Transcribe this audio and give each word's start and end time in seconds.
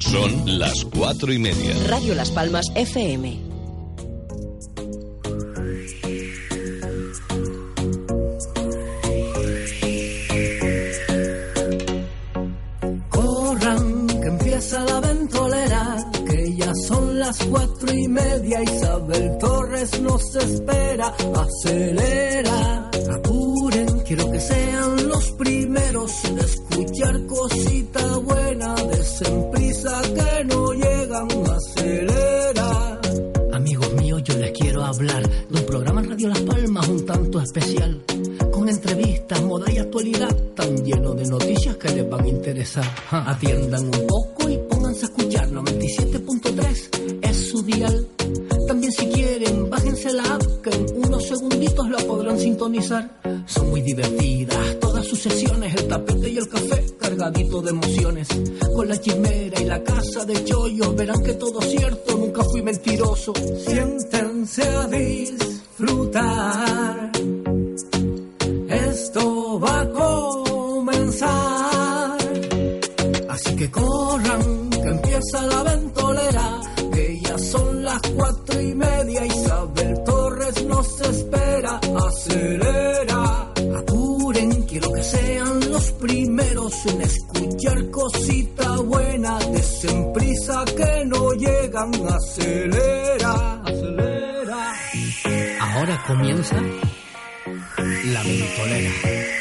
Son 0.00 0.58
las 0.58 0.84
cuatro 0.86 1.30
y 1.32 1.38
media. 1.38 1.74
Radio 1.86 2.14
Las 2.14 2.30
Palmas 2.30 2.66
FM. 2.74 3.38
Corran, 13.10 14.06
que 14.06 14.26
empieza 14.26 14.84
la 14.84 15.00
ventolera, 15.00 16.10
que 16.26 16.56
ya 16.56 16.74
son 16.74 17.18
las 17.18 17.38
cuatro 17.44 17.92
y 17.94 18.08
media. 18.08 18.62
Isabel 18.62 19.36
Torres 19.38 20.00
nos 20.00 20.34
espera, 20.34 21.14
acelera, 21.36 22.90
apuren, 23.12 24.00
quiero 24.06 24.30
que 24.32 24.40
sean 24.40 25.08
los 25.08 25.30
primeros 25.32 26.24
en 26.24 26.38
escuchar 26.38 27.26
cosita 27.26 28.16
buena, 28.16 28.74
desen 28.74 29.50
que 29.82 30.44
no 30.44 30.72
llegan, 30.72 31.28
acelera. 31.56 33.00
Amigos 33.52 33.92
míos, 33.94 34.22
yo 34.24 34.36
les 34.36 34.50
quiero 34.52 34.84
hablar 34.84 35.26
de 35.28 35.58
un 35.58 35.66
programa 35.66 36.02
en 36.02 36.10
Radio 36.10 36.28
Las 36.28 36.40
Palmas 36.40 36.88
un 36.88 37.06
tanto 37.06 37.40
especial, 37.40 38.02
con 38.52 38.68
entrevistas, 38.68 39.42
moda 39.42 39.72
y 39.72 39.78
actualidad, 39.78 40.36
tan 40.54 40.84
lleno 40.84 41.14
de 41.14 41.26
noticias 41.26 41.76
que 41.76 41.88
les 41.88 42.08
van 42.10 42.24
a 42.24 42.28
interesar. 42.28 42.84
Atiendan 43.10 43.84
un 43.84 44.06
poco 44.06 44.50
y 44.50 44.58
pónganse 44.68 45.06
a 45.06 45.08
escuchar 45.08 45.48
97.3 45.48 47.20
es 47.22 47.50
su 47.50 47.62
dial. 47.62 48.06
También 48.70 48.92
si 48.92 49.04
quieren, 49.08 49.68
bájense 49.68 50.12
la 50.12 50.22
app 50.22 50.44
que 50.62 50.70
en 50.70 50.86
unos 51.04 51.26
segunditos 51.26 51.90
la 51.90 51.98
podrán 52.06 52.38
sintonizar. 52.38 53.10
Son 53.44 53.68
muy 53.68 53.80
divertidas 53.82 54.78
todas 54.78 55.04
sus 55.04 55.18
sesiones, 55.18 55.74
el 55.74 55.88
tapete 55.88 56.30
y 56.30 56.38
el 56.38 56.48
café 56.48 56.86
cargadito 56.96 57.62
de 57.62 57.70
emociones. 57.70 58.28
Con 58.72 58.88
la 58.88 58.96
chimera 59.00 59.60
y 59.60 59.64
la 59.64 59.82
casa 59.82 60.24
de 60.24 60.44
chollos 60.44 60.94
verán 60.94 61.20
que 61.20 61.34
todo 61.34 61.58
es 61.62 61.68
cierto, 61.68 62.16
nunca 62.16 62.44
fui 62.44 62.62
mentiroso. 62.62 63.32
Siéntense 63.66 64.62
a 64.62 64.86
disfrutar. 64.86 66.30
Esto 68.68 69.58
va 69.58 69.80
a 69.80 69.90
comenzar. 69.90 71.28
Así 73.30 73.56
que 73.56 73.68
corran, 73.68 74.70
que 74.70 74.88
empieza 74.90 75.42
la 75.48 75.62
ventolera. 75.64 75.89
Y 78.60 78.74
media. 78.74 79.26
Isabel 79.26 80.02
Torres 80.04 80.64
nos 80.66 81.00
espera. 81.00 81.80
Acelera, 82.06 83.52
apuren, 83.78 84.62
quiero 84.62 84.92
que 84.92 85.02
sean 85.02 85.70
los 85.70 85.92
primeros 85.92 86.86
en 86.86 87.02
escuchar 87.02 87.90
cosita 87.90 88.76
buena. 88.76 89.38
Desen 89.38 90.12
prisa 90.12 90.64
que 90.76 91.04
no 91.06 91.32
llegan. 91.32 91.90
Acelera, 92.08 93.62
acelera. 93.64 94.74
Ahora 95.60 96.04
comienza 96.06 96.56
la 98.04 98.22
ventolera. 98.22 99.39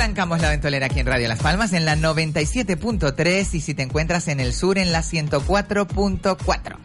Arrancamos 0.00 0.40
la 0.40 0.48
ventolera 0.48 0.86
aquí 0.86 1.00
en 1.00 1.04
Radio 1.04 1.28
Las 1.28 1.40
Palmas 1.40 1.74
en 1.74 1.84
la 1.84 1.94
97.3 1.94 3.52
y 3.52 3.60
si 3.60 3.74
te 3.74 3.82
encuentras 3.82 4.28
en 4.28 4.40
el 4.40 4.54
sur 4.54 4.78
en 4.78 4.92
la 4.92 5.02
104.4. 5.02 6.76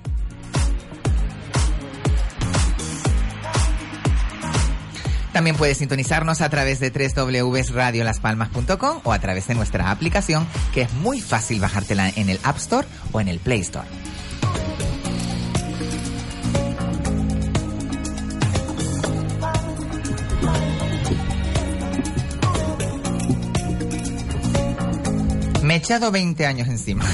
También 5.32 5.56
puedes 5.56 5.78
sintonizarnos 5.78 6.42
a 6.42 6.50
través 6.50 6.82
de 6.82 6.92
www.radiolaspalmas.com 6.92 9.00
o 9.06 9.14
a 9.14 9.20
través 9.20 9.48
de 9.48 9.56
nuestra 9.56 9.92
aplicación 9.92 10.46
que 10.74 10.82
es 10.82 10.92
muy 10.96 11.22
fácil 11.22 11.62
bajártela 11.62 12.10
en 12.10 12.30
el 12.30 12.38
App 12.44 12.58
Store 12.58 12.86
o 13.14 13.22
en 13.22 13.30
el 13.30 13.40
Play 13.40 13.62
Store. 13.62 13.88
Echado 25.86 26.10
20 26.10 26.48
años 26.48 26.68
encima. 26.68 27.06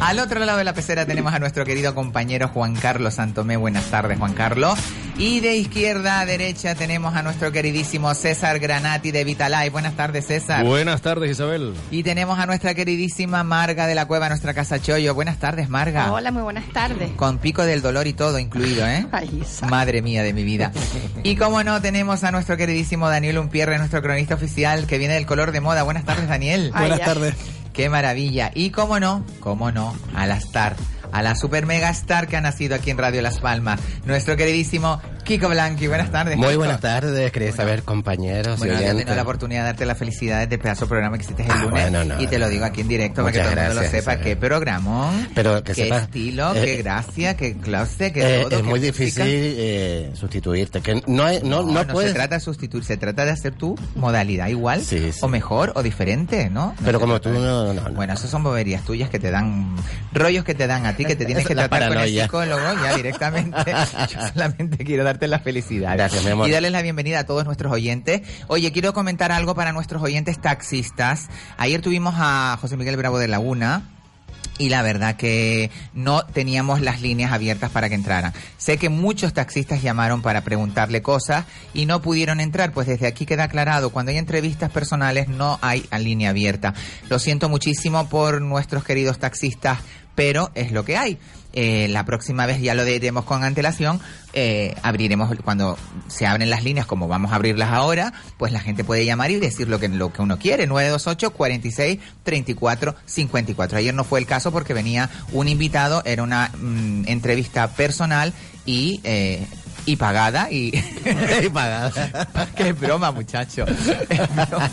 Al 0.00 0.18
otro 0.18 0.44
lado 0.44 0.58
de 0.58 0.64
la 0.64 0.74
pecera 0.74 1.06
tenemos 1.06 1.32
a 1.32 1.38
nuestro 1.38 1.64
querido 1.64 1.94
compañero 1.94 2.48
Juan 2.48 2.74
Carlos 2.74 3.14
Santomé. 3.14 3.56
Buenas 3.56 3.86
tardes, 3.86 4.18
Juan 4.18 4.34
Carlos. 4.34 4.78
Y 5.18 5.40
de 5.40 5.56
izquierda 5.56 6.20
a 6.20 6.26
derecha 6.26 6.76
tenemos 6.76 7.16
a 7.16 7.24
nuestro 7.24 7.50
queridísimo 7.50 8.14
César 8.14 8.60
Granati 8.60 9.10
de 9.10 9.24
Vitalife. 9.24 9.70
Buenas 9.70 9.96
tardes, 9.96 10.28
César. 10.28 10.64
Buenas 10.64 11.02
tardes, 11.02 11.32
Isabel. 11.32 11.74
Y 11.90 12.04
tenemos 12.04 12.38
a 12.38 12.46
nuestra 12.46 12.72
queridísima 12.74 13.42
Marga 13.42 13.88
de 13.88 13.96
la 13.96 14.06
Cueva, 14.06 14.28
nuestra 14.28 14.54
casa 14.54 14.80
Chollo. 14.80 15.16
Buenas 15.16 15.38
tardes, 15.38 15.68
Marga. 15.68 16.12
Hola, 16.12 16.30
muy 16.30 16.42
buenas 16.42 16.72
tardes. 16.72 17.10
Con 17.16 17.38
pico 17.38 17.64
del 17.64 17.82
dolor 17.82 18.06
y 18.06 18.12
todo 18.12 18.38
incluido, 18.38 18.86
¿eh? 18.86 19.08
Ay. 19.12 19.42
Madre 19.68 20.02
mía 20.02 20.22
de 20.22 20.32
mi 20.32 20.44
vida. 20.44 20.70
Y 21.24 21.34
como 21.34 21.64
no, 21.64 21.80
tenemos 21.82 22.22
a 22.22 22.30
nuestro 22.30 22.56
queridísimo 22.56 23.08
Daniel 23.08 23.38
Umpierre, 23.38 23.76
nuestro 23.78 24.00
cronista 24.00 24.36
oficial, 24.36 24.86
que 24.86 24.98
viene 24.98 25.14
del 25.14 25.26
color 25.26 25.50
de 25.50 25.60
moda. 25.60 25.82
Buenas 25.82 26.04
tardes, 26.04 26.28
Daniel. 26.28 26.70
Ay, 26.74 26.82
Buenas 26.82 26.98
ya. 27.00 27.04
tardes. 27.06 27.34
Qué 27.72 27.88
maravilla. 27.88 28.52
Y 28.54 28.70
cómo 28.70 29.00
no, 29.00 29.24
cómo 29.40 29.72
no, 29.72 29.96
a 30.14 30.26
la 30.26 30.36
star, 30.36 30.76
a 31.12 31.22
la 31.22 31.34
super 31.34 31.66
mega 31.66 31.90
star 31.90 32.28
que 32.28 32.36
ha 32.36 32.40
nacido 32.40 32.74
aquí 32.74 32.90
en 32.90 32.98
Radio 32.98 33.22
Las 33.22 33.38
Palmas, 33.38 33.80
nuestro 34.04 34.36
queridísimo 34.36 35.00
Kiko 35.28 35.50
Blanqui. 35.50 35.86
Buenas 35.88 36.10
tardes. 36.10 36.38
Muy 36.38 36.46
Kiko. 36.48 36.58
buenas 36.60 36.80
tardes, 36.80 37.30
Bueno. 37.32 37.54
saber 37.54 37.82
compañeros 37.82 38.58
Bueno, 38.58 38.74
y 38.74 38.78
yo 38.78 38.82
he 38.84 38.88
tenido 38.94 39.14
la 39.14 39.22
oportunidad 39.22 39.60
de 39.60 39.66
darte 39.66 39.84
las 39.84 39.98
felicidades 39.98 40.48
del 40.48 40.58
pedazo 40.58 40.86
de 40.86 40.88
programa 40.88 41.18
que 41.18 41.24
hiciste 41.24 41.42
el 41.42 41.50
Ah, 41.50 41.56
lunes 41.56 41.90
bueno, 41.90 42.04
no, 42.04 42.20
y 42.22 42.26
te 42.26 42.38
lo 42.38 42.48
digo 42.48 42.64
aquí 42.64 42.80
en 42.80 42.88
directo 42.88 43.22
para 43.22 43.32
que 43.32 43.38
todo 43.40 43.50
el 43.52 43.58
mundo 43.66 43.82
lo 43.82 43.88
sepa. 43.88 44.16
Qué 44.20 44.36
programón, 44.36 45.28
Pero 45.34 45.62
que 45.62 45.74
qué 45.74 45.88
estilo, 45.88 46.54
eh, 46.54 46.64
qué 46.64 46.76
gracia, 46.78 47.36
qué 47.36 47.58
clase, 47.58 48.10
qué 48.10 48.20
Eh, 48.20 48.40
todo. 48.44 48.50
es 48.52 48.56
qué 48.56 48.62
muy 48.62 48.80
música. 48.80 48.86
difícil 48.86 49.24
eh, 49.28 50.10
sustituirte, 50.14 50.80
que 50.80 51.02
no, 51.06 51.24
hay- 51.24 51.40
no, 51.42 51.62
no, 51.62 51.84
no, 51.84 51.92
puedes... 51.92 52.12
se 52.12 52.14
trata 52.16 52.36
de 52.36 52.40
sustituir, 52.40 52.84
se 52.84 52.96
trata 52.96 53.26
de 53.26 53.32
hacer 53.32 53.52
tu 53.52 53.78
modalidad 53.96 54.48
igual, 54.48 54.82
Sí, 54.82 55.12
sí. 55.12 55.18
o 55.20 55.28
mejor, 55.28 55.72
o 55.74 55.82
diferente, 55.82 56.48
¿no? 56.48 56.74
Pero 56.82 56.98
como 57.00 57.20
tú, 57.20 57.28
de- 57.30 57.38
no, 57.38 57.74
no, 57.74 57.74
no. 57.74 57.90
Bueno, 57.92 58.14
esas 58.14 58.30
son 58.30 58.42
boberías 58.42 58.82
tuyas 58.82 59.10
que 59.10 59.18
te 59.18 59.30
dan, 59.30 59.76
rollos 60.14 60.44
que 60.44 60.54
te 60.54 60.66
dan 60.66 60.86
a 60.86 60.96
ti, 60.96 61.04
que 61.04 61.16
te 61.16 61.26
tienes 61.26 61.42
Es 61.42 61.48
que 61.48 61.54
tratar 61.54 61.88
con 61.88 61.98
el 61.98 62.08
psicólogo 62.08 62.62
ya 62.82 62.96
directamente. 62.96 63.58
Yo 64.14 64.20
solamente 64.32 64.84
quiero 64.86 65.04
darte 65.04 65.17
la 65.26 65.40
felicidad. 65.40 65.94
Gracias, 65.94 66.24
mi 66.24 66.30
amor. 66.30 66.48
Y 66.48 66.52
darles 66.52 66.72
la 66.72 66.82
bienvenida 66.82 67.20
a 67.20 67.26
todos 67.26 67.44
nuestros 67.44 67.72
oyentes. 67.72 68.22
Oye, 68.46 68.70
quiero 68.72 68.92
comentar 68.92 69.32
algo 69.32 69.54
para 69.54 69.72
nuestros 69.72 70.02
oyentes 70.02 70.40
taxistas. 70.40 71.28
Ayer 71.56 71.80
tuvimos 71.80 72.14
a 72.16 72.56
José 72.60 72.76
Miguel 72.76 72.96
Bravo 72.96 73.18
de 73.18 73.28
Laguna. 73.28 73.82
Y 74.60 74.70
la 74.70 74.82
verdad 74.82 75.14
que 75.14 75.70
no 75.94 76.26
teníamos 76.26 76.80
las 76.80 77.00
líneas 77.00 77.30
abiertas 77.30 77.70
para 77.70 77.88
que 77.88 77.94
entraran. 77.94 78.32
Sé 78.56 78.76
que 78.76 78.88
muchos 78.88 79.32
taxistas 79.32 79.82
llamaron 79.82 80.20
para 80.20 80.40
preguntarle 80.40 81.00
cosas 81.00 81.44
y 81.74 81.86
no 81.86 82.02
pudieron 82.02 82.40
entrar. 82.40 82.72
Pues 82.72 82.88
desde 82.88 83.06
aquí 83.06 83.24
queda 83.24 83.44
aclarado, 83.44 83.90
cuando 83.90 84.10
hay 84.10 84.18
entrevistas 84.18 84.70
personales 84.70 85.28
no 85.28 85.60
hay 85.62 85.86
línea 86.00 86.30
abierta. 86.30 86.74
Lo 87.08 87.20
siento 87.20 87.48
muchísimo 87.48 88.08
por 88.08 88.42
nuestros 88.42 88.82
queridos 88.82 89.20
taxistas, 89.20 89.78
pero 90.18 90.50
es 90.56 90.72
lo 90.72 90.84
que 90.84 90.96
hay. 90.96 91.16
Eh, 91.52 91.86
la 91.90 92.04
próxima 92.04 92.44
vez 92.44 92.60
ya 92.60 92.74
lo 92.74 92.84
diremos 92.84 93.24
con 93.24 93.44
antelación. 93.44 94.00
eh, 94.32 94.74
abriremos 94.82 95.32
cuando 95.44 95.78
se 96.08 96.26
abren 96.26 96.50
las 96.50 96.64
líneas, 96.64 96.86
como 96.86 97.06
vamos 97.06 97.30
a 97.30 97.36
abrirlas 97.36 97.70
ahora, 97.70 98.12
pues 98.36 98.50
la 98.50 98.58
gente 98.58 98.82
puede 98.82 99.04
llamar 99.04 99.30
y 99.30 99.36
decir 99.36 99.68
lo 99.68 99.78
que, 99.78 99.88
lo 99.88 100.12
que 100.12 100.20
uno 100.20 100.36
quiere. 100.36 100.66
928 100.66 101.30
46 101.32 102.00
34 102.24 102.96
54. 103.06 103.78
Ayer 103.78 103.94
no 103.94 104.02
fue 104.02 104.18
el 104.18 104.26
caso 104.26 104.50
porque 104.50 104.74
venía 104.74 105.08
un 105.30 105.46
invitado, 105.46 106.02
era 106.04 106.24
una 106.24 106.50
mm, 106.58 107.04
entrevista 107.06 107.68
personal 107.68 108.32
y. 108.66 109.00
eh, 109.04 109.46
y 109.86 109.96
pagada 109.96 110.50
y... 110.50 110.72
Y 111.44 111.48
pagada. 111.48 112.28
Qué 112.56 112.72
broma, 112.72 113.12
muchacho. 113.12 113.64
Es 114.10 114.36
broma. 114.48 114.70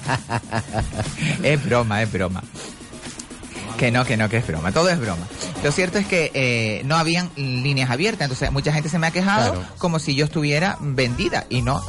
Es 1.43 1.63
broma, 1.63 2.01
es 2.01 2.11
broma. 2.11 2.43
Que 3.77 3.91
no, 3.91 4.05
que 4.05 4.15
no, 4.17 4.29
que 4.29 4.37
es 4.37 4.47
broma. 4.47 4.71
Todo 4.71 4.89
es 4.89 4.99
broma. 4.99 5.25
Lo 5.63 5.71
cierto 5.71 5.97
es 5.97 6.05
que 6.07 6.31
eh, 6.33 6.81
no 6.85 6.95
habían 6.95 7.29
líneas 7.35 7.89
abiertas, 7.89 8.25
entonces 8.25 8.51
mucha 8.51 8.71
gente 8.71 8.87
se 8.89 8.97
me 8.99 9.07
ha 9.07 9.11
quejado 9.11 9.53
Claro. 9.53 9.67
como 9.77 9.99
si 9.99 10.15
yo 10.15 10.25
estuviera 10.25 10.77
vendida 10.79 11.45
y 11.49 11.61
no. 11.61 11.83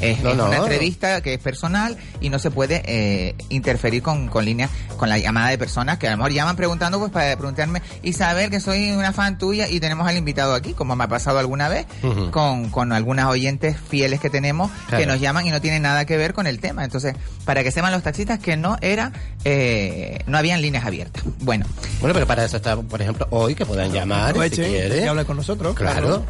Es, 0.00 0.20
No, 0.22 0.30
es 0.30 0.36
no. 0.36 0.46
una 0.48 0.56
entrevista 0.58 1.20
que 1.22 1.34
es 1.34 1.40
personal 1.40 1.96
y 2.20 2.28
no 2.28 2.38
se 2.38 2.50
puede 2.50 2.82
eh, 2.86 3.34
interferir 3.48 4.02
con, 4.02 4.28
con 4.28 4.44
líneas, 4.44 4.70
con 4.96 5.08
la 5.08 5.18
llamada 5.18 5.48
de 5.50 5.58
personas 5.58 5.98
que 5.98 6.08
a 6.08 6.10
lo 6.10 6.16
mejor 6.18 6.32
llaman 6.32 6.56
preguntando 6.56 6.98
pues 6.98 7.10
para 7.10 7.34
preguntarme 7.36 7.80
y 8.02 8.12
saber 8.12 8.50
que 8.50 8.60
soy 8.60 8.90
una 8.92 9.12
fan 9.12 9.38
tuya 9.38 9.68
y 9.68 9.80
tenemos 9.80 10.06
al 10.06 10.16
invitado 10.16 10.54
aquí, 10.54 10.72
como 10.74 10.94
me 10.96 11.04
ha 11.04 11.08
pasado 11.08 11.38
alguna 11.38 11.68
vez 11.68 11.86
con, 12.30 12.70
con 12.70 12.92
algunas 12.92 13.26
oyentes 13.26 13.76
fieles 13.78 14.20
que 14.20 14.30
tenemos 14.30 14.70
que 14.90 15.06
nos 15.06 15.20
llaman 15.20 15.46
y 15.46 15.50
no 15.50 15.60
tienen 15.60 15.82
nada 15.82 16.04
que 16.04 16.16
ver 16.16 16.34
con 16.34 16.46
el 16.46 16.60
tema. 16.60 16.84
Entonces, 16.84 17.14
para 17.44 17.62
que 17.62 17.70
sepan 17.70 17.92
los 17.92 18.02
taxistas 18.02 18.38
que 18.38 18.56
no 18.56 18.76
era, 18.80 19.12
eh, 19.44 20.18
no 20.26 20.38
habían 20.38 20.60
líneas 20.62 20.84
abiertas. 20.84 21.22
Bueno, 21.40 21.66
Bueno, 22.00 22.14
pero 22.14 22.26
para 22.26 22.44
eso 22.44 22.56
está, 22.56 22.76
por 22.76 23.00
ejemplo, 23.00 23.26
hoy 23.30 23.54
que 23.54 23.64
puedan 23.66 23.92
llamar 23.92 24.24
si 24.24 24.30
Aprovechen 24.30 24.64
quieren. 24.70 25.04
y 25.04 25.06
hablen 25.08 25.24
con 25.24 25.36
nosotros. 25.36 25.74
Claro, 25.74 26.24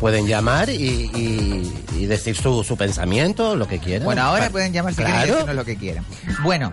pueden 0.00 0.26
llamar 0.26 0.68
y, 0.70 0.74
y- 1.14 1.72
y 1.98 2.06
decir 2.06 2.36
su, 2.36 2.62
su 2.62 2.76
pensamiento, 2.76 3.07
lo 3.56 3.66
que 3.68 3.78
quieran. 3.78 4.04
Bueno, 4.04 4.22
ahora 4.22 4.46
Pa- 4.46 4.50
pueden 4.50 4.72
llamar 4.72 4.92
si 4.92 4.96
quieren 4.98 5.14
Claro. 5.14 5.32
decirnos 5.32 5.56
lo 5.56 5.64
que 5.64 5.76
quieran. 5.76 6.04
Bueno, 6.42 6.72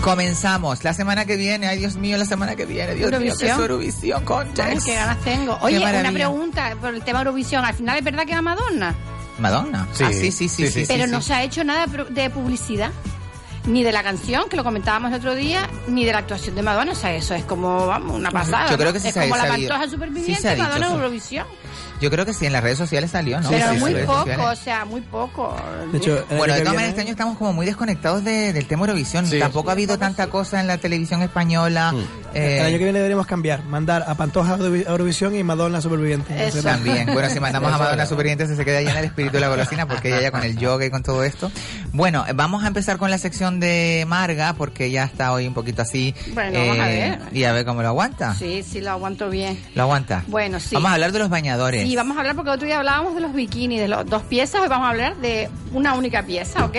comenzamos. 0.00 0.84
La 0.84 0.92
semana 0.94 1.24
que 1.24 1.36
viene, 1.36 1.66
ay 1.68 1.78
Dios 1.78 1.96
mío, 1.96 2.16
la 2.18 2.24
semana 2.24 2.56
que 2.56 2.66
viene, 2.66 2.94
Dios 2.94 3.10
mío, 3.10 3.20
que 3.20 3.26
es 3.28 3.32
Eurovisión. 3.42 3.60
Eurovisión, 3.60 4.24
concha. 4.24 4.66
Ay, 4.66 4.78
qué 4.84 4.94
ganas 4.94 5.18
tengo. 5.22 5.58
Oye, 5.62 5.78
una 5.78 6.12
pregunta 6.12 6.76
por 6.80 6.94
el 6.94 7.02
tema 7.02 7.20
Eurovisión. 7.20 7.64
Al 7.64 7.74
final 7.74 7.98
es 7.98 8.04
verdad 8.04 8.24
que 8.24 8.32
era 8.32 8.42
Madonna, 8.42 8.94
Madonna. 9.38 9.88
Sí. 9.92 10.04
Ah, 10.04 10.12
sí, 10.12 10.30
sí, 10.30 10.32
sí, 10.32 10.48
Sí, 10.48 10.48
sí. 10.66 10.72
sí. 10.72 10.80
sí, 10.82 10.86
pero 10.88 11.04
sí. 11.06 11.10
no 11.10 11.20
se 11.22 11.34
ha 11.34 11.42
hecho 11.42 11.64
nada 11.64 11.86
de 11.86 12.30
publicidad. 12.30 12.90
Ni 13.66 13.82
de 13.82 13.92
la 13.92 14.02
canción, 14.02 14.48
que 14.50 14.56
lo 14.56 14.64
comentábamos 14.64 15.10
el 15.10 15.16
otro 15.18 15.34
día, 15.34 15.68
ni 15.88 16.04
de 16.04 16.12
la 16.12 16.18
actuación 16.18 16.54
de 16.54 16.62
Madonna. 16.62 16.92
O 16.92 16.94
sea, 16.94 17.14
eso 17.14 17.34
es 17.34 17.44
como, 17.44 17.86
vamos, 17.86 18.14
una 18.16 18.30
pasada. 18.30 18.70
Yo 18.70 18.76
creo 18.76 18.92
que 18.92 19.00
sí 19.00 19.08
Es 19.08 19.14
se 19.14 19.20
como 19.22 19.36
la 19.36 19.46
sabido. 19.48 19.70
pantoja 19.70 19.90
superviviente, 19.90 20.40
se 20.42 20.56
Madonna 20.56 20.86
eso. 20.86 20.94
Eurovisión. 20.96 21.46
Yo 22.00 22.10
creo 22.10 22.26
que 22.26 22.34
sí, 22.34 22.44
en 22.44 22.52
las 22.52 22.62
redes 22.62 22.76
sociales 22.76 23.12
salió, 23.12 23.40
¿no? 23.40 23.48
pero 23.48 23.68
Sí, 23.68 23.74
sí, 23.76 23.80
muy 23.80 23.94
en 23.94 24.04
poco, 24.04 24.18
sociales. 24.18 24.46
o 24.46 24.56
sea, 24.56 24.84
muy 24.84 25.00
poco. 25.00 25.56
De 25.92 25.98
hecho, 25.98 26.26
Bueno, 26.36 26.52
de 26.54 26.60
todas 26.60 26.74
maneras, 26.74 26.88
este 26.90 27.00
año 27.02 27.10
estamos 27.12 27.38
como 27.38 27.52
muy 27.54 27.64
desconectados 27.64 28.22
de- 28.24 28.52
del 28.52 28.66
tema 28.66 28.82
Eurovisión. 28.82 29.26
Sí. 29.26 29.38
Tampoco 29.38 29.70
ha 29.70 29.72
habido 29.72 29.96
tanta 29.96 30.26
cosa 30.26 30.60
en 30.60 30.66
la 30.66 30.76
televisión 30.76 31.22
española. 31.22 31.92
Mm. 31.92 31.98
eh, 32.34 32.58
el 32.60 32.66
año 32.66 32.78
que 32.78 32.84
viene 32.84 32.98
deberíamos 32.98 33.26
cambiar, 33.28 33.62
mandar 33.64 34.04
a 34.08 34.14
Pantoja 34.16 34.54
a 34.54 34.58
Eurovisión 34.58 35.36
y 35.36 35.44
Madonna 35.44 35.80
Superviviente. 35.80 36.46
Eso. 36.48 36.62
También. 36.62 37.06
Bueno, 37.12 37.30
si 37.30 37.38
mandamos 37.40 37.72
a 37.72 37.78
Madonna. 37.78 38.04
Superviviente 38.06 38.54
se 38.54 38.64
queda 38.64 38.80
llena 38.80 38.98
el 38.98 39.04
espíritu 39.06 39.34
de 39.34 39.40
la 39.40 39.48
golosina 39.48 39.86
porque 39.86 40.08
ella 40.08 40.20
ya 40.20 40.30
con 40.32 40.42
el 40.42 40.58
yoga 40.58 40.84
y 40.84 40.90
con 40.90 41.02
todo 41.04 41.22
esto. 41.22 41.50
Bueno, 41.92 42.24
vamos 42.34 42.64
a 42.64 42.66
empezar 42.66 42.98
con 42.98 43.08
la 43.10 43.18
sección 43.18 43.53
de 43.60 44.04
Marga 44.06 44.52
porque 44.54 44.90
ya 44.90 45.04
está 45.04 45.32
hoy 45.32 45.46
un 45.46 45.54
poquito 45.54 45.82
así. 45.82 46.14
eh, 46.16 46.30
Bueno, 46.34 46.58
vamos 46.60 46.78
a 46.78 46.86
ver. 46.88 47.18
Y 47.32 47.44
a 47.44 47.52
ver 47.52 47.64
cómo 47.64 47.82
lo 47.82 47.88
aguanta. 47.88 48.34
Sí, 48.34 48.62
sí, 48.62 48.80
lo 48.80 48.90
aguanto 48.90 49.28
bien. 49.30 49.58
¿Lo 49.74 49.82
aguanta? 49.82 50.24
Bueno, 50.26 50.60
sí. 50.60 50.74
Vamos 50.74 50.90
a 50.90 50.94
hablar 50.94 51.12
de 51.12 51.18
los 51.18 51.28
bañadores. 51.28 51.82
Sí, 51.86 51.96
vamos 51.96 52.16
a 52.16 52.20
hablar 52.20 52.34
porque 52.36 52.50
el 52.50 52.54
otro 52.56 52.66
día 52.66 52.78
hablábamos 52.78 53.14
de 53.14 53.20
los 53.20 53.32
bikinis, 53.34 53.80
de 53.80 53.88
las 53.88 54.06
dos 54.06 54.22
piezas, 54.22 54.60
hoy 54.62 54.68
vamos 54.68 54.86
a 54.86 54.90
hablar 54.90 55.16
de 55.16 55.48
una 55.72 55.94
única 55.94 56.22
pieza, 56.24 56.64
¿ok? 56.64 56.76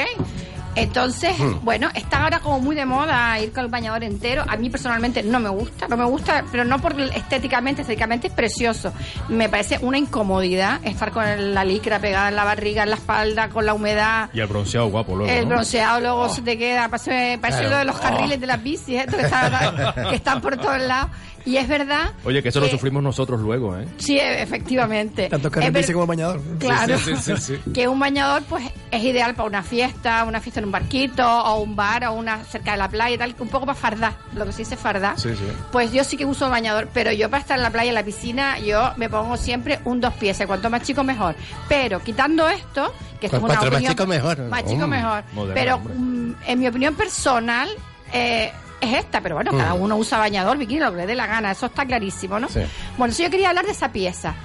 Entonces, 0.76 1.38
Hmm. 1.40 1.60
bueno, 1.64 1.90
está 1.96 2.24
ahora 2.24 2.40
como 2.40 2.60
muy 2.60 2.76
de 2.76 2.86
moda 2.86 3.40
ir 3.40 3.52
con 3.52 3.64
el 3.66 3.72
bañador 3.72 4.04
entero. 4.04 4.44
A 4.48 4.58
mí 4.58 4.70
personalmente 4.70 5.24
no 5.24 5.40
me 5.40 5.50
gusta, 5.50 5.88
no 5.88 5.98
me 5.98 6.06
gusta, 6.06 6.44
pero 6.52 6.64
no 6.66 6.80
por 6.80 7.00
estéticamente, 7.00 7.82
estéticamente 7.82 8.28
es 8.28 8.34
precioso. 8.34 8.92
Me 9.30 9.50
parece 9.50 9.80
una 9.82 9.98
incomodidad 9.98 10.80
estar 10.84 11.12
con 11.12 11.54
la 11.54 11.64
licra 11.64 12.00
pegada 12.00 12.30
en 12.30 12.36
la 12.36 12.44
barriga, 12.44 12.84
en 12.84 12.90
la 12.90 12.96
espalda, 12.98 13.50
con 13.50 13.66
la 13.66 13.74
humedad. 13.74 14.30
Y 14.34 14.40
el 14.42 14.48
bronceado 14.48 14.88
guapo 14.88 15.16
luego. 15.16 15.32
El 15.32 15.44
¿no? 15.48 15.56
bronceado 15.56 16.00
luego 16.02 16.30
se 16.30 16.42
te 16.42 16.58
queda, 16.58 16.90
parece, 16.90 17.38
parece 17.42 17.60
Claro. 17.60 17.74
lo 17.76 17.78
de 17.80 17.86
los 17.86 18.00
carriles 18.00 18.40
de 18.42 18.48
las 18.48 18.62
bicis, 18.62 19.06
que, 19.06 19.22
está- 19.22 19.94
que 20.10 20.16
están 20.16 20.42
por 20.42 20.58
todos 20.58 20.80
lados. 20.82 21.10
Y 21.46 21.58
es 21.58 21.68
verdad. 21.68 22.12
Oye, 22.24 22.42
que 22.42 22.50
eso 22.50 22.60
lo 22.60 22.68
sufrimos 22.68 23.04
nosotros 23.04 23.40
luego, 23.40 23.78
¿eh? 23.78 23.86
Sí, 23.98 24.18
efectivamente. 24.20 25.30
Tanto 25.30 25.50
bici 25.72 25.94
como 25.94 26.08
bañador. 26.08 26.42
Claro. 26.60 26.98
Sí, 26.98 27.16
sí, 27.18 27.36
sí, 27.38 27.58
sí. 27.64 27.72
Que 27.74 27.88
un 27.88 28.00
bañador, 28.00 28.42
pues, 28.44 28.64
es 28.90 29.04
ideal 29.04 29.36
para 29.36 29.48
una 29.48 29.62
fiesta, 29.62 30.24
una 30.24 30.42
fiesta 30.42 30.60
en 30.60 30.66
un 30.66 30.72
barquito, 30.72 31.24
o 31.28 31.60
un 31.62 31.76
bar, 31.76 32.06
o 32.06 32.14
una 32.14 32.44
cerca 32.46 32.72
de 32.72 32.78
la 32.78 32.90
playa 32.90 33.16
y 33.16 33.18
tal, 33.20 33.36
un 33.38 33.48
poco 33.50 33.66
para 33.68 33.78
fardar, 33.78 34.14
lo 34.34 34.46
que 34.46 34.52
se 34.54 34.60
dice 34.60 34.76
fardar. 34.76 35.20
Sí, 35.20 35.30
sí. 35.36 35.46
Pues 35.72 35.92
yo 35.92 36.04
sí 36.04 36.18
que 36.18 36.26
uso 36.26 36.50
bañador, 36.50 36.90
pero 36.94 37.12
yo 37.12 37.30
para 37.30 37.42
estar 37.42 37.58
en 37.58 37.64
la 37.64 37.70
playa, 37.70 37.90
en 37.90 37.96
la 37.96 38.04
piscina, 38.04 38.58
yo 38.60 38.94
me 38.98 39.08
pongo 39.10 39.38
siempre 39.38 39.80
un 39.86 40.02
dos 40.02 40.14
piezas, 40.16 40.48
cuanto 40.48 40.70
más 40.72 40.82
chico 40.82 41.04
mejor. 41.04 41.36
Pero 41.70 42.00
quitando 42.02 42.50
esto, 42.50 42.92
que 43.20 43.28
esto 43.28 43.38
es 43.38 43.44
una 43.44 43.54
cuanto 43.56 43.66
más 43.66 43.74
opinión- 43.76 43.92
chico, 43.92 44.08
mejor. 44.08 44.40
Más 44.50 44.66
chico 44.66 44.88
Mm. 44.88 44.90
mejor. 44.90 45.24
Moderno, 45.34 45.54
pero 45.54 45.80
mm, 45.80 46.34
en 46.48 46.60
mi 46.60 46.68
opinión 46.68 46.96
personal, 46.96 47.70
eh, 48.14 48.52
es 48.82 48.94
esta, 48.98 49.22
pero 49.22 49.36
bueno, 49.36 49.52
cada 49.52 49.74
Mm. 49.76 49.82
uno 49.82 49.96
usa 49.98 50.18
bañador, 50.20 50.58
bikini, 50.58 50.80
lo 50.80 50.92
que 50.92 50.98
le 50.98 51.06
dé 51.08 51.16
la 51.16 51.28
gana, 51.28 51.52
eso 51.52 51.66
está 51.68 51.86
clarísimo, 51.86 52.40
¿no? 52.40 52.50
Sí. 52.50 52.62
Bueno, 52.98 53.14
si 53.14 53.24
yo 53.24 53.30
quería 53.30 53.50
hablar 53.50 53.66
de 53.66 53.72
esa 53.72 53.90
pieza. 53.92 54.36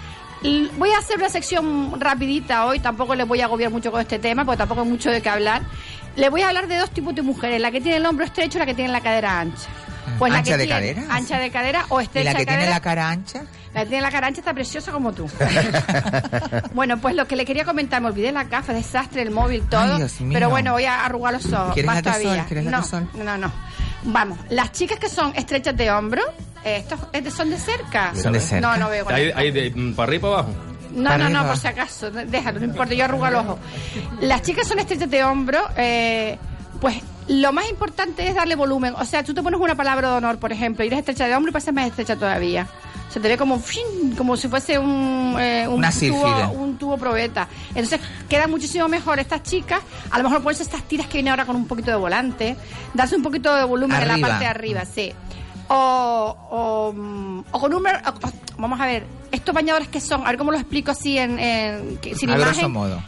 Voy 0.78 0.90
a 0.92 0.98
hacer 0.98 1.18
una 1.18 1.28
sección 1.28 2.00
rapidita 2.00 2.64
hoy, 2.64 2.78
tampoco 2.80 3.14
les 3.14 3.28
voy 3.28 3.42
a 3.42 3.44
agobiar 3.44 3.70
mucho 3.70 3.90
con 3.92 4.00
este 4.00 4.18
tema, 4.18 4.44
porque 4.46 4.56
tampoco 4.58 4.80
hay 4.82 4.88
mucho 4.88 5.10
de 5.10 5.20
qué 5.20 5.28
hablar. 5.28 5.60
Les 6.16 6.30
voy 6.30 6.40
a 6.42 6.48
hablar 6.48 6.66
de 6.66 6.78
dos 6.78 6.90
tipos 6.90 7.14
de 7.14 7.20
mujeres, 7.22 7.60
la 7.60 7.70
que 7.70 7.80
tiene 7.82 7.98
el 7.98 8.06
hombro 8.06 8.24
estrecho 8.24 8.56
y 8.56 8.60
la 8.60 8.66
que 8.66 8.74
tiene 8.74 8.90
la 8.90 9.00
cadera 9.02 9.38
ancha. 9.38 9.68
Pues 10.18 10.32
la 10.32 10.38
¿Ancha 10.38 10.52
que 10.52 10.56
de 10.58 10.64
tiene- 10.66 10.94
cadera? 10.94 11.14
Ancha 11.14 11.38
de 11.38 11.50
cadera 11.50 11.84
o 11.90 12.00
¿Y 12.00 12.04
estrecha 12.04 12.32
la 12.32 12.38
que 12.38 12.46
tiene 12.46 12.66
la 12.70 12.80
cara 12.80 13.10
ancha? 13.10 13.42
La 13.74 13.82
que 13.82 13.86
tiene 13.88 14.02
la 14.02 14.10
cara 14.10 14.26
ancha 14.28 14.40
está 14.40 14.54
preciosa 14.54 14.90
como 14.92 15.12
tú. 15.12 15.28
bueno, 16.74 16.98
pues 16.98 17.14
lo 17.14 17.26
que 17.26 17.36
le 17.36 17.44
quería 17.44 17.64
comentar, 17.64 18.00
me 18.00 18.08
olvidé 18.08 18.32
la 18.32 18.44
gafa, 18.44 18.72
desastre, 18.72 19.22
el 19.22 19.30
móvil, 19.30 19.62
todo. 19.68 19.96
Ay. 19.96 20.06
Pero 20.32 20.50
bueno, 20.50 20.72
voy 20.72 20.84
a 20.84 21.04
arrugar 21.04 21.34
los 21.34 21.52
ojos. 21.52 21.74
¿Quieres 21.74 21.86
más 21.86 22.02
sol? 22.22 22.40
¿Quieres 22.48 22.64
no, 22.64 22.82
sol? 22.82 23.08
no, 23.14 23.36
no. 23.38 23.52
Vamos, 24.04 24.38
las 24.48 24.72
chicas 24.72 24.98
que 24.98 25.08
son 25.08 25.34
estrechas 25.36 25.76
de 25.76 25.90
hombro, 25.90 26.22
estos 26.64 27.34
son 27.34 27.50
de 27.50 27.58
cerca. 27.58 28.14
Son 28.14 28.32
de 28.32 28.40
cerca. 28.40 28.66
No, 28.66 28.76
no 28.76 28.90
veo. 28.90 29.08
esto. 29.08 29.38
ahí 29.38 29.50
de, 29.50 29.70
mm, 29.70 29.94
para 29.94 30.08
arriba 30.08 30.18
y 30.18 30.22
para 30.22 30.34
abajo. 30.34 30.54
No, 30.94 31.18
no, 31.18 31.28
no, 31.28 31.46
por 31.46 31.56
si 31.56 31.68
acaso. 31.68 32.10
Déjalo, 32.10 32.58
no 32.60 32.66
importa, 32.66 32.94
yo 32.94 33.04
arrugo 33.04 33.26
el 33.26 33.34
ojo. 33.36 33.58
Las 34.20 34.42
chicas 34.42 34.66
son 34.66 34.78
estrechas 34.78 35.10
de 35.10 35.24
hombro, 35.24 35.60
eh, 35.76 36.38
pues 36.80 36.96
lo 37.30 37.52
más 37.52 37.68
importante 37.70 38.26
es 38.28 38.34
darle 38.34 38.56
volumen. 38.56 38.94
O 38.98 39.04
sea, 39.04 39.22
tú 39.22 39.32
te 39.34 39.42
pones 39.42 39.58
una 39.60 39.74
palabra 39.76 40.10
de 40.10 40.16
honor, 40.16 40.38
por 40.38 40.52
ejemplo, 40.52 40.84
y 40.84 40.88
eres 40.88 40.98
estrecha 41.00 41.26
de 41.26 41.34
hombro 41.36 41.50
y 41.50 41.52
pareces 41.52 41.72
más 41.72 41.86
estrecha 41.86 42.16
todavía. 42.16 42.66
Se 43.08 43.18
te 43.18 43.26
ve 43.28 43.36
como, 43.36 43.58
fin, 43.58 44.14
como 44.16 44.36
si 44.36 44.46
fuese 44.48 44.78
un, 44.78 45.34
eh, 45.38 45.66
un, 45.66 45.74
Una 45.78 45.90
tubo, 45.90 46.50
un 46.52 46.78
tubo 46.78 46.96
probeta. 46.96 47.48
Entonces 47.70 48.00
queda 48.28 48.46
muchísimo 48.46 48.86
mejor 48.88 49.18
estas 49.18 49.42
chicas, 49.42 49.80
a 50.10 50.18
lo 50.18 50.24
mejor 50.24 50.42
ponerse 50.42 50.62
estas 50.62 50.82
tiras 50.84 51.06
que 51.08 51.14
vienen 51.14 51.30
ahora 51.32 51.44
con 51.44 51.56
un 51.56 51.66
poquito 51.66 51.90
de 51.90 51.96
volante, 51.96 52.56
darse 52.94 53.16
un 53.16 53.22
poquito 53.22 53.54
de 53.54 53.64
volumen 53.64 53.96
en 54.00 54.08
la 54.08 54.14
parte 54.28 54.44
de 54.44 54.50
arriba, 54.50 54.84
sí. 54.84 55.12
O, 55.68 56.36
o, 56.50 56.94
o 57.52 57.60
con 57.60 57.74
un... 57.74 57.86
o- 57.86 58.30
vamos 58.58 58.80
a 58.80 58.86
ver, 58.86 59.04
estos 59.32 59.54
bañadores 59.54 59.88
que 59.88 60.00
son, 60.00 60.22
a 60.24 60.30
ver 60.30 60.36
cómo 60.38 60.50
lo 60.52 60.58
explico 60.58 60.90
así 60.90 61.16
en, 61.18 61.38
en- 61.38 61.98
sin 62.16 62.30
a 62.30 62.34
grosso 62.36 62.50
imagen. 62.60 62.72
modo. 62.72 63.02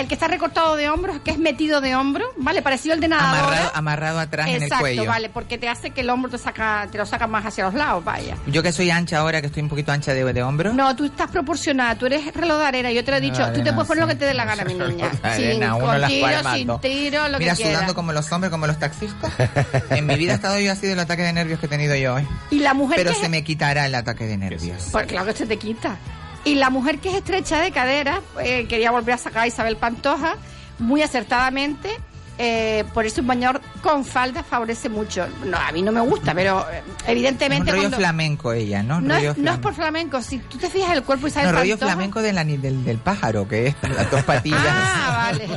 El 0.00 0.08
que 0.08 0.14
está 0.14 0.28
recortado 0.28 0.76
de 0.76 0.88
hombros, 0.88 1.20
que 1.20 1.30
es 1.30 1.38
metido 1.38 1.80
de 1.80 1.94
hombro, 1.94 2.24
¿vale? 2.38 2.62
Parecido 2.62 2.94
al 2.94 3.00
de 3.00 3.08
nadadora. 3.08 3.38
Amarrado, 3.46 3.70
amarrado 3.74 4.18
atrás 4.18 4.48
en 4.48 4.54
el 4.56 4.62
Exacto, 4.62 4.82
cuello. 4.84 5.04
vale, 5.06 5.28
porque 5.28 5.58
te 5.58 5.68
hace 5.68 5.90
que 5.90 6.00
el 6.00 6.08
hombro 6.10 6.30
te 6.30 6.38
saca, 6.38 6.88
te 6.90 6.96
lo 6.98 7.04
saca 7.04 7.26
más 7.26 7.44
hacia 7.44 7.64
los 7.64 7.74
lados, 7.74 8.02
vaya. 8.02 8.34
Yo 8.46 8.62
que 8.62 8.72
soy 8.72 8.90
ancha 8.90 9.18
ahora, 9.18 9.40
que 9.40 9.48
estoy 9.48 9.62
un 9.62 9.68
poquito 9.68 9.92
ancha 9.92 10.14
de, 10.14 10.24
de 10.32 10.42
hombro. 10.42 10.72
No, 10.72 10.96
tú 10.96 11.04
estás 11.04 11.30
proporcionada, 11.30 11.96
tú 11.96 12.06
eres 12.06 12.32
reloj 12.34 12.58
de 12.60 12.64
arena, 12.66 12.90
yo 12.92 13.04
te 13.04 13.10
lo 13.10 13.16
he 13.18 13.20
dicho, 13.20 13.46
tú 13.52 13.62
te 13.62 13.72
puedes 13.72 13.86
poner 13.88 14.02
lo 14.04 14.08
que 14.08 14.14
te 14.16 14.24
dé 14.24 14.32
la 14.34 14.44
gana, 14.46 14.64
mi 14.64 14.74
niña. 14.74 15.10
Sin, 15.36 15.60
tiro, 15.60 16.54
sin 16.54 16.80
tiro, 16.80 17.28
lo 17.28 17.38
Mira, 17.38 17.52
que 17.52 17.56
quieras. 17.62 17.74
sudando 17.74 17.94
como 17.94 18.12
los 18.12 18.32
hombres, 18.32 18.50
como 18.50 18.66
los 18.66 18.78
taxistas. 18.78 19.32
en 19.90 20.06
mi 20.06 20.16
vida 20.16 20.32
he 20.32 20.34
estado 20.36 20.58
yo 20.58 20.72
así 20.72 20.86
del 20.86 20.98
ataque 21.00 21.22
de 21.22 21.32
nervios 21.34 21.60
que 21.60 21.66
he 21.66 21.68
tenido 21.68 21.94
yo 21.96 22.14
hoy. 22.14 22.26
Y 22.50 22.60
la 22.60 22.72
mujer 22.74 22.96
Pero 22.96 23.10
que 23.10 23.16
se 23.18 23.24
es- 23.24 23.30
me 23.30 23.44
quitará 23.44 23.84
el 23.86 23.94
ataque 23.94 24.24
de 24.26 24.38
nervios. 24.38 24.88
Pues 24.92 25.06
claro 25.06 25.26
que 25.26 25.32
se 25.34 25.46
te 25.46 25.58
quita. 25.58 25.96
Y 26.44 26.54
la 26.54 26.70
mujer 26.70 26.98
que 26.98 27.10
es 27.10 27.16
estrecha 27.16 27.60
de 27.60 27.70
cadera, 27.70 28.20
eh, 28.42 28.66
quería 28.66 28.90
volver 28.90 29.14
a 29.14 29.18
sacar 29.18 29.42
a 29.42 29.46
Isabel 29.46 29.76
Pantoja, 29.76 30.36
muy 30.78 31.02
acertadamente, 31.02 31.90
eh, 32.38 32.84
por 32.94 33.04
eso 33.06 33.20
un 33.20 33.26
bañador 33.26 33.60
con 33.82 34.04
falda 34.04 34.42
favorece 34.42 34.88
mucho. 34.88 35.26
No, 35.44 35.56
a 35.58 35.70
mí 35.72 35.82
no 35.82 35.92
me 35.92 36.00
gusta, 36.00 36.34
pero 36.34 36.66
eh, 36.70 36.78
Es 36.78 37.04
un 37.04 37.10
evidentemente... 37.10 37.70
rollo 37.72 37.90
flamenco 37.90 38.52
ella, 38.52 38.82
¿no? 38.82 39.00
no, 39.00 39.14
rollo 39.14 39.32
es, 39.32 39.38
no 39.38 39.52
es 39.52 39.58
por 39.58 39.74
flamenco, 39.74 40.22
si 40.22 40.38
tú 40.38 40.58
te 40.58 40.70
fijas 40.70 40.92
el 40.96 41.02
cuerpo 41.02 41.26
de 41.26 41.32
No, 41.34 41.40
Isabel 41.40 41.54
rollo 41.56 41.74
Pantoja... 41.78 41.92
flamenco 41.92 42.22
de 42.22 42.32
la, 42.32 42.44
ni- 42.44 42.56
del, 42.56 42.84
del 42.84 42.98
pájaro, 42.98 43.46
que 43.46 43.68
es 43.68 43.74
las 43.82 44.10
dos 44.10 44.22
patillas. 44.24 44.60
Ah, 44.64 45.32
vale. 45.32 45.48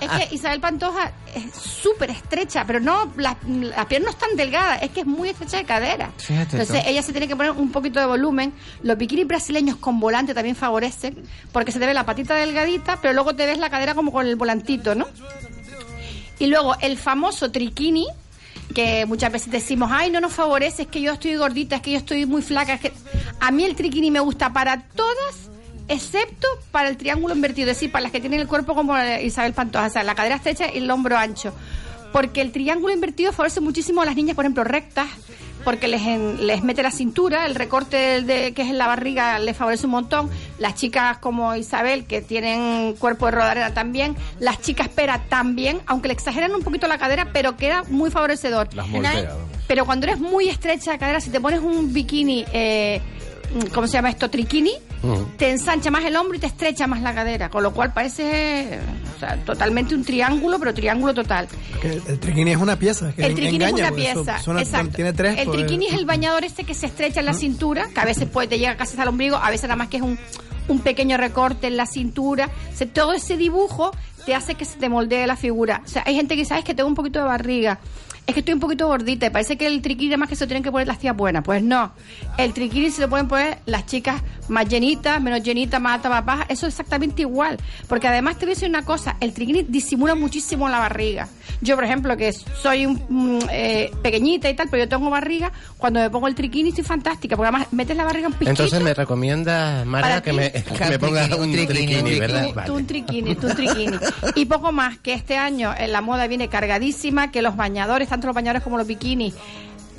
Es 0.00 0.28
que 0.28 0.34
Isabel 0.34 0.60
Pantoja 0.60 1.12
es 1.34 1.54
súper 1.54 2.10
estrecha, 2.10 2.64
pero 2.66 2.80
no, 2.80 3.12
las, 3.16 3.36
las 3.46 3.86
piernas 3.86 4.00
no 4.06 4.10
están 4.10 4.36
delgadas, 4.36 4.82
es 4.82 4.90
que 4.90 5.00
es 5.00 5.06
muy 5.06 5.28
estrecha 5.30 5.58
de 5.58 5.64
cadera. 5.64 6.10
Fíjate 6.16 6.56
Entonces 6.60 6.84
ella 6.86 7.02
se 7.02 7.12
tiene 7.12 7.28
que 7.28 7.36
poner 7.36 7.52
un 7.52 7.70
poquito 7.72 8.00
de 8.00 8.06
volumen. 8.06 8.52
Los 8.82 8.96
bikinis 8.98 9.26
brasileños 9.26 9.76
con 9.76 10.00
volante 10.00 10.34
también 10.34 10.56
favorecen, 10.56 11.22
porque 11.52 11.72
se 11.72 11.78
te 11.78 11.86
ve 11.86 11.94
la 11.94 12.04
patita 12.06 12.34
delgadita, 12.34 12.98
pero 13.02 13.14
luego 13.14 13.34
te 13.34 13.46
ves 13.46 13.58
la 13.58 13.70
cadera 13.70 13.94
como 13.94 14.12
con 14.12 14.26
el 14.26 14.36
volantito, 14.36 14.94
¿no? 14.94 15.06
Y 16.40 16.46
luego 16.46 16.74
el 16.80 16.96
famoso 16.96 17.52
triquini, 17.52 18.06
que 18.74 19.06
muchas 19.06 19.30
veces 19.30 19.52
decimos, 19.52 19.90
ay, 19.92 20.10
no 20.10 20.20
nos 20.20 20.32
favorece, 20.32 20.82
es 20.82 20.88
que 20.88 21.00
yo 21.02 21.12
estoy 21.12 21.36
gordita, 21.36 21.76
es 21.76 21.82
que 21.82 21.92
yo 21.92 21.98
estoy 21.98 22.26
muy 22.26 22.42
flaca. 22.42 22.74
Es 22.74 22.80
que... 22.80 22.92
A 23.38 23.50
mí 23.52 23.64
el 23.64 23.76
triquini 23.76 24.10
me 24.10 24.20
gusta 24.20 24.52
para 24.52 24.82
todas, 24.82 25.50
excepto 25.88 26.48
para 26.72 26.88
el 26.88 26.96
triángulo 26.96 27.34
invertido, 27.34 27.70
es 27.70 27.76
decir, 27.76 27.92
para 27.92 28.02
las 28.02 28.12
que 28.12 28.20
tienen 28.20 28.40
el 28.40 28.48
cuerpo 28.48 28.74
como 28.74 28.94
Isabel 29.22 29.52
Pantoja, 29.52 29.86
o 29.86 29.90
sea, 29.90 30.02
la 30.02 30.14
cadera 30.14 30.36
estrecha 30.36 30.66
y 30.72 30.78
el 30.78 30.90
hombro 30.90 31.16
ancho. 31.16 31.52
Porque 32.12 32.40
el 32.40 32.52
triángulo 32.52 32.92
invertido 32.92 33.32
favorece 33.32 33.60
muchísimo 33.60 34.02
a 34.02 34.04
las 34.06 34.16
niñas, 34.16 34.34
por 34.34 34.44
ejemplo, 34.44 34.64
rectas, 34.64 35.08
porque 35.64 35.88
les, 35.88 36.02
en- 36.02 36.46
les 36.46 36.62
mete 36.62 36.82
la 36.82 36.90
cintura, 36.90 37.46
el 37.46 37.54
recorte 37.54 38.22
de, 38.22 38.52
que 38.52 38.62
es 38.62 38.68
en 38.68 38.78
la 38.78 38.86
barriga 38.86 39.38
les 39.38 39.56
favorece 39.56 39.86
un 39.86 39.92
montón. 39.92 40.30
Las 40.58 40.74
chicas 40.74 41.18
como 41.18 41.54
Isabel, 41.56 42.04
que 42.04 42.20
tienen 42.22 42.94
cuerpo 42.94 43.26
de 43.26 43.32
rodadera 43.32 43.72
también, 43.74 44.16
las 44.38 44.60
chicas 44.60 44.88
pera 44.88 45.22
también, 45.28 45.80
aunque 45.86 46.08
le 46.08 46.14
exageran 46.14 46.54
un 46.54 46.62
poquito 46.62 46.86
la 46.86 46.98
cadera, 46.98 47.28
pero 47.32 47.56
queda 47.56 47.84
muy 47.88 48.10
favorecedor. 48.10 48.68
Las. 49.02 49.14
Pero 49.66 49.84
cuando 49.86 50.06
eres 50.06 50.18
muy 50.18 50.48
estrecha 50.48 50.92
de 50.92 50.98
cadera, 50.98 51.20
si 51.20 51.30
te 51.30 51.40
pones 51.40 51.60
un 51.60 51.92
bikini, 51.92 52.44
eh, 52.52 53.00
¿cómo 53.72 53.86
se 53.86 53.92
llama 53.94 54.10
esto? 54.10 54.28
Triquini, 54.28 54.72
te 55.38 55.50
ensancha 55.50 55.90
más 55.90 56.04
el 56.04 56.14
hombro 56.16 56.36
y 56.36 56.40
te 56.40 56.46
estrecha 56.46 56.86
más 56.86 57.00
la 57.02 57.14
cadera, 57.14 57.48
con 57.48 57.62
lo 57.62 57.72
cual 57.72 57.92
parece 57.92 58.74
eh, 58.74 58.80
o 59.16 59.18
sea, 59.20 59.36
totalmente 59.44 59.94
un 59.94 60.04
triángulo, 60.04 60.58
pero 60.58 60.74
triángulo 60.74 61.14
total. 61.14 61.48
El, 61.82 62.02
el 62.06 62.20
triquini 62.20 62.50
es 62.52 62.58
una 62.58 62.76
pieza. 62.76 63.12
Que 63.12 63.26
El 63.26 63.34
triquini 63.34 63.64
engaña, 63.64 63.86
es 63.86 63.90
una 63.92 64.02
eso 64.02 64.24
pieza, 64.24 64.38
suena- 64.42 64.60
exacto. 64.62 64.96
Tiene 64.96 65.12
tres. 65.12 65.38
el 65.38 65.46
pues, 65.46 65.56
triquini 65.58 65.86
es 65.86 65.94
el 65.94 66.04
bañador 66.04 66.44
este 66.44 66.64
que 66.64 66.74
se 66.74 66.86
estrecha 66.86 67.20
en 67.20 67.26
la 67.26 67.34
cintura, 67.34 67.88
que 67.94 68.00
a 68.00 68.04
veces 68.04 68.28
puede, 68.28 68.48
te 68.48 68.58
llega 68.58 68.76
casi 68.76 68.90
hasta 68.92 69.02
el 69.04 69.08
ombligo, 69.08 69.36
a 69.36 69.48
veces 69.50 69.64
nada 69.64 69.76
más 69.76 69.88
que 69.88 69.96
es 69.98 70.02
un, 70.02 70.18
un 70.68 70.80
pequeño 70.80 71.16
recorte 71.16 71.66
en 71.66 71.76
la 71.76 71.86
cintura. 71.86 72.50
O 72.72 72.76
sea, 72.76 72.86
todo 72.86 73.12
ese 73.14 73.36
dibujo 73.36 73.92
te 74.26 74.34
hace 74.34 74.54
que 74.54 74.64
se 74.66 74.78
te 74.78 74.88
moldee 74.90 75.26
la 75.26 75.36
figura. 75.36 75.82
O 75.84 75.88
sea, 75.88 76.02
hay 76.06 76.14
gente 76.14 76.36
que 76.36 76.44
sabe 76.44 76.62
que 76.62 76.74
tengo 76.74 76.88
un 76.88 76.94
poquito 76.94 77.18
de 77.20 77.24
barriga. 77.24 77.78
Es 78.26 78.34
que 78.34 78.40
estoy 78.40 78.54
un 78.54 78.60
poquito 78.60 78.86
gordita 78.86 79.26
y 79.26 79.30
parece 79.30 79.56
que 79.56 79.66
el 79.66 79.82
triquini 79.82 80.16
más 80.16 80.28
que 80.28 80.36
se 80.36 80.44
lo 80.44 80.48
tienen 80.48 80.62
que 80.62 80.70
poner 80.70 80.86
las 80.86 80.98
tías 80.98 81.16
buenas. 81.16 81.42
Pues 81.44 81.62
no. 81.62 81.92
El 82.38 82.52
triquini 82.52 82.90
se 82.90 83.02
lo 83.02 83.08
pueden 83.08 83.28
poner 83.28 83.58
las 83.66 83.86
chicas 83.86 84.22
más 84.48 84.68
llenitas, 84.68 85.20
menos 85.20 85.42
llenitas, 85.42 85.80
más 85.80 85.94
altas, 85.94 86.10
más 86.10 86.24
bajas. 86.24 86.46
Eso 86.48 86.66
es 86.66 86.74
exactamente 86.74 87.22
igual. 87.22 87.58
Porque 87.88 88.08
además 88.08 88.36
te 88.38 88.46
voy 88.46 88.52
a 88.52 88.54
decir 88.54 88.68
una 88.68 88.84
cosa, 88.84 89.16
el 89.20 89.32
triquini 89.32 89.62
disimula 89.62 90.14
muchísimo 90.14 90.68
la 90.68 90.78
barriga. 90.78 91.28
Yo, 91.60 91.74
por 91.74 91.84
ejemplo, 91.84 92.16
que 92.16 92.32
soy 92.32 92.86
un, 92.86 93.02
mm, 93.08 93.38
eh, 93.50 93.90
pequeñita 94.02 94.48
y 94.48 94.54
tal, 94.54 94.68
pero 94.70 94.84
yo 94.84 94.88
tengo 94.88 95.10
barriga, 95.10 95.52
cuando 95.76 96.00
me 96.00 96.10
pongo 96.10 96.28
el 96.28 96.34
triquini 96.34 96.70
estoy 96.70 96.84
fantástica, 96.84 97.36
porque 97.36 97.48
además 97.48 97.68
metes 97.72 97.96
la 97.96 98.04
barriga 98.04 98.28
un 98.28 98.34
piquito. 98.34 98.50
Entonces 98.50 98.80
me 98.80 98.94
recomiendas, 98.94 99.84
Marga, 99.86 100.08
Para 100.08 100.22
que 100.22 100.32
me, 100.32 100.50
que 100.52 100.84
me 100.88 100.98
ponga 100.98 101.36
un 101.36 101.52
triquini. 101.52 102.18
¿verdad? 102.18 102.48
Tú, 102.48 102.54
Vale. 102.54 102.66
tú 102.66 102.74
un 102.76 102.86
triquini, 102.86 103.34
tú 103.34 103.46
un 103.48 103.54
triquini. 103.54 103.98
Y 104.36 104.44
poco 104.46 104.72
más, 104.72 104.98
que 104.98 105.12
este 105.12 105.36
año 105.36 105.74
en 105.76 105.92
la 105.92 106.00
moda 106.00 106.26
viene 106.26 106.48
cargadísima, 106.48 107.30
que 107.30 107.42
los 107.42 107.56
bañadores, 107.56 108.08
tanto 108.10 108.26
los 108.26 108.34
bañadores 108.34 108.62
como 108.62 108.76
los 108.76 108.86
bikinis, 108.86 109.34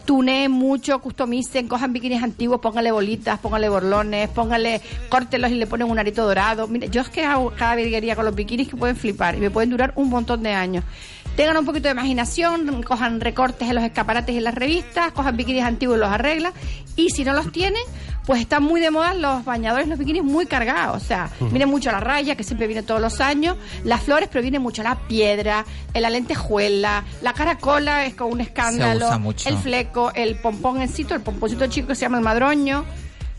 tuneen 0.06 0.52
mucho, 0.52 1.00
customicen, 1.00 1.68
cojan 1.68 1.94
bikinis 1.94 2.22
antiguos, 2.22 2.60
pónganle 2.60 2.92
bolitas, 2.92 3.40
pónganle 3.40 3.70
borlones, 3.70 4.30
pónganle, 4.30 4.82
córtelos 5.10 5.52
y 5.52 5.56
le 5.56 5.68
ponen 5.68 5.90
un 5.90 5.98
arito 6.00 6.26
dorado. 6.26 6.68
Mire, 6.68 6.90
yo 6.90 7.02
es 7.02 7.10
que 7.10 7.24
hago 7.24 7.54
cada 7.58 7.76
virguería 7.76 8.16
con 8.16 8.26
los 8.26 8.36
bikinis 8.36 8.68
que 8.68 8.76
pueden 8.76 8.96
flipar 8.96 9.36
y 9.36 9.40
me 9.40 9.50
pueden 9.50 9.70
durar 9.70 9.94
un 9.96 10.10
montón 10.10 10.44
de 10.44 10.52
años. 10.52 10.84
Tengan 11.36 11.56
un 11.58 11.66
poquito 11.66 11.88
de 11.88 11.94
imaginación, 11.94 12.84
cojan 12.84 13.22
recortes 13.22 13.70
en 13.70 13.76
los 13.76 13.84
escaparates 13.86 14.36
y 14.36 14.40
en 14.40 14.44
las 14.44 14.56
revistas, 14.56 15.14
cojan 15.14 15.38
bikinis 15.38 15.64
antiguos 15.64 15.98
y 15.98 16.02
los 16.02 16.10
arreglan. 16.10 16.52
Y 16.98 17.10
si 17.10 17.24
no 17.24 17.34
los 17.34 17.52
tienen, 17.52 17.82
pues 18.26 18.42
están 18.42 18.64
muy 18.64 18.80
de 18.82 18.92
moda 18.92 19.14
los 19.14 19.44
bañadores, 19.44 19.88
los 19.88 19.98
bikinis 19.98 20.24
muy 20.24 20.46
cargados. 20.46 21.02
O 21.02 21.06
sea, 21.06 21.30
viene 21.40 21.66
mucho 21.66 21.92
la 21.92 22.00
raya, 22.00 22.36
que 22.36 22.44
siempre 22.44 22.68
viene 22.68 22.84
todos 22.84 23.02
los 23.02 23.20
años, 23.20 23.58
las 23.84 24.02
flores, 24.02 24.30
pero 24.32 24.42
viene 24.42 24.60
mucho 24.60 24.84
la 24.84 24.96
piedra, 24.96 25.66
la 25.94 26.10
lentejuela, 26.10 27.04
la 27.22 27.34
caracola 27.34 28.06
es 28.06 28.14
con 28.14 28.32
un 28.32 28.42
escándalo, 28.42 29.08
usa 29.08 29.18
mucho. 29.18 29.50
el 29.50 29.58
fleco, 29.58 30.12
el 30.14 30.36
pomponcito, 30.36 31.16
el 31.16 31.22
pomponcito 31.22 31.68
chico 31.68 31.88
que 31.88 31.96
se 31.96 32.02
llama 32.02 32.18
el 32.18 32.24
madroño. 32.24 32.86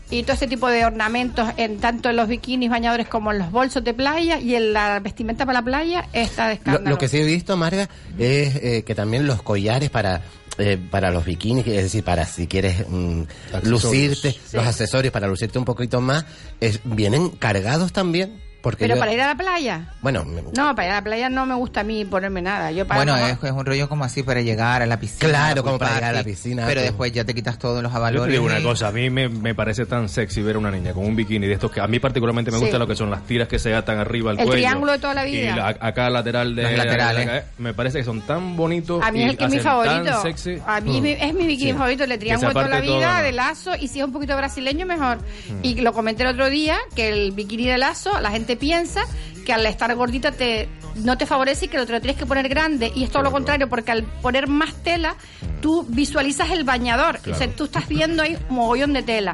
Y 0.09 0.21
todo 0.23 0.33
ese 0.33 0.47
tipo 0.47 0.67
de 0.67 0.85
ornamentos, 0.85 1.49
en 1.57 1.79
tanto 1.79 2.09
en 2.11 2.17
los 2.17 2.27
bikinis 2.27 2.69
bañadores 2.69 3.07
como 3.07 3.31
en 3.31 3.39
los 3.39 3.49
bolsos 3.49 3.83
de 3.83 3.95
playa 3.95 4.37
y 4.37 4.53
en 4.53 4.71
la 4.71 4.99
vestimenta 4.99 5.43
para 5.43 5.59
la 5.59 5.65
playa, 5.65 6.07
está 6.13 6.49
de 6.49 6.59
Lo, 6.65 6.79
lo 6.81 6.97
que 6.99 7.07
sí 7.07 7.17
he 7.17 7.25
visto, 7.25 7.57
Marga, 7.57 7.89
es 8.19 8.55
eh, 8.57 8.83
que 8.85 8.93
también 8.93 9.25
los 9.25 9.41
collares 9.41 9.89
para 9.89 10.21
eh, 10.57 10.77
para 10.89 11.11
los 11.11 11.25
bikinis, 11.25 11.65
es 11.67 11.83
decir, 11.83 12.03
para 12.03 12.25
si 12.25 12.47
quieres 12.47 12.85
mm, 12.87 13.23
lucirte, 13.63 14.35
los 14.51 14.65
accesorios 14.65 15.11
para 15.11 15.27
lucirte 15.27 15.57
un 15.57 15.65
poquito 15.65 16.01
más, 16.01 16.25
es, 16.59 16.79
vienen 16.83 17.29
cargados 17.29 17.91
también. 17.91 18.39
Porque 18.63 18.85
Pero 18.85 18.95
yo- 18.95 18.99
para 19.01 19.11
ir 19.11 19.19
a 19.21 19.27
la 19.27 19.35
playa. 19.35 19.89
Bueno, 20.01 20.23
me- 20.23 20.41
No, 20.41 20.73
para 20.73 20.85
ir 20.85 20.91
a 20.93 20.95
la 20.95 21.03
playa 21.03 21.29
no 21.29 21.45
me 21.45 21.53
gusta 21.53 21.81
a 21.81 21.83
mí 21.83 22.05
ponerme 22.05 22.41
nada. 22.41 22.71
Yo 22.71 22.87
para 22.87 23.01
Bueno, 23.03 23.17
es, 23.17 23.37
es 23.43 23.51
un 23.51 23.65
rollo 23.65 23.89
como 23.89 24.05
así 24.05 24.23
para 24.23 24.39
llegar 24.39 24.81
a 24.81 24.85
la 24.85 24.97
piscina. 24.97 25.29
Claro, 25.29 25.63
como 25.65 25.77
para 25.77 25.95
llegar 25.95 26.11
a 26.11 26.17
la 26.19 26.23
piscina, 26.23 26.63
Pero 26.65 26.79
tú. 26.79 26.85
después 26.85 27.11
ya 27.11 27.25
te 27.25 27.35
quitas 27.35 27.59
todos 27.59 27.83
los 27.83 27.91
Yo 27.91 27.97
avalones. 27.97 28.27
te 28.27 28.31
digo 28.31 28.45
una 28.45 28.59
y- 28.61 28.63
cosa, 28.63 28.87
a 28.87 28.91
mí 28.93 29.09
me, 29.09 29.27
me 29.27 29.53
parece 29.53 29.85
tan 29.85 30.07
sexy 30.07 30.41
ver 30.41 30.55
a 30.55 30.59
una 30.59 30.71
niña 30.71 30.93
con 30.93 31.05
un 31.05 31.13
bikini 31.13 31.45
de 31.45 31.53
estos 31.55 31.71
que 31.71 31.81
a 31.81 31.87
mí 31.87 31.99
particularmente 31.99 32.51
me 32.51 32.57
Sí. 32.57 32.63
gusta 32.63 32.79
lo 32.79 32.87
que 32.87 32.95
son 32.95 33.11
las 33.11 33.23
tiras 33.27 33.49
que 33.49 33.59
se 33.59 33.75
atan 33.75 33.97
arriba 33.99 34.31
al 34.31 34.39
El 34.39 34.45
cuello. 34.45 34.61
triángulo 34.61 34.91
de 34.93 34.99
toda 34.99 35.13
la 35.13 35.25
vida. 35.25 35.51
Y 35.51 35.55
la- 35.57 35.67
acá 35.81 36.09
lateral 36.09 36.55
de 36.55 36.63
Las 36.63 36.77
laterales. 36.77 37.27
acá, 37.27 37.43
me 37.57 37.73
parece 37.73 37.97
que 37.97 38.05
son 38.05 38.21
tan 38.21 38.55
bonitos 38.55 39.03
A 39.03 39.11
mí 39.11 39.23
es 39.23 39.31
el 39.31 39.37
que 39.37 39.43
es 39.43 39.51
mi 39.51 39.59
favorito. 39.59 40.03
tan 40.05 40.21
sexy. 40.21 40.57
A 40.65 40.79
mí 40.79 40.95
es 40.95 41.01
mi- 41.03 41.11
es 41.11 41.33
mi 41.33 41.47
bikini 41.47 41.71
Sí. 41.73 41.77
favorito, 41.77 42.03
el 42.05 42.09
de 42.11 42.17
triángulo 42.17 42.47
de 42.47 42.53
toda 42.53 42.67
la 42.69 42.79
vida, 42.79 42.93
todo, 42.93 43.13
¿no? 43.17 43.23
de 43.23 43.31
lazo, 43.33 43.71
y 43.77 43.89
si 43.89 43.99
es 43.99 44.05
un 44.05 44.13
poquito 44.13 44.37
brasileño, 44.37 44.85
mejor. 44.85 45.17
Mm. 45.17 45.59
Y 45.63 45.75
lo 45.81 45.91
comenté 45.91 46.23
el 46.23 46.29
otro 46.29 46.49
día, 46.49 46.77
que 46.95 47.09
el 47.09 47.33
bikini 47.33 47.67
de 47.67 47.77
lazo, 47.77 48.21
la 48.21 48.31
gente 48.31 48.52
piensa 48.55 49.01
que 49.45 49.53
al 49.53 49.65
estar 49.65 49.93
gordita 49.95 50.31
te 50.31 50.69
no 50.95 51.17
te 51.17 51.25
favorece 51.25 51.65
y 51.65 51.67
que 51.67 51.77
lo 51.77 51.85
te 51.85 51.93
lo 51.93 52.01
tienes 52.01 52.17
que 52.17 52.25
poner 52.25 52.47
grande. 52.49 52.91
Y 52.95 53.03
es 53.03 53.09
todo 53.09 53.23
lo 53.23 53.31
contrario, 53.31 53.67
porque 53.69 53.91
al 53.91 54.03
poner 54.03 54.47
más 54.47 54.73
tela, 54.83 55.15
tú 55.61 55.85
visualizas 55.89 56.51
el 56.51 56.63
bañador. 56.63 57.19
O 57.29 57.35
sea, 57.35 57.49
tú 57.53 57.65
estás 57.65 57.87
viendo 57.87 58.23
ahí 58.23 58.37
un 58.49 58.55
mogollón 58.55 58.93
de 58.93 59.03
tela. 59.03 59.33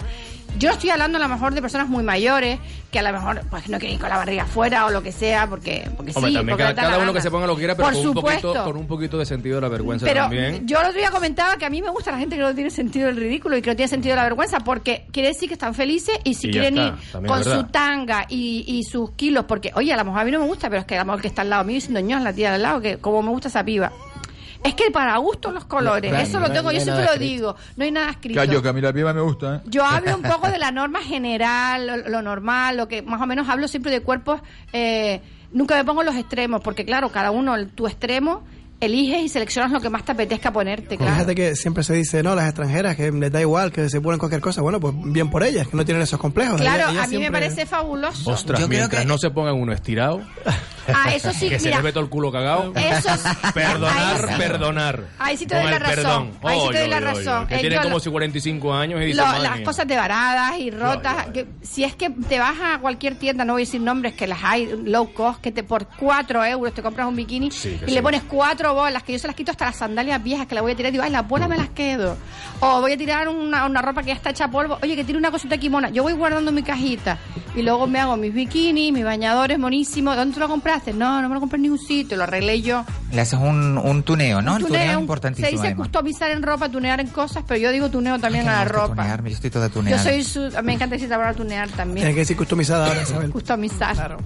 Yo 0.58 0.72
estoy 0.72 0.90
hablando 0.90 1.18
a 1.18 1.22
lo 1.22 1.30
mejor 1.30 1.54
de 1.54 1.62
personas 1.62 1.88
muy 1.88 2.04
mayores 2.04 2.60
que 2.92 3.00
a 3.00 3.04
lo 3.04 3.14
mejor 3.14 3.42
pues 3.52 3.70
no 3.70 3.78
quieren 3.78 3.96
ir 3.96 4.00
con 4.02 4.10
la 4.10 4.18
barriga 4.18 4.44
afuera 4.44 4.86
o 4.88 4.90
lo 4.90 5.04
que 5.04 5.12
sea 5.12 5.48
porque 5.48 5.88
porque 5.96 6.12
Hombre, 6.16 6.32
sí, 6.32 6.38
porque 6.38 6.64
cada, 6.74 6.88
uno 6.90 7.00
gana. 7.00 7.14
que 7.14 7.22
se 7.22 7.30
ponga 7.30 7.46
lo 7.48 7.54
que 7.56 7.60
quiera, 7.60 7.76
pero 7.76 7.88
Por 7.88 7.94
con 7.98 8.08
un, 8.08 8.14
supuesto. 8.16 8.48
poquito, 8.48 8.64
con 8.66 8.78
un 8.78 8.88
poquito 8.88 9.18
de 9.20 9.26
sentido 9.28 9.56
de 9.58 9.62
la 9.62 9.68
vergüenza 9.70 10.06
Pero 10.08 10.22
también. 10.24 10.68
yo 10.68 10.80
el 10.80 10.88
otro 10.88 11.00
día 11.00 11.12
comentaba 11.12 11.56
que 11.58 11.66
a 11.66 11.70
mí 11.70 11.82
me 11.82 11.90
gusta 11.90 12.12
la 12.12 12.18
gente 12.18 12.36
que 12.36 12.42
no 12.42 12.54
tiene 12.56 12.72
sentido 12.72 13.06
del 13.08 13.18
ridículo 13.18 13.56
y 13.58 13.62
que 13.62 13.70
no 13.70 13.76
tiene 13.76 13.90
sentido 13.90 14.14
de 14.14 14.18
la 14.18 14.24
vergüenza, 14.24 14.60
porque 14.62 15.06
quiere 15.12 15.30
decir 15.30 15.48
que 15.48 15.54
están 15.54 15.76
felices 15.76 16.18
y 16.24 16.34
si 16.34 16.48
Y 16.48 16.52
quieren 16.52 16.78
está, 16.78 17.20
ir 17.22 17.28
con 17.28 17.44
su 17.44 17.64
tanga 17.66 18.26
y, 18.28 18.66
y 18.68 18.84
sus 18.84 19.12
kilos, 19.12 19.46
porque, 19.48 19.72
oye, 19.76 19.94
a 19.94 19.98
lo 19.98 20.06
mejor 20.06 20.22
a 20.22 20.26
mí 20.26 20.32
no 20.32 20.40
me 20.40 20.46
gusta, 20.48 20.68
pero 20.70 20.82
es 20.82 20.88
que 20.88 20.96
a 20.96 21.00
lo 21.02 21.06
mejor 21.06 21.22
que 21.22 21.28
está 21.28 21.44
al 21.44 21.50
lado 21.52 21.64
mío 21.64 21.76
diciendo 21.76 22.00
ños, 22.00 22.22
la 22.24 22.34
tía 22.34 22.50
de 22.50 22.56
al 22.56 22.62
lado, 22.64 22.82
que 22.82 22.98
como 22.98 23.22
me 23.22 23.30
gusta 23.30 23.50
esa 23.50 23.64
piba. 23.64 23.92
Es 24.64 24.76
que 24.76 24.92
para 24.92 25.16
gustos 25.18 25.54
los 25.54 25.66
colores, 25.66 26.14
eso 26.14 26.40
no 26.40 26.48
lo 26.48 26.54
tengo, 26.54 26.70
no 26.70 26.72
yo 26.74 26.82
siempre 26.82 27.06
lo 27.06 27.18
digo, 27.18 27.56
no 27.78 27.84
hay 27.86 27.92
nada 27.92 28.12
escrito. 28.12 28.40
Callo, 28.40 28.62
que 28.62 28.70
a 28.70 28.74
mí 28.74 28.82
la 28.82 28.92
piba 28.92 29.14
me 29.14 29.22
gusta, 29.22 29.56
¿eh? 29.56 29.62
Yo 29.66 29.86
hablo 29.86 30.16
un 30.16 30.22
poco 30.22 30.48
de 30.52 30.58
la 30.58 30.72
norma 30.72 31.00
general, 31.02 31.88
lo, 31.88 32.10
lo 32.10 32.22
normal, 32.22 32.76
lo 32.76 32.88
que 32.88 33.02
más 33.02 33.22
o 33.22 33.26
menos 33.26 33.48
hablo 33.48 33.68
siempre 33.68 33.92
de 33.92 34.02
cuerpos. 34.02 34.42
Eh, 34.74 35.22
nunca 35.52 35.76
me 35.76 35.86
pongo 35.86 36.04
los 36.04 36.16
extremos, 36.16 36.62
porque 36.62 36.86
claro, 36.86 37.10
cada 37.10 37.32
uno, 37.32 37.56
tu 37.68 37.88
extremo, 37.88 38.44
eliges 38.82 39.22
y 39.22 39.30
seleccionas 39.30 39.72
lo 39.72 39.82
que 39.82 39.90
más 39.90 40.06
te 40.06 40.12
apetezca 40.14 40.52
ponerte, 40.52 40.98
claro. 40.98 41.14
Fíjate 41.14 41.36
que 41.36 41.56
siempre 41.56 41.84
se 41.84 41.94
dice, 41.94 42.24
no, 42.24 42.36
las 42.36 42.46
extranjeras, 42.46 42.96
que 42.96 43.12
les 43.12 43.32
da 43.32 43.42
igual, 43.42 43.72
que 43.72 43.90
se 43.90 44.00
ponen 44.02 44.20
cualquier 44.20 44.42
cosa. 44.42 44.62
Bueno, 44.62 44.80
pues 44.80 44.94
bien 44.98 45.30
por 45.30 45.44
ellas, 45.44 45.68
que 45.68 45.76
no 45.78 45.84
tienen 45.86 46.02
esos 46.04 46.20
complejos. 46.20 46.62
Claro, 46.62 46.84
Ellas- 46.84 46.92
ellas 46.94 47.06
a 47.06 47.08
mí 47.10 47.18
me 47.20 47.32
parece 47.32 47.66
fabuloso. 47.66 48.32
Ostras, 48.32 48.60
Yo 48.60 48.68
creo 48.68 48.80
mientras 48.80 49.02
que- 49.04 49.08
no 49.08 49.18
se 49.18 49.30
pongan 49.32 49.56
uno 49.56 49.74
estirado, 49.74 50.22
Ah, 50.88 51.14
eso 51.14 51.32
sí, 51.34 51.50
que 51.50 51.60
se 51.60 51.66
mira, 51.66 51.78
le 51.78 51.84
ve 51.84 51.92
todo 51.92 52.04
el 52.04 52.10
culo 52.10 52.32
cagado. 52.32 52.74
eso 52.76 53.10
sí. 53.16 53.30
Perdonar, 53.54 53.96
Ahí 53.98 54.18
sí. 54.34 54.34
perdonar. 54.38 55.04
Ahí 55.20 55.38
sí 55.38 55.46
te 55.46 55.56
doy 55.56 55.70
la 55.70 55.80
razón. 55.80 55.96
perdón. 55.96 56.32
Ahí 56.44 56.60
sí 56.60 56.68
te 56.72 56.76
Oy, 56.76 56.80
doy 56.80 56.90
la 56.90 57.00
razón. 57.00 57.48
Que 57.48 57.56
Eh, 57.56 57.60
tienen 57.60 57.82
como 57.82 58.00
si 58.00 58.10
45 58.10 58.74
años 58.74 59.02
y 59.02 59.06
dicen, 59.06 59.18
Lo- 59.18 59.26
"Madre 59.28 59.44
las 59.44 59.56
mía". 59.58 59.66
cosas 59.66 59.88
desbaradas 59.88 60.58
y 60.60 60.72
rotas. 60.72 61.28
Que 61.34 61.48
si 61.62 61.84
es 61.84 61.96
que 61.96 62.10
te 62.10 62.40
vas 62.40 62.56
a 62.64 62.80
cualquier 62.80 63.16
tienda, 63.16 63.46
no 63.46 63.54
voy 63.54 63.64
a 63.64 63.66
decir 63.66 63.82
nombres, 63.82 64.14
que 64.14 64.26
las 64.26 64.40
hay 64.44 64.68
low 64.86 65.14
cost, 65.14 65.42
que 65.42 65.52
te 65.52 65.64
por 65.64 65.86
4 66.00 66.44
euros 66.46 66.74
te 66.74 66.82
compras 66.82 67.08
un 67.08 67.16
bikini 67.16 67.52
Sí, 67.52 67.78
y 67.82 67.86
sí. 67.90 67.92
le 67.92 68.02
pones 68.02 68.24
cuatro 68.70 68.84
bolas, 68.84 69.04
que 69.04 69.14
yo 69.14 69.20
se 69.20 69.28
las 69.28 69.36
quito 69.36 69.52
hasta 69.52 69.66
las 69.66 69.78
sandalias 69.78 70.22
viejas 70.24 70.48
que 70.48 70.56
las 70.56 70.62
voy 70.62 70.74
a 70.74 70.76
tirar 70.76 70.92
digo, 70.92 71.04
ay, 71.04 71.12
las 71.12 71.28
bolas 71.28 71.50
me 71.50 71.58
las 71.58 71.70
quedo. 71.70 72.18
O 72.60 72.82
voy 72.82 72.94
a 72.94 72.98
tirar 72.98 73.28
una, 73.28 73.66
una 73.66 73.82
ropa 73.82 74.02
que 74.02 74.08
ya 74.08 74.14
está 74.14 74.30
hecha 74.32 74.50
polvo, 74.50 74.78
oye, 74.82 74.96
que 74.96 75.04
tiene 75.04 75.18
una 75.18 75.32
cosita 75.32 75.56
aquí 75.56 75.70
mona. 75.70 75.90
Yo 75.90 76.04
voy 76.04 76.14
guardando 76.14 76.52
mi 76.52 76.64
cajita 76.64 77.18
y 77.56 77.62
luego 77.62 77.88
me 77.88 78.00
hago 78.00 78.18
mis 78.18 78.34
bikinis, 78.34 78.94
mis 78.94 79.04
bañadores 79.04 79.58
monísimos. 79.58 80.16
¿Dónde 80.16 80.34
te 80.34 80.40
lo 80.40 80.48
compraste? 80.48 80.94
No, 80.94 81.22
no 81.22 81.30
me 81.30 81.36
lo 81.36 81.40
compré 81.40 81.58
en 81.58 81.64
ningún 81.64 81.80
sitio, 81.80 82.18
lo 82.18 82.24
arreglé 82.24 82.62
yo. 82.62 82.86
Le 83.12 83.22
haces 83.22 83.40
un, 83.40 83.78
un 83.78 84.04
tuneo, 84.04 84.42
¿no? 84.42 84.52
Un 84.56 84.58
el 84.62 84.66
tuneo 84.68 84.82
tuneo, 84.82 84.96
es 84.98 85.02
importantísimo. 85.02 85.48
Se 85.48 85.52
dice 85.52 85.66
además. 85.68 85.88
customizar 85.88 86.30
en 86.32 86.44
ropa, 86.44 86.70
tunear 86.70 87.00
en 87.00 87.08
cosas, 87.08 87.44
pero 87.48 87.60
yo 87.60 87.72
digo 87.72 87.90
tuneo 87.90 88.20
también 88.20 88.48
Ay, 88.48 88.56
a 88.56 88.60
la 88.60 88.66
ropa. 88.66 88.96
tunearme, 88.96 89.30
yo 89.32 89.36
estoy 89.36 89.50
toda 89.50 89.68
Yo 89.68 89.74
tuneada. 89.74 90.04
soy 90.04 90.24
su, 90.24 90.42
me 90.64 90.74
encanta 90.74 90.96
decir 90.96 91.10
la 91.10 91.16
palabra 91.18 91.36
tunear 91.36 91.66
Tiene 91.68 91.78
también. 91.78 92.08
que 92.14 92.20
decir 92.20 92.38
customizada 92.38 92.88
ahora, 92.88 93.02
Isabel. 93.02 93.32
Customizar. 93.32 93.96
Claro. 93.96 94.18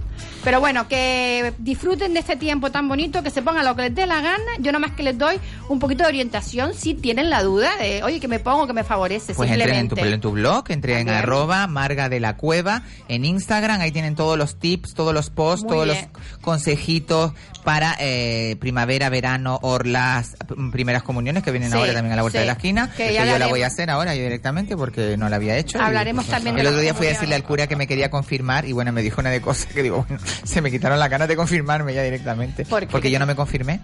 Pero 0.44 0.60
bueno, 0.60 0.86
que 0.88 1.54
disfruten 1.58 2.12
de 2.12 2.20
este 2.20 2.36
tiempo 2.36 2.70
tan 2.70 2.86
bonito, 2.88 3.22
que 3.22 3.30
se 3.30 3.40
pongan 3.40 3.64
lo 3.64 3.74
que 3.74 3.82
les 3.82 3.94
dé 3.94 4.06
la 4.06 4.20
gana. 4.20 4.44
Yo 4.58 4.70
nada 4.72 4.80
más 4.80 4.90
que 4.92 5.02
les 5.02 5.16
doy 5.16 5.40
un 5.70 5.78
poquito 5.78 6.02
de 6.02 6.08
orientación 6.10 6.74
si 6.74 6.92
tienen 6.94 7.30
la 7.30 7.42
duda 7.42 7.70
de, 7.78 8.02
oye, 8.02 8.20
que 8.20 8.28
me 8.28 8.38
pongo, 8.38 8.66
que 8.66 8.74
me 8.74 8.84
favorece, 8.84 9.32
Pues 9.34 9.50
entren 9.50 9.70
en 9.76 9.88
tu, 9.88 9.96
simplemente. 9.96 10.14
en 10.14 10.20
tu 10.20 10.30
blog, 10.32 10.64
entren 10.70 10.98
en 10.98 11.08
arroba 11.08 11.66
Marga 11.66 12.10
de 12.10 12.20
la 12.20 12.36
Cueva, 12.36 12.82
en 13.08 13.24
Instagram, 13.24 13.80
ahí 13.80 13.92
tienen 13.92 14.14
todos 14.14 14.36
los 14.36 14.56
tips, 14.58 14.92
todos 14.92 15.14
los 15.14 15.30
posts, 15.30 15.64
Muy 15.64 15.72
todos 15.72 15.84
bien. 15.86 16.08
los 16.12 16.38
consejitos 16.42 17.32
para 17.64 17.96
eh, 17.98 18.56
primavera, 18.74 19.08
verano, 19.08 19.56
o 19.62 19.78
las 19.78 20.36
primeras 20.72 21.04
comuniones 21.04 21.44
que 21.44 21.52
vienen 21.52 21.70
Sí, 21.70 21.76
ahora 21.78 21.92
también 21.92 22.12
a 22.12 22.16
la 22.16 22.22
vuelta 22.22 22.38
sí. 22.38 22.40
de 22.40 22.46
la 22.46 22.52
esquina, 22.54 22.90
Que 22.96 23.06
yo 23.08 23.14
la 23.14 23.20
hablaremos. 23.22 23.50
voy 23.50 23.62
a 23.62 23.66
hacer 23.68 23.88
ahora 23.88 24.16
yo 24.16 24.22
directamente 24.24 24.76
porque 24.76 25.16
no 25.16 25.28
la 25.28 25.36
había 25.36 25.56
hecho. 25.56 25.78
y- 25.78 25.80
Hablaremos 25.80 26.26
también 26.26 26.56
de 26.56 26.62
El 26.62 26.66
otro 26.66 26.80
día 26.80 26.92
fui 26.92 27.06
a 27.06 27.10
decirle 27.10 27.36
al 27.36 27.44
cura 27.44 27.68
que 27.68 27.76
me 27.76 27.86
quería 27.86 28.10
confirmar 28.10 28.64
y 28.64 28.72
bueno, 28.72 28.90
me 28.90 29.00
dijo 29.02 29.20
una 29.20 29.30
de 29.30 29.40
cosas 29.40 29.66
que 29.66 29.80
digo, 29.84 30.04
bueno, 30.08 30.20
se 30.44 30.60
me 30.60 30.72
quitaron 30.72 30.98
las 30.98 31.08
ganas 31.08 31.28
de 31.28 31.36
confirmarme 31.36 31.94
ya 31.94 32.02
directamente. 32.02 32.64
¿Por? 32.64 32.88
Porque 32.88 33.12
yo 33.12 33.20
no 33.20 33.26
me 33.26 33.36
confirmé. 33.36 33.78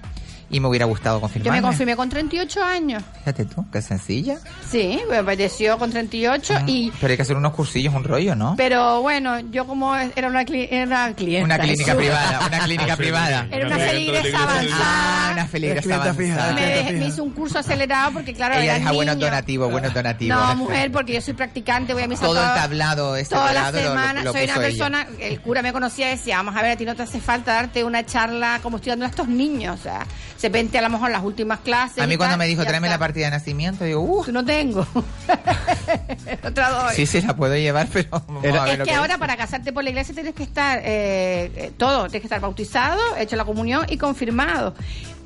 Y 0.52 0.59
me 0.59 0.66
hubiera 0.66 0.85
gustado 0.87 1.16
Yo 1.19 1.21
confirmarme. 1.21 1.61
me 1.61 1.62
confirmé 1.62 1.95
con 1.97 2.09
38 2.09 2.62
años. 2.64 3.02
Fíjate 3.21 3.45
tú, 3.45 3.64
qué 3.71 3.80
sencilla. 3.80 4.38
Sí, 4.69 5.00
me 5.09 5.23
pareció 5.23 5.78
con 5.78 5.90
38 5.92 6.54
y... 6.66 6.90
Pero 7.00 7.11
hay 7.12 7.16
que 7.16 7.23
hacer 7.23 7.37
unos 7.37 7.52
cursillos, 7.54 7.95
un 7.95 8.02
rollo, 8.02 8.35
¿no? 8.35 8.54
Pero 8.57 9.00
bueno, 9.00 9.38
yo 9.52 9.64
como 9.66 9.95
era 9.95 10.26
una, 10.28 10.42
cli- 10.45 10.66
era 10.71 10.85
una 10.87 11.14
clienta. 11.14 11.45
Una 11.45 11.59
clínica 11.61 11.95
privada, 11.95 12.40
una 12.49 12.59
clínica 12.64 12.97
privada. 12.97 13.47
Era 13.50 13.66
una 13.66 13.78
feligresa 13.78 14.38
Ah, 14.38 14.42
avanzada. 14.42 15.33
una 15.35 15.47
feligresa 15.47 15.95
avanzada. 15.95 16.52
Me, 16.52 16.61
dejé- 16.66 16.92
me 16.99 17.07
hice 17.07 17.21
un 17.21 17.30
curso 17.30 17.59
acelerado 17.61 18.12
porque 18.12 18.35
claro, 18.35 18.54
Ella 18.54 18.64
era 18.64 18.75
deja 18.75 18.92
buenos 18.92 19.16
niño. 19.16 19.26
donativos, 19.26 19.71
buenos 19.71 19.95
donativos. 19.95 20.37
No, 20.37 20.57
mujer, 20.57 20.90
porque 20.90 21.14
yo 21.14 21.21
soy 21.21 21.35
practicante, 21.35 21.95
voy 21.95 22.02
a 22.02 22.09
misa 22.09 22.23
Todo 22.23 22.35
el 22.35 22.40
toda- 22.40 22.54
tablado 22.54 23.16
este 23.16 23.35
Toda 23.37 23.52
la 23.52 23.71
dorado 23.71 23.76
lo- 23.78 23.83
lo- 23.85 23.88
semana. 23.90 24.23
lo 24.25 24.33
soy 24.33 24.42
una 24.45 24.52
ella. 24.54 24.61
persona, 24.62 25.07
el 25.21 25.40
cura 25.40 25.62
me 25.62 25.73
conocía 25.73 26.09
y 26.09 26.16
decía, 26.16 26.38
vamos 26.38 26.57
a 26.57 26.62
ver, 26.62 26.73
a 26.73 26.76
ti 26.76 26.85
no 26.85 26.97
te 26.97 27.02
hace 27.04 27.21
falta 27.21 27.54
darte 27.54 27.85
una 27.85 28.04
charla 28.04 28.59
como 28.62 28.78
estoy 28.78 28.90
dando 28.90 29.04
a 29.04 29.09
estos 29.09 29.28
niños. 29.28 29.78
O 29.78 29.83
sea, 29.83 30.07
se 30.40 30.49
vente 30.49 30.78
a 30.78 30.80
lo 30.80 30.88
mejor 30.88 31.11
las 31.11 31.23
últimas 31.23 31.61
clases. 31.61 32.02
A 32.02 32.06
mí 32.06 32.16
cuando 32.16 32.32
tal, 32.32 32.38
me 32.38 32.47
dijo, 32.47 32.64
tráeme 32.64 32.88
la 32.88 32.99
partida 32.99 33.26
de 33.26 33.32
nacimiento, 33.32 33.85
digo, 33.85 34.00
uh, 34.00 34.25
No 34.32 34.42
tengo. 34.42 34.87
Otra 36.42 36.70
doy. 36.70 36.94
sí, 36.94 37.04
sí, 37.04 37.20
la 37.20 37.37
puedo 37.37 37.54
llevar, 37.56 37.88
pero 37.92 38.09
vamos 38.11 38.42
a 38.42 38.64
ver 38.64 38.73
es 38.73 38.78
lo 38.78 38.85
que 38.87 38.94
ahora 38.94 39.18
para 39.18 39.37
casarte 39.37 39.70
por 39.70 39.85
la 39.85 39.90
iglesia 39.90 40.14
tienes 40.14 40.35
que 40.35 40.44
estar 40.44 40.78
eh, 40.78 41.52
eh, 41.54 41.73
todo, 41.76 42.04
tienes 42.04 42.23
que 42.23 42.26
estar 42.26 42.40
bautizado, 42.40 42.99
hecho 43.18 43.37
la 43.37 43.44
comunión 43.44 43.85
y 43.90 43.99
confirmado. 43.99 44.75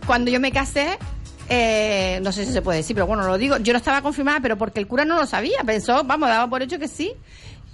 Cuando 0.04 0.32
yo 0.32 0.40
me 0.40 0.50
casé, 0.50 0.98
eh, 1.48 2.18
no 2.24 2.32
sé 2.32 2.44
si 2.44 2.52
se 2.52 2.60
puede 2.60 2.78
decir, 2.78 2.96
pero 2.96 3.06
bueno, 3.06 3.24
lo 3.24 3.38
digo, 3.38 3.58
yo 3.58 3.72
no 3.72 3.76
estaba 3.76 4.02
confirmada, 4.02 4.40
pero 4.40 4.58
porque 4.58 4.80
el 4.80 4.88
cura 4.88 5.04
no 5.04 5.14
lo 5.14 5.26
sabía, 5.26 5.58
pensó, 5.64 6.02
vamos, 6.02 6.28
daba 6.28 6.50
por 6.50 6.60
hecho 6.60 6.80
que 6.80 6.88
sí. 6.88 7.12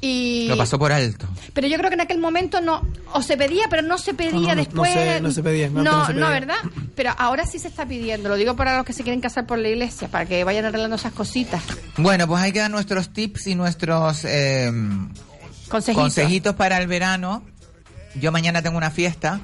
Y, 0.02 0.46
Lo 0.48 0.56
pasó 0.56 0.78
por 0.78 0.92
alto. 0.92 1.28
pero 1.52 1.66
yo 1.66 1.76
creo 1.76 1.90
que 1.90 1.94
en 1.94 2.00
aquel 2.00 2.18
momento 2.18 2.60
no, 2.62 2.80
o 3.12 3.20
se 3.20 3.36
pedía, 3.36 3.64
pero 3.68 3.82
no 3.82 3.98
se 3.98 4.14
pedía 4.14 4.30
No, 4.32 4.40
no, 4.40 4.46
no, 4.46 4.54
no 4.54 4.56
después. 4.56 4.92
se- 4.94 5.20
no 5.20 5.30
se 5.30 5.42
pedía, 5.42 5.68
no, 5.68 5.82
no, 5.82 6.06
se 6.06 6.14
pedía. 6.14 6.28
¿verdad? 6.30 6.56
Pero 6.96 7.10
ahora 7.18 7.44
sí 7.46 7.58
se 7.58 7.68
está 7.68 7.84
pidiendo, 7.86 8.30
lo 8.30 8.36
digo 8.36 8.56
para 8.56 8.76
los 8.78 8.86
que 8.86 8.94
se 8.94 9.02
quieren 9.02 9.20
casar 9.20 9.46
por 9.46 9.58
la 9.58 9.68
iglesia, 9.68 10.08
para 10.08 10.24
que 10.24 10.42
vayan 10.42 10.64
arreglando 10.64 10.96
esas 10.96 11.12
cositas. 11.12 11.62
Bueno, 11.98 12.26
pues 12.26 12.42
ahí 12.42 12.50
quedan 12.52 12.72
nuestros 12.72 13.12
tips 13.12 13.48
y 13.48 13.54
nuestros 13.54 14.24
eh, 14.24 14.72
Consejitos. 15.68 16.02
consejitos 16.02 16.54
para 16.54 16.78
el 16.78 16.86
verano. 16.86 17.42
Yo 18.14 18.32
mañana 18.32 18.62
tengo 18.62 18.76
una 18.78 18.90
fiesta 18.90 19.38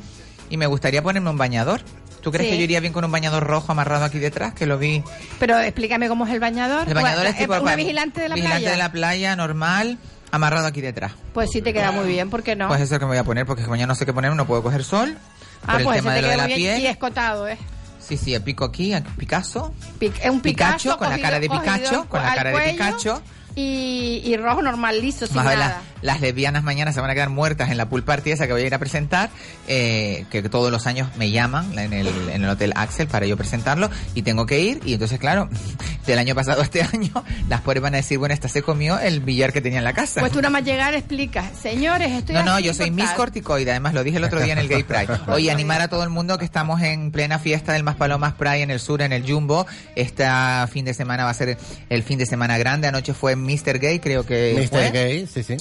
y 0.51 0.57
me 0.57 0.67
gustaría 0.67 1.03
ponerme 1.03 1.31
un 1.31 1.39
bañador. 1.39 1.83
¿Tú 2.23 2.33
crees 2.33 2.47
Sí. 2.49 2.53
que 2.55 2.59
yo 2.59 2.65
iría 2.65 2.81
bien 2.81 2.93
con 2.93 3.05
un 3.05 3.13
bañador 3.13 3.45
rojo 3.45 3.71
amarrado 3.71 4.05
aquí 4.05 4.19
detrás? 4.19 4.53
Que 4.55 4.67
lo 4.67 4.79
vi. 4.79 5.05
Pero 5.39 5.59
explícame 5.61 6.09
cómo 6.09 6.27
es 6.27 6.33
el 6.33 6.41
bañador. 6.41 6.89
El 6.89 6.95
bañador 6.95 7.19
Bueno, 7.25 7.31
es 7.31 7.39
tipo 7.39 7.61
una 7.61 7.77
vigilante 7.77 8.21
de 8.23 8.29
la 8.31 8.35
vigilante 8.35 8.61
playa. 8.63 8.71
de 8.73 8.77
la 8.79 8.91
playa 8.91 9.37
normal, 9.37 9.99
amarrado 10.31 10.67
aquí 10.67 10.81
detrás. 10.81 11.13
Pues 11.33 11.51
sí 11.51 11.63
te 11.63 11.73
queda 11.73 11.91
muy 11.93 12.07
bien, 12.07 12.31
¿por 12.31 12.43
qué 12.43 12.57
no? 12.57 12.69
Pues 12.69 12.81
eso 12.81 12.85
es 12.87 12.91
lo 12.93 12.99
que 13.01 13.05
me 13.07 13.11
voy 13.11 13.19
a 13.19 13.25
poner 13.25 13.47
porque 13.47 13.63
mañana 13.67 13.89
no 13.89 13.95
sé 13.95 14.05
qué 14.07 14.13
ponerme, 14.13 14.37
no 14.37 14.47
puedo 14.47 14.63
coger 14.63 14.85
sol. 14.85 15.17
ah, 15.63 15.73
por 15.73 15.81
el 15.81 15.85
pues 15.85 15.97
tema 15.99 16.11
ese 16.13 16.17
de 16.17 16.21
te 16.21 16.23
lo 16.23 16.31
de 16.31 16.37
la 16.37 16.47
bien 16.47 16.59
piel. 16.59 16.83
y 16.83 16.87
escotado, 16.87 17.49
¿eh? 17.49 17.59
Sí, 18.01 18.17
sí, 18.17 18.35
el 18.35 18.43
pico 18.43 18.65
aquí, 18.65 18.93
el 18.93 19.03
Picasso. 19.03 19.75
Pic- 19.99 20.21
es 20.23 20.31
un 20.31 20.41
Picasso, 20.41 20.77
Pikachu, 20.77 20.99
con 20.99 21.09
la 21.09 21.17
cogido- 21.17 21.23
cara 21.23 21.41
de 21.41 21.49
Pikachu, 21.51 22.07
con 22.09 22.23
la 22.23 22.35
cara 22.35 22.51
de 22.51 22.71
Pikachu. 22.73 23.21
Y, 23.57 24.21
y 24.25 24.37
rojo 24.37 24.61
normal, 24.63 25.01
liso, 25.01 25.27
sin 25.27 25.37
Más 25.37 25.47
nada. 25.47 25.81
Las, 26.07 26.21
lesbianas 26.21 26.63
mañana 26.65 26.93
se 26.93 27.01
van 27.01 27.11
a 27.11 27.15
quedar 27.15 27.31
muertas 27.31 27.71
en 27.71 27.77
la 27.77 27.89
pool 27.89 28.03
party 28.03 28.31
esa 28.31 28.47
que 28.47 28.53
voy 28.53 28.63
a 28.63 28.67
ir 28.67 28.75
a 28.75 28.79
presentar, 28.79 29.31
eh, 29.69 30.25
que 30.31 30.43
todos 30.43 30.71
los 30.71 30.87
años 30.87 31.09
me 31.17 31.31
llaman 31.31 31.79
en 31.79 31.93
el, 31.93 32.07
en 32.07 32.45
el 32.45 32.49
Hotel 32.49 32.73
Axel 32.77 33.07
para 33.07 33.27
yo 33.27 33.37
presentarlo 33.37 33.91
y 34.15 34.23
tengo 34.23 34.47
que 34.47 34.61
ir 34.61 34.81
y 34.85 34.95
entonces 34.95 35.19
claro, 35.19 35.49
del 36.07 36.19
año 36.19 36.35
pasado 36.35 36.61
a 36.61 36.65
este 36.65 36.83
año, 36.93 37.13
las 37.49 37.61
pobres 37.61 37.83
van 37.83 37.95
a 37.95 37.99
decir, 37.99 38.19
bueno, 38.19 38.35
esta 38.35 38.49
se 38.49 38.63
comió 38.63 38.99
el 38.99 39.21
billar 39.21 39.53
que 39.53 39.61
tenía 39.61 39.79
en 39.79 39.85
la 39.85 39.93
casa. 39.93 40.21
Pues 40.21 40.33
tú 40.33 40.39
nada 40.39 40.51
más 40.51 40.65
llegar 40.65 40.95
explicas, 40.95 41.47
señores, 41.61 42.13
estoy 42.13 42.35
No, 42.35 42.43
no, 42.43 42.61
yo 42.61 42.73
soy 42.73 42.91
Miss 42.91 43.05
cortada". 43.05 43.17
Corticoide, 43.17 43.71
además 43.71 43.95
lo 43.95 44.05
dije 44.05 44.19
el 44.19 44.25
otro 44.25 44.41
día 44.41 44.53
en 44.53 44.59
el 44.59 44.69
Gay 44.69 44.85
Pride. 44.85 45.09
Oye, 45.29 45.51
animar 45.51 45.81
a 45.81 45.89
todo 45.89 46.05
el 46.05 46.11
mundo 46.11 46.39
que 46.39 46.45
estamos 46.45 46.81
en 46.83 47.11
plena 47.11 47.39
fiesta 47.39 47.73
del 47.73 47.83
Más 47.83 47.97
Palomas 47.97 48.35
Pride 48.35 48.63
en 48.63 48.71
el 48.71 48.81
sur, 48.81 49.03
en 49.03 49.13
el 49.13 49.31
Jumbo. 49.31 49.67
Este 49.97 50.25
fin 50.71 50.85
de 50.85 50.95
semana 50.95 51.25
va 51.25 51.31
a 51.31 51.35
ser 51.35 51.59
el 51.89 52.03
fin 52.03 52.19
de 52.19 52.27
semana 52.27 52.59
grande. 52.59 52.89
Anoche 52.89 53.15
fue 53.15 53.37
Mr. 53.37 53.79
Gay, 53.79 53.99
creo 53.99 54.25
que 54.25 54.55
Mr. 54.57 54.69
fue. 54.69 54.91
Gay, 54.91 55.27
sí, 55.27 55.43
sí. 55.43 55.57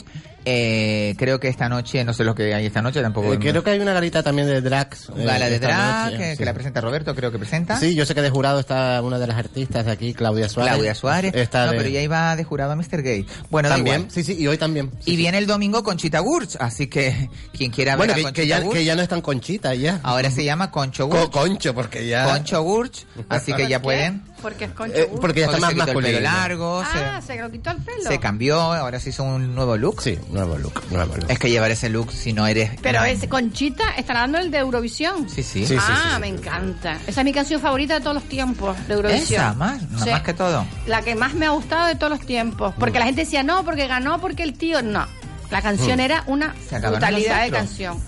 Eh, 0.47 1.15
creo 1.17 1.39
que 1.39 1.47
esta 1.47 1.67
noche, 1.67 2.03
no 2.05 2.13
sé 2.13 2.23
lo 2.23 2.35
que 2.35 2.53
hay 2.53 2.67
esta 2.67 2.81
noche 2.81 3.01
tampoco. 3.01 3.33
Eh, 3.33 3.39
creo 3.39 3.63
que 3.63 3.71
hay 3.71 3.79
una 3.79 3.93
galita 3.93 4.21
también 4.21 4.47
de 4.47 4.61
drags. 4.61 5.09
Un 5.09 5.25
gala 5.25 5.47
eh, 5.47 5.49
de 5.49 5.59
drag 5.59 6.11
noche, 6.11 6.17
que, 6.17 6.35
sí. 6.35 6.45
la 6.45 6.53
presenta 6.53 6.81
Roberto, 6.81 7.15
creo 7.15 7.31
que 7.31 7.39
presenta. 7.39 7.79
Sí, 7.79 7.95
yo 7.95 8.05
sé 8.05 8.13
que 8.13 8.21
de 8.21 8.29
jurado 8.29 8.59
está 8.59 9.01
una 9.01 9.17
de 9.17 9.25
las 9.27 9.37
artistas 9.37 9.85
de 9.85 9.91
aquí, 9.91 10.13
Claudia 10.13 10.47
Suárez. 10.47 10.73
Claudia 10.73 10.93
Suárez. 10.95 11.33
Está 11.35 11.65
no, 11.65 11.71
de- 11.71 11.77
pero 11.79 11.89
ya 11.89 12.01
iba 12.01 12.35
de 12.35 12.43
jurado 12.43 12.71
a 12.73 12.75
Mr. 12.75 13.01
Gay. 13.01 13.25
Bueno, 13.49 13.69
da 13.69 13.75
también, 13.75 14.01
igual. 14.01 14.11
sí, 14.11 14.23
sí, 14.23 14.35
y 14.39 14.45
hoy 14.47 14.57
también. 14.57 14.91
Sí, 14.99 15.11
Y 15.11 15.11
sí. 15.11 15.17
viene 15.17 15.39
el 15.39 15.47
domingo 15.47 15.83
Conchita 15.83 16.19
Gurch, 16.19 16.57
así 16.59 16.87
que 16.87 17.29
quien 17.57 17.71
quiera 17.71 17.95
Bueno, 17.95 18.13
ver 18.13 18.27
a 18.27 18.31
que, 18.31 18.45
ya, 18.45 18.59
Gurch, 18.59 18.75
que 18.77 18.85
ya 18.85 18.95
no 18.95 19.01
es 19.01 19.07
tan 19.09 19.21
conchita, 19.21 19.73
ya. 19.73 19.99
ahora 20.03 20.29
se 20.29 20.43
llama 20.43 20.69
Concho 20.69 21.09
Co- 21.09 21.17
Gurch. 21.17 21.31
concho, 21.31 21.73
porque 21.73 22.07
ya... 22.07 22.25
Concho 22.25 22.61
Gurch, 22.61 23.05
así 23.29 23.51
que 23.53 23.67
ya 23.67 23.81
pueden. 23.81 24.21
Porque 24.45 24.65
es 24.65 24.71
concho. 24.73 24.95
Eh, 24.95 25.09
porque 25.19 25.39
ya 25.39 25.47
está 25.47 25.57
más 25.57 25.71
se 25.71 25.75
quitó 25.75 25.97
el 25.97 26.05
pelo 26.05 26.19
largo, 26.19 26.83
ah, 26.85 27.19
se, 27.19 27.33
se 27.33 27.41
lo 27.41 27.49
quitó 27.49 27.71
el 27.71 27.77
pelo. 27.77 28.03
se 28.03 28.19
cambió, 28.19 28.61
ahora 28.61 28.99
se 28.99 29.09
hizo 29.09 29.23
un 29.23 29.55
nuevo 29.55 29.75
look. 29.75 30.03
Sí, 30.03 30.19
nuevo 30.29 30.55
look, 30.59 30.83
nuevo 30.91 31.15
look. 31.15 31.25
Es 31.31 31.39
que 31.39 31.49
llevar 31.49 31.71
ese 31.71 31.89
look 31.89 32.11
si 32.11 32.31
no 32.31 32.45
eres... 32.45 32.69
Pero 32.79 33.03
ese 33.05 33.27
Conchita 33.27 33.95
estará 33.97 34.19
dando 34.19 34.37
el 34.37 34.51
de 34.51 34.59
Eurovisión. 34.59 35.27
Sí, 35.27 35.41
sí. 35.41 35.65
Sí, 35.65 35.73
sí, 35.73 35.77
ah, 35.79 36.11
sí. 36.13 36.21
me 36.21 36.27
encanta. 36.27 36.99
Esa 37.07 37.21
es 37.21 37.25
mi 37.25 37.33
canción 37.33 37.59
favorita 37.59 37.95
de 37.95 38.01
todos 38.01 38.13
los 38.13 38.25
tiempos 38.25 38.77
de 38.87 38.93
Eurovisión. 38.93 39.41
Esa, 39.41 39.53
más, 39.55 39.81
no, 39.89 40.03
Sí. 40.03 40.11
más 40.11 40.21
que 40.21 40.35
todo. 40.35 40.63
La 40.85 41.01
que 41.01 41.15
más 41.15 41.33
me 41.33 41.47
ha 41.47 41.49
gustado 41.49 41.87
de 41.87 41.95
todos 41.95 42.11
los 42.11 42.21
tiempos. 42.21 42.75
Porque 42.77 42.99
la 42.99 43.05
gente 43.05 43.21
decía, 43.21 43.41
no, 43.41 43.65
porque 43.65 43.87
ganó, 43.87 44.21
porque 44.21 44.43
el 44.43 44.53
tío. 44.53 44.83
No. 44.83 45.07
La 45.49 45.63
canción 45.63 45.99
era 45.99 46.23
una 46.27 46.53
brutalidad 46.69 47.45
de 47.45 47.49
canción. 47.49 47.99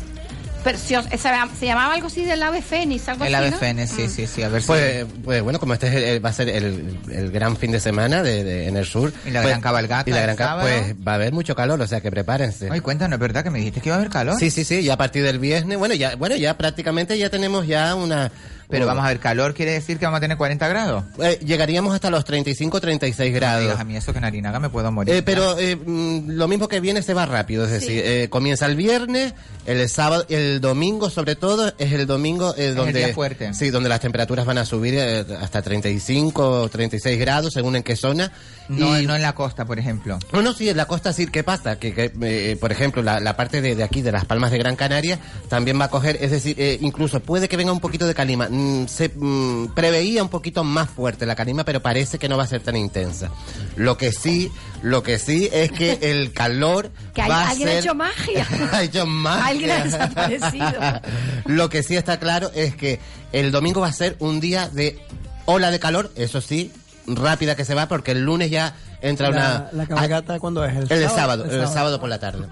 Preciosa. 0.69 1.09
Esa- 1.11 1.47
se 1.59 1.65
llamaba 1.65 1.93
algo 1.93 2.07
así 2.07 2.23
del 2.25 2.41
ave 2.43 2.61
fénix, 2.61 3.07
algo 3.09 3.25
El 3.25 3.35
así. 3.35 3.43
ave 3.43 3.51
¿no? 3.51 3.57
fénix, 3.57 3.89
sí, 3.91 4.03
Mm. 4.03 4.09
sí, 4.09 4.27
sí, 4.27 4.43
a 4.43 4.49
ver 4.49 4.61
si... 4.61 4.67
Pues, 4.67 5.05
pues 5.23 5.41
bueno, 5.41 5.59
como 5.59 5.73
este 5.73 5.87
es 5.87 5.93
el- 5.95 6.03
el- 6.03 6.25
va 6.25 6.29
a 6.29 6.33
ser 6.33 6.49
el, 6.49 6.99
el 7.11 7.31
gran 7.31 7.55
fin 7.57 7.71
de 7.71 7.79
semana 7.79 8.21
de, 8.23 8.43
de- 8.43 8.67
en 8.67 8.77
el 8.77 8.85
sur. 8.85 9.13
Y 9.25 9.31
la 9.31 9.41
pues- 9.41 9.49
gran 9.51 9.61
cabalgata 9.61 10.09
Y 10.09 10.13
la 10.13 10.21
gran 10.21 10.35
ca- 10.35 10.45
sábado. 10.45 10.67
Pues 10.69 10.95
va 11.07 11.11
a 11.13 11.15
haber 11.15 11.33
mucho 11.33 11.55
calor, 11.55 11.79
o 11.81 11.87
sea 11.87 12.01
que 12.01 12.11
prepárense. 12.11 12.69
Ay, 12.71 12.79
cuéntanos, 12.81 13.15
¿es 13.15 13.19
verdad 13.21 13.43
que 13.43 13.49
me 13.49 13.59
dijiste 13.59 13.81
que 13.81 13.89
iba 13.89 13.95
a 13.95 13.99
haber 13.99 14.11
calor? 14.11 14.35
Sí, 14.39 14.49
sí, 14.51 14.63
sí, 14.63 14.83
ya 14.83 14.93
a 14.93 14.97
partir 14.97 15.23
del 15.23 15.39
viernes, 15.39 15.77
bueno, 15.77 15.93
ya, 15.93 16.15
bueno, 16.15 16.35
ya 16.35 16.57
prácticamente 16.57 17.17
ya 17.17 17.29
tenemos 17.29 17.65
ya 17.67 17.95
una... 17.95 18.31
Pero 18.69 18.85
vamos 18.85 19.05
a 19.05 19.07
ver, 19.07 19.19
calor 19.19 19.53
quiere 19.53 19.71
decir 19.71 19.97
que 19.97 20.05
vamos 20.05 20.17
a 20.17 20.21
tener 20.21 20.35
40 20.37 20.67
grados. 20.67 21.03
eh, 21.21 21.39
llegaríamos 21.45 21.93
hasta 21.95 22.09
los 22.09 22.25
35, 22.25 22.81
36 22.81 23.31
No 23.31 23.35
grados. 23.39 23.61
digas 23.63 23.79
a 23.79 23.83
mí 23.85 23.95
eso 23.95 24.11
que 24.11 24.17
en 24.19 24.25
Arinaga 24.25 24.59
me 24.59 24.69
puedo 24.69 24.91
morir. 24.91 25.13
Eh, 25.15 25.21
pero 25.23 25.57
eh, 25.57 25.75
mm, 25.77 26.31
lo 26.31 26.47
mismo 26.49 26.67
que 26.67 26.79
viene 26.81 27.01
se 27.01 27.13
va 27.13 27.25
rápido, 27.25 27.63
es 27.65 27.71
decir, 27.71 28.01
eh, 28.03 28.27
comienza 28.29 28.65
el 28.65 28.75
viernes, 28.75 29.33
el 29.65 29.87
sábado, 29.87 30.25
el 30.29 30.59
domingo 30.59 31.09
sobre 31.09 31.35
todo 31.37 31.73
es 31.77 31.93
el 31.93 32.05
domingo 32.07 32.53
eh, 32.57 32.67
el 32.69 32.75
donde 32.75 32.99
día 33.05 33.13
fuerte. 33.13 33.53
sí, 33.53 33.69
donde 33.69 33.87
las 33.89 34.01
temperaturas 34.01 34.45
van 34.45 34.57
a 34.57 34.65
subir 34.65 34.95
eh, 34.97 35.25
hasta 35.41 35.61
35 35.61 36.61
o 36.63 36.69
36 36.69 37.17
grados 37.19 37.53
según 37.53 37.75
en 37.77 37.83
qué 37.83 37.95
zona. 37.95 38.31
No, 38.69 38.99
y, 38.99 39.05
no 39.07 39.15
en 39.15 39.21
la 39.21 39.33
costa, 39.33 39.63
por 39.63 39.79
ejemplo. 39.79 40.19
no, 40.33 40.41
no, 40.41 40.51
sí, 40.51 40.67
en 40.67 40.75
la 40.75 40.87
costa 40.87 41.13
sí, 41.13 41.27
¿qué 41.27 41.41
pasa? 41.41 41.79
Que, 41.79 41.93
que, 41.93 42.11
eh, 42.21 42.57
por 42.59 42.73
ejemplo, 42.73 43.01
la, 43.01 43.21
la 43.21 43.37
parte 43.37 43.61
de, 43.61 43.75
de 43.77 43.83
aquí, 43.83 44.01
de 44.01 44.11
las 44.11 44.25
Palmas 44.25 44.51
de 44.51 44.57
Gran 44.57 44.75
Canaria, 44.75 45.19
también 45.47 45.79
va 45.79 45.85
a 45.85 45.89
coger, 45.89 46.17
es 46.19 46.31
decir, 46.31 46.53
eh, 46.59 46.77
incluso 46.81 47.21
puede 47.21 47.47
que 47.47 47.55
venga 47.55 47.71
un 47.71 47.79
poquito 47.79 48.05
de 48.05 48.13
calima. 48.13 48.49
Mm, 48.57 48.87
se 48.87 49.09
mm, 49.09 49.67
preveía 49.75 50.23
un 50.23 50.29
poquito 50.29 50.63
más 50.63 50.89
fuerte 50.89 51.27
la 51.27 51.35
calima, 51.35 51.63
pero 51.63 51.79
parece 51.79 52.17
que 52.17 52.27
no 52.27 52.37
va 52.37 52.43
a 52.43 52.47
ser 52.47 52.61
tan 52.61 52.75
intensa. 52.75 53.29
Lo 53.75 53.97
que 53.97 54.11
sí, 54.11 54.51
lo 54.81 55.03
que 55.03 55.19
sí 55.19 55.47
es 55.53 55.71
que 55.71 55.99
el 56.01 56.33
calor 56.33 56.91
Que 57.13 57.21
hay- 57.21 57.29
va 57.29 57.43
a 57.43 57.49
alguien 57.49 57.69
ha 57.69 57.73
hecho 57.73 57.93
magia. 57.93 58.47
ha 58.71 58.83
hecho 58.83 59.05
magia. 59.05 59.45
Alguien 59.45 59.71
ha 59.71 59.83
desaparecido. 59.83 61.01
lo 61.45 61.69
que 61.69 61.83
sí 61.83 61.95
está 61.95 62.17
claro 62.17 62.49
es 62.55 62.75
que 62.75 62.99
el 63.31 63.51
domingo 63.51 63.81
va 63.81 63.89
a 63.89 63.93
ser 63.93 64.15
un 64.19 64.39
día 64.39 64.69
de 64.69 64.99
ola 65.45 65.69
de 65.69 65.79
calor, 65.79 66.11
eso 66.15 66.41
sí, 66.41 66.71
rápida 67.05 67.55
que 67.55 67.63
se 67.63 67.75
va, 67.75 67.87
porque 67.87 68.11
el 68.11 68.23
lunes 68.23 68.49
ya 68.49 68.75
entra 69.01 69.29
una... 69.29 69.69
La, 69.71 69.85
cabalgata, 69.85 70.39
¿cuándo 70.39 70.65
es? 70.65 70.75
El, 70.75 70.87
de 70.87 71.09
sábado, 71.09 71.45
el 71.45 71.67
sábado. 71.67 71.99
por 71.99 72.09
la 72.09 72.19
tarde. 72.19 72.47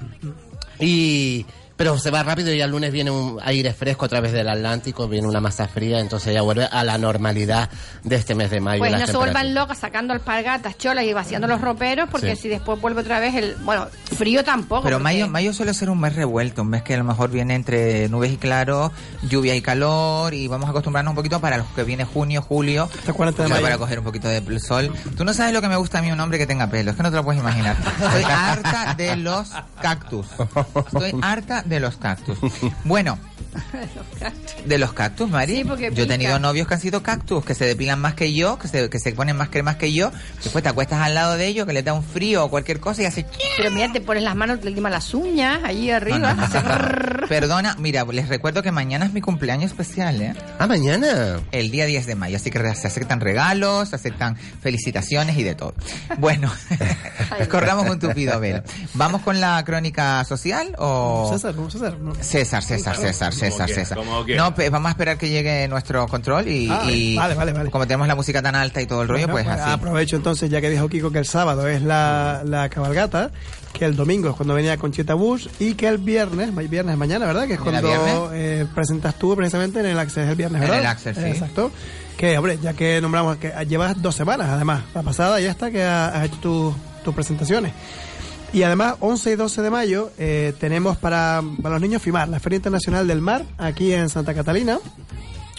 Y 0.80 1.48
pero 1.78 1.98
se 1.98 2.10
va 2.12 2.24
rápido 2.24 2.54
y 2.54 2.58
ya 2.58 2.66
el 2.66 2.72
lunes 2.72 2.92
viene 2.92 3.12
un 3.12 3.40
aire 3.44 3.74
fresco 3.74 4.06
a 4.06 4.08
través 4.08 4.32
del 4.32 4.48
Atlántico, 4.48 5.08
viene 5.08 5.28
una 5.28 5.42
masa 5.42 5.68
fría, 5.68 6.00
entonces 6.00 6.34
ya 6.34 6.42
vuelve 6.42 6.66
a 6.72 6.84
la 6.84 6.98
normalidad 6.98 7.70
de 8.04 8.16
este 8.16 8.34
mes 8.36 8.50
de 8.50 8.62
mayo. 8.62 8.80
Pues 8.80 8.92
no 8.98 9.06
se 9.08 9.18
vuelvan 9.18 9.54
locas 9.54 9.80
sacando 9.80 10.14
alpargatas, 10.14 10.78
cholas 10.78 11.04
y 11.06 11.14
vaciando 11.14 11.48
los 11.48 11.60
roperos, 11.62 12.10
porque 12.10 12.36
Sí. 12.36 12.44
si 12.44 12.50
después 12.50 12.80
vuelve 12.80 13.02
otra 13.02 13.20
vez 13.20 13.36
el. 13.36 13.56
Bueno, 13.64 13.88
frío 14.18 14.44
tampoco. 14.44 14.84
Pero 14.84 14.98
porque- 14.98 15.04
mayo, 15.04 15.28
mayo 15.28 15.54
suele 15.54 15.74
ser 15.74 15.90
un 15.90 16.00
mes 16.00 16.16
revuelto, 16.16 16.62
un 16.62 16.70
mes 16.70 16.84
que 16.84 16.94
a 16.94 16.98
lo 16.98 17.04
mejor 17.04 17.30
viene 17.30 17.56
entre 17.56 18.08
nubes 18.10 18.32
y 18.32 18.38
claro, 18.38 18.92
lluvia 19.24 19.56
y 19.56 19.62
calor, 19.62 20.34
y 20.34 20.48
vamos 20.48 20.68
a 20.68 20.70
acostumbrarnos 20.72 21.12
un 21.12 21.16
poquito 21.16 21.40
para 21.42 21.58
los 21.58 21.68
que 21.68 21.84
viene 21.84 22.06
junio, 22.06 22.42
julio, 22.42 22.90
Hasta 22.98 23.12
40 23.14 23.44
de 23.44 23.50
mayo. 23.50 23.62
para 23.62 23.78
coger 23.78 24.00
un 24.00 24.06
poquito 24.06 24.28
de 24.30 24.60
sol. 24.60 24.94
Tú 25.18 25.26
no 25.26 25.34
sabes 25.34 25.54
lo 25.54 25.62
que 25.62 25.68
me 25.68 25.76
gusta 25.76 26.00
a 26.00 26.02
mí 26.02 26.12
un 26.12 26.20
hombre 26.20 26.38
que 26.38 26.48
tenga 26.48 26.68
pelo, 26.70 26.92
es 26.92 26.98
que 26.98 27.04
no 27.04 27.10
te 27.10 27.18
lo 27.18 27.24
puedes 27.26 27.42
imaginar. 27.42 27.76
Estoy 28.02 28.24
harta 28.24 28.94
de 28.96 29.16
los 29.18 29.50
cactus. 29.82 30.28
Estoy 30.88 31.14
harta 31.22 31.64
de 31.66 31.80
los 31.80 31.98
cactus. 31.98 32.38
Bueno, 32.84 33.18
De 34.66 34.78
los 34.78 34.94
cactus, 34.94 35.30
Mari. 35.30 35.58
Sí, 35.58 35.64
porque 35.64 35.92
yo 35.94 36.04
he 36.04 36.08
tenido 36.08 36.40
novios 36.40 36.68
que 36.68 36.74
han 36.74 36.80
sido 36.80 37.04
cactus, 37.04 37.46
que 37.46 37.54
se 37.54 37.66
depilan 37.66 38.00
más 38.00 38.16
que 38.16 38.34
yo, 38.34 38.58
que 38.58 38.68
se, 38.68 38.90
que 38.90 39.00
se 39.00 39.12
ponen 39.14 39.38
más 39.38 39.50
cremas 39.50 39.76
que 39.76 39.94
yo. 39.94 40.12
Después 40.44 40.64
te 40.64 40.70
acuestas 40.70 41.02
al 41.02 41.14
lado 41.14 41.38
de 41.38 41.48
ellos, 41.48 41.66
que 41.66 41.74
les 41.74 41.86
da 41.86 41.94
un 41.94 42.04
frío 42.04 42.46
o 42.46 42.50
cualquier 42.50 42.80
cosa 42.80 43.04
y 43.04 43.06
hace... 43.06 43.26
Pero 43.58 43.72
mira, 43.72 43.92
te 43.92 44.02
pones 44.02 44.24
las 44.24 44.36
manos, 44.36 44.60
te 44.62 44.70
limas 44.70 44.92
las 44.92 45.14
uñas, 45.14 45.60
allí 45.64 45.92
arriba. 45.92 46.20
No, 46.20 46.28
no, 46.30 46.36
no, 46.36 46.44
hace 46.44 46.62
no, 46.62 46.70
no. 46.70 46.76
brrr. 46.78 47.28
Perdona, 47.28 47.76
mira, 47.80 48.04
les 48.06 48.28
recuerdo 48.28 48.64
que 48.64 48.72
mañana 48.72 49.06
es 49.06 49.14
mi 49.14 49.22
cumpleaños 49.22 49.72
especial, 49.72 50.22
¿eh? 50.22 50.34
Ah, 50.60 50.68
mañana. 50.68 51.40
El 51.52 51.72
día 51.72 51.86
10 51.86 52.06
de 52.08 52.16
mayo, 52.16 52.38
así 52.38 52.50
que 52.50 52.60
se 52.76 52.88
aceptan 52.88 53.20
regalos, 53.22 53.90
se 53.90 53.96
aceptan 53.96 54.36
felicitaciones 54.36 55.38
y 55.38 55.44
de 55.44 55.56
todo. 55.56 55.74
Bueno, 56.18 56.52
corramos 57.50 57.90
un 57.90 58.00
tupido 58.00 58.40
velo. 58.40 58.64
¿Vamos 58.94 59.22
con 59.22 59.40
la 59.40 59.64
crónica 59.64 60.24
social 60.26 60.76
o...? 60.78 61.30
César, 61.32 61.55
¿cómo 61.56 61.70
César? 61.70 61.98
No. 62.00 62.14
César, 62.16 62.62
César, 62.64 62.96
César, 62.96 63.34
César, 63.34 63.70
César. 63.70 63.98
No, 63.98 64.54
vamos 64.72 64.88
a 64.88 64.90
esperar 64.92 65.18
que 65.18 65.30
llegue 65.30 65.68
nuestro 65.68 66.08
control 66.08 66.48
y, 66.48 66.70
Ah, 66.70 66.84
y 66.92 67.16
vale, 67.16 67.34
vale, 67.36 67.54
vale. 67.54 67.72
como 67.72 67.88
tenemos 67.88 68.08
la 68.08 68.16
música 68.16 68.42
tan 68.42 68.56
alta 68.56 68.82
y 68.82 68.86
todo 68.86 69.02
el 69.02 69.08
rollo, 69.08 69.28
Bueno, 69.28 69.34
pues 69.34 69.46
pues 69.46 69.60
así. 69.60 69.72
Aprovecho 69.72 70.16
entonces, 70.16 70.50
ya 70.50 70.62
que 70.62 70.70
dijo 70.70 70.88
Kiko 70.90 71.12
que 71.12 71.20
el 71.20 71.26
sábado 71.26 71.68
es 71.68 71.82
la, 71.82 72.42
la 72.46 72.70
cabalgata, 72.70 73.32
que 73.74 73.86
el 73.86 73.96
domingo 73.96 74.30
es 74.30 74.36
cuando 74.36 74.54
venía 74.54 74.78
Conchita 74.78 75.14
Bush 75.14 75.48
y 75.60 75.74
que 75.74 75.88
el 75.88 75.98
viernes, 75.98 76.54
viernes 76.70 76.94
es 76.94 77.00
mañana, 77.00 77.26
¿verdad? 77.26 77.48
Que 77.48 77.54
es 77.54 77.60
¿Mañana 77.60 77.82
cuando 77.88 78.32
eh, 78.34 78.66
presentas 78.74 79.16
tú 79.16 79.36
precisamente 79.36 79.80
en 79.80 79.86
el 79.88 80.00
Access 80.00 80.28
el 80.30 80.36
viernes, 80.36 80.62
En 80.62 80.68
¿verdad? 80.68 80.80
el 80.82 80.86
Access, 80.88 81.18
sí. 81.18 81.24
Exacto. 81.26 81.72
Que, 82.18 82.38
hombre, 82.38 82.58
ya 82.62 82.74
que 82.74 83.02
nombramos 83.02 83.36
que 83.38 83.52
llevas 83.68 84.02
dos 84.02 84.16
semanas, 84.16 84.48
además, 84.50 84.84
la 84.94 85.04
pasada 85.04 85.40
ya 85.42 85.52
está 85.52 85.70
que 85.70 85.84
ha- 85.84 86.08
has 86.08 86.26
hecho 86.26 86.38
tus 86.38 86.76
tus 87.04 87.14
presentaciones. 87.14 87.72
Y 88.56 88.64
además, 88.64 88.96
11 89.02 89.32
y 89.34 89.36
12 89.36 89.62
de 89.62 89.70
mayo 89.70 90.12
eh, 90.18 90.54
tenemos 90.60 90.96
para, 90.98 91.44
para 91.62 91.76
los 91.76 91.82
niños 91.82 92.02
FIMAR, 92.02 92.30
la 92.30 92.40
Feria 92.40 92.56
Internacional 92.56 93.06
del 93.06 93.20
Mar, 93.22 93.44
aquí 93.58 93.92
en 93.92 94.08
Santa 94.08 94.34
Catalina. 94.34 94.80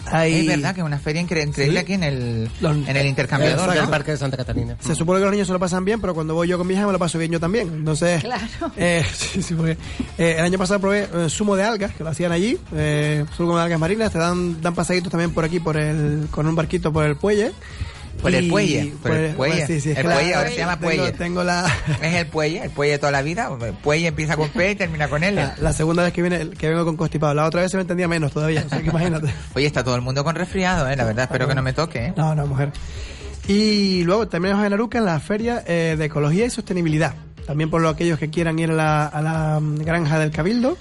Hay- 0.09 0.41
Es 0.41 0.47
verdad 0.47 0.73
que 0.75 0.81
es 0.81 0.87
una 0.87 0.99
feria 1.01 1.21
incre- 1.21 1.45
increíble 1.47 1.81
Sí. 1.81 1.85
aquí 1.85 1.93
en 1.95 2.05
el, 2.05 2.49
Los- 2.61 2.77
en 2.89 2.97
el 2.97 3.07
intercambiador. 3.07 3.69
Del 3.75 3.85
¿no? 3.85 3.91
Parque 3.91 4.13
de 4.13 4.17
Santa 4.17 4.37
Catalina. 4.37 4.77
Se 4.81 4.95
supone 4.95 5.19
que 5.19 5.25
los 5.25 5.33
niños 5.33 5.49
se 5.49 5.53
lo 5.53 5.59
pasan 5.59 5.85
bien, 5.85 6.01
pero 6.01 6.15
cuando 6.15 6.33
voy 6.33 6.47
yo 6.49 6.57
con 6.57 6.67
mi 6.67 6.75
hija 6.75 6.87
me 6.87 6.93
lo 6.93 6.99
paso 6.99 7.19
bien 7.19 7.33
yo 7.33 7.41
también. 7.41 7.69
Entonces, 7.69 8.23
Claro. 8.23 8.45
eh, 8.77 9.05
sí, 9.15 9.43
sí, 9.43 9.53
porque, 9.55 9.73
eh, 10.17 10.37
el 10.39 10.45
año 10.45 10.57
pasado 10.59 10.79
probé 10.81 11.09
eh, 11.13 11.27
zumo 11.29 11.55
de 11.57 11.65
algas, 11.65 11.93
que 11.93 12.03
lo 12.05 12.11
hacían 12.11 12.31
allí, 12.33 12.57
eh, 12.75 13.25
zumo 13.37 13.57
de 13.59 13.65
algas 13.65 13.81
marinas, 13.81 14.13
te 14.13 14.19
dan, 14.19 14.63
dan 14.63 14.75
pasaditos 14.75 15.11
también 15.11 15.33
por 15.33 15.45
aquí, 15.45 15.59
por 15.61 15.77
el, 15.77 16.29
con 16.31 16.47
un 16.47 16.55
barquito 16.55 16.93
por 16.93 17.05
el 17.05 17.17
puelle. 17.17 17.53
Por 18.21 18.35
el 18.35 18.49
puelle, 18.49 18.93
por 19.03 19.13
el 19.13 19.35
puelle. 19.35 19.67
sí, 19.67 19.81
sí, 19.81 19.91
El 19.91 20.05
puelle 20.05 20.35
ahora 20.35 20.51
se 20.51 20.57
llama 20.57 20.79
puelle. 20.79 21.13
Tengo 21.13 21.45
la, 21.45 21.67
Es 22.03 22.15
el 22.15 22.27
puelle, 22.27 22.65
el 22.65 22.71
puelle 22.71 22.93
de 22.93 22.99
toda 22.99 23.13
la 23.13 23.23
vida. 23.23 23.51
El 23.61 23.75
puelle 23.75 24.09
empieza 24.09 24.37
con 24.37 24.49
P 24.49 24.71
y 24.73 24.75
termina 24.75 25.09
con 25.09 25.23
L. 25.23 25.35
la, 25.35 25.55
la 25.61 25.73
segunda 25.73 26.03
vez 26.03 26.13
que 26.13 26.23
viene 26.23 26.51
que 26.51 26.69
vengo 26.69 26.85
con 26.85 26.97
constipado. 26.97 27.35
La 27.35 27.45
otra 27.45 27.63
vez 27.63 27.71
se 27.71 27.77
me 27.77 27.83
entendía 27.83 28.09
menos 28.09 28.33
todavía, 28.33 28.65
o 28.67 28.69
sea 28.69 28.81
que 28.81 28.89
imagínate. 28.89 29.33
Oye, 29.55 29.67
está 29.67 29.85
todo 29.85 29.97
el 29.97 30.03
mundo 30.03 30.25
con 30.25 30.35
resfriado, 30.35 30.89
¿eh? 30.89 30.97
La 30.97 31.05
verdad, 31.05 31.25
espero 31.25 31.47
que 31.47 31.55
no 31.55 31.63
me 31.63 31.73
toque, 31.73 32.07
¿eh? 32.07 32.15
No, 32.17 32.35
no, 32.35 32.47
mujer. 32.47 32.73
Y 33.49 34.03
luego 34.05 34.27
terminamos 34.27 34.67
en 34.67 34.73
Aruca 34.73 34.99
en 34.99 35.05
la 35.05 35.21
Feria 35.21 35.63
eh, 35.67 35.95
de 35.97 36.05
Ecología 36.07 36.47
y 36.47 36.51
Sostenibilidad. 36.51 37.15
También 37.47 37.71
por 37.71 37.81
lo 37.81 37.89
aquellos 37.89 38.19
que 38.19 38.29
quieran 38.29 38.59
ir 38.59 38.71
a 38.73 38.75
la, 38.75 39.07
a 39.07 39.23
la 39.23 39.61
mm, 39.61 39.79
granja 39.85 40.19
del 40.19 40.33
Cabildo, 40.33 40.77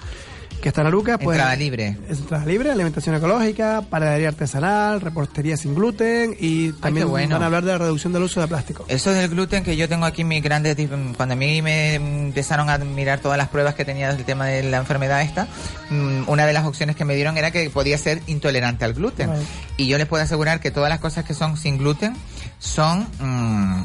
que 0.66 0.70
está 0.70 0.80
en 0.80 0.88
Aruca. 0.88 1.16
Pues, 1.16 1.36
Entrada 1.38 1.54
libre. 1.54 1.96
Es 2.10 2.18
entrada 2.18 2.44
libre, 2.44 2.72
alimentación 2.72 3.14
ecológica, 3.14 3.84
panadería 3.88 4.26
artesanal, 4.26 5.00
repostería 5.00 5.56
sin 5.56 5.76
gluten 5.76 6.34
y 6.40 6.72
también 6.72 7.08
bueno. 7.08 7.36
van 7.36 7.42
a 7.44 7.46
hablar 7.46 7.64
de 7.64 7.70
la 7.70 7.78
reducción 7.78 8.12
del 8.12 8.24
uso 8.24 8.40
de 8.40 8.48
plástico. 8.48 8.84
Eso 8.88 9.12
del 9.12 9.28
gluten 9.30 9.62
que 9.62 9.76
yo 9.76 9.88
tengo 9.88 10.06
aquí 10.06 10.24
mis 10.24 10.42
grandes... 10.42 10.76
dif- 10.76 11.14
Cuando 11.16 11.34
a 11.34 11.36
mí 11.36 11.62
me 11.62 11.94
empezaron 11.94 12.68
a 12.68 12.78
mirar 12.78 13.20
todas 13.20 13.38
las 13.38 13.46
pruebas 13.46 13.76
que 13.76 13.84
tenía 13.84 14.12
del 14.12 14.24
tema 14.24 14.46
de 14.46 14.64
la 14.64 14.78
enfermedad 14.78 15.22
esta, 15.22 15.46
mm, 15.90 16.22
una 16.28 16.46
de 16.46 16.52
las 16.52 16.66
opciones 16.66 16.96
que 16.96 17.04
me 17.04 17.14
dieron 17.14 17.38
era 17.38 17.52
que 17.52 17.70
podía 17.70 17.96
ser 17.96 18.20
intolerante 18.26 18.84
al 18.84 18.92
gluten. 18.94 19.28
Vale. 19.28 19.42
Y 19.76 19.86
yo 19.86 19.98
les 19.98 20.08
puedo 20.08 20.24
asegurar 20.24 20.58
que 20.58 20.72
todas 20.72 20.88
las 20.88 20.98
cosas 20.98 21.24
que 21.24 21.34
son 21.34 21.56
sin 21.56 21.78
gluten 21.78 22.16
son... 22.58 23.06
mm, 23.20 23.84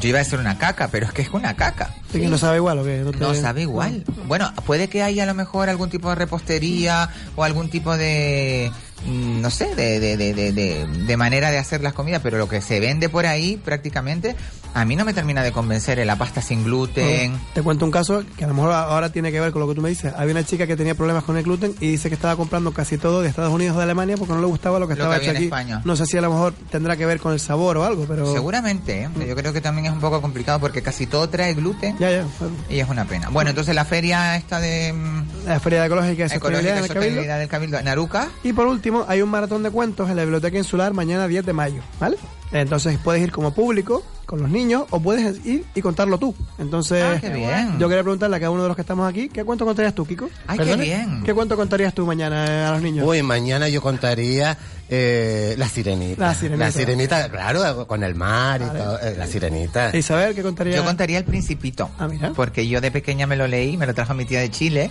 yo 0.00 0.08
iba 0.08 0.18
a 0.18 0.22
decir 0.22 0.38
una 0.38 0.58
caca, 0.58 0.88
pero 0.88 1.06
es 1.06 1.12
que 1.12 1.22
es 1.22 1.30
una 1.30 1.54
caca. 1.54 1.90
Que 2.12 2.26
no 2.28 2.36
sabe 2.38 2.56
igual 2.58 2.78
o 2.78 2.84
qué. 2.84 3.04
te- 3.12 3.18
No 3.18 3.34
sabe 3.34 3.62
igual. 3.62 4.04
Bueno, 4.26 4.52
puede 4.66 4.88
que 4.88 5.02
haya 5.02 5.22
a 5.22 5.26
lo 5.26 5.34
mejor 5.34 5.68
algún 5.68 5.88
tipo 5.90 6.08
de 6.10 6.14
repostería 6.14 7.08
o 7.36 7.44
algún 7.44 7.68
tipo 7.70 7.96
de, 7.96 8.70
no 9.06 9.50
sé, 9.50 9.74
de, 9.74 10.00
de, 10.00 10.16
de, 10.16 10.34
de, 10.34 10.52
de- 10.52 10.86
de 10.86 11.16
manera 11.16 11.50
de 11.50 11.58
hacer 11.58 11.80
las 11.82 11.92
comidas, 11.92 12.20
pero 12.22 12.38
lo 12.38 12.48
que 12.48 12.60
se 12.60 12.80
vende 12.80 13.08
por 13.08 13.26
ahí 13.26 13.56
prácticamente, 13.56 14.34
a 14.74 14.84
mí 14.84 14.96
no 14.96 15.04
me 15.04 15.14
termina 15.14 15.42
de 15.42 15.52
convencer. 15.52 15.98
eh, 15.98 16.04
La 16.04 16.16
pasta 16.16 16.42
sin 16.42 16.64
gluten. 16.64 17.34
Oh, 17.34 17.38
Te 17.54 17.62
cuento 17.62 17.84
un 17.84 17.90
caso 17.90 18.22
que 18.36 18.44
a 18.44 18.48
lo 18.48 18.54
mejor 18.54 18.72
ahora 18.72 19.10
tiene 19.10 19.30
que 19.32 19.40
ver 19.40 19.52
con 19.52 19.60
lo 19.60 19.68
que 19.68 19.74
tú 19.74 19.80
me 19.82 19.88
dices. 19.88 20.12
Había 20.16 20.32
una 20.32 20.44
chica 20.44 20.66
que 20.66 20.76
tenía 20.76 20.94
problemas 20.94 21.24
con 21.24 21.36
el 21.36 21.44
gluten 21.44 21.74
y 21.80 21.88
dice 21.90 22.08
que 22.08 22.14
estaba 22.16 22.36
comprando 22.36 22.72
casi 22.72 22.98
todo 22.98 23.22
de 23.22 23.28
Estados 23.28 23.52
Unidos 23.52 23.74
o 23.76 23.78
de 23.78 23.84
Alemania 23.84 24.16
porque 24.16 24.34
no 24.34 24.40
le 24.40 24.46
gustaba 24.46 24.78
lo 24.78 24.86
que 24.88 24.94
Lo 24.94 25.04
estaba 25.04 25.16
que 25.18 25.22
hecho 25.22 25.30
en 25.30 25.36
aquí. 25.36 25.44
España. 25.46 25.82
No 25.84 25.96
sé 25.96 26.06
si 26.06 26.18
a 26.18 26.20
lo 26.20 26.30
mejor 26.30 26.54
tendrá 26.70 26.96
que 26.96 27.06
ver 27.06 27.18
con 27.20 27.32
el 27.32 27.40
sabor 27.40 27.76
o 27.78 27.84
algo, 27.84 28.04
pero... 28.06 28.30
Seguramente, 28.32 29.02
¿eh? 29.04 29.08
yo 29.26 29.34
creo 29.36 29.52
que 29.52 29.60
también 29.60 29.86
es 29.86 29.92
un 29.92 30.00
poco 30.00 30.20
complicado 30.20 30.58
porque 30.60 30.82
casi 30.82 31.06
todo 31.06 31.28
trae 31.28 31.54
gluten 31.54 31.96
Ya, 31.98 32.10
ya. 32.10 32.24
y 32.68 32.80
es 32.80 32.88
una 32.88 33.04
pena. 33.06 33.28
Bueno, 33.30 33.50
entonces 33.50 33.74
la 33.74 33.84
feria 33.84 34.36
esta 34.36 34.60
de 34.60 34.92
mm, 34.92 35.46
La 35.46 35.60
Feria 35.60 35.84
Ecológica 35.86 36.24
y 36.24 36.36
Ecológica 36.36 36.38
Sostenibilidad 36.38 36.74
y 36.74 36.78
en 36.78 36.82
el 36.84 36.88
Cabildo. 36.88 36.94
Sostenibilidad 36.94 37.38
del 37.38 37.48
Cabildo 37.48 37.78
en 37.78 37.88
Aruca. 37.88 38.28
Y 38.44 38.52
por 38.52 38.66
último, 38.66 38.87
hay 39.08 39.22
un 39.22 39.28
maratón 39.30 39.62
de 39.62 39.70
cuentos 39.70 40.08
en 40.10 40.16
la 40.16 40.22
Biblioteca 40.22 40.56
Insular 40.58 40.92
mañana 40.92 41.26
10 41.28 41.44
de 41.46 41.52
mayo, 41.52 41.82
¿vale? 42.00 42.16
Entonces 42.50 42.98
puedes 43.04 43.22
ir 43.22 43.30
como 43.30 43.52
público 43.52 44.02
con 44.24 44.40
los 44.40 44.50
niños 44.50 44.84
o 44.90 45.00
puedes 45.00 45.44
ir 45.44 45.64
y 45.74 45.82
contarlo 45.82 46.16
tú. 46.18 46.34
Entonces, 46.58 47.04
Ah, 47.04 47.18
qué 47.20 47.28
bien. 47.28 47.78
yo 47.78 47.88
quería 47.88 48.02
preguntarle 48.02 48.36
a 48.36 48.40
cada 48.40 48.50
uno 48.50 48.62
de 48.62 48.68
los 48.68 48.74
que 48.76 48.80
estamos 48.82 49.06
aquí, 49.08 49.28
¿qué 49.28 49.44
cuento 49.44 49.66
contarías 49.66 49.94
tú, 49.94 50.06
Kiko? 50.06 50.30
Ay, 50.46 50.58
qué 50.58 50.76
bien. 50.76 51.22
¿Qué 51.24 51.34
cuento 51.34 51.56
contarías 51.56 51.92
tú 51.92 52.06
mañana 52.06 52.46
eh, 52.46 52.64
a 52.64 52.72
los 52.72 52.82
niños? 52.82 53.06
Uy, 53.06 53.22
mañana 53.22 53.68
yo 53.68 53.82
contaría 53.82 54.56
eh, 54.88 55.54
la 55.58 55.68
sirenita. 55.68 56.26
La 56.28 56.34
sirenita. 56.34 56.64
La 56.64 56.72
sirenita, 56.72 57.28
claro, 57.30 57.86
con 57.86 58.02
el 58.02 58.14
mar 58.14 58.62
y 58.62 58.64
Vale. 58.64 58.78
todo. 58.80 58.98
eh, 59.00 59.14
la 59.18 59.26
sirenita. 59.26 59.94
Isabel, 59.96 60.34
¿qué 60.34 60.42
contaría? 60.42 60.76
Yo 60.76 60.84
contaría 60.84 61.18
El 61.18 61.24
Principito. 61.24 61.90
Ah, 61.98 62.08
mira. 62.08 62.32
Porque 62.34 62.66
yo 62.66 62.80
de 62.80 62.90
pequeña 62.90 63.26
me 63.26 63.36
lo 63.36 63.46
leí, 63.46 63.76
me 63.76 63.86
lo 63.86 63.92
trajo 63.94 64.14
mi 64.14 64.24
tía 64.24 64.40
de 64.40 64.50
Chile. 64.50 64.90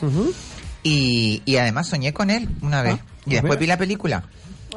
Y, 0.83 1.41
y 1.45 1.57
además 1.57 1.87
soñé 1.87 2.13
con 2.13 2.29
él 2.29 2.47
una 2.61 2.81
vez. 2.83 2.95
Ah, 3.01 3.05
y 3.27 3.33
después 3.35 3.59
vi 3.59 3.67
la 3.67 3.77
película. 3.77 4.23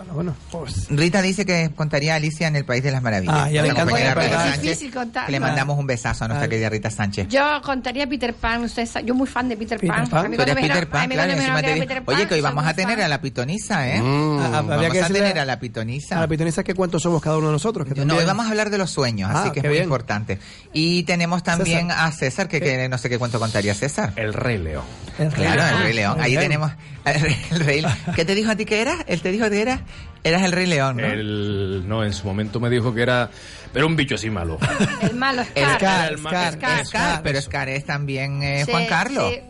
Bueno, 0.01 0.15
bueno, 0.15 0.35
pues... 0.51 0.87
Rita 0.89 1.21
dice 1.21 1.45
que 1.45 1.71
contaría 1.77 2.15
Alicia 2.15 2.49
en 2.49 2.57
el 2.57 2.65
País 2.65 2.83
de 2.83 2.91
las 2.91 3.03
Maravillas. 3.03 3.35
Ah, 3.37 3.51
ya 3.51 3.61
le 3.63 3.69
encanta 3.69 3.95
Sánchez, 3.99 4.63
difícil 4.63 4.95
contar. 4.95 5.27
que 5.27 5.33
le 5.33 5.41
mandamos 5.41 5.79
un 5.79 5.87
besazo 5.87 6.25
a 6.25 6.29
nuestra 6.29 6.47
Ah. 6.47 6.49
querida 6.49 6.71
Rita 6.71 6.91
Sánchez. 6.91 7.29
Yo 7.29 7.61
contaría 7.63 8.07
Peter 8.09 8.33
Pan, 8.33 8.65
usted 8.65 8.87
sabe, 8.87 9.05
yo 9.07 9.15
muy 9.15 9.27
fan 9.27 9.49
de 9.51 9.59
Peter, 9.59 9.79
Peter 9.79 9.95
Pan. 9.95 10.09
Pan. 10.09 10.27
A 10.27 10.31
Peter 10.31 10.41
a 10.41 10.55
Pan, 10.91 11.09
claro. 11.11 11.33
que 11.35 11.45
era 11.45 11.75
Peter 11.75 12.03
Pan, 12.03 12.15
Oye, 12.17 12.27
que 12.27 12.35
hoy 12.35 12.41
vamos 12.41 12.67
a 12.67 12.73
tener 12.73 12.97
fan. 12.97 13.05
a 13.05 13.09
la 13.09 13.21
pitonisa, 13.21 13.89
¿eh? 13.95 14.01
Mm. 14.01 14.39
Ah, 14.39 14.51
ah, 14.55 14.59
habría 14.59 14.77
Vamos 14.77 14.93
que 14.93 15.03
a 15.03 15.07
tener 15.09 15.39
a 15.39 15.45
la 15.45 15.61
pitonisa. 15.61 16.17
A 16.17 16.21
la 16.21 16.29
pitonisa, 16.29 16.65
¿qué 16.65 16.73
cuántos 16.75 17.03
somos 17.03 17.21
cada 17.21 17.37
uno 17.37 17.49
de 17.49 17.53
nosotros? 17.53 17.87
Que 17.87 18.05
No, 18.07 18.17
hoy 18.17 18.25
vamos 18.25 18.47
a 18.47 18.49
hablar 18.49 18.71
de 18.71 18.79
los 18.79 18.91
sueños, 18.91 19.31
Ah, 19.31 19.43
así 19.43 19.51
que 19.51 19.61
es 19.61 19.65
muy 19.65 19.73
bien. 19.75 19.85
importante. 19.85 20.39
Y 20.73 21.03
tenemos 21.03 21.43
también 21.43 21.89
César. 21.89 22.07
a 22.09 22.13
César, 22.13 22.49
que, 22.49 22.61
que 22.61 22.89
no 22.89 22.97
sé 22.97 23.11
qué 23.11 23.19
cuento 23.19 23.39
contaría 23.39 23.75
César. 23.75 24.15
El 24.17 24.33
Rey 24.33 24.57
León. 24.57 24.85
El 25.19 25.31
rey. 25.31 25.45
Claro, 25.47 25.63
el 25.63 25.75
Ah, 25.75 25.83
Rey 25.83 25.93
León. 25.93 26.17
Ahí 26.21 26.37
tenemos 26.37 26.73
el 27.05 27.21
Rey, 27.21 27.37
el 27.51 27.61
Rey- 27.61 27.85
¿Qué 28.15 28.25
te 28.25 28.35
dijo 28.35 28.51
a 28.51 28.57
ti 28.57 28.65
que 28.65 28.81
eras? 28.81 28.97
Él 29.07 29.21
te 29.21 29.31
dijo 29.31 29.49
que 29.51 29.61
eras, 29.61 29.81
eras 30.25 30.43
el 30.43 30.53
Rey 30.53 30.67
León, 30.67 30.97
¿no? 30.99 31.07
El, 31.07 31.85
no, 31.89 32.05
en 32.05 32.13
su 32.13 32.27
momento 32.27 32.61
me 32.61 32.69
dijo 32.71 32.93
que 32.95 33.03
era, 33.03 33.31
pero 33.73 33.87
un 33.87 33.97
bicho 33.97 34.15
así 34.17 34.31
malo. 34.31 34.59
El 35.03 35.15
malo 35.17 35.43
El 35.55 35.65
Scar. 35.65 35.79
Scar, 35.79 36.19
Scar, 36.19 36.53
Scar. 36.53 36.87
Scar, 36.87 37.23
pero 37.23 37.41
Scar 37.41 37.69
es 37.69 37.85
también 37.87 38.43
eh, 38.43 38.65
Sí, 38.65 38.71
Juan 38.71 38.87
Carlos. 38.87 39.33
sí. 39.33 39.41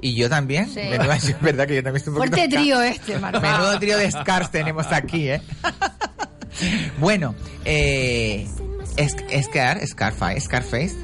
Y 0.00 0.14
yo 0.14 0.28
también. 0.28 0.68
Sí. 0.68 0.80
Menudo- 0.80 1.12
es 1.14 1.40
verdad 1.40 1.66
que 1.66 1.76
yo 1.76 1.82
también 1.82 2.04
soy 2.04 2.12
un 2.12 2.18
poquito 2.18 2.36
Fuerte 2.36 2.56
trío 2.56 2.82
este, 2.82 3.18
Marco. 3.18 3.40
Menudo 3.40 3.78
trío 3.78 3.96
de 3.98 4.10
Scars 4.10 4.50
tenemos 4.50 4.86
aquí, 4.92 5.30
¿eh? 5.30 5.40
bueno, 6.98 7.34
eh, 7.64 8.46
es- 8.96 9.16
Scar, 9.46 9.84
Scarface, 9.86 10.40
Scarface. 10.40 10.96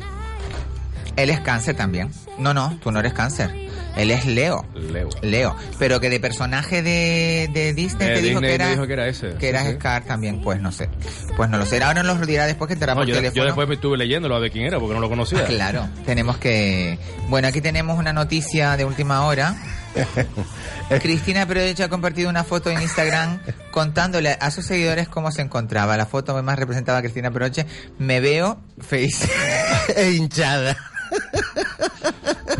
Él 1.16 1.31
es 1.31 1.40
cáncer 1.40 1.77
también. 1.77 2.11
No, 2.38 2.55
no, 2.55 2.79
tú 2.83 2.90
no 2.90 3.01
eres 3.01 3.12
cáncer. 3.12 3.51
Él 3.96 4.11
es 4.11 4.25
Leo. 4.25 4.64
Leo. 4.75 5.11
Leo. 5.20 5.55
Pero 5.79 6.01
que 6.01 6.09
de 6.09 6.18
personaje 6.18 6.83
de, 6.83 7.51
de 7.53 7.75
Disney 7.75 8.09
Eh, 8.09 8.14
te 8.14 8.22
dijo 8.22 8.40
que 8.40 8.55
era. 8.55 8.64
me 8.64 8.70
dijo 8.72 8.87
que 8.87 8.92
era 8.94 9.07
ese, 9.07 9.35
Que 9.35 9.51
era 9.51 9.64
sí. 9.66 9.72
Scar 9.75 10.05
también, 10.05 10.40
pues 10.40 10.61
no 10.62 10.72
sé. 10.72 10.88
Pues 11.37 11.51
no 11.51 11.59
lo 11.59 11.66
sé. 11.66 11.83
Ahora 11.83 12.03
nos 12.03 12.18
lo 12.18 12.25
dirá 12.25 12.46
después 12.46 12.68
que 12.75 12.87
No, 12.87 12.94
por 12.94 13.07
yo, 13.07 13.14
teléfono. 13.16 13.37
yo 13.37 13.44
después 13.44 13.68
me 13.68 13.75
estuve 13.75 13.98
leyéndolo 13.98 14.35
a 14.35 14.38
ver 14.38 14.51
quién 14.51 14.64
era 14.64 14.79
porque 14.81 14.94
no 14.94 15.01
lo 15.01 15.11
conocía. 15.11 15.40
Ah, 15.40 15.44
claro, 15.46 15.88
tenemos 16.07 16.38
que... 16.38 16.98
Bueno, 17.29 17.48
aquí 17.48 17.61
tenemos 17.61 17.98
una 17.98 18.14
noticia 18.14 18.77
de 18.79 18.87
última 18.87 19.27
hora. 19.27 19.55
Cristina 21.00 21.46
Peroche 21.46 21.83
ha 21.85 21.88
compartido 21.88 22.28
una 22.31 22.44
foto 22.44 22.70
en 22.70 22.81
Instagram 22.83 23.40
contándole 23.70 24.37
a 24.40 24.50
sus 24.50 24.66
seguidores 24.66 25.09
cómo 25.09 25.31
se 25.31 25.42
encontraba. 25.42 25.96
La 25.96 26.07
foto 26.07 26.40
más 26.42 26.59
representaba 26.59 26.98
a 26.98 27.02
Cristina 27.02 27.31
Peroche. 27.31 27.66
Me 27.98 28.20
veo 28.20 28.59
face. 28.78 29.28
E 29.96 30.12
hinchada. 30.12 30.76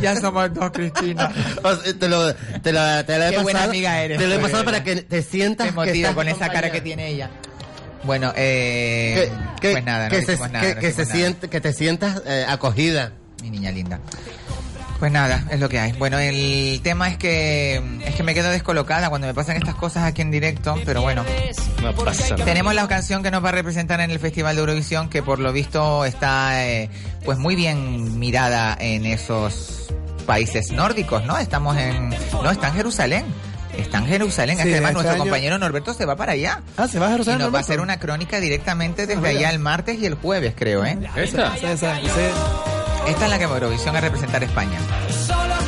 ya 0.01 0.16
somos 0.21 0.53
dos, 0.53 0.71
Cristina. 0.73 1.31
O 1.62 1.77
sea, 1.77 1.92
te 1.99 2.09
lo, 2.09 2.35
te 2.35 2.73
lo, 2.73 3.05
te 3.05 3.18
lo 3.18 3.25
he 3.25 3.31
Qué 3.31 3.37
pasado. 3.37 3.42
buena 3.42 3.62
amiga 3.64 4.01
eres, 4.03 4.18
Te 4.18 4.27
lo 4.27 4.35
he 4.35 4.38
pues. 4.38 4.51
pasado 4.51 4.64
para 4.64 4.83
que 4.85 4.97
te 4.97 5.23
sientas. 5.23 5.66
Te 5.68 5.73
que 5.73 5.77
motiva 5.77 6.09
estás 6.11 6.14
con 6.14 6.29
esa 6.29 6.49
cara 6.51 6.71
que 6.71 6.81
tiene 6.81 7.09
ella. 7.09 7.31
Bueno, 8.05 8.33
eh, 8.35 9.31
Que, 9.61 9.68
que- 9.68 9.73
pues 9.73 9.85
nada, 9.85 10.07
no 10.09 10.11
que 10.11 10.23
se, 10.23 10.33
decimos 10.33 10.51
nada, 10.51 10.66
que, 10.66 10.75
no 10.75 10.81
que 10.81 10.90
se 10.92 10.97
decimos 11.03 11.09
nada. 11.09 11.21
siente, 11.21 11.49
que 11.49 11.61
te 11.61 11.73
sientas 11.73 12.23
eh, 12.27 12.45
acogida. 12.49 13.12
Mi 13.42 13.51
niña 13.51 13.71
linda. 13.71 14.01
Pues 15.03 15.11
nada, 15.11 15.43
es 15.51 15.59
lo 15.59 15.69
que 15.69 15.81
hay. 15.81 15.91
Bueno, 15.95 16.17
el 16.21 16.79
tema 16.85 17.09
es 17.09 17.17
que 17.17 17.83
es 18.07 18.15
que 18.15 18.23
me 18.23 18.35
quedo 18.35 18.51
descolocada 18.51 19.09
cuando 19.09 19.27
me 19.27 19.35
pasan 19.35 19.57
estas 19.57 19.75
cosas 19.75 20.05
aquí 20.05 20.23
en 20.23 20.31
directo, 20.31 20.77
pero 20.85 21.03
bueno. 21.03 21.25
No 21.83 21.93
pasa 21.93 22.31
nada. 22.31 22.45
Tenemos 22.45 22.73
la 22.73 22.87
canción 22.87 23.21
que 23.25 23.33
nos 23.33 23.45
va 23.45 23.49
a 23.49 23.51
representar 23.51 23.99
en 24.01 24.12
el 24.12 24.21
Festival 24.21 24.55
de 24.55 24.61
Eurovisión, 24.61 25.09
que 25.11 25.21
por 25.21 25.41
lo 25.41 25.53
visto 25.53 26.05
está 26.05 26.65
eh, 26.69 26.88
pues 27.25 27.37
muy 27.37 27.57
bien 27.57 28.21
mirada 28.21 28.77
en 28.79 29.05
esos 29.05 29.93
países 30.25 30.71
nórdicos, 30.71 31.25
¿no? 31.25 31.37
Estamos 31.37 31.77
en... 31.79 32.11
No, 32.41 32.49
está 32.53 32.69
en 32.69 32.75
Jerusalén. 32.75 33.25
Está 33.77 33.99
en 33.99 34.07
Jerusalén. 34.07 34.55
Sí, 34.59 34.62
Es 34.62 34.67
que 34.69 34.73
además 34.75 34.91
este 34.91 34.95
nuestro 35.03 35.15
año- 35.15 35.23
compañero 35.25 35.59
Norberto 35.59 35.95
se 35.95 36.07
va 36.07 36.15
para 36.15 36.35
allá. 36.35 36.62
Ah, 36.77 36.87
se 36.87 37.01
va 37.01 37.07
a 37.07 37.09
Y 37.09 37.12
Jerusalén. 37.15 37.41
nos 37.41 37.53
va 37.53 37.59
a 37.59 37.62
hacer 37.62 37.81
una 37.81 37.99
crónica 37.99 38.38
directamente 38.38 39.09
desde 39.09 39.27
Ah, 39.27 39.31
allá 39.31 39.51
el 39.51 39.59
martes 39.59 39.99
y 39.99 40.07
el 40.07 40.15
jueves, 40.15 40.55
creo, 40.57 40.85
¿eh? 40.85 40.97
¿Esta? 41.17 41.57
Sí, 41.57 41.67
sí, 41.77 41.87
sí. 42.05 42.72
Esta 43.07 43.25
es 43.25 43.31
la 43.31 43.38
que 43.38 43.47
va 43.47 43.53
a 43.53 43.59
Eurovisión 43.59 43.97
a 43.97 44.01
representar 44.01 44.43
España. 44.45 44.79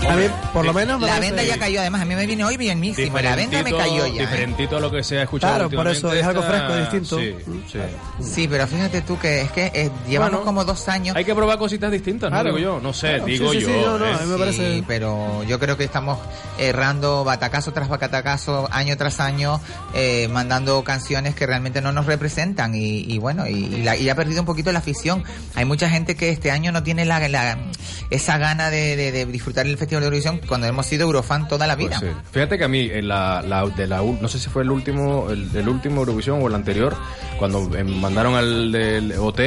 A 0.09 0.17
mí, 0.17 0.25
por 0.53 0.64
lo 0.67 0.73
menos. 0.75 1.01
me 1.01 1.07
La 1.07 1.19
venda 1.19 1.43
ya 1.43 1.59
cayó, 1.59 1.81
además 1.81 2.03
a 2.03 2.05
mí 2.05 2.14
me 2.14 2.27
vine 2.27 2.45
hoy 2.45 2.57
bienísimo. 2.57 3.19
La 3.19 3.35
venda 3.35 3.62
me 3.62 3.73
cayó 3.73 4.07
ya. 4.07 4.23
¿eh? 4.23 4.27
Diferentito 4.27 4.77
a 4.77 4.81
lo 4.81 4.90
que 4.90 5.03
se 5.03 5.19
ha 5.19 5.23
escuchado 5.23 5.55
Claro, 5.55 5.71
por 5.71 5.88
eso 5.88 6.12
es 6.12 6.25
algo 6.25 6.43
fresco, 6.43 6.77
distinto. 6.77 7.19
Sí, 7.19 7.35
sí. 7.73 7.79
Sí, 8.23 8.49
pero 8.49 8.67
fíjate 8.67 9.01
tú 9.03 9.19
que 9.19 9.40
es 9.43 9.51
que 9.53 9.67
eh, 9.75 9.90
llevamos 10.09 10.33
Bueno, 10.33 10.45
como 10.45 10.64
dos 10.64 10.88
años. 10.88 11.17
Hay 11.17 11.25
que 11.25 11.35
probar 11.35 11.59
cositas 11.59 11.90
distintas, 11.90 12.29
Claro. 12.31 12.51
no 12.51 12.57
digo 12.57 12.75
yo. 12.75 12.81
No 12.81 12.93
sé, 12.93 13.09
Claro, 13.09 13.25
digo 13.25 13.53
sí, 13.53 13.61
sí, 13.61 13.64
yo. 13.67 13.69
sí, 13.73 13.81
no, 13.85 13.99
no, 13.99 14.05
a 14.07 14.19
mí 14.19 14.27
me 14.27 14.38
parece- 14.38 14.75
Sí, 14.75 14.85
pero 14.87 15.43
yo 15.45 15.59
creo 15.59 15.77
que 15.77 15.85
estamos 15.85 16.19
errando 16.59 17.25
batacazo 17.25 17.73
tras 17.73 17.88
batacazo, 17.88 18.69
año 18.71 18.97
tras 18.97 19.21
año, 19.21 19.61
eh, 19.95 20.29
mandando 20.31 20.85
canciones 20.85 21.35
que 21.35 21.47
realmente 21.47 21.81
no 21.81 21.93
nos 21.93 22.07
representan 22.07 22.75
y, 22.75 23.01
y 23.01 23.19
bueno, 23.19 23.47
y, 23.49 23.53
y 23.64 23.83
la- 23.83 23.97
y 23.97 24.09
ha 24.11 24.14
perdido 24.14 24.40
un 24.43 24.47
poquito 24.47 24.71
la 24.71 24.79
afición. 24.81 25.25
Hay 25.55 25.64
mucha 25.64 25.88
gente 25.88 26.14
que 26.14 26.29
este 26.31 26.51
año 26.51 26.73
no 26.73 26.83
tiene 26.83 27.05
la, 27.05 27.27
la- 27.29 27.59
esa 28.11 28.38
gana 28.38 28.71
de, 28.71 28.97
de- 28.97 29.12
de 29.12 29.27
disfrutar 29.27 29.67
el 29.67 29.77
Festival 29.79 29.93
de 30.00 30.07
Eurovisión 30.07 30.40
cuando 30.46 30.66
hemos 30.66 30.87
sido 30.87 31.04
Eurofan 31.07 31.48
toda 31.48 31.66
la 31.66 31.76
vida. 31.76 31.96
Pues 32.00 32.12
sí. 32.12 32.18
Fíjate 32.33 32.59
que 32.59 32.64
a 32.64 32.68
mí, 32.68 32.88
en 32.92 33.09
la, 33.09 33.42
la- 33.42 33.64
de 33.66 33.87
la, 33.87 34.02
no 34.02 34.28
sé 34.28 34.38
si 34.38 34.48
fue 34.50 34.62
el 34.62 34.70
último, 34.70 35.28
el, 35.30 35.48
el 35.54 35.68
último 35.68 36.00
Eurovisión 36.00 36.40
o 36.42 36.48
el 36.48 36.54
anterior, 36.54 36.94
cuando 37.38 37.70
eh, 37.76 37.85
mandaron 37.85 38.35
al 38.35 38.72
del 38.72 39.12
OT, 39.18 39.40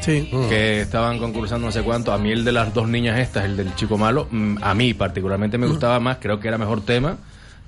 Sí. 0.00 0.28
que 0.48 0.80
estaban 0.80 1.18
concursando 1.18 1.66
no 1.66 1.72
sé 1.72 1.82
cuánto, 1.82 2.12
a 2.12 2.18
mí 2.18 2.32
el 2.32 2.44
de 2.44 2.50
las 2.52 2.72
dos 2.74 2.88
niñas 2.88 3.18
estas, 3.18 3.44
el 3.44 3.56
del 3.56 3.74
chico 3.76 3.98
malo, 3.98 4.26
a 4.62 4.74
mí 4.74 4.94
particularmente 4.94 5.58
me 5.58 5.66
gustaba 5.66 6.00
más, 6.00 6.16
creo 6.18 6.40
que 6.40 6.48
era 6.48 6.56
mejor 6.58 6.84
tema 6.84 7.18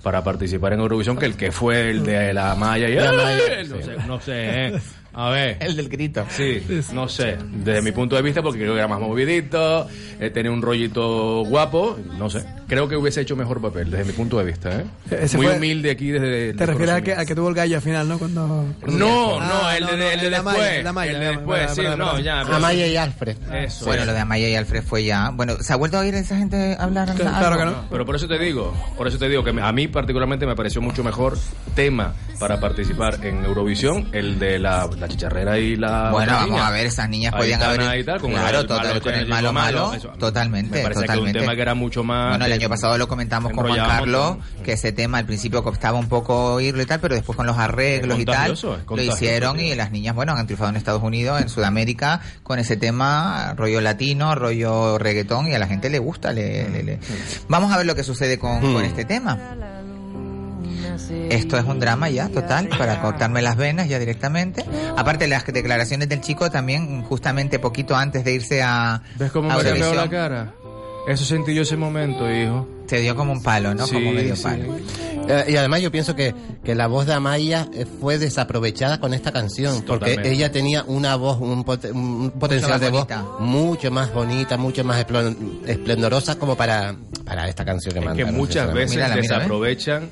para 0.02 0.24
participar 0.24 0.72
en 0.72 0.80
Eurovisión 0.80 1.16
que 1.18 1.26
el 1.26 1.36
que 1.36 1.52
fue 1.52 1.90
el 1.90 2.02
de 2.02 2.32
la 2.34 2.54
Maya 2.56 2.88
y 2.88 2.94
La 2.94 3.12
Maya, 3.12 3.62
no 3.68 3.76
sé, 3.82 3.96
no 4.08 4.20
sé, 4.20 4.66
¿eh? 4.68 4.80
A 5.14 5.30
ver. 5.30 5.56
El 5.60 5.76
del 5.76 5.88
grito. 5.88 6.24
Sí, 6.28 6.62
no 6.92 7.08
sé, 7.08 7.36
desde 7.52 7.82
mi 7.82 7.92
punto 7.92 8.16
de 8.16 8.22
vista, 8.22 8.42
porque 8.42 8.58
creo 8.58 8.72
que 8.72 8.78
era 8.78 8.88
más 8.88 9.00
movidito, 9.00 9.88
eh, 10.20 10.30
tenía 10.30 10.50
un 10.50 10.60
rollito 10.60 11.44
guapo, 11.44 11.96
no 12.18 12.28
sé, 12.28 12.44
creo 12.68 12.88
que 12.88 12.96
hubiese 12.96 13.20
hecho 13.20 13.36
mejor 13.36 13.60
papel, 13.60 13.90
desde 13.90 14.04
mi 14.04 14.12
punto 14.12 14.38
de 14.38 14.44
vista, 14.44 14.70
¿eh? 14.80 14.84
Ese 15.10 15.36
Muy 15.36 15.46
fue- 15.46 15.56
humilde 15.56 15.90
aquí 15.90 16.10
desde... 16.10 16.54
¿Te 16.54 16.66
refieres 16.66 16.94
al 16.94 17.02
que, 17.02 17.12
al 17.14 17.26
que 17.26 17.34
tuvo 17.34 17.48
el 17.48 17.54
gallo 17.54 17.76
al 17.76 17.82
final, 17.82 18.08
no? 18.08 18.18
Cuando... 18.18 18.66
No, 18.86 19.38
Ah, 19.40 19.48
no, 19.48 19.70
el 19.70 19.86
de, 19.86 19.92
no, 19.92 19.96
no, 19.96 19.96
el 19.96 19.98
de 19.98 20.12
el 20.14 20.20
de 20.20 20.30
después, 20.30 20.86
Amaya, 20.86 21.12
el 21.12 21.20
de 21.20 21.28
el 21.28 21.36
después, 21.36 21.70
sí, 21.74 21.82
no, 21.96 22.18
ya, 22.20 22.40
Amaya 22.40 22.86
y 22.86 22.96
Alfred. 22.96 23.36
Eso 23.52 23.84
Bueno, 23.86 24.02
es. 24.02 24.06
lo 24.08 24.12
de 24.14 24.20
Amaya 24.20 24.48
y 24.48 24.54
Alfred 24.56 24.82
fue 24.82 25.04
ya. 25.04 25.30
Bueno, 25.30 25.56
¿se 25.60 25.72
ha 25.72 25.76
vuelto 25.76 25.96
a 25.98 26.00
oír 26.00 26.14
esa 26.14 26.36
gente 26.36 26.76
hablar? 26.78 27.14
Claro, 27.14 27.58
que 27.58 27.64
no. 27.64 27.86
Pero 27.90 28.06
por 28.06 28.16
eso 28.16 28.26
te 28.28 28.38
digo, 28.38 28.74
por 28.96 29.06
eso 29.08 29.18
te 29.18 29.28
digo 29.28 29.42
que 29.44 29.50
a 29.50 29.72
mí 29.72 29.88
particularmente 29.88 30.46
me 30.46 30.54
pareció 30.56 30.80
mucho 30.80 31.02
mejor 31.04 31.36
tema 31.74 32.14
para 32.38 32.58
participar 32.60 33.24
en 33.24 33.44
Eurovisión 33.44 34.08
el 34.12 34.38
de 34.38 34.58
la, 34.58 34.88
la 34.98 35.08
chicharrera 35.08 35.58
y 35.58 35.76
la 35.76 36.10
Bueno, 36.10 36.32
vamos 36.32 36.50
niña. 36.50 36.66
a 36.66 36.70
ver, 36.70 36.86
esas 36.86 37.08
niñas 37.08 37.34
podían 37.34 37.62
haber... 37.62 38.04
tal, 38.04 38.20
con 38.20 38.30
claro, 38.32 38.60
el 38.60 38.66
total, 38.66 38.86
malo 38.88 39.00
con 39.02 39.14
el 39.14 39.28
malo 39.28 39.52
malo, 39.52 39.94
eso. 39.94 40.08
totalmente, 40.18 40.76
Me 40.78 40.82
parece 40.82 41.00
totalmente. 41.02 41.32
que 41.32 41.38
un 41.38 41.44
tema 41.44 41.54
que 41.56 41.62
era 41.62 41.74
mucho 41.74 42.02
más... 42.04 42.30
Bueno, 42.30 42.46
año 42.54 42.68
pasado 42.68 42.96
lo 42.98 43.08
comentamos 43.08 43.52
con 43.52 43.66
Juan 43.66 43.78
Carlos, 43.88 44.36
con- 44.36 44.62
que 44.64 44.72
ese 44.72 44.92
tema 44.92 45.18
al 45.18 45.26
principio 45.26 45.62
costaba 45.62 45.98
un 45.98 46.08
poco 46.08 46.54
oírlo 46.54 46.82
y 46.82 46.86
tal, 46.86 47.00
pero 47.00 47.14
después 47.14 47.36
con 47.36 47.46
los 47.46 47.58
arreglos 47.58 48.18
y 48.18 48.24
tal, 48.24 48.56
lo 48.88 49.02
hicieron 49.02 49.60
y 49.60 49.74
las 49.74 49.90
niñas, 49.90 50.14
bueno, 50.14 50.32
han 50.32 50.46
triunfado 50.46 50.70
en 50.70 50.76
Estados 50.76 51.02
Unidos, 51.02 51.40
en 51.40 51.48
Sudamérica, 51.48 52.20
con 52.42 52.58
ese 52.58 52.76
tema, 52.76 53.54
rollo 53.56 53.80
latino, 53.80 54.34
rollo 54.34 54.98
reggaetón, 54.98 55.48
y 55.48 55.54
a 55.54 55.58
la 55.58 55.66
gente 55.66 55.90
le 55.90 55.98
gusta. 55.98 56.32
Le, 56.32 56.68
le- 56.70 56.82
le- 56.82 56.98
Vamos 57.48 57.72
a 57.72 57.76
ver 57.76 57.86
lo 57.86 57.94
que 57.94 58.02
sucede 58.04 58.38
con, 58.38 58.58
Hmm. 58.60 58.72
con 58.74 58.84
este 58.84 59.04
tema. 59.04 59.38
Esto 61.30 61.58
es 61.58 61.64
un 61.64 61.80
drama 61.80 62.08
ya, 62.08 62.28
total, 62.28 62.68
para 62.68 63.00
cortarme 63.00 63.42
las 63.42 63.56
venas 63.56 63.88
ya 63.88 63.98
directamente. 63.98 64.64
Aparte, 64.96 65.26
las 65.26 65.44
declaraciones 65.44 66.08
del 66.08 66.20
chico 66.20 66.50
también, 66.50 67.02
justamente 67.02 67.58
poquito 67.58 67.96
antes 67.96 68.24
de 68.24 68.32
irse 68.32 68.62
a, 68.62 69.02
¿Ves 69.16 69.32
cómo 69.32 69.50
a 69.50 69.56
me 69.56 69.62
la 69.94 70.08
cara? 70.08 70.52
Eso 71.06 71.24
sentí 71.24 71.54
yo 71.54 71.62
ese 71.62 71.76
momento, 71.76 72.30
hijo. 72.30 72.66
te 72.86 72.98
dio 73.00 73.14
como 73.14 73.32
un 73.32 73.42
palo, 73.42 73.74
¿no? 73.74 73.86
Sí, 73.86 73.92
como 73.94 74.12
medio 74.12 74.36
sí. 74.36 74.42
palo. 74.42 74.76
Eh, 75.26 75.44
y 75.48 75.56
además 75.56 75.80
yo 75.80 75.90
pienso 75.90 76.14
que, 76.14 76.34
que 76.62 76.74
la 76.74 76.86
voz 76.86 77.06
de 77.06 77.14
Amaya 77.14 77.66
eh, 77.72 77.86
fue 78.00 78.18
desaprovechada 78.18 79.00
con 79.00 79.14
esta 79.14 79.32
canción, 79.32 79.76
porque 79.86 80.10
Totalmente. 80.10 80.32
ella 80.32 80.52
tenía 80.52 80.82
una 80.86 81.16
voz, 81.16 81.40
un, 81.40 81.64
pot- 81.64 81.90
un 81.92 82.30
potencial 82.38 82.78
de 82.80 82.90
voz 82.90 83.06
bonita. 83.08 83.24
mucho 83.40 83.90
más 83.90 84.12
bonita, 84.12 84.56
mucho 84.58 84.84
más 84.84 85.04
esplendorosa 85.66 86.38
como 86.38 86.56
para, 86.56 86.94
para 87.24 87.48
esta 87.48 87.64
canción 87.64 87.92
que 87.94 88.00
Es 88.00 88.04
que 88.04 88.08
mandaron, 88.08 88.34
muchas 88.34 88.52
sinceramente. 88.66 88.80
veces 88.84 88.96
Mírala, 88.96 89.14
mira, 89.16 89.34
desaprovechan 89.36 90.10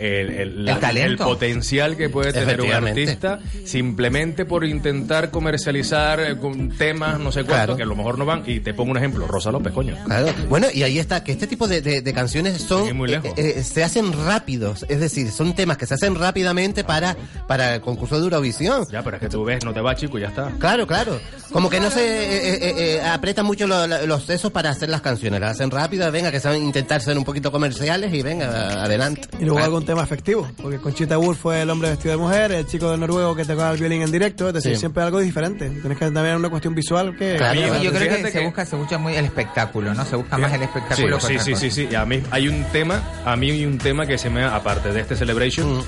el, 0.00 0.30
el, 0.30 0.64
la- 0.64 0.72
El 0.72 0.78
talento. 0.80 1.24
el 1.24 1.28
potencial 1.28 1.96
que 1.96 2.08
puede 2.08 2.32
tener 2.32 2.60
un 2.60 2.72
artista 2.72 3.38
simplemente 3.64 4.44
por 4.44 4.64
intentar 4.64 5.30
comercializar 5.30 6.20
eh, 6.20 6.36
con 6.38 6.70
temas, 6.70 7.18
no 7.18 7.30
sé 7.32 7.40
cuánto, 7.44 7.50
Claro. 7.60 7.76
que 7.76 7.82
a 7.82 7.86
lo 7.86 7.96
mejor 7.96 8.18
no 8.18 8.24
van. 8.24 8.42
Y 8.46 8.60
te 8.60 8.74
pongo 8.74 8.90
un 8.92 8.96
ejemplo, 8.96 9.26
Rosa 9.26 9.50
López, 9.52 9.72
coño. 9.72 9.96
Claro. 10.04 10.28
Bueno, 10.48 10.66
y 10.72 10.82
ahí 10.82 10.98
está, 10.98 11.22
que 11.22 11.32
este 11.32 11.46
tipo 11.46 11.68
de, 11.68 11.80
de- 11.82 12.00
de 12.02 12.12
canciones 12.12 12.60
son 12.62 12.82
Sigue 12.82 12.94
muy 12.94 13.08
lejos. 13.08 13.30
eh, 13.36 13.54
eh, 13.58 13.62
se 13.62 13.84
hacen 13.84 14.12
rápidos, 14.24 14.84
es 14.88 15.00
decir, 15.00 15.30
son 15.30 15.54
temas 15.54 15.76
que 15.76 15.86
se 15.86 15.94
hacen 15.94 16.14
rápidamente 16.14 16.84
para, 16.84 17.16
para 17.46 17.74
el 17.76 17.80
concurso 17.80 18.16
de 18.18 18.24
Eurovisión. 18.24 18.86
Ya, 18.90 19.02
pero 19.02 19.16
es 19.16 19.20
que 19.22 19.28
tú 19.28 19.44
ves, 19.44 19.64
no 19.64 19.72
te 19.72 19.80
va, 19.80 19.94
chico, 19.94 20.18
y 20.18 20.22
ya 20.22 20.28
está. 20.28 20.50
Claro, 20.58 20.86
claro. 20.86 21.20
Como 21.52 21.68
que 21.68 21.80
no 21.80 21.90
se 21.90 22.00
eh, 22.00 22.54
eh, 22.54 22.74
eh, 22.96 23.00
aprietan 23.02 23.44
mucho 23.46 23.66
lo- 23.66 23.86
lo- 23.86 24.06
los 24.06 24.24
sesos 24.24 24.50
para 24.52 24.70
hacer 24.70 24.88
las 24.88 25.00
canciones. 25.00 25.40
Las 25.40 25.52
hacen 25.52 25.70
rápidas, 25.70 26.10
venga, 26.12 26.30
que 26.30 26.40
saben 26.40 26.62
intentar 26.62 27.00
ser 27.02 27.18
un 27.18 27.24
poquito 27.24 27.50
comerciales 27.52 28.12
y 28.14 28.22
venga, 28.22 28.82
adelante. 28.84 29.22
Y 29.38 29.44
luego 29.44 29.58
algún 29.60 29.84
tema 29.90 30.04
efectivo, 30.04 30.48
porque 30.62 30.78
Conchita 30.78 31.18
Wurst 31.18 31.40
fue 31.42 31.62
el 31.62 31.70
hombre 31.70 31.90
vestido 31.90 32.12
de 32.12 32.16
mujer, 32.18 32.52
el 32.52 32.66
chico 32.66 32.90
de 32.90 32.96
noruego 32.98 33.34
que 33.34 33.44
tocaba 33.44 33.72
el 33.72 33.78
violín 33.78 34.02
en 34.02 34.10
directo, 34.12 34.48
es 34.48 34.54
decir, 34.54 34.74
Sí. 34.74 34.80
siempre 34.80 35.02
algo 35.02 35.18
diferente. 35.20 35.68
Tienes 35.68 35.98
que 35.98 36.10
también 36.10 36.36
una 36.36 36.48
cuestión 36.48 36.74
visual 36.74 37.16
que... 37.16 37.36
Claro. 37.36 37.82
Yo 37.82 37.92
creo 37.92 38.16
que 38.22 38.30
se 38.30 38.40
busca, 38.44 38.64
se 38.64 38.76
busca 38.76 38.98
muy 38.98 39.14
el 39.16 39.24
espectáculo, 39.24 39.92
¿no? 39.94 40.04
Se 40.04 40.16
busca 40.16 40.38
más 40.38 40.52
el 40.52 40.62
espectáculo 40.62 41.18
sí, 41.20 41.38
sí, 41.38 41.54
sí, 41.56 41.70
sí. 41.70 41.88
Y 41.90 41.94
a 41.94 42.04
mí 42.06 42.22
hay 42.30 42.48
un 42.48 42.62
tema, 42.72 43.02
a 43.24 43.36
mí 43.36 43.50
hay 43.50 43.66
un 43.66 43.78
tema 43.78 44.06
que 44.06 44.16
se 44.16 44.30
me, 44.30 44.42
ha- 44.44 44.54
aparte 44.56 44.92
de 44.92 45.00
este 45.00 45.16
Celebration, 45.16 45.78
Mm. 45.78 45.82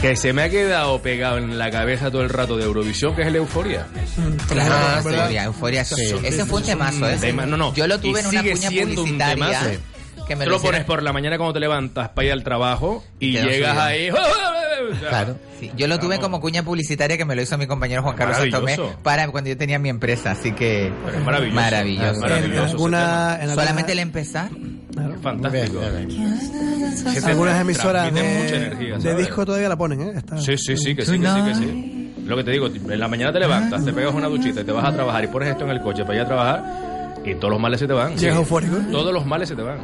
que 0.00 0.16
se 0.16 0.32
me 0.32 0.42
ha 0.42 0.50
quedado 0.50 1.00
pegado 1.00 1.38
en 1.38 1.58
la 1.58 1.70
cabeza 1.70 2.10
todo 2.10 2.22
el 2.22 2.28
rato 2.28 2.56
de 2.56 2.64
Eurovisión, 2.64 3.14
que 3.14 3.22
es 3.22 3.28
el 3.28 3.36
Euforia. 3.36 3.86
Claro, 4.48 4.72
Ah, 4.74 5.00
¿verdad? 5.04 5.20
euforia, 5.20 5.44
euforia. 5.44 5.84
Sí. 5.84 6.14
ese 6.24 6.44
fue 6.44 6.58
un 6.60 6.66
temazo, 6.66 7.08
¿eh? 7.08 7.16
tema- 7.20 7.46
no, 7.46 7.56
no. 7.56 7.72
Yo 7.74 7.86
lo 7.86 7.94
Y 7.96 7.98
tuve 7.98 8.20
en 8.20 8.26
una 8.26 8.40
sigue 8.40 8.52
cuña 8.54 8.68
siendo 8.68 8.90
un 9.02 9.08
publicitaria. 9.10 9.34
temazo. 9.60 9.80
Que 10.26 10.36
me 10.36 10.44
Tú 10.44 10.50
lo 10.50 10.56
lo 10.56 10.62
pones 10.62 10.84
por 10.84 11.02
la 11.02 11.12
mañana 11.12 11.36
cuando 11.38 11.54
te 11.54 11.60
levantas 11.60 12.10
para 12.10 12.26
ir 12.26 12.32
al 12.32 12.44
trabajo 12.44 13.02
y 13.18 13.32
llegas 13.32 13.76
ahí. 13.78 14.10
Claro. 15.08 15.36
Sí, 15.58 15.72
yo 15.76 15.88
lo 15.88 15.98
tuve 15.98 16.10
Vamos. 16.16 16.22
como 16.22 16.40
cuña 16.40 16.62
publicitaria 16.62 17.16
que 17.16 17.24
me 17.24 17.34
lo 17.34 17.42
hizo 17.42 17.58
mi 17.58 17.66
compañero 17.66 18.00
Juan 18.04 18.14
Carlos 18.14 18.36
Santomé 18.38 18.78
para 19.02 19.28
cuando 19.28 19.50
yo 19.50 19.56
tenía 19.56 19.76
mi 19.80 19.88
empresa, 19.88 20.30
así 20.30 20.52
que 20.52 20.92
Pero 21.04 21.18
es 21.18 21.24
maravilloso. 21.24 21.56
maravilloso. 21.56 22.14
En 22.14 22.20
Maravilloso 22.20 22.62
alguna, 22.70 23.34
en 23.36 23.40
alguna- 23.42 23.54
Solamente 23.54 23.92
el 23.92 23.98
empezar. 23.98 24.50
claro. 24.94 25.14
Fantástico. 25.20 25.80
Bien, 25.80 27.24
algunas 27.24 27.60
emisoras 27.60 28.14
de, 28.14 28.20
energía, 28.20 28.98
de 28.98 29.14
disco 29.16 29.44
todavía 29.44 29.68
la 29.68 29.76
ponen, 29.76 30.00
¿eh? 30.00 30.12
Está- 30.16 30.38
Sí, 30.38 30.56
sí, 30.56 30.76
sí, 30.76 30.94
que 30.94 31.04
sí, 31.04 31.18
que 31.18 31.26
sí, 31.26 31.42
que 31.44 31.54
sí. 31.54 32.14
Lo 32.24 32.36
que 32.36 32.44
te 32.44 32.52
digo, 32.52 32.68
en 32.68 33.00
la 33.00 33.08
mañana 33.08 33.32
te 33.32 33.40
levantas, 33.40 33.84
te 33.84 33.92
pegas 33.92 34.14
una 34.14 34.28
duchita 34.28 34.60
y 34.60 34.64
te 34.64 34.70
vas 34.72 34.84
a 34.84 34.92
trabajar 34.92 35.24
y 35.24 35.26
pones 35.26 35.48
esto 35.50 35.64
en 35.64 35.70
el 35.70 35.80
coche 35.80 36.04
para 36.04 36.14
ir 36.14 36.20
a 36.22 36.26
trabajar 36.26 36.64
y 37.24 37.34
todos 37.34 37.50
los 37.50 37.60
males 37.60 37.80
se 37.80 37.86
te 37.88 37.92
van. 37.94 38.16
Llegas 38.16 38.36
eufórico. 38.36 38.76
Todos 38.92 39.12
los 39.12 39.26
males 39.26 39.48
se 39.48 39.56
te 39.56 39.62
van. 39.62 39.78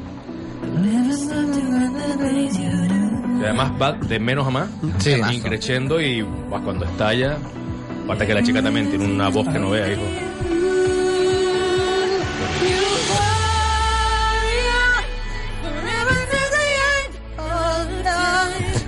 Y 3.40 3.44
además 3.44 3.72
va 3.80 3.92
de 3.92 4.18
menos 4.18 4.46
a 4.46 4.50
más, 4.50 4.68
Sí. 4.98 5.14
increciendo 5.32 6.00
y 6.00 6.22
pues, 6.48 6.62
cuando 6.62 6.84
estalla, 6.84 7.36
aparte 8.04 8.26
que 8.26 8.34
la 8.34 8.42
chica 8.42 8.62
también 8.62 8.88
tiene 8.88 9.04
una 9.04 9.28
voz 9.28 9.46
que 9.48 9.58
no 9.58 9.70
vea, 9.70 9.92
hijo. 9.92 10.02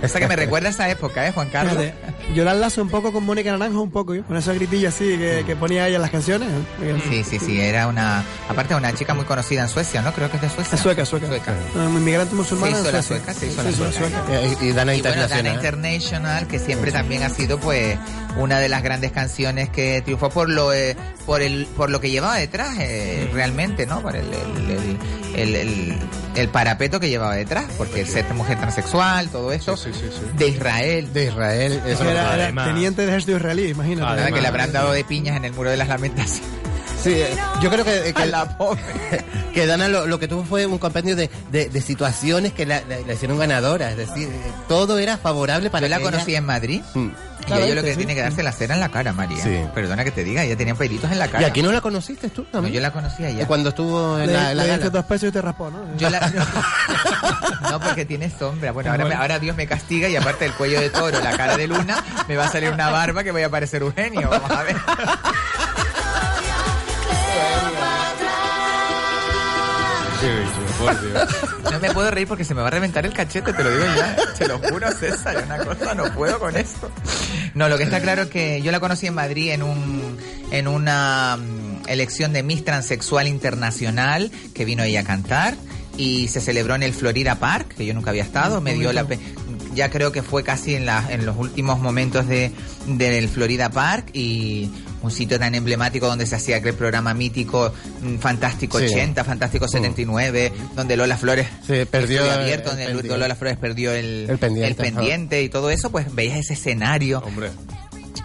Esa 0.02 0.20
que 0.20 0.28
me 0.28 0.36
recuerda 0.36 0.68
a 0.68 0.70
esa 0.70 0.88
época, 0.90 1.26
¿eh, 1.26 1.32
Juan 1.32 1.48
Carlos? 1.48 1.76
Yo 2.34 2.44
la 2.44 2.52
enlazo 2.52 2.82
un 2.82 2.90
poco 2.90 3.12
con 3.12 3.24
Mónica 3.24 3.50
Naranjo, 3.52 3.80
un 3.80 3.90
poco, 3.90 4.14
yo, 4.14 4.22
con 4.24 4.36
esos 4.36 4.54
gritillos 4.56 4.92
así 4.94 5.04
que, 5.16 5.44
que 5.46 5.56
ponía 5.56 5.86
ella 5.86 5.96
en 5.96 6.02
las 6.02 6.10
canciones. 6.10 6.48
¿eh? 6.82 6.96
Sí, 7.08 7.24
sí, 7.24 7.38
sí, 7.38 7.60
era 7.60 7.86
una, 7.86 8.24
aparte 8.48 8.74
una 8.74 8.92
chica 8.94 9.14
muy 9.14 9.24
conocida 9.24 9.62
en 9.62 9.68
Suecia, 9.68 10.02
¿no? 10.02 10.12
Creo 10.12 10.28
que 10.30 10.36
es 10.36 10.42
de 10.42 10.50
Suecia. 10.50 10.74
Es 10.74 10.80
sueca, 10.80 11.04
sueca. 11.06 11.26
Un 11.76 11.96
inmigrante 11.96 12.30
Se 12.30 12.36
musulmana. 12.36 12.80
hizo 12.80 12.90
la 12.92 13.02
sueca, 13.02 13.32
se 13.32 13.46
hizo 13.46 13.62
Sí, 13.62 13.80
la 13.80 13.90
sí, 13.92 13.98
sueca. 13.98 14.24
Eh, 14.30 14.56
y 14.60 14.72
Dana 14.72 14.94
Y 14.94 15.00
bueno, 15.02 15.16
Dana 15.28 15.46
Internacional. 15.50 15.54
International, 15.54 16.46
que 16.48 16.58
siempre 16.58 16.92
también 16.92 17.22
ha 17.22 17.28
sido 17.30 17.58
pues 17.58 17.96
una 18.36 18.58
de 18.58 18.68
las 18.68 18.82
grandes 18.82 19.12
canciones 19.12 19.70
que 19.70 20.02
triunfó 20.02 20.28
por 20.28 20.50
lo 20.50 20.72
eh, 20.74 20.94
por 21.24 21.40
el 21.40 21.66
por 21.76 21.88
lo 21.90 22.00
que 22.00 22.10
llevaba 22.10 22.36
detrás 22.36 22.76
eh, 22.80 23.30
realmente, 23.32 23.86
¿no? 23.86 24.02
Por 24.02 24.14
el 24.16 24.26
el, 24.26 24.70
el, 24.70 24.98
el, 25.36 25.56
el- 25.56 25.98
el 26.36 26.50
parapeto 26.50 27.00
que 27.00 27.08
llevaba 27.08 27.34
detrás, 27.34 27.64
porque 27.78 28.04
ser 28.04 28.26
mujer 28.34 28.58
transexual, 28.58 29.30
todo 29.30 29.52
eso, 29.52 29.74
Sí, 29.74 29.88
sí, 29.94 30.00
sí, 30.02 30.10
sí. 30.12 30.36
de 30.36 30.48
Israel, 30.48 31.10
de 31.14 31.24
Israel. 31.28 31.80
Es 31.86 31.94
Eso 31.94 32.04
era, 32.16 32.64
teniente 32.64 33.02
de 33.02 33.08
ejército 33.08 33.36
israelí, 33.36 33.68
imagínate. 33.68 34.12
Además, 34.12 34.32
que 34.32 34.40
le 34.40 34.48
habrán 34.48 34.72
dado 34.72 34.92
de 34.92 35.04
piñas 35.04 35.36
en 35.36 35.44
el 35.44 35.52
muro 35.52 35.70
de 35.70 35.76
las 35.76 35.88
lamentaciones. 35.88 36.50
Sí, 37.06 37.12
eh, 37.14 37.36
yo 37.62 37.70
creo 37.70 37.84
que, 37.84 38.12
que, 38.12 38.22
A 38.22 38.26
la 38.26 38.58
pobre. 38.58 38.80
que 39.54 39.66
Dana 39.66 39.86
lo, 39.88 40.06
lo 40.06 40.18
que 40.18 40.26
tuvo 40.28 40.44
fue 40.44 40.66
un 40.66 40.78
compendio 40.78 41.14
de, 41.14 41.30
de, 41.52 41.68
de 41.68 41.80
situaciones 41.80 42.52
que 42.52 42.66
la, 42.66 42.80
la- 42.88 42.98
la 43.06 43.12
hicieron 43.12 43.38
ganadora. 43.38 43.90
Es 43.90 43.96
decir, 43.96 44.28
eh, 44.28 44.52
todo 44.68 44.98
era 44.98 45.16
favorable 45.16 45.70
para 45.70 45.86
Yo 45.86 45.90
la 45.90 45.96
que 45.98 46.02
ella- 46.02 46.10
conocí 46.12 46.34
en 46.34 46.44
Madrid. 46.44 46.82
Mm. 46.94 47.08
Y 47.48 47.52
a 47.52 47.60
ella 47.60 47.74
lo 47.76 47.82
que 47.84 47.92
sí. 47.92 47.98
tiene 47.98 48.16
que 48.16 48.22
darse 48.22 48.42
la 48.42 48.50
cera 48.50 48.74
en 48.74 48.80
la 48.80 48.88
cara, 48.88 49.12
María. 49.12 49.40
Sí. 49.40 49.56
Perdona 49.72 50.02
que 50.02 50.10
te 50.10 50.24
diga, 50.24 50.42
ella 50.42 50.56
tenía 50.56 50.74
pelitos 50.74 51.12
en 51.12 51.20
la 51.20 51.28
cara. 51.28 51.42
¿Y 51.42 51.44
aquí 51.48 51.62
no 51.62 51.70
la 51.70 51.80
conociste 51.80 52.28
tú 52.28 52.42
No, 52.42 52.48
también? 52.48 52.74
yo 52.74 52.80
la 52.80 52.92
conocí 52.92 53.22
Eh, 53.22 53.26
allá. 53.28 53.46
Cuando 53.46 53.68
estuvo 53.68 54.18
en 54.18 54.26
Le, 54.26 54.32
la, 54.32 54.52
la 54.52 54.64
le 54.64 54.68
gala. 54.70 54.90
dos 54.90 55.04
pesos 55.04 55.28
y 55.28 55.32
te 55.32 55.40
raspó, 55.40 55.70
¿no? 55.70 55.78
Yo 55.96 56.10
la... 56.10 56.18
No, 57.70 57.78
porque 57.78 58.04
tiene 58.04 58.30
sombra. 58.30 58.72
Bueno, 58.72 58.90
ahora, 58.90 59.04
me- 59.04 59.14
ahora 59.14 59.38
Dios 59.38 59.56
me 59.56 59.66
castiga 59.68 60.08
y 60.08 60.16
aparte 60.16 60.44
del 60.46 60.54
cuello 60.54 60.80
de 60.80 60.90
toro, 60.90 61.20
la 61.22 61.36
cara 61.36 61.56
de 61.56 61.68
luna, 61.68 62.02
me 62.26 62.36
va 62.36 62.46
a 62.46 62.50
salir 62.50 62.70
una 62.70 62.90
barba 62.90 63.22
que 63.22 63.30
voy 63.30 63.42
a 63.42 63.48
parecer 63.50 63.82
Eugenio. 63.82 64.28
Vamos 64.28 64.50
a 64.50 64.62
ver. 64.64 64.76
No 71.72 71.80
me 71.80 71.90
puedo 71.92 72.10
reír 72.10 72.26
porque 72.28 72.44
se 72.44 72.54
me 72.54 72.60
va 72.62 72.68
a 72.68 72.70
reventar 72.70 73.04
el 73.06 73.12
cachete, 73.12 73.52
te 73.52 73.62
lo 73.64 73.70
digo 73.70 73.84
ya. 73.96 74.16
Te 74.38 74.48
lo 74.48 74.58
juro, 74.58 74.90
César, 74.92 75.42
una 75.44 75.58
cosa, 75.58 75.94
no 75.94 76.04
puedo 76.14 76.38
con 76.38 76.56
esto. 76.56 76.90
No, 77.54 77.68
lo 77.68 77.76
que 77.76 77.84
está 77.84 78.00
claro 78.00 78.22
es 78.22 78.28
que 78.28 78.62
yo 78.62 78.72
la 78.72 78.80
conocí 78.80 79.06
en 79.06 79.14
Madrid 79.14 79.50
en 79.52 79.62
un 79.62 80.16
en 80.52 80.68
una 80.68 81.36
mm, 81.38 81.88
elección 81.88 82.32
de 82.32 82.42
Miss 82.42 82.64
Transexual 82.64 83.26
Internacional 83.26 84.30
que 84.54 84.64
vino 84.64 84.82
ella 84.84 85.00
a 85.00 85.04
cantar 85.04 85.54
y 85.98 86.28
se 86.28 86.40
celebró 86.40 86.74
en 86.74 86.82
el 86.82 86.92
Florida 86.92 87.36
Park, 87.36 87.74
que 87.76 87.84
yo 87.86 87.94
nunca 87.94 88.10
había 88.10 88.22
estado, 88.22 88.60
me 88.60 88.74
dio 88.74 88.92
la 88.92 89.04
pe- 89.04 89.18
ya 89.74 89.90
creo 89.90 90.12
que 90.12 90.22
fue 90.22 90.42
casi 90.44 90.74
en, 90.74 90.86
la, 90.86 91.04
en 91.10 91.26
los 91.26 91.36
últimos 91.36 91.78
momentos 91.80 92.26
de, 92.28 92.52
del 92.86 93.28
Florida 93.28 93.70
Park 93.70 94.10
y 94.12 94.70
un 95.02 95.10
sitio 95.10 95.38
tan 95.38 95.54
emblemático 95.54 96.06
donde 96.06 96.26
se 96.26 96.34
hacía 96.36 96.56
aquel 96.56 96.74
programa 96.74 97.14
mítico 97.14 97.72
mm, 98.02 98.16
Fantástico 98.18 98.78
Sí. 98.78 98.86
80, 98.86 99.24
Fantástico 99.24 99.68
79, 99.68 100.52
donde 100.74 100.96
Lola 100.96 101.16
Flores 101.16 101.46
Se 101.66 101.86
perdió 101.86 102.30
abierto, 102.30 102.72
el 102.72 102.94
donde. 102.94 103.16
Lola 103.18 103.34
Flores 103.36 103.56
perdió 103.58 103.92
el, 103.92 104.26
El 104.30 104.38
pendiente, 104.38 104.68
el 104.68 104.74
pendiente 104.94 105.42
y 105.42 105.48
todo 105.48 105.70
eso, 105.70 105.90
pues 105.90 106.14
veías 106.14 106.38
ese 106.38 106.54
escenario. 106.54 107.20
Hombre. 107.24 107.50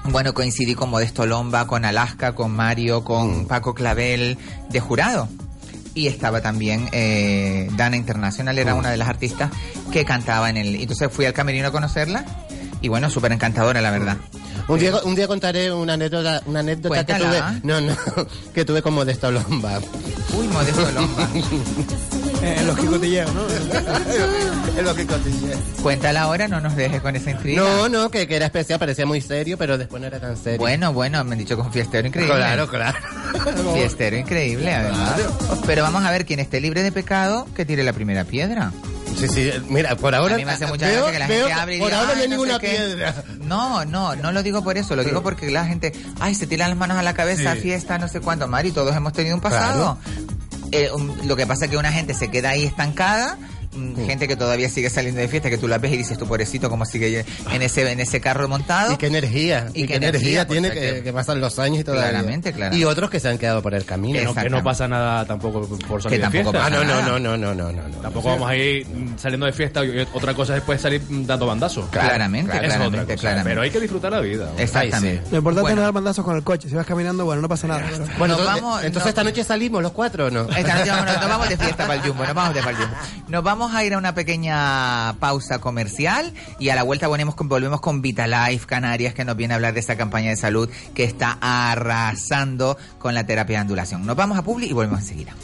Bueno, 0.05 0.33
coincidí 0.33 0.73
con 0.73 0.89
Modesto 0.89 1.25
Lomba, 1.27 1.67
con 1.67 1.85
Alaska, 1.85 2.33
con 2.33 2.51
Mario, 2.51 3.01
Mm. 3.01 3.03
con 3.03 3.45
Paco 3.47 3.73
Clavel 3.75 4.37
de 4.69 4.79
jurado. 4.79 5.27
Y 5.93 6.07
estaba 6.07 6.41
también 6.41 6.87
eh, 6.93 7.67
Dana 7.75 7.97
Internacional, 7.97 8.55
Mm. 8.55 8.59
era 8.59 8.73
una 8.75 8.89
de 8.89 8.97
las 8.97 9.09
artistas 9.09 9.51
que 9.91 10.05
cantaba 10.05 10.49
en 10.49 10.57
el... 10.57 10.75
Entonces 10.75 11.09
fui 11.11 11.25
al 11.25 11.33
camerino 11.33 11.67
a 11.67 11.71
conocerla 11.71 12.25
y 12.81 12.87
bueno, 12.87 13.09
súper 13.09 13.31
encantadora, 13.33 13.81
la 13.81 13.91
verdad. 13.91 14.17
Un 14.71 14.79
día, 14.79 14.95
un 15.03 15.15
día 15.15 15.27
contaré 15.27 15.69
una 15.73 15.93
anécdota, 15.93 16.41
una 16.45 16.61
anécdota 16.61 17.05
que 17.05 17.13
tuve, 17.13 17.41
no, 17.63 17.81
no, 17.81 17.93
que 18.53 18.63
tuve 18.63 18.81
como 18.81 19.03
de 19.03 19.17
Lomba. 19.21 19.79
Uy, 20.33 20.47
Modesto 20.47 20.91
Lomba. 20.91 21.29
Eh, 22.41 22.55
en 22.57 22.65
los 22.65 22.75
quicotilleos, 22.75 23.31
¿no? 23.35 23.45
Es 23.45 24.83
lo 24.83 24.95
que 24.95 25.05
cotillé. 25.05 25.55
Cuéntala 25.83 26.23
ahora, 26.23 26.47
no 26.47 26.59
nos 26.59 26.75
dejes 26.75 26.99
con 26.99 27.15
esa 27.15 27.29
intriga. 27.29 27.61
No, 27.61 27.87
no, 27.87 28.09
que, 28.09 28.27
que 28.27 28.35
era 28.35 28.47
especial, 28.47 28.79
parecía 28.79 29.05
muy 29.05 29.21
serio, 29.21 29.59
pero 29.59 29.77
después 29.77 30.01
no 30.01 30.07
era 30.07 30.19
tan 30.19 30.35
serio. 30.35 30.57
Bueno, 30.57 30.91
bueno, 30.91 31.23
me 31.23 31.33
han 31.33 31.37
dicho 31.37 31.55
que 31.55 31.61
un 31.61 31.71
fiestero 31.71 32.07
increíble. 32.07 32.33
claro, 32.33 32.67
claro. 32.67 32.97
Fiestero 33.75 34.17
increíble, 34.17 34.73
además. 34.73 35.21
Pero 35.67 35.83
vamos 35.83 36.03
a 36.03 36.09
ver, 36.09 36.25
quien 36.25 36.39
esté 36.39 36.59
libre 36.59 36.81
de 36.81 36.91
pecado, 36.91 37.45
que 37.55 37.63
tire 37.63 37.83
la 37.83 37.93
primera 37.93 38.23
piedra. 38.23 38.71
Sí, 39.17 39.27
sí, 39.27 39.51
mira, 39.69 39.95
por 39.95 40.15
ahora. 40.15 40.35
a 40.35 40.37
mí 40.37 40.45
me 40.45 40.51
hace 40.51 40.65
mucha 40.67 40.87
veo- 40.87 40.95
gracia 41.05 41.11
que 41.13 41.19
la 41.19 41.27
veo 41.27 41.47
gente 41.47 41.61
abre 41.61 41.75
y 41.75 41.79
Por 41.79 41.87
diga, 41.89 41.99
ahora 42.01 42.13
no 42.13 42.15
"Ay, 42.17 42.21
hay 42.23 42.27
no 42.29 42.35
ninguna 42.35 42.53
sé 42.55 42.59
qué". 42.61 42.67
piedra. 42.69 43.23
No, 43.41 43.85
no, 43.85 44.15
no 44.15 44.31
lo 44.31 44.43
digo 44.43 44.63
por 44.63 44.77
eso, 44.77 44.95
lo 44.95 45.03
digo 45.03 45.21
porque 45.21 45.51
la 45.51 45.65
gente, 45.65 45.91
ay, 46.19 46.33
se 46.35 46.47
tiran 46.47 46.69
las 46.69 46.77
manos 46.77 46.97
a 46.97 47.03
la 47.03 47.13
cabeza, 47.13 47.53
Sí. 47.55 47.61
fiesta, 47.61 47.97
no 47.97 48.07
sé 48.07 48.19
cuánto, 48.21 48.47
Mari, 48.47 48.71
todos 48.71 48.95
hemos 48.95 49.13
tenido 49.13 49.35
un 49.35 49.41
pasado. 49.41 49.97
Eh, 50.71 50.89
um, 50.93 51.11
lo 51.27 51.35
que 51.35 51.45
pasa 51.45 51.65
es 51.65 51.71
que 51.71 51.77
una 51.77 51.91
gente 51.91 52.13
se 52.13 52.29
queda 52.29 52.49
ahí 52.51 52.63
estancada, 52.63 53.37
mm, 53.73 54.05
gente 54.05 54.27
que 54.27 54.35
todavía 54.35 54.69
sigue 54.69 54.89
saliendo 54.89 55.21
de 55.21 55.27
fiesta, 55.27 55.49
que 55.49 55.57
tú 55.57 55.67
la 55.67 55.77
ves 55.77 55.93
y 55.93 55.97
dices, 55.97 56.17
tu 56.17 56.27
pobrecito, 56.27 56.69
como 56.69 56.85
sigue 56.85 57.25
en 57.51 57.61
ese, 57.61 57.91
en 57.91 57.99
ese 57.99 58.19
carro 58.21 58.47
montado. 58.47 58.93
Y 58.93 58.97
qué 58.97 59.07
energía. 59.07 59.67
Y 59.73 59.83
Y, 59.83 59.87
qué 59.87 59.95
energía, 59.95 60.41
energía, 60.41 60.47
tiene 60.47 60.69
pues, 60.71 60.79
que, 60.79 61.03
que- 61.03 61.13
pasan 61.13 61.41
los 61.41 61.57
años 61.59 61.81
y 61.81 61.83
todavía. 61.83 62.09
Claramente, 62.09 62.53
claramente. 62.53 62.81
Y 62.81 62.85
otros 62.85 63.09
que 63.09 63.19
se 63.19 63.29
han 63.29 63.37
quedado 63.37 63.61
por 63.61 63.73
el 63.73 63.85
camino. 63.85 64.17
Que 64.19 64.25
no, 64.25 64.33
que 64.35 64.49
no 64.49 64.63
pasa 64.63 64.87
nada 64.87 65.25
tampoco 65.25 65.61
por 65.87 66.01
salir 66.01 66.19
Que 66.19 66.25
de 66.25 66.31
tampoco 66.31 66.51
fiesta. 66.51 66.65
Ah, 66.67 66.69
no, 66.69 66.83
no, 66.83 67.01
no, 67.01 67.19
no, 67.19 67.37
no, 67.37 67.53
no, 67.55 67.71
no, 67.71 67.87
no. 67.87 67.97
Tampoco 67.97 68.29
vamos 68.29 68.49
a 68.49 68.55
ir 68.55 68.85
saliendo 69.17 69.45
de 69.45 69.53
fiesta 69.53 69.83
y 69.85 70.07
otra 70.13 70.33
cosa 70.33 70.53
es 70.53 70.61
después 70.61 70.79
salir 70.81 71.01
dando 71.09 71.45
bandazos. 71.45 71.89
Claramente, 71.89 72.51
Esa 72.51 72.57
es 72.59 72.65
otra 72.65 72.77
claramente, 72.77 73.13
cosa. 73.13 73.21
claramente. 73.21 73.49
Pero 73.49 73.61
hay 73.61 73.69
que 73.69 73.79
disfrutar 73.79 74.11
la 74.11 74.19
vida. 74.21 74.47
hombre. 74.47 74.63
Exactamente. 74.63 75.23
Lo 75.31 75.37
importante 75.37 75.61
Bueno, 75.61 75.69
es 75.69 75.75
no 75.77 75.81
dar 75.83 75.91
bandazos 75.93 76.25
con 76.25 76.35
el 76.35 76.43
coche. 76.43 76.69
Si 76.69 76.75
vas 76.75 76.85
caminando, 76.85 77.25
bueno, 77.25 77.41
no 77.41 77.49
pasa 77.49 77.67
nada. 77.67 77.81
pero- 77.89 78.05
Bueno, 78.17 78.33
entonces, 78.35 78.45
vamos- 78.61 78.83
entonces 78.83 79.03
no- 79.05 79.09
esta 79.09 79.23
noche 79.23 79.43
salimos 79.43 79.81
los 79.81 79.91
cuatro 79.91 80.25
o 80.27 80.29
no? 80.31 80.41
Esta 80.49 80.75
noche 80.79 80.89
vamos, 80.91 81.05
nos 81.05 81.27
vamos 81.29 81.49
de 81.49 81.57
fiesta 81.57 81.87
para 81.87 81.93
el 81.95 82.01
Jumbo, 82.01 82.23
nos 82.25 82.33
vamos 82.33 82.53
de 82.55 82.59
para 82.61 82.71
el 82.71 82.77
Jumbo. 82.77 82.95
Nos 83.27 83.43
vamos 83.51 83.60
a 83.69 83.83
ir 83.83 83.93
a 83.93 83.97
una 83.97 84.15
pequeña 84.15 85.13
pausa 85.19 85.59
comercial 85.59 86.33
y 86.57 86.69
a 86.69 86.75
la 86.75 86.83
vuelta 86.83 87.07
volvemos 87.07 87.35
con, 87.35 87.47
volvemos 87.47 87.79
Vitalife 88.01 88.65
Canarias 88.65 89.13
que 89.13 89.23
nos 89.23 89.35
viene 89.35 89.53
a 89.53 89.55
hablar 89.55 89.73
de 89.73 89.81
esa 89.81 89.95
campaña 89.95 90.29
de 90.31 90.35
salud 90.35 90.69
que 90.95 91.03
está 91.03 91.37
arrasando 91.39 92.77
con 92.97 93.13
la 93.13 93.25
terapia 93.25 93.57
de 93.57 93.61
ondulación. 93.61 94.05
Nos 94.05 94.15
vamos 94.15 94.37
a 94.37 94.41
Publi 94.41 94.67
y 94.67 94.73
volvemos 94.73 95.01
enseguida. 95.01 95.35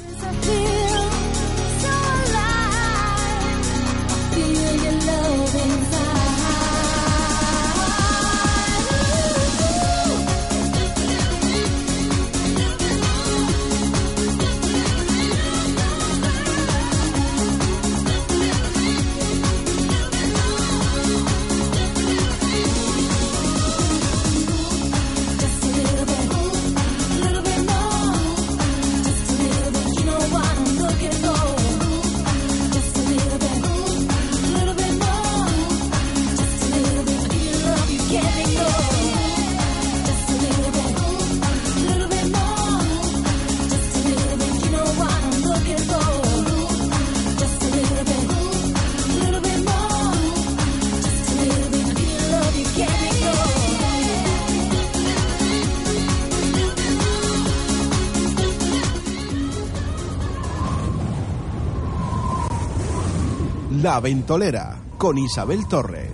La 63.98 64.02
Ventolera 64.02 64.78
con 64.96 65.18
Isabel 65.18 65.68
Torres. 65.68 66.07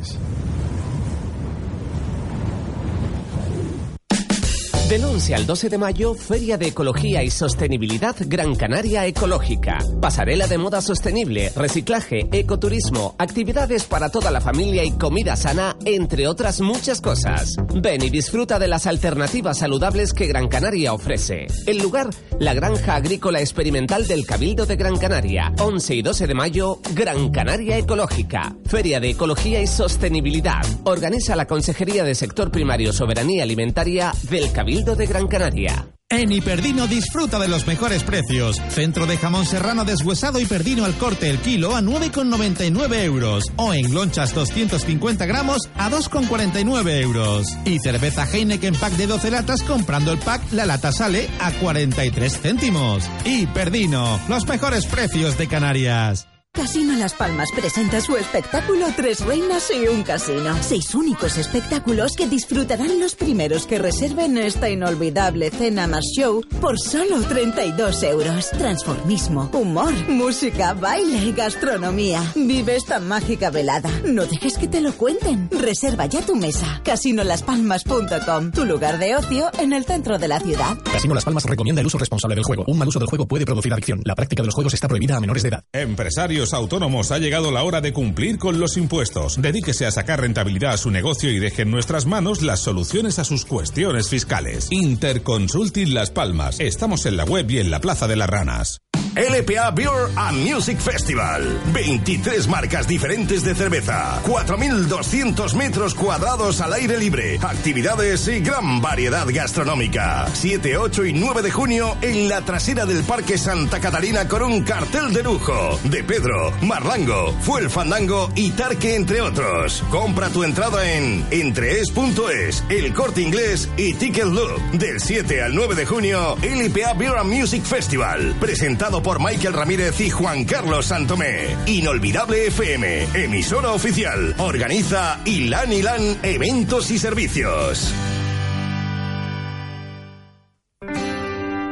Del 4.93 5.05
11 5.05 5.33
al 5.33 5.47
12 5.47 5.69
de 5.69 5.77
mayo, 5.79 6.13
Feria 6.13 6.55
de 6.55 6.67
Ecología 6.67 7.23
y 7.23 7.31
Sostenibilidad 7.31 8.15
Gran 8.27 8.53
Canaria 8.53 9.07
Ecológica. 9.07 9.79
Pasarela 9.99 10.45
de 10.45 10.59
moda 10.59 10.83
sostenible, 10.83 11.51
reciclaje, 11.55 12.27
ecoturismo, 12.31 13.15
actividades 13.17 13.85
para 13.85 14.09
toda 14.09 14.29
la 14.29 14.39
familia 14.39 14.83
y 14.83 14.91
comida 14.91 15.35
sana, 15.35 15.75
entre 15.85 16.27
otras 16.27 16.61
muchas 16.61 17.01
cosas. 17.01 17.55
Ven 17.73 18.03
y 18.03 18.11
disfruta 18.11 18.59
de 18.59 18.67
las 18.67 18.85
alternativas 18.85 19.57
saludables 19.57 20.13
que 20.13 20.27
Gran 20.27 20.47
Canaria 20.47 20.93
ofrece. 20.93 21.47
El 21.65 21.79
lugar, 21.79 22.11
la 22.37 22.53
Granja 22.53 22.93
Agrícola 22.93 23.39
Experimental 23.39 24.05
del 24.05 24.27
Cabildo 24.27 24.67
de 24.67 24.75
Gran 24.75 24.97
Canaria. 24.97 25.53
11 25.57 25.95
y 25.95 26.01
12 26.03 26.27
de 26.27 26.35
mayo, 26.35 26.77
Gran 26.93 27.31
Canaria 27.31 27.79
Ecológica. 27.79 28.55
Feria 28.67 28.99
de 28.99 29.09
Ecología 29.09 29.59
y 29.59 29.65
Sostenibilidad. 29.65 30.63
Organiza 30.83 31.35
la 31.35 31.47
Consejería 31.47 32.03
de 32.03 32.13
Sector 32.13 32.51
Primario 32.51 32.93
Soberanía 32.93 33.41
Alimentaria 33.41 34.13
del 34.29 34.51
Cabildo 34.51 34.82
de 34.91 35.05
Gran 35.05 35.27
Canaria. 35.27 35.87
En 36.09 36.31
Hiperdino 36.31 36.85
disfruta 36.85 37.39
de 37.39 37.47
los 37.47 37.65
mejores 37.65 38.03
precios. 38.03 38.61
Centro 38.69 39.07
de 39.07 39.17
jamón 39.17 39.45
serrano 39.45 39.83
deshuesado 39.83 40.39
y 40.39 40.45
perdino 40.45 40.85
al 40.85 40.93
corte 40.95 41.29
el 41.29 41.39
kilo 41.39 41.75
a 41.75 41.81
9,99 41.81 43.03
euros. 43.03 43.45
O 43.55 43.73
en 43.73 43.93
lonchas 43.93 44.35
250 44.35 45.25
gramos 45.25 45.69
a 45.75 45.89
2,49 45.89 47.01
euros. 47.01 47.47
Y 47.65 47.79
cerveza 47.79 48.27
Heineken 48.31 48.75
pack 48.75 48.93
de 48.93 49.07
12 49.07 49.31
latas 49.31 49.63
comprando 49.63 50.11
el 50.11 50.19
pack, 50.19 50.51
la 50.51 50.67
lata 50.67 50.91
sale 50.91 51.29
a 51.39 51.51
43 51.51 52.39
céntimos. 52.39 53.09
Hiperdino, 53.25 54.19
los 54.27 54.47
mejores 54.47 54.85
precios 54.85 55.37
de 55.37 55.47
Canarias. 55.47 56.27
Casino 56.55 56.93
Las 56.99 57.15
Palmas 57.15 57.49
presenta 57.51 57.99
su 57.99 58.15
espectáculo 58.15 58.85
Tres 58.95 59.21
Reinas 59.21 59.71
y 59.71 59.87
un 59.87 60.03
Casino. 60.03 60.55
Seis 60.61 60.93
únicos 60.93 61.35
espectáculos 61.37 62.15
que 62.15 62.27
disfrutarán 62.27 62.99
los 62.99 63.15
primeros 63.15 63.65
que 63.65 63.79
reserven 63.79 64.37
esta 64.37 64.69
inolvidable 64.69 65.49
cena 65.49 65.87
más 65.87 66.03
show 66.15 66.43
por 66.61 66.79
solo 66.79 67.21
32 67.21 68.03
euros. 68.03 68.51
Transformismo, 68.51 69.49
humor, 69.51 69.93
música, 70.07 70.75
baile 70.75 71.17
y 71.17 71.31
gastronomía. 71.31 72.21
Vive 72.35 72.75
esta 72.75 72.99
mágica 72.99 73.49
velada. 73.49 73.89
No 74.05 74.27
dejes 74.27 74.59
que 74.59 74.67
te 74.67 74.79
lo 74.79 74.93
cuenten. 74.93 75.49
Reserva 75.49 76.05
ya 76.05 76.21
tu 76.23 76.35
mesa. 76.35 76.81
Casinolaspalmas.com, 76.85 78.51
tu 78.51 78.65
lugar 78.65 78.99
de 78.99 79.15
ocio 79.15 79.49
en 79.57 79.73
el 79.73 79.85
centro 79.85 80.19
de 80.19 80.27
la 80.27 80.39
ciudad. 80.39 80.77
Casino 80.83 81.15
Las 81.15 81.25
Palmas 81.25 81.45
recomienda 81.45 81.81
el 81.81 81.87
uso 81.87 81.97
responsable 81.97 82.35
del 82.35 82.43
juego. 82.43 82.63
Un 82.67 82.77
mal 82.77 82.87
uso 82.87 82.99
del 82.99 83.09
juego 83.09 83.25
puede 83.27 83.43
producir 83.43 83.73
adicción. 83.73 84.01
La 84.05 84.13
práctica 84.13 84.43
de 84.43 84.45
los 84.45 84.55
juegos 84.55 84.75
está 84.75 84.87
prohibida 84.87 85.17
a 85.17 85.19
menores 85.19 85.41
de 85.41 85.49
edad. 85.49 85.63
Empresarios 85.73 86.42
autónomos 86.51 87.11
ha 87.11 87.19
llegado 87.19 87.51
la 87.51 87.63
hora 87.63 87.79
de 87.79 87.93
cumplir 87.93 88.37
con 88.37 88.59
los 88.59 88.75
impuestos. 88.75 89.41
Dedíquese 89.41 89.85
a 89.85 89.91
sacar 89.91 90.19
rentabilidad 90.19 90.73
a 90.73 90.77
su 90.77 90.91
negocio 90.91 91.31
y 91.31 91.39
deje 91.39 91.61
en 91.61 91.71
nuestras 91.71 92.05
manos 92.05 92.41
las 92.41 92.59
soluciones 92.59 93.19
a 93.19 93.23
sus 93.23 93.45
cuestiones 93.45 94.09
fiscales. 94.09 94.67
Interconsulting 94.71 95.93
Las 95.93 96.11
Palmas. 96.11 96.59
Estamos 96.59 97.05
en 97.05 97.15
la 97.15 97.23
web 97.23 97.49
y 97.49 97.59
en 97.59 97.71
la 97.71 97.79
Plaza 97.79 98.09
de 98.09 98.17
las 98.17 98.29
Ranas. 98.29 98.82
LPA 99.15 99.69
Beer 99.75 100.09
and 100.15 100.43
Music 100.43 100.79
Festival. 100.79 101.61
23 101.71 102.47
marcas 102.47 102.87
diferentes 102.87 103.43
de 103.43 103.53
cerveza. 103.53 104.19
4.200 104.23 105.53
metros 105.53 105.93
cuadrados 105.93 106.61
al 106.61 106.73
aire 106.73 106.97
libre. 106.97 107.37
Actividades 107.39 108.27
y 108.27 108.39
gran 108.39 108.81
variedad 108.81 109.27
gastronómica. 109.29 110.25
7, 110.33 110.77
8 110.77 111.05
y 111.05 111.13
9 111.13 111.43
de 111.43 111.51
junio 111.51 111.95
en 112.01 112.27
la 112.27 112.41
trasera 112.41 112.87
del 112.87 113.03
Parque 113.03 113.37
Santa 113.37 113.79
Catarina 113.79 114.27
con 114.27 114.41
un 114.41 114.63
cartel 114.63 115.13
de 115.13 115.21
lujo. 115.21 115.79
De 115.83 116.03
Pedro, 116.03 116.51
Marlango, 116.63 117.33
Fuel 117.41 117.69
Fandango 117.69 118.31
y 118.35 118.49
Tarque, 118.51 118.95
entre 118.95 119.21
otros. 119.21 119.83
Compra 119.91 120.29
tu 120.29 120.43
entrada 120.43 120.91
en 120.91 121.23
entrees.es, 121.29 122.63
El 122.67 122.93
Corte 122.93 123.21
Inglés 123.21 123.69
y 123.77 123.93
Ticket 123.93 124.25
Loop. 124.25 124.59
Del 124.71 124.99
7 124.99 125.43
al 125.43 125.53
9 125.53 125.75
de 125.75 125.85
junio, 125.85 126.35
LPA 126.41 126.93
Beer 126.93 127.17
and 127.17 127.31
Music 127.31 127.63
Festival. 127.63 128.35
Presentado 128.39 129.02
por 129.03 129.19
Michael 129.19 129.53
Ramírez 129.53 129.99
y 129.99 130.09
Juan 130.09 130.45
Carlos 130.45 130.87
Santomé. 130.87 131.55
Inolvidable 131.67 132.47
FM, 132.47 133.07
emisora 133.13 133.71
oficial. 133.71 134.33
Organiza 134.37 135.19
Ilan 135.25 135.71
Ilan 135.73 136.17
Eventos 136.23 136.89
y 136.89 136.97
Servicios. 136.97 137.93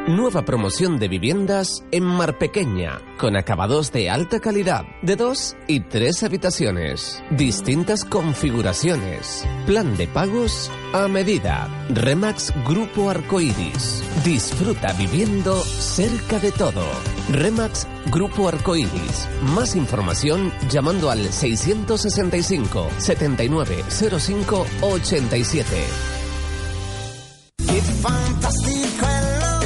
Nueva 0.08 0.44
promoción 0.44 0.98
de 0.98 1.06
viviendas 1.06 1.84
en 1.92 2.02
Mar 2.02 2.36
Pequeña, 2.36 3.00
con 3.18 3.36
acabados 3.36 3.92
de 3.92 4.10
alta 4.10 4.40
calidad, 4.40 4.84
de 5.00 5.14
dos 5.14 5.56
y 5.68 5.78
tres 5.78 6.24
habitaciones, 6.24 7.22
distintas 7.30 8.04
configuraciones, 8.04 9.46
plan 9.64 9.96
de 9.96 10.08
pagos 10.08 10.72
a 10.92 11.06
medida. 11.06 11.68
Remax 11.90 12.52
Grupo 12.66 13.10
Arcoiris. 13.10 14.02
Disfruta 14.24 14.92
viviendo 14.94 15.54
cerca 15.60 16.40
de 16.40 16.50
todo. 16.50 16.84
Remax 17.30 17.86
Grupo 18.10 18.48
Arcoiris. 18.48 19.28
Más 19.54 19.76
información 19.76 20.52
llamando 20.68 21.10
al 21.10 21.32
665 21.32 22.88
7905 22.98 24.66
87. 24.80 26.12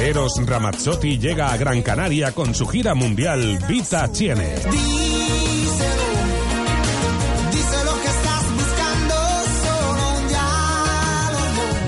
Eros 0.07 0.35
Ramazzotti 0.37 1.19
llega 1.19 1.51
a 1.51 1.57
Gran 1.57 1.81
Canaria 1.81 2.31
con 2.31 2.55
su 2.55 2.65
gira 2.65 2.95
mundial 2.95 3.59
Vita 3.67 4.07
Tiene. 4.07 4.55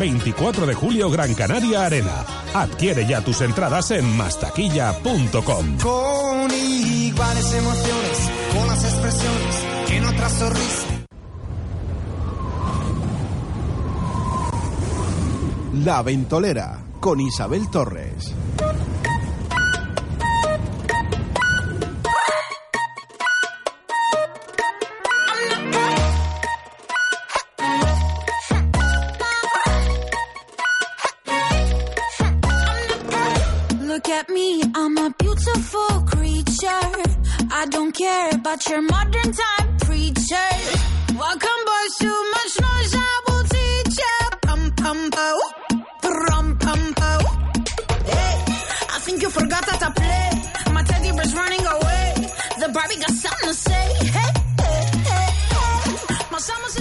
24 0.02 0.66
de 0.66 0.74
julio 0.74 1.10
Gran 1.10 1.34
Canaria 1.34 1.86
Arena. 1.86 2.26
Adquiere 2.54 3.08
ya 3.08 3.22
tus 3.22 3.40
entradas 3.40 3.90
en 3.92 4.18
mastaquilla.com. 4.18 5.78
Con 5.78 6.52
iguales 6.52 7.54
emociones, 7.54 8.32
con 8.54 8.68
las 8.68 8.84
expresiones 8.84 9.56
que 9.88 9.96
en 9.96 10.04
otra 10.04 10.30
sonrisa. 10.30 10.88
La 15.86 16.02
Ventolera 16.02 16.89
con 17.00 17.20
Isabel 17.22 17.70
Torres. 17.70 18.36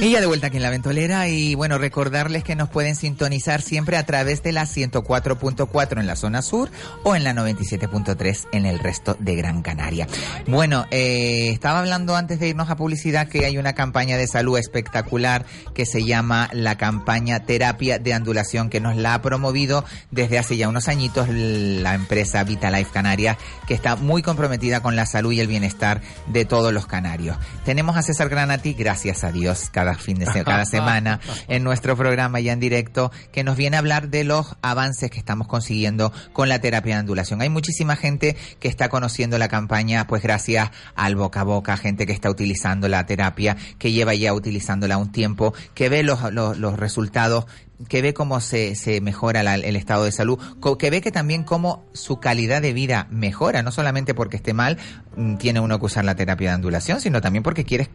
Y 0.09 0.13
ya 0.13 0.23
de 0.23 0.27
vuelta 0.27 0.47
aquí 0.47 0.57
en 0.57 0.63
la 0.63 0.71
ventolera 0.71 1.29
y 1.29 1.55
bueno, 1.55 1.77
recordarles 1.77 2.43
que 2.43 2.57
nos 2.57 2.71
pueden 2.71 2.97
sintonizar 2.97 3.61
siempre 3.61 3.99
a 3.99 4.07
través 4.07 4.43
de 4.43 4.53
la 4.53 4.63
104.4 4.63 6.01
en 6.01 6.07
la 6.07 6.17
zona 6.17 6.41
sur 6.41 6.71
o 7.03 7.15
en 7.15 7.25
la 7.25 7.35
97.3 7.35 8.47
en 8.53 8.65
el 8.65 8.79
resto 8.79 9.19
de 9.21 9.37
Gran 9.37 9.61
Canaria. 9.61 10.07
Bueno, 10.47 10.87
eh, 10.91 11.51
estaba 11.51 11.81
hablando 11.81 12.17
antes 12.17 12.41
de 12.41 12.49
irnos 12.49 12.71
a 12.71 12.77
publicidad 12.77 13.29
que 13.29 13.45
hay 13.45 13.59
una 13.59 13.75
campaña 13.75 14.17
de 14.17 14.27
salud 14.27 14.57
espectacular 14.57 15.45
que 15.75 15.85
se 15.85 16.03
llama 16.03 16.49
la 16.55 16.79
campaña 16.79 17.45
Terapia 17.45 17.99
de 17.99 18.15
Andulación 18.15 18.71
que 18.71 18.81
nos 18.81 18.97
la 18.97 19.13
ha 19.13 19.21
promovido 19.21 19.85
desde 20.11 20.39
hace 20.39 20.57
ya 20.57 20.71
unos 20.71 20.89
añitos 20.89 21.29
la 21.29 21.93
empresa 21.93 22.45
Vitalife 22.45 22.93
Canarias 22.93 23.37
que 23.67 23.75
está 23.75 23.95
muy 23.95 24.23
comprometida 24.23 24.81
con 24.81 24.97
la 24.97 25.05
salud 25.05 25.33
y 25.33 25.41
el 25.41 25.49
bienestar 25.49 26.01
de 26.29 26.47
todos 26.47 26.73
los 26.73 26.87
canarios. 26.87 27.37
Tenemos 27.67 27.99
a 27.99 28.01
César 28.01 28.31
Granati, 28.31 28.73
gracias 28.73 29.23
a 29.23 29.33
Dios, 29.33 29.69
cada 29.71 29.98
fin 29.99 30.19
de 30.19 30.27
se- 30.27 30.45
cada 30.45 30.65
semana 30.65 31.21
en 31.49 31.65
nuestro 31.65 31.97
programa 31.97 32.41
ya 32.41 32.53
en 32.53 32.61
directo 32.61 33.11
que 33.33 33.45
nos 33.45 33.57
viene 33.57 33.77
a 33.77 33.81
hablar 33.81 34.09
de 34.09 34.25
los 34.25 34.57
avances 34.63 35.11
que 35.11 35.19
estamos 35.19 35.47
consiguiendo 35.49 36.13
con 36.33 36.49
la 36.49 36.61
terapia 36.61 36.95
de 36.95 37.01
andulación. 37.01 37.41
Hay 37.43 37.49
muchísima 37.49 37.97
gente 37.97 38.37
que 38.61 38.69
está 38.69 38.89
conociendo 38.89 39.39
la 39.39 39.49
campaña 39.49 40.07
pues 40.07 40.23
gracias 40.23 40.71
al 40.95 41.17
boca 41.17 41.41
a 41.41 41.45
boca, 41.45 41.77
gente 41.77 42.07
que 42.07 42.13
está 42.13 42.31
utilizando 42.31 42.89
la 42.89 43.07
terapia, 43.07 43.57
que 43.79 43.93
lleva 43.93 44.15
ya 44.15 44.33
utilizándola 44.35 44.97
un 44.99 45.13
tiempo, 45.13 45.55
que 45.75 45.89
ve 45.89 46.03
los, 46.03 46.33
los, 46.33 46.57
los 46.59 46.79
resultados 46.79 47.47
que 47.87 48.03
ve 48.03 48.13
cómo 48.13 48.41
se, 48.41 48.75
se 48.75 49.01
mejora 49.01 49.43
la- 49.45 49.55
el 49.55 49.77
estado 49.77 50.05
de 50.05 50.11
salud, 50.13 50.39
que 50.79 50.91
ve 50.91 51.01
que 51.01 51.13
también 51.13 51.45
cómo 51.45 51.85
su 51.93 52.19
calidad 52.19 52.61
de 52.61 52.73
vida 52.73 53.07
mejora, 53.11 53.63
no 53.63 53.71
solamente 53.71 54.15
porque 54.15 54.37
esté 54.37 54.53
mal, 54.53 54.79
mm, 55.17 55.37
tiene 55.37 55.61
uno 55.61 55.79
que 55.79 55.87
usar 55.87 56.05
la 56.05 56.17
terapia 56.17 56.51
de 56.51 56.55
ondulación, 56.57 57.01
sino 57.01 57.21
también 57.21 57.43
porque 57.45 57.65
quieres 57.65 57.89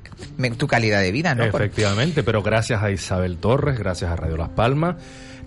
tu 0.57 0.67
calidad 0.67 1.01
de 1.01 1.11
vida, 1.11 1.35
¿no? 1.35 1.43
Efectivamente, 1.43 2.23
pero 2.23 2.41
gracias 2.41 2.81
a 2.81 2.91
Isabel 2.91 3.37
Torres, 3.37 3.77
gracias 3.77 4.09
a 4.09 4.15
Radio 4.15 4.37
Las 4.37 4.49
Palmas, 4.49 4.95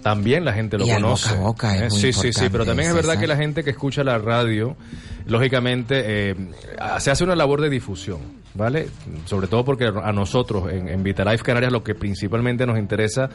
también 0.03 0.45
la 0.45 0.53
gente 0.53 0.77
lo 0.79 0.87
Y 0.87 0.91
conoce. 0.91 1.31
boca 1.35 1.39
a 1.39 1.43
boca 1.43 1.75
es 1.77 1.83
Eh, 1.83 1.89
muy 1.91 2.01
sí, 2.01 2.13
sí, 2.13 2.33
sí, 2.33 2.49
pero 2.53 2.65
también 2.67 2.91
es 2.91 2.95
verdad 2.95 3.19
que 3.19 3.27
la 3.27 3.37
gente 3.37 3.65
que 3.65 3.71
escucha 3.71 4.05
la 4.05 4.19
radio, 4.19 4.77
lógicamente, 5.27 6.03
eh, 6.31 6.37
se 6.99 7.11
hace 7.11 7.25
una 7.25 7.35
labor 7.35 7.61
de 7.61 7.71
difusión, 7.71 8.21
¿vale? 8.57 8.89
Sobre 9.25 9.47
todo 9.47 9.65
porque 9.65 9.87
a 9.87 10.13
nosotros 10.13 10.73
en, 10.73 10.89
en 10.89 11.03
Vitalife 11.03 11.45
Canarias 11.45 11.73
lo 11.73 11.85
que 11.85 11.95
principalmente 11.95 12.67
nos 12.67 12.79
interesa 12.79 13.29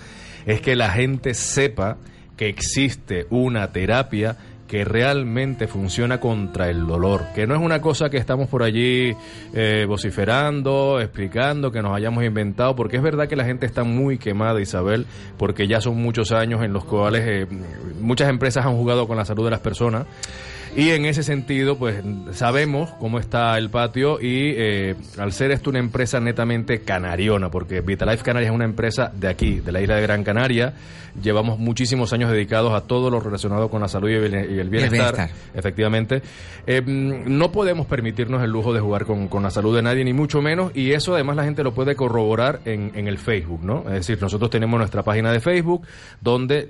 es 0.45 0.61
que 0.61 0.75
la 0.75 0.89
gente 0.89 1.33
sepa 1.33 1.97
que 2.37 2.49
existe 2.49 3.27
una 3.29 3.71
terapia 3.71 4.37
que 4.71 4.85
realmente 4.85 5.67
funciona 5.67 6.21
contra 6.21 6.69
el 6.69 6.87
dolor, 6.87 7.25
que 7.35 7.45
no 7.45 7.53
es 7.53 7.59
una 7.59 7.81
cosa 7.81 8.09
que 8.09 8.15
estamos 8.15 8.47
por 8.47 8.63
allí 8.63 9.13
eh, 9.53 9.85
vociferando, 9.85 11.01
explicando, 11.01 11.73
que 11.73 11.81
nos 11.81 11.93
hayamos 11.93 12.23
inventado, 12.23 12.73
porque 12.73 12.95
es 12.95 13.03
verdad 13.03 13.27
que 13.27 13.35
la 13.35 13.43
gente 13.43 13.65
está 13.65 13.83
muy 13.83 14.17
quemada, 14.17 14.61
Isabel, 14.61 15.07
porque 15.37 15.67
ya 15.67 15.81
son 15.81 15.97
muchos 15.97 16.31
años 16.31 16.63
en 16.63 16.71
los 16.71 16.85
cuales 16.85 17.23
eh, 17.25 17.47
muchas 17.99 18.29
empresas 18.29 18.65
han 18.65 18.77
jugado 18.77 19.09
con 19.09 19.17
la 19.17 19.25
salud 19.25 19.43
de 19.43 19.51
las 19.51 19.59
personas. 19.59 20.05
Y 20.73 20.91
en 20.91 21.05
ese 21.05 21.21
sentido, 21.23 21.77
pues 21.77 22.01
sabemos 22.31 22.91
cómo 22.91 23.19
está 23.19 23.57
el 23.57 23.69
patio 23.69 24.21
y 24.21 24.53
eh, 24.55 24.95
al 25.17 25.33
ser 25.33 25.51
esto 25.51 25.69
una 25.69 25.79
empresa 25.79 26.21
netamente 26.21 26.79
canariona, 26.81 27.51
porque 27.51 27.81
Vitalife 27.81 28.23
Canarias 28.23 28.51
es 28.51 28.55
una 28.55 28.63
empresa 28.63 29.11
de 29.13 29.27
aquí, 29.27 29.59
de 29.59 29.73
la 29.73 29.81
isla 29.81 29.95
de 29.95 30.01
Gran 30.01 30.23
Canaria, 30.23 30.73
llevamos 31.21 31.59
muchísimos 31.59 32.13
años 32.13 32.31
dedicados 32.31 32.73
a 32.73 32.87
todo 32.87 33.09
lo 33.09 33.19
relacionado 33.19 33.69
con 33.69 33.81
la 33.81 33.89
salud 33.89 34.09
y 34.09 34.13
el, 34.13 34.33
y 34.33 34.59
el 34.59 34.69
bienestar, 34.69 35.13
bienestar. 35.13 35.29
efectivamente. 35.53 36.21
Eh, 36.65 36.81
no 36.85 37.51
podemos 37.51 37.85
permitirnos 37.85 38.41
el 38.41 38.49
lujo 38.49 38.71
de 38.71 38.79
jugar 38.79 39.05
con, 39.05 39.27
con 39.27 39.43
la 39.43 39.49
salud 39.49 39.75
de 39.75 39.81
nadie, 39.81 40.05
ni 40.05 40.13
mucho 40.13 40.41
menos, 40.41 40.71
y 40.73 40.93
eso 40.93 41.13
además 41.15 41.35
la 41.35 41.43
gente 41.43 41.63
lo 41.63 41.73
puede 41.73 41.95
corroborar 41.95 42.61
en, 42.63 42.93
en 42.95 43.09
el 43.09 43.17
Facebook, 43.17 43.61
¿no? 43.61 43.81
Es 43.87 44.07
decir, 44.07 44.21
nosotros 44.21 44.49
tenemos 44.49 44.77
nuestra 44.77 45.03
página 45.03 45.33
de 45.33 45.41
Facebook, 45.41 45.85
donde 46.21 46.69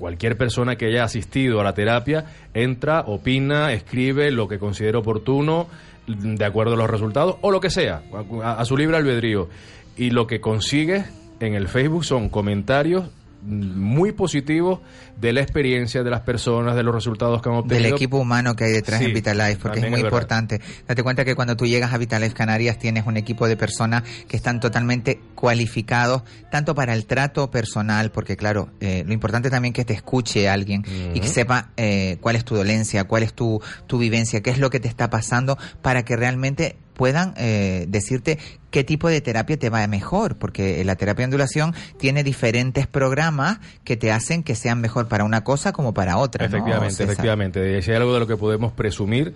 cualquier 0.00 0.36
persona 0.36 0.76
que 0.76 0.86
haya 0.86 1.04
asistido 1.04 1.60
a 1.60 1.64
la 1.64 1.74
terapia 1.74 2.24
entra, 2.54 3.02
opina, 3.06 3.72
escribe 3.72 4.32
lo 4.32 4.48
que 4.48 4.58
considere 4.58 4.96
oportuno 4.96 5.68
de 6.08 6.44
acuerdo 6.44 6.74
a 6.74 6.76
los 6.78 6.90
resultados 6.90 7.36
o 7.42 7.52
lo 7.52 7.60
que 7.60 7.70
sea, 7.70 8.02
a, 8.42 8.52
a 8.54 8.64
su 8.64 8.76
libre 8.76 8.96
albedrío. 8.96 9.48
Y 9.96 10.10
lo 10.10 10.26
que 10.26 10.40
consigue 10.40 11.04
en 11.38 11.54
el 11.54 11.68
Facebook 11.68 12.04
son 12.04 12.30
comentarios 12.30 13.10
muy 13.42 14.12
positivos 14.12 14.80
de 15.18 15.32
la 15.32 15.40
experiencia 15.40 16.02
de 16.02 16.10
las 16.10 16.20
personas, 16.20 16.76
de 16.76 16.82
los 16.82 16.94
resultados 16.94 17.42
que 17.42 17.48
han 17.48 17.56
obtenido. 17.56 17.84
del 17.84 17.94
equipo 17.94 18.18
humano 18.18 18.54
que 18.56 18.64
hay 18.64 18.72
detrás 18.72 19.00
Sí, 19.00 19.06
en 19.06 19.14
Vitalife, 19.14 19.56
porque 19.56 19.80
es 19.80 19.90
muy 19.90 20.00
es 20.00 20.04
importante. 20.04 20.60
Date 20.86 21.02
cuenta 21.02 21.24
que 21.24 21.34
cuando 21.34 21.56
tú 21.56 21.66
llegas 21.66 21.92
a 21.92 21.98
Vitalife 21.98 22.34
Canarias 22.34 22.78
tienes 22.78 23.06
un 23.06 23.16
equipo 23.16 23.48
de 23.48 23.56
personas 23.56 24.02
que 24.28 24.36
están 24.36 24.60
totalmente 24.60 25.20
cualificados, 25.34 26.22
tanto 26.50 26.74
para 26.74 26.94
el 26.94 27.06
trato 27.06 27.50
personal, 27.50 28.10
porque 28.10 28.36
claro, 28.36 28.70
eh, 28.80 29.04
lo 29.06 29.12
importante 29.12 29.50
también 29.50 29.72
que 29.72 29.84
te 29.84 29.94
escuche 29.94 30.48
alguien 30.48 30.84
y 31.14 31.20
que 31.20 31.28
sepa 31.28 31.70
eh, 31.76 32.18
cuál 32.20 32.36
es 32.36 32.44
tu 32.44 32.56
dolencia, 32.56 33.04
cuál 33.04 33.22
es 33.22 33.34
tu, 33.34 33.60
tu 33.86 33.98
vivencia, 33.98 34.42
qué 34.42 34.50
es 34.50 34.58
lo 34.58 34.70
que 34.70 34.80
te 34.80 34.88
está 34.88 35.10
pasando, 35.10 35.58
para 35.82 36.04
que 36.04 36.16
realmente 36.16 36.76
puedan 37.00 37.32
eh, 37.38 37.86
decirte 37.88 38.38
qué 38.70 38.84
tipo 38.84 39.08
de 39.08 39.22
terapia 39.22 39.58
te 39.58 39.70
va 39.70 39.86
mejor, 39.86 40.36
porque 40.36 40.84
la 40.84 40.96
terapia 40.96 41.22
de 41.22 41.28
ondulación 41.28 41.74
tiene 41.98 42.22
diferentes 42.22 42.86
programas 42.86 43.58
que 43.84 43.96
te 43.96 44.12
hacen 44.12 44.42
que 44.42 44.54
sean 44.54 44.82
mejor 44.82 45.08
para 45.08 45.24
una 45.24 45.42
cosa 45.42 45.72
como 45.72 45.94
para 45.94 46.18
otra. 46.18 46.46
¿no, 46.46 46.54
Efectivamente, 46.58 46.94
César? 46.96 47.12
efectivamente. 47.12 47.80
Si 47.80 47.90
hay 47.90 47.96
algo 47.96 48.12
de 48.12 48.20
lo 48.20 48.26
que 48.26 48.36
podemos 48.36 48.72
presumir 48.72 49.32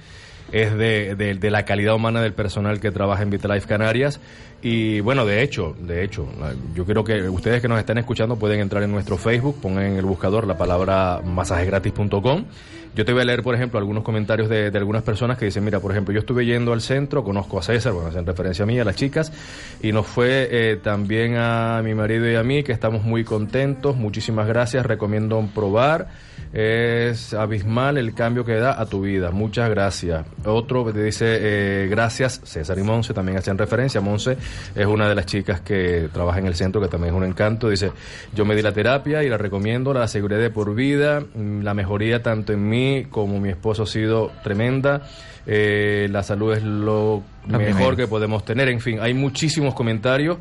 es 0.53 0.75
de, 0.77 1.15
de- 1.15 1.35
de 1.37 1.51
la 1.51 1.65
calidad 1.65 1.95
humana 1.95 2.21
del 2.21 2.35
personal 2.35 2.79
que 2.81 2.91
trabaja 2.91 3.23
en 3.23 3.31
Vitalife 3.31 3.67
Canarias. 3.67 4.21
Y 4.67 5.01
bueno, 5.01 5.27
de 5.27 5.43
hecho, 5.43 5.77
de 5.79 6.03
hecho, 6.03 6.27
yo 6.75 6.87
creo 6.87 7.05
que 7.05 7.29
ustedes 7.29 7.61
que 7.61 7.69
nos 7.69 7.79
están 7.79 7.99
escuchando 7.99 8.37
pueden 8.37 8.61
entrar 8.61 8.83
en 8.83 8.91
nuestro 8.93 9.19
Facebook, 9.19 9.61
pongan 9.61 9.85
en 9.85 9.97
el 9.99 10.07
buscador 10.07 10.47
la 10.47 10.57
palabra 10.57 11.21
masajesgratis.com. 11.23 12.47
Yo 12.95 13.05
te 13.05 13.13
voy 13.13 13.21
a 13.21 13.25
leer, 13.27 13.43
por 13.43 13.55
ejemplo, 13.55 13.79
algunos 13.79 14.05
comentarios 14.05 14.49
de, 14.49 14.71
de 14.71 14.79
algunas 14.79 15.03
personas 15.03 15.37
que 15.37 15.45
dicen, 15.45 15.65
mira, 15.65 15.81
por 15.81 15.91
ejemplo, 15.91 16.15
yo 16.15 16.21
estuve 16.21 16.47
yendo 16.47 16.73
al 16.73 16.81
centro, 16.81 17.23
conozco 17.23 17.59
a 17.59 17.63
César, 17.63 17.93
bueno, 17.93 18.09
hacen 18.09 18.25
referencia 18.25 18.63
a 18.63 18.67
mí, 18.67 18.81
a 18.81 18.85
las 18.85 18.97
chicas, 18.97 19.33
y 19.83 19.93
nos 19.93 20.07
fue 20.07 20.49
eh, 20.51 20.77
también 20.77 21.37
a 21.37 21.83
mi 21.85 21.93
marido 21.95 22.27
y 22.31 22.37
a 22.37 22.43
mí, 22.43 22.63
que 22.63 22.73
estamos 22.73 23.05
muy 23.05 23.23
contentos, 23.23 23.97
muchísimas 23.97 24.47
gracias, 24.47 24.87
recomiendo 24.87 25.47
probar. 25.55 26.09
Es 26.55 27.35
abismal 27.35 27.99
el 27.99 28.15
cambio 28.15 28.45
que 28.45 28.55
da 28.55 28.81
a 28.81 28.87
tu 28.87 29.01
vida. 29.01 29.33
Muchas 29.33 29.69
gracias. 29.69 30.25
Otro 30.45 30.85
te 30.93 31.03
dice 31.03 31.25
eh, 31.27 31.89
gracias, 31.91 32.43
César 32.45 32.79
y 32.79 32.85
Monse 32.85 33.13
también 33.13 33.39
hacen 33.39 33.59
referencia. 33.59 34.01
Monse 34.01 34.37
es 34.75 34.87
una 34.87 35.09
de 35.09 35.15
las 35.15 35.27
chicas 35.27 35.61
que 35.61 36.09
trabaja 36.13 36.39
en 36.39 36.47
el 36.47 36.55
centro, 36.55 36.81
que 36.81 36.89
también 36.89 37.15
es 37.15 37.19
un 37.19 37.25
encanto. 37.25 37.69
Dice, 37.69 37.93
yo 38.35 38.45
me 38.45 38.55
di 38.55 38.63
la 38.63 38.73
terapia 38.73 39.23
y 39.23 39.29
la 39.29 39.39
recomiendo, 39.39 39.93
la 39.95 40.05
aseguré 40.05 40.37
de 40.39 40.51
por 40.51 40.75
vida. 40.75 41.21
Mm, 41.21 41.63
La 41.63 41.75
mejoría 41.75 42.23
tanto 42.23 42.53
en 42.53 42.69
mí 42.69 43.07
como 43.11 43.41
mi 43.41 43.51
esposo 43.51 43.85
ha 43.85 43.87
sido 43.87 44.31
tremenda. 44.43 45.03
Eh, 45.47 46.09
la 46.11 46.23
salud 46.23 46.55
es 46.55 46.63
lo, 46.63 47.23
Lo 47.47 47.59
mejor 47.59 47.97
que 47.97 48.07
podemos 48.07 48.45
tener. 48.45 48.69
En 48.69 48.81
fin, 48.81 48.99
hay 49.01 49.15
muchísimos 49.15 49.75
comentarios 49.75 50.39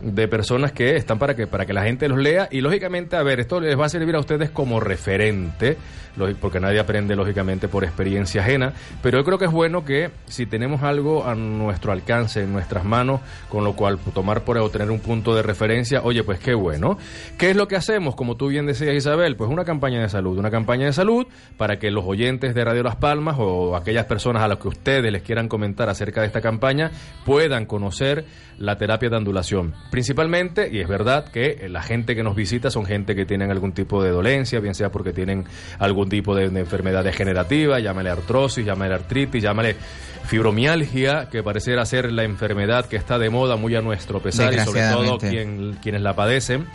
de 0.00 0.28
personas 0.28 0.72
que 0.72 0.96
están 0.96 1.18
para 1.18 1.34
que 1.34 1.46
para 1.46 1.66
que 1.66 1.72
la 1.72 1.84
gente 1.84 2.08
los 2.08 2.18
lea. 2.18 2.48
Y 2.50 2.60
lógicamente 2.60 3.16
a 3.16 3.22
ver 3.22 3.40
esto 3.40 3.60
les 3.60 3.78
va 3.78 3.86
a 3.86 3.88
servir 3.88 4.14
a 4.16 4.20
ustedes 4.20 4.50
como 4.50 4.80
referente 4.80 5.76
porque 6.40 6.60
nadie 6.60 6.80
aprende 6.80 7.14
lógicamente 7.14 7.68
por 7.68 7.84
experiencia 7.84 8.40
ajena. 8.40 8.72
Pero 9.02 9.18
yo 9.18 9.24
creo 9.24 9.38
que 9.38 9.44
es 9.46 9.50
bueno 9.50 9.84
que 9.84 10.10
si 10.26 10.46
tenemos 10.46 10.82
algo 10.82 11.26
a 11.26 11.34
nuestro 11.34 11.92
alcance 11.92 12.42
en 12.42 12.52
nuestras 12.52 12.84
manos 12.84 13.20
con 13.48 13.64
lo 13.64 13.74
cual 13.74 13.98
tomar 14.14 14.42
por 14.42 14.56
obtener 14.58 14.90
un 14.90 15.00
punto 15.00 15.34
de 15.34 15.42
referencia 15.42 16.00
oye 16.02 16.22
pues 16.22 16.38
qué 16.38 16.54
bueno. 16.54 16.98
Qué 17.38 17.50
es 17.50 17.56
lo 17.56 17.68
que 17.68 17.76
hacemos 17.76 18.16
como 18.16 18.36
tú 18.36 18.48
bien 18.48 18.66
decías 18.66 18.94
Isabel 18.94 19.36
pues 19.36 19.50
una 19.50 19.64
campaña 19.64 20.00
de 20.00 20.08
salud. 20.08 20.38
Una 20.38 20.50
campaña 20.50 20.86
de 20.86 20.92
salud 20.92 21.26
para 21.56 21.78
que 21.78 21.90
los 21.90 22.04
oyentes 22.06 22.54
de 22.54 22.64
Radio 22.64 22.82
Las 22.82 22.96
Palmas 22.96 23.36
o 23.38 23.76
aquellas 23.76 24.06
personas 24.06 24.42
a 24.42 24.48
las 24.48 24.58
que 24.58 24.68
ustedes 24.68 25.12
les 25.12 25.22
quieran 25.22 25.48
comentar 25.48 25.88
acerca 25.88 26.20
de 26.22 26.28
esta 26.28 26.40
campaña 26.40 26.90
puedan 27.24 27.66
conocer 27.66 28.24
la 28.58 28.78
terapia 28.78 29.10
de 29.10 29.16
ondulación. 29.16 29.74
Principalmente, 30.00 30.68
y 30.70 30.80
es 30.80 30.88
verdad 30.88 31.24
que 31.32 31.56
eh, 31.58 31.68
la 31.70 31.80
gente 31.80 32.14
que 32.14 32.22
nos 32.22 32.36
visita 32.36 32.68
son 32.70 32.84
gente 32.84 33.14
que 33.14 33.24
tienen 33.24 33.50
algún 33.50 33.72
tipo 33.72 34.02
de 34.02 34.10
dolencia, 34.10 34.60
bien 34.60 34.74
sea 34.74 34.90
porque 34.90 35.14
tienen 35.14 35.46
algún 35.78 36.10
tipo 36.10 36.34
de, 36.34 36.50
de 36.50 36.60
enfermedad 36.60 37.02
degenerativa, 37.02 37.80
llámale 37.80 38.10
artrosis, 38.10 38.62
llámale 38.66 38.92
artritis, 38.92 39.42
llámale 39.42 39.74
fibromialgia, 40.26 41.30
que 41.30 41.42
pareciera 41.42 41.86
ser 41.86 42.12
la 42.12 42.24
enfermedad 42.24 42.84
que 42.84 42.96
está 42.96 43.18
de 43.18 43.30
moda 43.30 43.56
muy 43.56 43.74
a 43.74 43.80
nuestro 43.80 44.20
pesar 44.20 44.52
y 44.52 44.56
sobre 44.66 44.80
todo 44.92 45.16
quien- 45.30 45.78
quienes 45.82 46.02
la 46.02 46.14
padecen. 46.14 46.66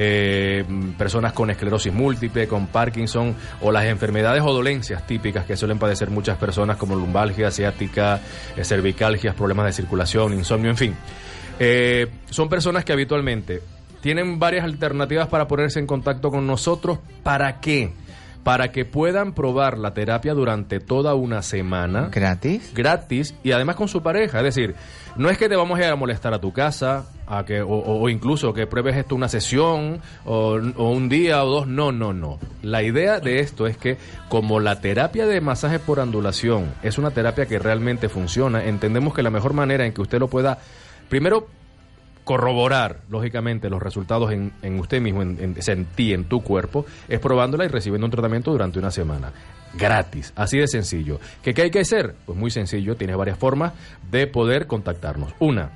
eh, 0.00 0.64
personas 0.96 1.32
con 1.32 1.50
esclerosis 1.50 1.92
múltiple, 1.92 2.46
con 2.46 2.68
Parkinson 2.68 3.34
o 3.62 3.72
las 3.72 3.84
enfermedades 3.86 4.42
o 4.44 4.52
dolencias 4.52 5.04
típicas 5.04 5.44
que 5.44 5.56
suelen 5.56 5.80
padecer 5.80 6.08
muchas 6.10 6.36
personas 6.38 6.76
como 6.76 6.94
lumbalgia, 6.94 7.50
ciática, 7.50 8.20
eh, 8.56 8.64
cervicalgias, 8.64 9.34
problemas 9.34 9.66
de 9.66 9.72
circulación, 9.72 10.34
insomnio, 10.34 10.70
en 10.70 10.76
fin. 10.76 10.94
Eh, 11.58 12.06
son 12.30 12.48
personas 12.48 12.84
que 12.84 12.92
habitualmente 12.92 13.62
tienen 14.00 14.38
varias 14.38 14.64
alternativas 14.64 15.28
para 15.28 15.48
ponerse 15.48 15.80
en 15.80 15.86
contacto 15.86 16.30
con 16.30 16.46
nosotros. 16.46 16.98
¿Para 17.22 17.60
qué? 17.60 17.92
Para 18.44 18.70
que 18.70 18.84
puedan 18.84 19.34
probar 19.34 19.76
la 19.76 19.92
terapia 19.92 20.32
durante 20.32 20.78
toda 20.80 21.14
una 21.14 21.42
semana. 21.42 22.08
¿Gratis? 22.12 22.72
Gratis 22.74 23.34
y 23.42 23.50
además 23.52 23.76
con 23.76 23.88
su 23.88 24.02
pareja. 24.02 24.38
Es 24.38 24.44
decir, 24.44 24.74
no 25.16 25.28
es 25.28 25.36
que 25.36 25.48
te 25.48 25.56
vamos 25.56 25.78
a 25.78 25.82
ir 25.84 25.88
a 25.90 25.96
molestar 25.96 26.32
a 26.32 26.40
tu 26.40 26.52
casa, 26.52 27.06
a 27.26 27.44
que, 27.44 27.60
o, 27.60 27.68
o- 27.68 28.08
incluso 28.08 28.54
que 28.54 28.66
pruebes 28.68 28.96
esto 28.96 29.16
una 29.16 29.28
sesión 29.28 30.00
o, 30.24 30.58
o 30.76 30.90
un 30.92 31.08
día 31.10 31.42
o 31.44 31.48
dos. 31.50 31.66
No, 31.66 31.90
no, 31.92 32.12
no. 32.14 32.38
La 32.62 32.82
idea 32.84 33.18
de 33.20 33.40
esto 33.40 33.66
es 33.66 33.76
que 33.76 33.98
como 34.28 34.60
la 34.60 34.80
terapia 34.80 35.26
de 35.26 35.40
masaje 35.40 35.80
por 35.80 35.98
ondulación 35.98 36.72
es 36.84 36.96
una 36.96 37.10
terapia 37.10 37.44
que 37.46 37.58
realmente 37.58 38.08
funciona, 38.08 38.64
entendemos 38.64 39.12
que 39.12 39.22
la 39.24 39.30
mejor 39.30 39.52
manera 39.52 39.84
en 39.84 39.92
que 39.92 40.00
usted 40.00 40.20
lo 40.20 40.28
pueda, 40.28 40.58
primero, 41.08 41.48
corroborar, 42.24 43.00
lógicamente, 43.08 43.70
los 43.70 43.82
resultados 43.82 44.32
en, 44.32 44.52
usted 44.78 45.00
mismo, 45.00 45.22
en, 45.22 45.38
en- 45.40 45.56
en 45.66 45.84
ti, 45.86 46.12
en 46.12 46.24
tu 46.24 46.42
cuerpo, 46.42 46.84
es 47.08 47.20
probándola 47.20 47.64
y 47.64 47.68
recibiendo 47.68 48.06
un 48.06 48.10
tratamiento 48.10 48.50
durante 48.52 48.78
una 48.78 48.90
semana. 48.90 49.32
Gratis, 49.74 50.32
así 50.36 50.58
de 50.58 50.66
sencillo. 50.66 51.20
¿Qué, 51.42 51.54
qué 51.54 51.62
hay 51.62 51.70
que 51.70 51.80
hacer? 51.80 52.14
Pues 52.26 52.38
muy 52.38 52.50
sencillo, 52.50 52.96
tienes 52.96 53.16
varias 53.16 53.38
formas 53.38 53.72
de 54.10 54.26
poder 54.26 54.66
contactarnos. 54.66 55.32
Una, 55.38 55.70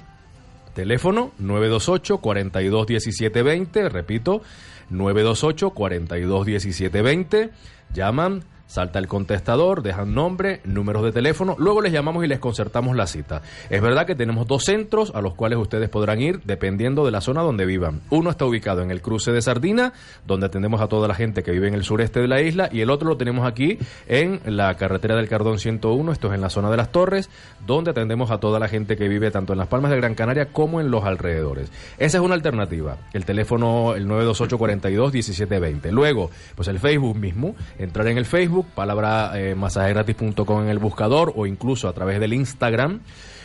teléfono 0.75 1.33
928 1.39 2.19
42 2.19 2.87
17 2.87 3.43
20, 3.43 3.89
repito, 3.89 4.43
928 4.91 5.71
42 5.71 6.47
17 6.47 7.03
20, 7.03 7.51
llaman, 7.95 8.45
salta 8.73 8.99
el 8.99 9.07
contestador, 9.07 9.83
dejan 9.83 10.15
nombre, 10.15 10.63
números 10.65 11.05
de 11.05 11.13
teléfono, 11.13 11.57
luego 11.59 11.83
les 11.83 11.93
llamamos 11.93 12.25
y 12.25 12.27
les 12.27 12.39
concertamos 12.39 12.97
la 12.97 13.07
cita. 13.07 13.43
Es 13.69 13.83
verdad 13.83 14.07
que 14.07 14.15
tenemos 14.15 14.47
dos 14.47 14.65
centros 14.65 15.13
a 15.15 15.21
los 15.21 15.35
cuales 15.35 15.59
ustedes 15.59 15.91
podrán 15.91 16.23
ir 16.23 16.41
dependiendo 16.45 17.05
de 17.05 17.11
la 17.11 17.21
zona 17.21 17.43
donde 17.43 17.67
vivan. 17.67 18.01
Uno 18.09 18.31
está 18.31 18.47
ubicado 18.47 18.81
en 18.81 18.91
el 18.91 19.03
cruce 19.03 19.31
de 19.31 19.43
Sardina, 19.43 19.93
donde 20.27 20.47
atendemos 20.47 20.81
a 20.81 20.89
toda 20.89 21.07
la 21.07 21.15
gente 21.15 21.43
que 21.43 21.51
vive 21.51 21.69
en 21.69 21.75
el 21.75 21.85
sureste 21.85 22.21
de 22.21 22.29
la 22.29 22.41
isla, 22.41 22.71
y 22.73 22.81
el 22.81 22.89
otro 22.89 23.11
lo 23.11 23.19
tenemos 23.19 23.47
aquí 23.47 23.77
en 24.09 24.41
la 24.47 24.75
carretera 24.79 25.17
del 25.17 25.29
Cardón 25.29 25.59
101, 25.59 26.11
esto 26.11 26.29
es 26.29 26.35
en 26.35 26.41
la 26.41 26.49
zona 26.49 26.71
de 26.71 26.79
las 26.79 26.91
Torres, 26.91 27.29
donde 27.67 27.91
atendemos 27.91 28.31
a 28.31 28.39
toda 28.39 28.59
la 28.59 28.69
gente 28.69 28.97
que 28.97 29.07
vive 29.07 29.31
tanto 29.31 29.53
en 29.53 29.59
las 29.59 29.69
Palmas 29.69 29.91
de 29.91 29.99
Gran 29.99 30.15
Canaria 30.15 30.47
como 30.47 30.81
en 30.81 30.91
los 30.91 31.05
alrededores. 31.05 31.71
Esa 31.99 32.17
es 32.17 32.25
una 32.25 32.33
alternativa. 32.33 32.97
El 33.13 33.27
teléfono, 33.27 33.95
el 33.95 34.09
928 34.09 34.57
42 34.57 35.13
1720. 35.13 35.93
Luego, 35.93 36.31
pues 36.55 36.69
el 36.69 36.79
Facebook 36.79 37.19
mismo, 37.19 37.55
entrar 37.79 38.09
en 38.09 38.17
el 38.17 38.25
Facebook, 38.63 38.75
palabra 38.75 39.33
eh, 39.35 39.55
masajegratis.com 39.55 40.63
en 40.63 40.69
el 40.69 40.79
buscador 40.79 41.33
o 41.37 41.47
incluso 41.47 41.89
a 41.89 41.93
través 41.93 42.19
del 42.21 42.33
Instagram. 42.33 43.01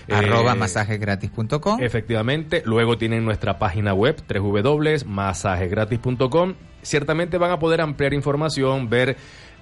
Arroba 0.10 0.54
Eh, 0.54 0.56
masajegratis.com. 0.56 1.82
Efectivamente, 1.82 2.64
luego 2.66 2.98
tienen 2.98 3.26
nuestra 3.26 3.60
página 3.60 3.94
web 3.94 4.16
www.masajegratis.com. 4.28 6.54
Ciertamente 6.82 7.38
van 7.38 7.52
a 7.52 7.60
poder 7.60 7.82
ampliar 7.82 8.14
información, 8.14 8.90
ver 8.90 9.18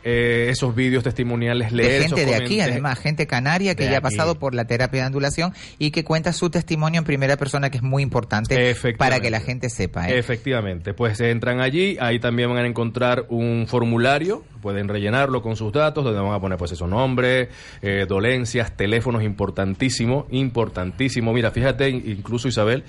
eh, 0.07 0.47
esos 0.51 0.75
vídeos 0.75 1.03
testimoniales, 1.03 1.71
leer 1.71 2.03
de 2.03 2.07
gente 2.07 2.21
esos 2.21 2.29
de 2.31 2.35
aquí, 2.45 2.59
además, 2.61 2.99
gente 2.99 3.25
canaria 3.25 3.73
que 3.73 3.85
ya 3.89 3.97
ha 3.97 4.01
pasado 4.01 4.37
por 4.37 4.53
la 4.53 4.65
terapia 4.65 5.01
de 5.01 5.07
ondulación 5.07 5.51
y 5.79 5.89
que 5.89 6.03
cuenta 6.03 6.31
su 6.31 6.51
testimonio 6.51 6.99
en 6.99 7.05
primera 7.05 7.37
persona, 7.37 7.71
que 7.71 7.77
es 7.77 7.83
muy 7.83 8.03
importante 8.03 8.75
para 8.99 9.19
que 9.19 9.31
la 9.31 9.39
gente 9.39 9.69
sepa. 9.69 10.07
¿eh? 10.07 10.19
Efectivamente, 10.19 10.93
pues 10.93 11.19
entran 11.21 11.59
allí, 11.59 11.97
ahí 11.99 12.19
también 12.19 12.49
van 12.49 12.59
a 12.63 12.67
encontrar 12.67 13.25
un 13.29 13.65
formulario, 13.67 14.43
pueden 14.61 14.87
rellenarlo 14.87 15.41
con 15.41 15.55
sus 15.55 15.73
datos, 15.73 16.03
donde 16.03 16.19
van 16.21 16.33
a 16.33 16.39
poner 16.39 16.57
pues 16.59 16.71
esos 16.71 16.87
nombres, 16.87 17.49
eh, 17.81 18.05
dolencias, 18.07 18.77
teléfonos, 18.77 19.23
importantísimo, 19.23 20.27
importantísimo. 20.29 21.33
Mira, 21.33 21.49
fíjate, 21.49 21.89
in- 21.89 22.03
incluso 22.05 22.47
Isabel, 22.47 22.83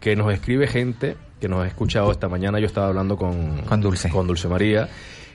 que 0.00 0.14
nos 0.16 0.32
escribe 0.32 0.66
gente 0.66 1.16
que 1.40 1.48
nos 1.48 1.64
ha 1.64 1.66
escuchado 1.68 2.10
esta 2.12 2.28
mañana, 2.28 2.58
yo 2.60 2.66
estaba 2.66 2.88
hablando 2.88 3.16
con, 3.16 3.62
con 3.62 3.80
Dulce. 3.80 4.08
Con 4.10 4.26
Dulce 4.26 4.48
María, 4.48 4.88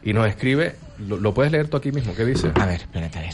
y 0.03 0.13
nos 0.13 0.27
escribe, 0.27 0.75
lo, 0.99 1.33
puedes 1.33 1.51
leer 1.51 1.67
tú 1.67 1.77
aquí 1.77 1.91
mismo, 1.91 2.13
¿qué 2.15 2.25
dice? 2.25 2.51
A 2.55 2.65
ver, 2.65 2.81
espérate, 2.81 3.19
a 3.19 3.21
ver. 3.21 3.33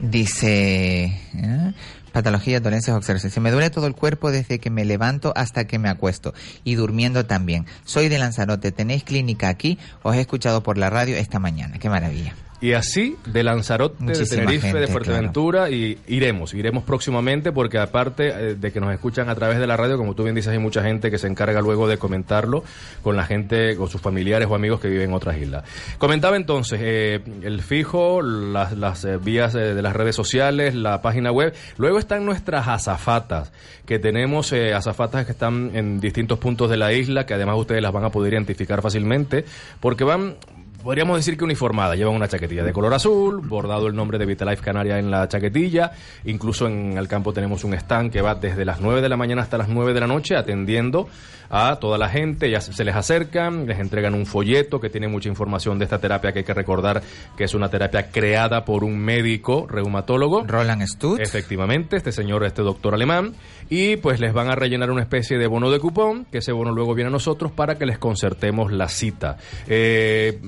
Dice... 0.00 1.04
¿eh? 1.04 1.72
Patologías, 2.12 2.62
dolencias, 2.62 2.94
observaciones. 2.94 3.32
Se 3.32 3.40
me 3.40 3.50
duele 3.50 3.70
todo 3.70 3.86
el 3.86 3.94
cuerpo 3.94 4.30
desde 4.30 4.58
que 4.58 4.68
me 4.68 4.84
levanto 4.84 5.32
hasta 5.34 5.66
que 5.66 5.78
me 5.78 5.88
acuesto. 5.88 6.34
Y 6.62 6.74
durmiendo 6.74 7.24
también. 7.24 7.64
Soy 7.84 8.10
de 8.10 8.18
Lanzarote. 8.18 8.70
¿Tenéis 8.70 9.02
clínica 9.02 9.48
aquí? 9.48 9.78
Os 10.02 10.14
he 10.14 10.20
escuchado 10.20 10.62
por 10.62 10.76
la 10.76 10.90
radio 10.90 11.16
esta 11.16 11.38
mañana. 11.38 11.78
Qué 11.78 11.88
maravilla. 11.88 12.34
Y 12.62 12.74
así, 12.74 13.16
de 13.26 13.42
Lanzarote, 13.42 14.04
de 14.04 14.24
Tenerife, 14.24 14.68
gente, 14.68 14.78
de 14.78 14.86
Fuerteventura, 14.86 15.68
y 15.68 15.98
iremos, 16.06 16.54
iremos 16.54 16.84
próximamente 16.84 17.50
porque 17.50 17.78
aparte 17.78 18.28
eh, 18.28 18.54
de 18.54 18.72
que 18.72 18.80
nos 18.80 18.92
escuchan 18.94 19.28
a 19.28 19.34
través 19.34 19.58
de 19.58 19.66
la 19.66 19.76
radio, 19.76 19.98
como 19.98 20.14
tú 20.14 20.22
bien 20.22 20.36
dices, 20.36 20.52
hay 20.52 20.60
mucha 20.60 20.80
gente 20.80 21.10
que 21.10 21.18
se 21.18 21.26
encarga 21.26 21.60
luego 21.60 21.88
de 21.88 21.98
comentarlo 21.98 22.62
con 23.02 23.16
la 23.16 23.24
gente, 23.24 23.74
con 23.76 23.88
sus 23.88 24.00
familiares 24.00 24.46
o 24.48 24.54
amigos 24.54 24.78
que 24.78 24.86
viven 24.86 25.10
en 25.10 25.14
otras 25.14 25.38
islas. 25.38 25.64
Comentaba 25.98 26.36
entonces, 26.36 26.78
eh, 26.80 27.20
el 27.42 27.62
fijo, 27.62 28.22
las, 28.22 28.78
las 28.78 29.04
eh, 29.04 29.16
vías 29.16 29.56
eh, 29.56 29.74
de 29.74 29.82
las 29.82 29.96
redes 29.96 30.14
sociales, 30.14 30.76
la 30.76 31.02
página 31.02 31.32
web, 31.32 31.52
luego 31.78 31.98
están 31.98 32.24
nuestras 32.24 32.68
azafatas, 32.68 33.52
que 33.86 33.98
tenemos 33.98 34.52
eh, 34.52 34.72
azafatas 34.72 35.26
que 35.26 35.32
están 35.32 35.72
en 35.74 36.00
distintos 36.00 36.38
puntos 36.38 36.70
de 36.70 36.76
la 36.76 36.92
isla, 36.92 37.26
que 37.26 37.34
además 37.34 37.56
ustedes 37.58 37.82
las 37.82 37.92
van 37.92 38.04
a 38.04 38.10
poder 38.10 38.34
identificar 38.34 38.82
fácilmente, 38.82 39.44
porque 39.80 40.04
van 40.04 40.36
Podríamos 40.82 41.16
decir 41.16 41.36
que 41.36 41.44
uniformada, 41.44 41.94
llevan 41.94 42.16
una 42.16 42.26
chaquetilla 42.26 42.64
de 42.64 42.72
color 42.72 42.92
azul, 42.92 43.40
bordado 43.40 43.86
el 43.86 43.94
nombre 43.94 44.18
de 44.18 44.26
Vitalife 44.26 44.62
Canaria 44.62 44.98
en 44.98 45.12
la 45.12 45.28
chaquetilla, 45.28 45.92
incluso 46.24 46.66
en 46.66 46.98
el 46.98 47.06
campo 47.06 47.32
tenemos 47.32 47.62
un 47.62 47.74
stand 47.74 48.10
que 48.10 48.20
va 48.20 48.34
desde 48.34 48.64
las 48.64 48.80
9 48.80 49.00
de 49.00 49.08
la 49.08 49.16
mañana 49.16 49.42
hasta 49.42 49.58
las 49.58 49.68
9 49.68 49.94
de 49.94 50.00
la 50.00 50.08
noche 50.08 50.34
atendiendo 50.34 51.08
a 51.54 51.76
toda 51.76 51.98
la 51.98 52.08
gente, 52.08 52.50
ya 52.50 52.62
se 52.62 52.82
les 52.82 52.96
acercan, 52.96 53.66
les 53.66 53.78
entregan 53.78 54.14
un 54.14 54.24
folleto 54.24 54.80
que 54.80 54.88
tiene 54.88 55.06
mucha 55.06 55.28
información 55.28 55.78
de 55.78 55.84
esta 55.84 55.98
terapia 55.98 56.32
que 56.32 56.38
hay 56.38 56.44
que 56.44 56.54
recordar 56.54 57.02
que 57.36 57.44
es 57.44 57.54
una 57.54 57.68
terapia 57.68 58.10
creada 58.10 58.64
por 58.64 58.84
un 58.84 58.98
médico 58.98 59.66
reumatólogo. 59.68 60.44
Roland 60.46 60.82
Stutz. 60.86 61.20
Efectivamente, 61.20 61.96
este 61.96 62.10
señor, 62.10 62.44
este 62.44 62.62
doctor 62.62 62.94
alemán, 62.94 63.34
y 63.68 63.96
pues 63.96 64.18
les 64.18 64.32
van 64.32 64.50
a 64.50 64.54
rellenar 64.54 64.90
una 64.90 65.02
especie 65.02 65.36
de 65.36 65.46
bono 65.46 65.70
de 65.70 65.78
cupón, 65.78 66.24
que 66.24 66.38
ese 66.38 66.52
bono 66.52 66.72
luego 66.72 66.94
viene 66.94 67.08
a 67.08 67.12
nosotros 67.12 67.52
para 67.52 67.76
que 67.76 67.84
les 67.84 67.98
concertemos 67.98 68.72
la 68.72 68.88
cita. 68.88 69.36
Eh, 69.68 70.40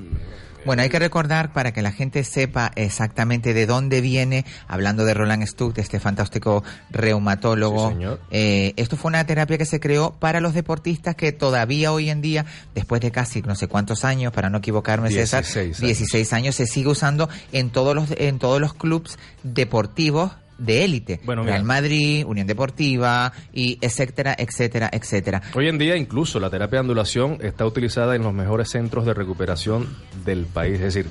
Bueno, 0.65 0.83
hay 0.83 0.89
que 0.89 0.99
recordar 0.99 1.53
para 1.53 1.73
que 1.73 1.83
la 1.83 1.93
gente 1.93 2.25
sepa 2.25 2.73
exactamente 2.75 3.55
de 3.55 3.67
dónde 3.67 4.01
viene, 4.01 4.45
hablando 4.67 5.05
de 5.05 5.15
Roland 5.15 5.47
Stuck, 5.47 5.75
de 5.75 5.83
este 5.83 6.01
fantástico 6.01 6.65
reumatólogo. 6.91 7.89
Sí, 7.89 7.95
señor. 7.95 8.21
Eh, 8.31 8.73
esto 8.77 8.97
fue 8.97 9.11
una 9.11 9.27
terapia 9.27 9.59
que 9.59 9.67
se 9.67 9.81
creó 9.81 10.15
para 10.19 10.41
los 10.41 10.55
deportistas 10.55 11.17
que 11.17 11.33
todavía 11.33 11.93
hoy 11.93 12.11
en 12.11 12.23
día, 12.23 12.47
después 12.75 13.01
de 13.01 13.11
casi 13.11 13.43
no 13.43 13.55
sé 13.55 13.69
cuántos 13.69 14.05
años, 14.05 14.33
para 14.33 14.51
no 14.51 14.59
equivocarme, 14.59 15.11
César, 15.11 15.45
16 15.45 15.67
años. 15.67 15.81
16 15.81 16.33
años, 16.33 16.55
se 16.55 16.67
sigue 16.67 16.89
usando 16.89 17.29
en 17.53 17.71
todos 17.71 17.95
los, 17.95 18.11
en 18.17 18.39
todos 18.39 18.61
los 18.61 18.75
clubes 18.75 19.19
deportivos 19.43 20.33
de 20.59 20.85
élite. 20.85 21.21
Bueno, 21.25 21.43
mira. 21.43 21.55
Real 21.55 21.65
Madrid, 21.65 22.25
Unión 22.27 22.47
Deportiva, 22.47 23.33
y 23.53 23.79
etcétera, 23.81 24.35
etcétera, 24.39 24.91
etcétera. 24.93 25.43
Hoy 25.55 25.69
en 25.69 25.79
día 25.79 25.97
incluso 25.97 26.41
la 26.41 26.51
terapia 26.51 26.79
de 26.79 26.81
ondulación 26.81 27.39
está 27.41 27.67
utilizada 27.67 28.17
en 28.17 28.23
los 28.23 28.33
mejores 28.33 28.71
centros 28.71 29.07
de 29.07 29.15
recuperación 29.15 29.89
del 30.25 30.47
país, 30.47 30.75
es 30.75 30.95
decir, 30.95 31.07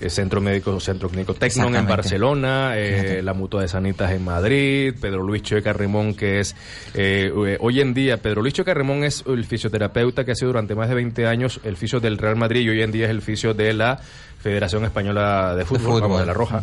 el 0.00 0.10
Centro 0.10 0.40
Médico, 0.40 0.78
Centro 0.80 1.08
Clínico 1.08 1.34
Tecnon 1.34 1.74
en. 1.74 1.86
Barcelona, 1.86 2.72
eh, 2.76 3.22
la 3.22 3.34
Mutua 3.34 3.62
de 3.62 3.68
Sanitas 3.68 4.12
en 4.12 4.24
Madrid, 4.24 4.94
Pedro 5.00 5.22
Luis 5.22 5.42
Choe 5.42 5.62
Carremón, 5.62 6.14
que 6.14 6.40
es 6.40 6.54
eh, 6.94 7.32
eh, 7.46 7.56
hoy 7.60 7.80
en 7.80 7.94
día, 7.94 8.18
Pedro 8.18 8.42
Luis 8.42 8.54
Choe 8.54 8.64
Carremón 8.64 9.04
es 9.04 9.24
el 9.26 9.44
fisioterapeuta 9.44 10.24
que 10.24 10.32
ha 10.32 10.34
sido 10.34 10.48
durante 10.48 10.74
más 10.74 10.88
de 10.88 10.94
20 10.94 11.26
años 11.26 11.60
el 11.64 11.76
fisio 11.76 12.00
del 12.00 12.18
Real 12.18 12.36
Madrid 12.36 12.60
y 12.60 12.68
hoy 12.68 12.82
en 12.82 12.92
día 12.92 13.06
es 13.06 13.10
el 13.10 13.22
fisio 13.22 13.54
de 13.54 13.72
la 13.72 14.00
Federación 14.40 14.84
Española 14.84 15.54
de 15.56 15.64
Fútbol, 15.64 15.82
fútbol. 15.84 16.00
vamos, 16.02 16.20
de 16.20 16.26
la 16.26 16.32
Roja, 16.32 16.62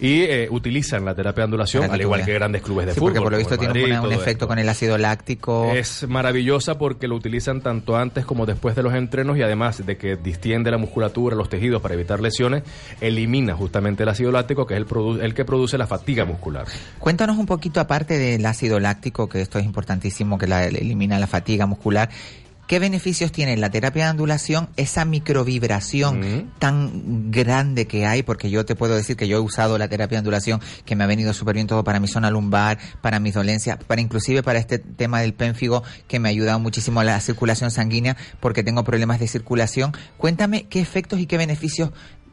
y 0.00 0.22
eh, 0.22 0.48
utilizan 0.50 1.04
la 1.04 1.14
terapia 1.14 1.42
de 1.42 1.44
ondulación, 1.44 1.88
al 1.90 2.00
igual 2.00 2.24
que 2.24 2.32
grandes 2.34 2.62
clubes 2.62 2.86
de 2.86 2.94
Sí, 2.94 2.98
fútbol. 2.98 3.12
porque 3.12 3.22
por 3.22 3.32
lo 3.32 3.38
visto 3.38 3.56
tiene 3.58 3.74
Madrid, 3.74 4.00
un 4.00 4.12
efecto 4.12 4.30
esto. 4.30 4.48
con 4.48 4.58
el 4.58 4.68
ácido 4.68 4.98
láctico. 4.98 5.70
Es 5.72 6.06
maravillosa 6.08 6.78
porque 6.78 7.06
lo 7.06 7.14
utilizan 7.14 7.60
tanto 7.60 7.96
antes 7.96 8.24
como 8.26 8.44
después 8.44 8.74
de 8.74 8.82
los 8.82 8.92
entrenos 8.94 9.38
y 9.38 9.42
además 9.42 9.86
de 9.86 9.96
que 9.96 10.16
distiende 10.16 10.70
la 10.72 10.78
musculatura, 10.78 11.36
los 11.36 11.48
tejidos 11.48 11.80
para 11.80 11.94
evitar 11.94 12.18
lesiones, 12.20 12.64
elimina 13.00 13.54
justamente 13.54 14.02
el 14.02 14.08
ácido 14.08 14.32
láctico 14.32 14.66
que 14.66 14.74
es 14.74 14.78
el, 14.78 14.86
produ- 14.88 15.20
el 15.22 15.32
que 15.34 15.44
produce 15.44 15.78
la 15.78 15.86
fatiga 15.86 16.24
muscular. 16.24 16.66
Cuéntanos 16.98 17.38
un 17.38 17.46
poquito, 17.46 17.78
aparte 17.80 18.18
del 18.18 18.44
ácido 18.46 18.80
láctico, 18.80 19.28
que 19.28 19.40
esto 19.40 19.58
es 19.60 19.64
importantísimo, 19.64 20.38
que 20.38 20.48
la, 20.48 20.64
elimina 20.66 21.18
la 21.20 21.28
fatiga 21.28 21.66
muscular. 21.66 22.10
¿Qué 22.66 22.78
beneficios 22.78 23.32
tiene 23.32 23.56
la 23.56 23.70
terapia 23.70 24.04
de 24.04 24.10
ondulación, 24.12 24.70
esa 24.76 25.04
microvibración 25.04 26.52
tan 26.58 27.30
grande 27.30 27.86
que 27.86 28.06
hay? 28.06 28.22
Porque 28.22 28.50
yo 28.50 28.64
te 28.64 28.74
puedo 28.74 28.94
decir 28.94 29.16
que 29.16 29.28
yo 29.28 29.36
he 29.36 29.40
usado 29.40 29.76
la 29.78 29.88
terapia 29.88 30.16
de 30.16 30.20
ondulación, 30.20 30.60
que 30.84 30.96
me 30.96 31.04
ha 31.04 31.06
venido 31.06 31.34
súper 31.34 31.56
bien 31.56 31.66
todo 31.66 31.84
para 31.84 32.00
mi 32.00 32.08
zona 32.08 32.30
lumbar, 32.30 32.78
para 33.02 33.20
mis 33.20 33.34
dolencias, 33.34 33.78
para 33.84 34.00
inclusive 34.00 34.42
para 34.42 34.58
este 34.58 34.78
tema 34.78 35.20
del 35.20 35.34
pénfigo, 35.34 35.82
que 36.08 36.18
me 36.18 36.28
ha 36.28 36.30
ayudado 36.30 36.60
muchísimo 36.60 37.00
a 37.00 37.04
la 37.04 37.20
circulación 37.20 37.70
sanguínea, 37.70 38.16
porque 38.40 38.62
tengo 38.62 38.84
problemas 38.84 39.20
de 39.20 39.28
circulación. 39.28 39.92
Cuéntame 40.16 40.66
qué 40.68 40.80
efectos 40.80 41.18
y 41.20 41.26
qué 41.26 41.36
beneficios 41.36 41.90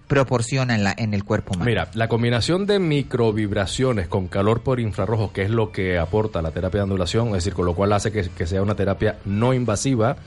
proporciona 0.10 0.74
en, 0.74 0.84
la, 0.84 0.94
en 0.98 1.14
el 1.14 1.24
cuerpo 1.24 1.54
humano. 1.54 1.70
Mira, 1.70 1.88
la 1.94 2.10
combinación 2.10 2.66
de 2.66 2.80
microvibraciones 2.80 4.08
con 4.08 4.28
calor 4.28 4.62
por 4.62 4.80
infrarrojos, 4.80 5.32
que 5.32 5.44
es 5.44 5.52
lo 5.52 5.72
que 5.72 6.00
aporta 6.00 6.42
la 6.42 6.50
terapia 6.50 6.80
de 6.80 6.86
ondulación, 6.86 7.28
es 7.28 7.36
decir, 7.36 7.54
con 7.54 7.66
lo 7.66 7.76
cual 7.76 7.94
hace 7.94 8.12
que, 8.12 8.28
que 8.30 8.48
sea 8.48 8.64
una 8.64 8.74
terapia 8.74 9.20
no 9.26 9.54
invasiva, 9.54 10.18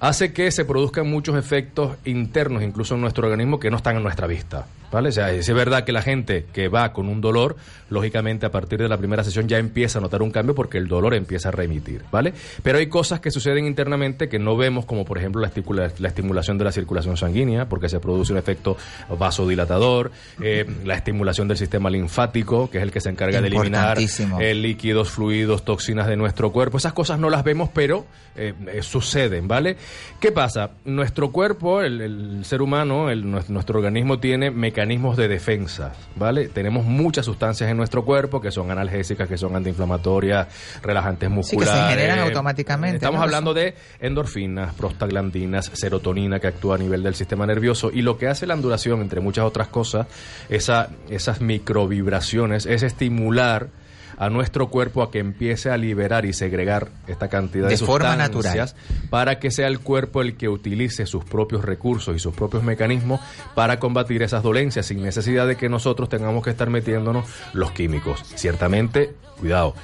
hace 0.00 0.32
que 0.32 0.50
se 0.50 0.64
produzcan 0.64 1.08
muchos 1.08 1.36
efectos 1.36 1.96
internos, 2.04 2.64
incluso 2.64 2.96
en 2.96 3.02
nuestro 3.02 3.28
organismo, 3.28 3.60
que 3.60 3.70
no 3.70 3.76
están 3.76 3.96
a 3.96 4.00
nuestra 4.00 4.26
vista. 4.26 4.66
¿Vale? 4.94 5.08
O 5.08 5.12
sea, 5.12 5.32
es 5.32 5.52
verdad 5.52 5.82
que 5.82 5.90
la 5.90 6.02
gente 6.02 6.46
que 6.52 6.68
va 6.68 6.92
con 6.92 7.08
un 7.08 7.20
dolor, 7.20 7.56
lógicamente 7.90 8.46
a 8.46 8.52
partir 8.52 8.78
de 8.78 8.88
la 8.88 8.96
primera 8.96 9.24
sesión 9.24 9.48
ya 9.48 9.58
empieza 9.58 9.98
a 9.98 10.02
notar 10.02 10.22
un 10.22 10.30
cambio 10.30 10.54
porque 10.54 10.78
el 10.78 10.86
dolor 10.86 11.14
empieza 11.14 11.48
a 11.48 11.50
remitir, 11.52 12.02
¿vale? 12.12 12.32
Pero 12.62 12.78
hay 12.78 12.86
cosas 12.86 13.18
que 13.18 13.32
suceden 13.32 13.66
internamente 13.66 14.28
que 14.28 14.38
no 14.38 14.56
vemos, 14.56 14.86
como 14.86 15.04
por 15.04 15.18
ejemplo 15.18 15.40
la, 15.42 15.48
esticula- 15.48 15.92
la 15.98 16.06
estimulación 16.08 16.58
de 16.58 16.64
la 16.64 16.70
circulación 16.70 17.16
sanguínea, 17.16 17.68
porque 17.68 17.88
se 17.88 17.98
produce 17.98 18.32
un 18.32 18.38
efecto 18.38 18.76
vasodilatador, 19.18 20.12
eh, 20.40 20.64
la 20.84 20.94
estimulación 20.94 21.48
del 21.48 21.56
sistema 21.56 21.90
linfático, 21.90 22.70
que 22.70 22.78
es 22.78 22.84
el 22.84 22.92
que 22.92 23.00
se 23.00 23.10
encarga 23.10 23.40
de 23.42 23.48
eliminar 23.64 23.96
eh, 24.40 24.54
líquidos, 24.54 25.10
fluidos, 25.10 25.64
toxinas 25.64 26.06
de 26.06 26.16
nuestro 26.16 26.52
cuerpo. 26.52 26.78
Esas 26.78 26.92
cosas 26.92 27.18
no 27.18 27.30
las 27.30 27.42
vemos, 27.42 27.68
pero 27.74 28.06
eh, 28.36 28.54
eh, 28.72 28.82
suceden, 28.82 29.48
¿vale? 29.48 29.76
¿Qué 30.20 30.30
pasa? 30.30 30.70
Nuestro 30.84 31.32
cuerpo, 31.32 31.82
el, 31.82 32.00
el 32.00 32.44
ser 32.44 32.62
humano, 32.62 33.10
el- 33.10 33.28
nuestro 33.28 33.78
organismo 33.78 34.20
tiene 34.20 34.52
mecanismos 34.52 34.83
mecanismos 34.84 35.16
de 35.16 35.28
defensa, 35.28 35.94
¿vale? 36.14 36.48
Tenemos 36.48 36.84
muchas 36.84 37.24
sustancias 37.24 37.70
en 37.70 37.76
nuestro 37.78 38.04
cuerpo 38.04 38.38
que 38.38 38.50
son 38.50 38.70
analgésicas, 38.70 39.26
que 39.26 39.38
son 39.38 39.56
antiinflamatorias, 39.56 40.46
relajantes 40.82 41.26
Sí, 41.30 41.34
musculares. 41.34 41.72
que 41.74 41.80
se 41.80 41.88
generan 41.88 42.18
automáticamente. 42.18 42.96
Estamos 42.96 43.18
¿no? 43.18 43.22
hablando 43.24 43.54
de 43.54 43.74
endorfinas, 43.98 44.74
prostaglandinas, 44.74 45.70
serotonina 45.72 46.38
que 46.38 46.48
actúa 46.48 46.74
a 46.74 46.78
nivel 46.78 47.02
del 47.02 47.14
sistema 47.14 47.46
nervioso 47.46 47.90
y 47.94 48.02
lo 48.02 48.18
que 48.18 48.28
hace 48.28 48.46
la 48.46 48.52
ondulación, 48.52 49.00
entre 49.00 49.20
muchas 49.20 49.46
otras 49.46 49.68
cosas, 49.68 50.06
esa, 50.50 50.90
esas 51.08 51.40
microvibraciones, 51.40 52.66
es 52.66 52.82
estimular 52.82 53.68
a 54.18 54.30
nuestro 54.30 54.68
cuerpo 54.68 55.02
a 55.02 55.10
que 55.10 55.18
empiece 55.18 55.70
a 55.70 55.76
liberar 55.76 56.24
y 56.24 56.32
segregar 56.32 56.88
esta 57.06 57.28
cantidad 57.28 57.68
de, 57.68 57.76
De 57.76 57.78
forma 57.78 58.26
sustancias 58.26 58.76
para 59.10 59.38
que 59.38 59.50
sea 59.50 59.66
el 59.68 59.80
cuerpo 59.80 60.22
el 60.22 60.36
que 60.36 60.48
utilice 60.48 61.06
sus 61.06 61.24
propios 61.24 61.64
recursos 61.64 62.14
y 62.14 62.18
sus 62.18 62.34
propios 62.34 62.62
mecanismos 62.62 63.20
para 63.54 63.78
combatir 63.78 64.22
esas 64.22 64.42
dolencias 64.42 64.86
sin 64.86 65.02
necesidad 65.02 65.46
de 65.46 65.56
que 65.56 65.68
nosotros 65.68 66.08
tengamos 66.08 66.42
que 66.44 66.50
estar 66.50 66.70
metiéndonos 66.70 67.26
los 67.52 67.70
químicos. 67.72 68.22
Ciertamente, 68.34 69.14
cuidado, 69.38 69.74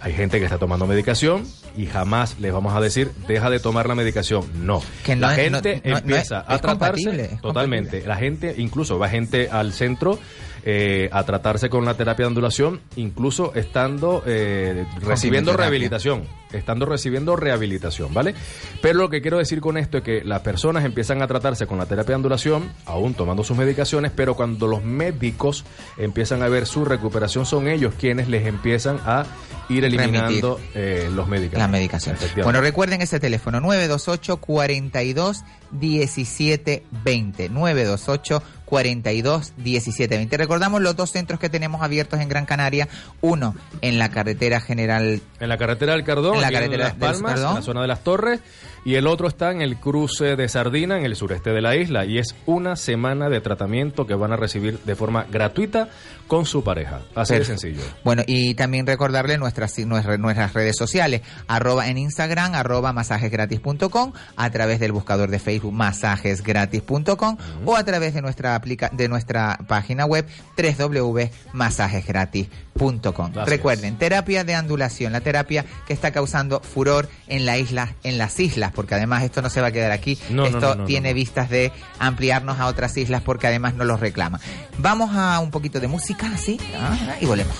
hay 0.00 0.12
gente 0.12 0.38
que 0.38 0.44
está 0.44 0.58
tomando 0.58 0.86
medicación 0.86 1.44
y 1.76 1.86
jamás 1.86 2.38
les 2.40 2.52
vamos 2.52 2.74
a 2.74 2.80
decir 2.80 3.10
deja 3.28 3.48
de 3.50 3.60
tomar 3.60 3.86
la 3.86 3.94
medicación. 3.94 4.44
No, 4.66 4.82
Que 5.04 5.14
no 5.14 5.28
la 5.28 5.34
gente 5.34 5.76
no- 5.84 5.90
no- 5.90 5.94
no 5.94 5.98
empieza 6.00 6.40
es- 6.40 6.48
a 6.48 6.54
es 6.56 6.60
tratarse 6.62 7.38
totalmente. 7.42 8.02
La 8.06 8.16
gente, 8.16 8.54
incluso 8.58 8.98
va 8.98 9.08
gente 9.08 9.48
al 9.50 9.72
centro 9.72 10.18
eh, 10.64 11.08
a 11.12 11.24
tratarse 11.24 11.70
con 11.70 11.84
la 11.84 11.94
terapia 11.94 12.24
de 12.24 12.28
ondulación, 12.28 12.80
incluso 12.96 13.54
estando 13.54 14.22
eh, 14.26 14.84
recibiendo 15.00 15.56
rehabilitación, 15.56 16.24
estando 16.52 16.86
recibiendo 16.86 17.36
rehabilitación, 17.36 18.12
¿vale? 18.12 18.34
Pero 18.82 18.98
lo 18.98 19.10
que 19.10 19.22
quiero 19.22 19.38
decir 19.38 19.60
con 19.60 19.78
esto 19.78 19.98
es 19.98 20.04
que 20.04 20.22
las 20.24 20.40
personas 20.40 20.84
empiezan 20.84 21.22
a 21.22 21.26
tratarse 21.26 21.66
con 21.66 21.78
la 21.78 21.86
terapia 21.86 22.10
de 22.10 22.16
ondulación, 22.16 22.70
aún 22.86 23.14
tomando 23.14 23.44
sus 23.44 23.56
medicaciones, 23.56 24.12
pero 24.14 24.34
cuando 24.34 24.66
los 24.66 24.84
médicos 24.84 25.64
empiezan 25.96 26.42
a 26.42 26.48
ver 26.48 26.66
su 26.66 26.84
recuperación, 26.84 27.46
son 27.46 27.68
ellos 27.68 27.94
quienes 27.98 28.28
les 28.28 28.46
empiezan 28.46 29.00
a 29.04 29.24
ir 29.70 29.84
eliminando 29.84 30.60
eh, 30.74 31.08
los 31.14 31.28
medicamentos. 31.28 31.58
La 31.58 31.68
medicación. 31.68 32.16
Bueno, 32.42 32.60
recuerden 32.60 33.02
ese 33.02 33.20
teléfono 33.20 33.60
928 33.60 34.36
42 34.38 35.44
17 35.72 36.82
20. 37.04 37.48
928 37.48 38.42
42 38.70 39.52
17 39.56 40.16
20. 40.16 40.36
Recordamos 40.36 40.80
los 40.80 40.94
dos 40.96 41.10
centros 41.10 41.40
que 41.40 41.50
tenemos 41.50 41.82
abiertos 41.82 42.20
en 42.20 42.28
Gran 42.28 42.46
Canaria. 42.46 42.88
Uno 43.20 43.56
en 43.82 43.98
la 43.98 44.10
carretera 44.10 44.60
general. 44.60 45.20
En 45.40 45.48
la 45.48 45.58
carretera 45.58 45.92
del 45.94 46.04
Cardón, 46.04 46.36
En 46.36 46.40
la 46.40 46.46
aquí 46.46 46.56
en 46.56 46.62
carretera 46.62 46.84
Las 46.84 46.92
del 46.92 47.00
Palmas, 47.00 47.32
Cardón. 47.32 47.48
en 47.50 47.54
la 47.56 47.62
zona 47.62 47.82
de 47.82 47.88
las 47.88 48.04
Torres, 48.04 48.40
y 48.84 48.94
el 48.94 49.06
otro 49.06 49.28
está 49.28 49.50
en 49.50 49.62
el 49.62 49.76
cruce 49.76 50.36
de 50.36 50.48
Sardina, 50.48 50.98
en 50.98 51.04
el 51.04 51.16
sureste 51.16 51.50
de 51.50 51.60
la 51.60 51.76
isla, 51.76 52.04
y 52.04 52.18
es 52.18 52.34
una 52.46 52.76
semana 52.76 53.28
de 53.28 53.40
tratamiento 53.40 54.06
que 54.06 54.14
van 54.14 54.32
a 54.32 54.36
recibir 54.36 54.78
de 54.80 54.96
forma 54.96 55.26
gratuita 55.30 55.88
con 56.26 56.46
su 56.46 56.62
pareja. 56.62 57.00
Así 57.14 57.34
de 57.34 57.44
sencillo. 57.44 57.82
Bueno, 58.04 58.22
y 58.26 58.54
también 58.54 58.86
recordarle 58.86 59.36
nuestras, 59.36 59.76
nuestras, 59.78 60.54
redes 60.54 60.76
sociales, 60.76 61.22
arroba 61.48 61.88
en 61.88 61.98
Instagram, 61.98 62.54
arroba 62.54 62.92
masajesgratis.com, 62.92 64.12
a 64.36 64.50
través 64.50 64.78
del 64.78 64.92
buscador 64.92 65.30
de 65.30 65.40
Facebook 65.40 65.72
masajesgratis.com 65.72 67.36
o 67.64 67.76
a 67.76 67.84
través 67.84 68.14
de 68.14 68.22
nuestra 68.22 68.54
aplica 68.54 68.90
de 68.92 69.08
nuestra 69.08 69.58
página 69.66 70.06
web 70.06 70.24
www.masajesgratis.com. 70.56 73.32
Recuerden, 73.44 73.98
terapia 73.98 74.44
de 74.44 74.56
ondulación, 74.56 75.12
la 75.12 75.20
terapia 75.20 75.64
que 75.86 75.92
está 75.92 76.12
causando 76.12 76.60
furor 76.60 77.08
en 77.26 77.44
la 77.44 77.58
isla, 77.58 77.96
en 78.04 78.18
las 78.18 78.38
islas, 78.38 78.69
porque 78.72 78.94
además 78.94 79.22
esto 79.24 79.42
no 79.42 79.50
se 79.50 79.60
va 79.60 79.68
a 79.68 79.72
quedar 79.72 79.92
aquí, 79.92 80.18
No, 80.30 80.42
no, 80.42 80.46
esto 80.46 80.60
no, 80.60 80.74
no, 80.76 80.84
tiene 80.84 81.10
no. 81.10 81.14
vistas 81.14 81.50
de 81.50 81.72
ampliarnos 81.98 82.58
a 82.58 82.66
otras 82.66 82.96
islas 82.96 83.22
porque 83.22 83.46
además 83.46 83.74
nos 83.74 83.86
los 83.86 84.00
reclama. 84.00 84.40
Vamos 84.78 85.10
a 85.14 85.38
un 85.40 85.50
poquito 85.50 85.80
de 85.80 85.88
música, 85.88 86.36
¿sí? 86.36 86.58
Ah, 86.78 87.16
y 87.20 87.26
volvemos. 87.26 87.54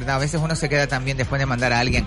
Verdad, 0.00 0.16
a 0.16 0.18
veces 0.18 0.40
uno 0.42 0.56
se 0.56 0.68
queda 0.68 0.86
también 0.88 1.16
después 1.16 1.38
de 1.38 1.46
mandar 1.46 1.72
a 1.72 1.78
alguien 1.80 2.06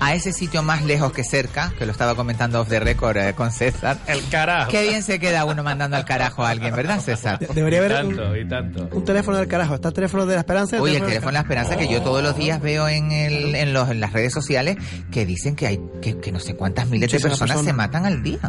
a 0.00 0.12
ese 0.12 0.32
sitio 0.32 0.62
más 0.64 0.82
lejos 0.84 1.12
que 1.12 1.22
cerca, 1.22 1.72
que 1.78 1.86
lo 1.86 1.92
estaba 1.92 2.16
comentando 2.16 2.60
off 2.60 2.68
the 2.68 2.80
record 2.80 3.16
eh, 3.16 3.32
con 3.34 3.52
César. 3.52 3.96
El 4.08 4.26
carajo. 4.28 4.68
Qué 4.70 4.82
bien 4.88 5.04
se 5.04 5.20
queda 5.20 5.44
uno 5.44 5.62
mandando 5.62 5.96
al 5.96 6.04
carajo 6.04 6.44
a 6.44 6.50
alguien, 6.50 6.74
¿verdad, 6.74 6.98
César? 7.00 7.38
Debería 7.54 7.78
haber 7.78 7.92
tanto, 7.92 8.28
un, 8.30 8.36
y 8.36 8.44
tanto. 8.48 8.88
un 8.92 9.04
teléfono 9.04 9.38
del 9.38 9.46
carajo. 9.46 9.76
Está 9.76 9.88
el 9.88 9.94
teléfono 9.94 10.26
de 10.26 10.34
la 10.34 10.40
esperanza. 10.40 10.76
y 10.76 10.80
Oye, 10.80 10.96
el 10.96 11.02
teléfono 11.04 11.28
de 11.28 11.32
la 11.34 11.40
esperanza 11.40 11.76
que 11.76 11.88
yo 11.88 12.02
todos 12.02 12.22
los 12.24 12.36
días 12.36 12.60
veo 12.60 12.88
en, 12.88 13.12
el, 13.12 13.54
en, 13.54 13.72
los, 13.72 13.88
en 13.88 14.00
las 14.00 14.12
redes 14.12 14.32
sociales 14.32 14.76
que 15.12 15.24
dicen 15.26 15.54
que 15.54 15.68
hay 15.68 15.80
que, 16.02 16.18
que 16.18 16.32
no 16.32 16.40
sé 16.40 16.56
cuántas 16.56 16.88
miles 16.88 17.10
de 17.12 17.20
personas 17.20 17.62
se 17.62 17.72
matan 17.72 18.04
al 18.04 18.20
día. 18.22 18.40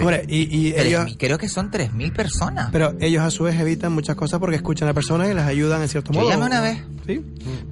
Hombre, 0.00 0.24
y, 0.28 0.68
y 0.68 0.72
Tres 0.72 0.86
ellos, 0.86 1.04
mil- 1.06 1.16
creo 1.18 1.38
que 1.38 1.48
son 1.48 1.70
3.000 1.70 2.12
personas. 2.12 2.68
pero 2.72 2.94
ellos 3.00 3.22
a 3.22 3.30
su 3.30 3.44
vez 3.44 3.58
evitan 3.58 3.92
muchas 3.92 4.16
cosas 4.16 4.38
porque 4.38 4.56
escuchan 4.56 4.88
a 4.88 4.94
personas 4.94 5.30
y 5.30 5.34
las 5.34 5.46
ayudan 5.46 5.80
en 5.82 5.88
cierto 5.88 6.12
Yo 6.12 6.20
modo. 6.20 6.30
llamé 6.30 6.46
una 6.46 6.60
vez 6.60 6.78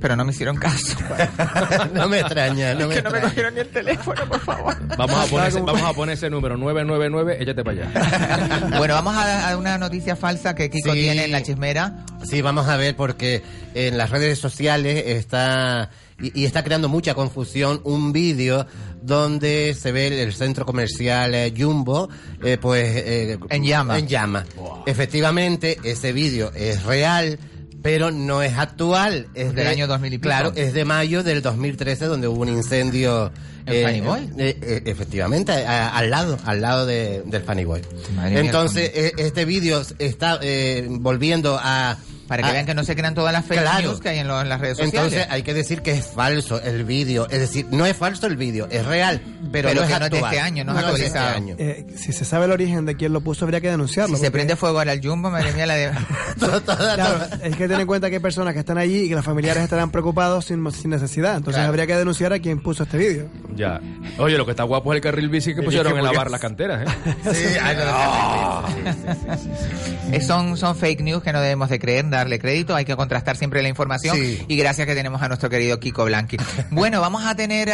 Pero 0.00 0.16
no 0.16 0.24
me 0.24 0.32
hicieron 0.32 0.56
caso. 0.56 0.96
no 1.94 2.08
me 2.08 2.20
extraña, 2.20 2.74
no 2.74 2.80
Es 2.80 2.88
me 2.88 2.94
que 2.96 3.02
no 3.02 3.10
me 3.10 3.20
cogieron 3.20 3.54
ni 3.54 3.60
el 3.60 3.68
teléfono, 3.68 4.26
por 4.28 4.40
favor. 4.40 4.76
Vamos 4.96 5.24
a, 5.24 5.30
poner, 5.30 5.48
ese- 5.48 5.60
vamos 5.60 5.82
a 5.82 5.92
poner 5.92 6.14
ese 6.14 6.30
número 6.30 6.56
999, 6.56 7.36
échate 7.42 7.62
para 7.64 7.86
allá. 7.86 8.70
Bueno, 8.78 8.94
vamos 8.94 9.14
a, 9.14 9.50
a 9.50 9.56
una 9.56 9.78
noticia 9.78 10.16
falsa 10.16 10.54
que 10.54 10.70
Kiko 10.70 10.92
Sí. 10.92 11.00
tiene 11.00 11.24
en 11.26 11.32
la 11.32 11.42
chismera. 11.42 12.04
Sí, 12.24 12.42
vamos 12.42 12.68
a 12.68 12.76
ver 12.76 12.96
porque 12.96 13.42
en 13.74 13.96
las 13.98 14.10
redes 14.10 14.38
sociales 14.38 15.04
está 15.06 15.90
y, 16.20 16.42
y 16.42 16.44
está 16.44 16.62
creando 16.64 16.88
mucha 16.88 17.14
confusión 17.14 17.80
un 17.84 18.12
vídeo 18.12 18.66
donde 19.02 19.74
se 19.78 19.90
ve 19.92 20.22
el 20.22 20.32
centro 20.34 20.66
comercial 20.66 21.34
eh, 21.34 21.52
Jumbo 21.56 22.10
eh, 22.42 22.58
pues 22.60 22.84
eh, 22.96 23.38
En 23.48 23.64
llama. 23.64 23.98
En 23.98 24.06
llama. 24.06 24.44
Efectivamente, 24.86 25.78
ese 25.84 26.12
vídeo 26.12 26.50
es 26.54 26.82
real. 26.84 27.38
Pero 27.82 28.10
no 28.10 28.42
es 28.42 28.56
actual, 28.58 29.28
es 29.34 29.46
Del 29.54 29.64
de- 29.64 29.68
año 29.68 29.86
2000 29.86 30.12
y 30.14 30.18
pico. 30.18 30.28
Claro, 30.28 30.52
es 30.54 30.74
de 30.74 30.84
mayo 30.84 31.22
del 31.22 31.40
2013 31.42 32.04
donde 32.06 32.28
hubo 32.28 32.42
un 32.42 32.48
incendio 32.48 33.32
¿En 33.66 33.84
Fanny 33.84 34.00
Boy? 34.00 34.30
eh, 34.38 34.58
eh, 34.60 34.82
efectivamente, 34.86 35.52
a- 35.52 35.88
al 35.96 36.10
lado, 36.10 36.38
al 36.44 36.60
lado 36.60 36.84
de- 36.86 37.22
del 37.24 37.42
Funny 37.42 37.64
Boy. 37.64 37.80
Madre 38.16 38.30
mía, 38.32 38.40
Entonces, 38.40 38.90
eh, 38.94 39.12
este 39.18 39.44
vídeo 39.44 39.82
está 39.98 40.38
eh, 40.42 40.86
volviendo 40.90 41.58
a... 41.62 41.96
Para 42.30 42.44
que 42.44 42.48
a- 42.48 42.52
vean 42.52 42.64
que 42.66 42.74
no 42.74 42.84
se 42.84 42.94
crean 42.94 43.12
todas 43.14 43.32
las 43.32 43.44
fake 43.44 43.60
Claro. 43.60 43.88
news 43.88 44.00
que 44.00 44.08
hay 44.08 44.18
en, 44.20 44.28
lo- 44.28 44.40
en 44.40 44.48
las 44.48 44.60
redes 44.60 44.78
sociales. 44.78 45.12
Entonces 45.12 45.26
hay 45.30 45.42
que 45.42 45.52
decir 45.52 45.82
que 45.82 45.90
es 45.92 46.06
falso 46.06 46.62
el 46.62 46.84
vídeo. 46.84 47.28
Es 47.28 47.40
decir, 47.40 47.66
no 47.72 47.84
es 47.86 47.96
falso 47.96 48.26
el 48.28 48.36
vídeo, 48.36 48.68
es 48.70 48.86
real, 48.86 49.20
pero, 49.52 49.68
Pero 49.68 49.80
no 49.82 49.86
que 49.88 49.92
es 49.92 49.98
no 49.98 50.04
es 50.06 50.10
de 50.12 50.18
este 50.20 50.40
año, 50.40 50.64
no 50.64 50.70
es 50.72 50.76
de 50.78 50.82
este 50.92 51.18
actualizado. 51.18 51.36
año. 51.36 51.56
Eh, 51.58 51.86
si 51.96 52.12
se 52.12 52.24
sabe 52.24 52.44
el 52.46 52.52
origen 52.52 52.86
de 52.86 52.94
quién 52.96 53.12
lo 53.12 53.20
puso, 53.20 53.44
habría 53.44 53.60
que 53.60 53.68
denunciarlo. 53.70 54.16
si 54.16 54.22
se 54.22 54.30
prende 54.30 54.54
fuego 54.56 54.78
ahora 54.78 54.92
el 54.92 55.04
jumbo, 55.06 55.28
madre 55.28 55.52
mía, 55.52 55.66
la 55.66 55.74
de... 55.74 55.90
Claro, 56.40 57.26
es 57.42 57.56
que 57.56 57.66
ten 57.68 57.80
en 57.80 57.86
cuenta 57.88 58.08
que 58.08 58.16
hay 58.16 58.22
personas 58.22 58.54
que 58.54 58.60
están 58.60 58.78
allí 58.78 59.02
y 59.04 59.08
que 59.08 59.14
los 59.16 59.24
familiares 59.24 59.62
estarán 59.64 59.90
preocupados 59.90 60.44
sin, 60.46 60.70
sin 60.72 60.90
necesidad. 60.90 61.36
Entonces 61.36 61.56
Claro. 61.58 61.68
habría 61.70 61.86
que 61.88 61.96
denunciar 61.96 62.32
a 62.32 62.38
quien 62.38 62.60
puso 62.62 62.84
este 62.84 62.96
vídeo. 62.96 63.26
Ya. 63.56 63.80
Oye, 64.18 64.36
lo 64.38 64.44
que 64.44 64.52
está 64.52 64.62
guapo 64.62 64.92
es 64.92 64.96
el 64.98 65.02
carril 65.02 65.28
bici 65.28 65.54
que 65.54 65.62
pusieron 65.62 65.98
en 65.98 66.04
la 66.04 66.12
barra 66.12 66.30
las 66.30 66.40
canteras, 66.40 66.86
¿eh? 66.88 67.14
Sí, 67.34 67.44
no, 67.58 67.82
Ah. 67.92 68.68
Eh, 70.12 70.20
son, 70.20 70.56
son 70.56 70.74
fake 70.76 71.00
news 71.02 71.22
que 71.22 71.32
no 71.32 71.40
debemos 71.40 71.68
de 71.68 71.78
creer, 71.78 72.04
darle 72.20 72.38
crédito, 72.38 72.74
hay 72.74 72.84
que 72.84 72.96
contrastar 72.96 73.36
siempre 73.36 73.62
la 73.62 73.68
información 73.68 74.16
Sí. 74.16 74.44
y 74.48 74.56
gracias 74.56 74.86
que 74.86 74.94
tenemos 74.94 75.20
a 75.22 75.28
nuestro 75.28 75.50
querido 75.50 75.78
Kiko 75.80 76.04
Blanqui. 76.04 76.36
Bueno, 76.70 77.00
vamos 77.00 77.24
a 77.26 77.34
tener 77.34 77.68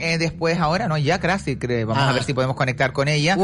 eh, 0.00 0.18
después 0.18 0.58
ahora, 0.58 0.88
¿no? 0.88 0.98
Ya 0.98 1.18
casi, 1.20 1.54
vamos 1.56 1.96
Ah. 1.98 2.10
a 2.10 2.12
ver 2.12 2.24
si 2.24 2.34
podemos 2.34 2.56
conectar 2.56 2.92
con 2.92 3.08
ella. 3.08 3.36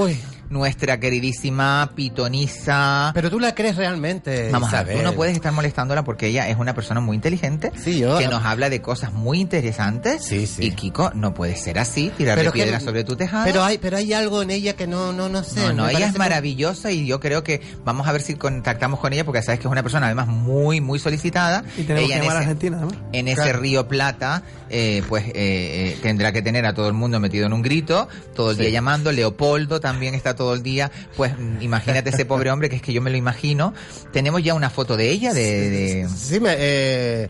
Nuestra 0.50 1.00
queridísima 1.00 1.90
pitonisa. 1.96 3.10
Pero 3.14 3.30
tú 3.30 3.40
la 3.40 3.54
crees 3.54 3.76
realmente, 3.76 4.50
Vamos 4.52 4.68
a 4.72 4.82
ver, 4.82 4.92
Isabel. 4.92 4.96
tú 4.98 5.02
no 5.10 5.16
puedes 5.16 5.34
estar 5.34 5.52
molestándola 5.52 6.04
porque 6.04 6.26
ella 6.26 6.48
es 6.48 6.56
una 6.58 6.74
persona 6.74 7.00
muy 7.00 7.16
inteligente 7.16 7.72
Sí, 7.82 7.98
yo- 8.00 8.18
que 8.18 8.28
nos 8.28 8.44
habla 8.44 8.68
de 8.70 8.80
cosas 8.82 9.12
muy 9.12 9.40
interesantes. 9.40 10.24
Sí, 10.24 10.46
sí. 10.46 10.64
Y 10.66 10.70
Kiko, 10.72 11.10
no 11.14 11.32
puede 11.34 11.56
ser 11.56 11.78
así, 11.78 12.12
tirarle 12.16 12.42
Pero 12.42 12.52
que- 12.52 12.62
piedras 12.62 12.82
sobre 12.82 13.04
tu 13.04 13.16
tejado. 13.16 13.44
Pero 13.46 13.64
hay, 13.64 13.78
pero 13.78 13.96
hay 13.96 14.12
algo 14.12 14.42
en 14.42 14.50
ella 14.50 14.74
que 14.74 14.86
no, 14.86 15.12
no, 15.12 15.28
no 15.28 15.42
sé. 15.44 15.60
No, 15.60 15.72
no, 15.72 15.88
ella 15.88 16.06
es 16.08 16.18
maravillosa 16.18 16.90
y 16.92 17.06
yo 17.06 17.20
creo 17.20 17.42
que 17.42 17.60
vamos 17.84 18.06
a 18.06 18.12
ver 18.12 18.20
si 18.22 18.34
contactamos 18.34 19.00
con 19.00 19.12
ella 19.12 19.24
porque 19.24 19.42
sabes 19.42 19.60
que 19.60 19.66
es 19.66 19.72
una 19.72 19.82
persona 19.82 20.08
además 20.16 20.28
muy, 20.28 20.80
muy 20.80 20.98
solicitada. 20.98 21.64
Y 21.76 21.82
tenemos 21.82 22.08
ella 22.08 22.08
que 22.08 22.14
en 22.14 22.20
llamar 22.22 22.36
a 22.36 22.40
ese- 22.40 22.48
Argentina, 22.50 22.76
además. 22.78 22.96
en 23.12 23.28
ese. 23.28 23.52
Río 23.52 23.88
Plata, 23.88 24.42
eh, 24.70 25.02
pues 25.08 25.24
eh, 25.28 25.32
eh, 25.34 25.98
tendrá 26.02 26.32
que 26.32 26.42
tener 26.42 26.66
a 26.66 26.74
todo 26.74 26.88
el 26.88 26.94
mundo 26.94 27.20
metido 27.20 27.46
en 27.46 27.52
un 27.52 27.62
grito, 27.62 28.08
todo 28.34 28.50
el 28.52 28.56
día 28.56 28.70
llamando. 28.70 29.12
Leopoldo 29.12 29.80
también 29.80 30.14
está 30.14 30.34
todo 30.34 30.54
el 30.54 30.62
día. 30.62 30.90
Pues 31.16 31.32
imagínate 31.60 32.10
ese 32.10 32.24
pobre 32.24 32.50
hombre, 32.52 32.68
que 32.70 32.76
es 32.76 32.82
que 32.82 32.92
yo 32.92 33.00
me 33.02 33.10
lo 33.10 33.16
imagino. 33.16 33.74
Tenemos 34.12 34.42
ya 34.42 34.54
una 34.54 34.70
foto 34.70 34.96
de 34.96 35.10
ella, 35.10 35.32
de. 35.34 35.70
de- 35.70 36.08
Sí, 36.08 36.40
me, 36.40 36.54
eh, 36.58 37.28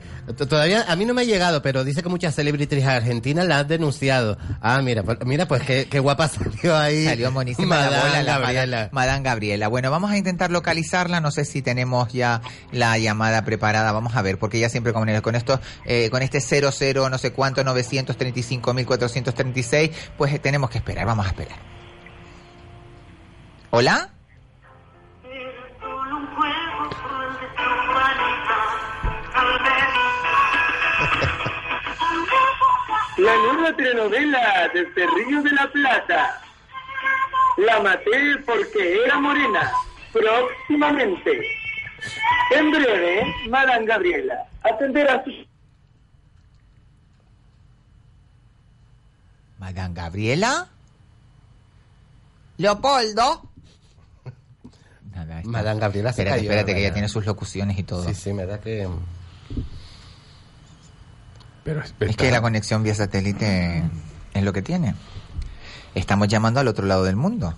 todavía 0.49 0.85
a 0.89 0.97
mí 0.97 1.05
no 1.05 1.13
me 1.15 1.23
ha 1.23 1.25
llegado, 1.25 1.63
pero 1.63 1.85
dice 1.85 2.03
que 2.03 2.09
muchas 2.09 2.35
celebrities 2.35 2.85
argentinas 2.85 3.47
la 3.47 3.59
han 3.61 3.69
denunciado. 3.69 4.39
Ah, 4.61 4.81
mira, 4.83 5.03
pues, 5.03 5.19
mira, 5.27 5.47
pues 5.47 5.63
qué, 5.63 5.87
qué 5.91 5.99
guapa 6.01 6.29
salió 6.35 6.77
ahí. 6.77 7.05
Salió 7.05 7.31
monísima 7.31 7.77
la 7.77 7.83
Madame 7.91 8.09
bola, 8.09 8.23
la 8.23 8.39
Gabriela. 8.39 8.77
Madame, 8.77 8.89
Madame 8.93 9.23
Gabriela. 9.25 9.69
Bueno, 9.69 9.91
vamos 9.91 10.11
a 10.11 10.17
intentar 10.17 10.51
localizarla. 10.51 11.21
No 11.21 11.31
sé 11.31 11.45
si 11.45 11.61
tenemos 11.63 12.13
ya 12.13 12.41
la 12.73 12.97
llamada 12.99 13.45
preparada. 13.45 13.93
Vamos 13.93 14.17
a 14.17 14.23
ver, 14.23 14.39
porque 14.39 14.59
ella 14.59 14.69
siempre 14.71 14.93
con, 14.93 15.09
el- 15.09 15.23
con 15.23 15.35
estos, 15.35 15.61
eh, 15.85 16.09
con 16.11 16.23
este 16.23 16.41
00, 16.41 17.09
no 17.11 17.19
sé 17.19 17.33
cuánto, 17.33 17.63
935.436, 17.65 19.91
pues 20.17 20.33
eh, 20.33 20.39
tenemos 20.39 20.71
que 20.71 20.79
esperar. 20.79 21.07
Vamos 21.07 21.27
a 21.27 21.29
esperar. 21.29 21.59
¿Hola? 23.71 24.14
La 33.19 33.37
nueva 33.37 33.77
telenovela 33.77 34.69
desde 34.75 35.07
Río 35.07 35.43
de 35.43 35.51
la 35.53 35.71
Plata. 35.71 36.41
La 37.59 37.81
maté 37.81 38.37
porque 38.45 39.05
era 39.05 39.21
morena. 39.21 39.71
Próximamente. 40.13 41.31
En 42.51 42.71
breve, 42.71 43.35
Madame 43.49 43.87
Gabriela 43.87 44.47
atenderá 44.65 45.23
sus... 45.25 45.35
Madame 49.59 49.95
Gabriela. 49.95 50.69
Leopoldo. 52.57 53.49
Nada, 55.15 55.41
Madame 55.45 55.81
Gabriela 55.81 56.13
se 56.13 56.23
Espérate, 56.23 56.41
cayó, 56.41 56.51
espérate, 56.51 56.75
que 56.75 56.81
ella 56.81 56.93
tiene 56.93 57.09
sus 57.09 57.25
locuciones 57.25 57.79
y 57.79 57.85
todo. 57.85 58.05
Sí, 58.05 58.15
sí, 58.15 58.33
me 58.33 58.47
da 58.47 58.61
que... 58.61 58.89
Pero 61.65 61.83
Es 61.83 62.17
que 62.17 62.31
la 62.31 62.41
conexión 62.43 62.83
vía 62.83 62.95
satélite 62.95 63.83
es 64.35 64.43
lo 64.43 64.53
que 64.53 64.63
tiene. 64.63 64.95
Estamos 65.95 66.29
llamando 66.29 66.61
al 66.61 66.69
otro 66.69 66.87
lado 66.87 67.05
del 67.05 67.17
mundo. 67.17 67.55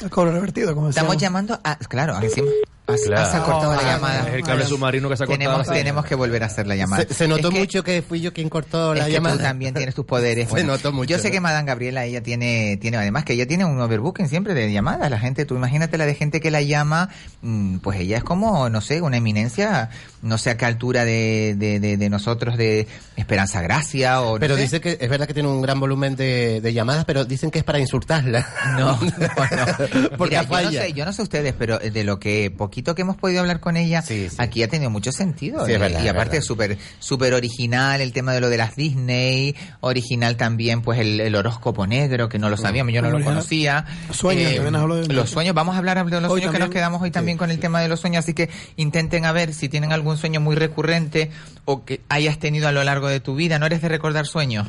El 0.00 0.10
cobro 0.10 0.32
revertido, 0.32 0.74
como 0.74 0.90
Estamos 0.90 1.12
decíamos. 1.14 1.22
llamando 1.46 1.60
a... 1.64 1.76
Claro, 1.76 2.20
encima... 2.20 2.48
has- 2.86 3.00
Claro. 3.02 3.22
has- 3.22 3.30
se 3.30 3.36
ha 3.36 3.42
cortado 3.42 3.74
la 3.74 3.78
Ah, 3.80 3.92
llamada. 3.96 4.28
es 4.28 4.34
el 4.34 4.42
cable 4.42 4.64
submarino 4.66 5.08
que 5.08 5.16
se 5.16 5.24
ha 5.24 5.26
cortado. 5.26 5.48
Tenemos, 5.50 5.68
tenemos 5.68 6.04
que 6.04 6.14
volver 6.14 6.42
a 6.42 6.46
hacer 6.46 6.66
la 6.66 6.76
llamada. 6.76 7.04
Se, 7.08 7.14
se 7.14 7.28
notó 7.28 7.48
Es 7.48 7.54
que- 7.54 7.60
mucho 7.60 7.82
que 7.84 8.02
fui 8.02 8.20
yo 8.20 8.32
quien 8.32 8.48
cortó 8.48 8.92
es 8.94 8.98
la 9.00 9.06
que 9.06 9.12
llamada. 9.12 9.36
tú 9.36 9.42
también 9.42 9.74
tienes 9.74 9.94
tus 9.94 10.04
poderes. 10.04 10.46
Se 10.48 10.50
Bueno, 10.52 10.72
notó 10.74 10.92
mucho, 10.92 11.08
Yo 11.10 11.18
sé 11.18 11.30
que 11.30 11.40
Madame 11.40 11.66
Gabriela, 11.66 12.04
ella 12.04 12.22
tiene, 12.22 12.76
tiene, 12.80 12.96
además 12.96 13.24
que 13.24 13.32
ella 13.34 13.46
tiene 13.46 13.64
un 13.64 13.80
overbooking 13.80 14.28
siempre 14.28 14.54
de 14.54 14.72
llamadas. 14.72 15.10
La 15.10 15.18
gente, 15.18 15.44
tú 15.44 15.56
imagínate 15.56 15.98
la 15.98 16.06
de 16.06 16.14
gente 16.14 16.40
que 16.40 16.50
la 16.50 16.62
llama, 16.62 17.08
mm, 17.42 17.78
pues 17.78 17.98
ella 18.00 18.18
es 18.18 18.24
como, 18.24 18.68
no 18.70 18.80
sé, 18.80 19.00
una 19.02 19.16
eminencia, 19.16 19.90
no 20.22 20.38
sé 20.38 20.50
a 20.50 20.56
qué 20.56 20.64
altura 20.64 21.04
de, 21.04 21.54
de, 21.56 21.80
de, 21.80 21.96
de 21.96 22.08
nosotros, 22.10 22.56
de 22.56 22.86
Esperanza 23.16 23.60
Gracia 23.62 24.20
o 24.20 24.34
no 24.34 24.40
Pero 24.40 24.56
sé. 24.56 24.62
dice 24.62 24.80
que 24.80 24.98
es 25.00 25.08
verdad 25.10 25.26
que 25.26 25.34
tiene 25.34 25.48
un 25.48 25.60
gran 25.62 25.78
volumen 25.80 26.16
de, 26.16 26.60
de 26.60 26.72
llamadas, 26.72 27.04
pero 27.04 27.24
dicen 27.24 27.50
que 27.50 27.58
es 27.58 27.64
para 27.64 27.78
insultarla. 27.78 28.46
No, 28.78 28.98
no, 29.00 29.00
no. 29.00 30.08
Porque 30.16 30.36
Mira, 30.38 30.42
yo 30.42 30.48
no 30.48 30.54
falla. 30.54 30.82
sé, 30.82 30.92
yo 30.92 31.04
no 31.04 31.12
sé 31.12 31.22
ustedes, 31.22 31.54
pero 31.58 31.78
de 31.78 32.04
lo 32.04 32.18
que 32.18 32.50
poquito 32.50 32.75
que 32.82 33.02
hemos 33.02 33.16
podido 33.16 33.40
hablar 33.40 33.60
con 33.60 33.76
ella, 33.76 34.02
aquí 34.38 34.62
ha 34.62 34.68
tenido 34.68 34.90
mucho 34.90 35.12
sentido. 35.12 35.64
Sí, 35.66 35.72
es 35.72 35.76
Eh, 35.76 35.80
verdad, 35.80 35.98
y 36.04 36.08
aparte 36.08 36.30
verdad. 36.30 36.38
es 36.38 36.44
súper 36.44 36.78
súper 36.98 37.34
original 37.34 38.00
el 38.00 38.12
tema 38.12 38.32
de 38.32 38.40
lo 38.40 38.48
de 38.48 38.56
las 38.56 38.76
Disney, 38.76 39.54
original 39.80 40.36
también 40.36 40.82
pues 40.82 40.98
el, 41.00 41.20
el 41.20 41.34
horóscopo 41.34 41.86
negro, 41.86 42.28
que 42.28 42.38
no 42.38 42.48
lo 42.50 42.56
sabíamos, 42.56 42.92
yo 42.92 43.02
no 43.02 43.10
lo 43.10 43.22
conocía. 43.24 43.84
Sueños, 44.10 44.52
habló 44.74 44.96
de- 44.96 45.12
Los 45.14 45.30
sueños, 45.30 45.54
vamos 45.54 45.74
a 45.74 45.78
hablar 45.78 45.96
de 46.04 46.20
los 46.20 46.30
Hoy 46.30 46.40
sueños 46.40 46.52
que 46.52 46.58
nos 46.58 46.70
quedamos 46.70 47.02
hoy 47.02 47.10
también 47.10 47.38
con 47.38 47.50
el 47.50 47.58
tema 47.58 47.80
de 47.80 47.88
los 47.88 48.00
sueños, 48.00 48.24
así 48.24 48.34
que 48.34 48.50
intenten 48.76 49.24
a 49.24 49.32
ver 49.32 49.54
si 49.54 49.68
tienen 49.68 49.92
algún 49.92 50.16
sueño 50.16 50.40
muy 50.40 50.56
recurrente 50.56 51.30
o 51.64 51.84
que 51.84 52.00
hayas 52.08 52.38
tenido 52.38 52.68
a 52.68 52.72
lo 52.72 52.84
largo 52.84 53.08
de 53.08 53.20
tu 53.20 53.34
vida. 53.34 53.58
¿No 53.58 53.66
eres 53.66 53.82
de 53.82 53.88
recordar 53.88 54.26
sueños? 54.26 54.68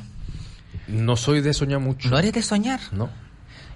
No 0.88 1.18
soy 1.18 1.42
de 1.42 1.54
soñar 1.54 1.80
mucho. 1.80 2.10
¿No 2.10 2.18
eres 2.18 2.34
de 2.34 2.42
soñar? 2.42 2.80
No. 2.92 3.10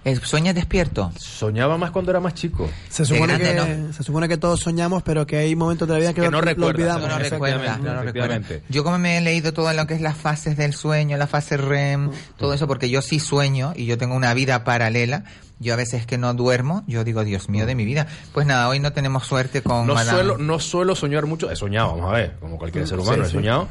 Eh, 0.04 0.16
¿Sueñas 0.24 0.56
despierto? 0.56 1.12
Soñaba 1.20 1.78
más 1.78 1.92
cuando 1.92 2.10
era 2.10 2.20
más 2.20 2.34
chico. 2.34 2.68
Se 2.90 3.06
supone, 3.06 3.38
grande, 3.38 3.64
que, 3.64 3.76
¿no? 3.78 3.94
se 3.94 4.02
supone 4.02 4.28
que 4.28 4.38
todos 4.38 4.60
soñamos, 4.60 5.04
pero 5.04 5.28
que 5.28 5.38
hay 5.38 5.56
momentos 5.56 5.88
de 5.88 5.94
la 5.94 6.00
vida 6.00 6.14
que, 6.14 6.22
Que 6.22 6.28
lo, 6.28 6.32
no 6.32 6.38
lo 6.40 6.46
recuerdas, 6.46 6.98
olvidamos. 6.98 7.82
No 7.84 7.94
no 7.94 8.02
efectivamente. 8.02 8.64
Yo 8.70 8.84
como 8.84 8.98
me 8.98 9.20
he 9.20 9.22
leído 9.22 9.54
todo 9.54 9.72
lo 9.74 9.86
que 9.86 9.94
es 9.94 10.02
las 10.02 10.18
fases 10.18 10.58
del 10.58 10.74
sueño, 10.74 11.18
la 11.18 11.28
fase 11.28 11.56
REM, 11.56 12.10
todo 12.38 12.54
eso, 12.54 12.68
porque 12.68 12.90
yo 12.90 13.04
sí 13.04 13.20
sueño 13.20 13.74
y 13.76 13.86
yo 13.86 13.98
tengo 14.00 14.16
una 14.16 14.34
vida 14.34 14.64
paralela. 14.64 15.24
Yo 15.62 15.74
a 15.74 15.78
veces 15.78 16.06
que 16.08 16.18
no 16.18 16.34
duermo, 16.34 16.84
yo 16.88 17.04
digo, 17.04 17.24
Dios 17.24 17.48
mío 17.48 17.66
de 17.68 17.76
mi 17.76 17.86
vida. 17.86 18.08
Pues 18.34 18.48
nada, 18.48 18.68
hoy 18.68 18.80
no 18.80 18.94
tenemos 18.94 19.28
suerte 19.28 19.62
con 19.62 19.86
No 19.86 19.94
Madame. 19.94 20.18
suelo, 20.18 20.38
no 20.40 20.60
suelo 20.60 20.96
soñar 20.96 21.28
mucho. 21.28 21.52
He 21.52 21.56
soñado, 21.56 21.90
vamos 21.96 22.12
a 22.12 22.16
ver, 22.18 22.36
como 22.40 22.58
cualquier 22.58 22.88
ser 22.88 22.98
Sí, 22.98 23.04
humano, 23.04 23.24
he 23.24 23.28
sí. 23.28 23.34
soñado. 23.34 23.68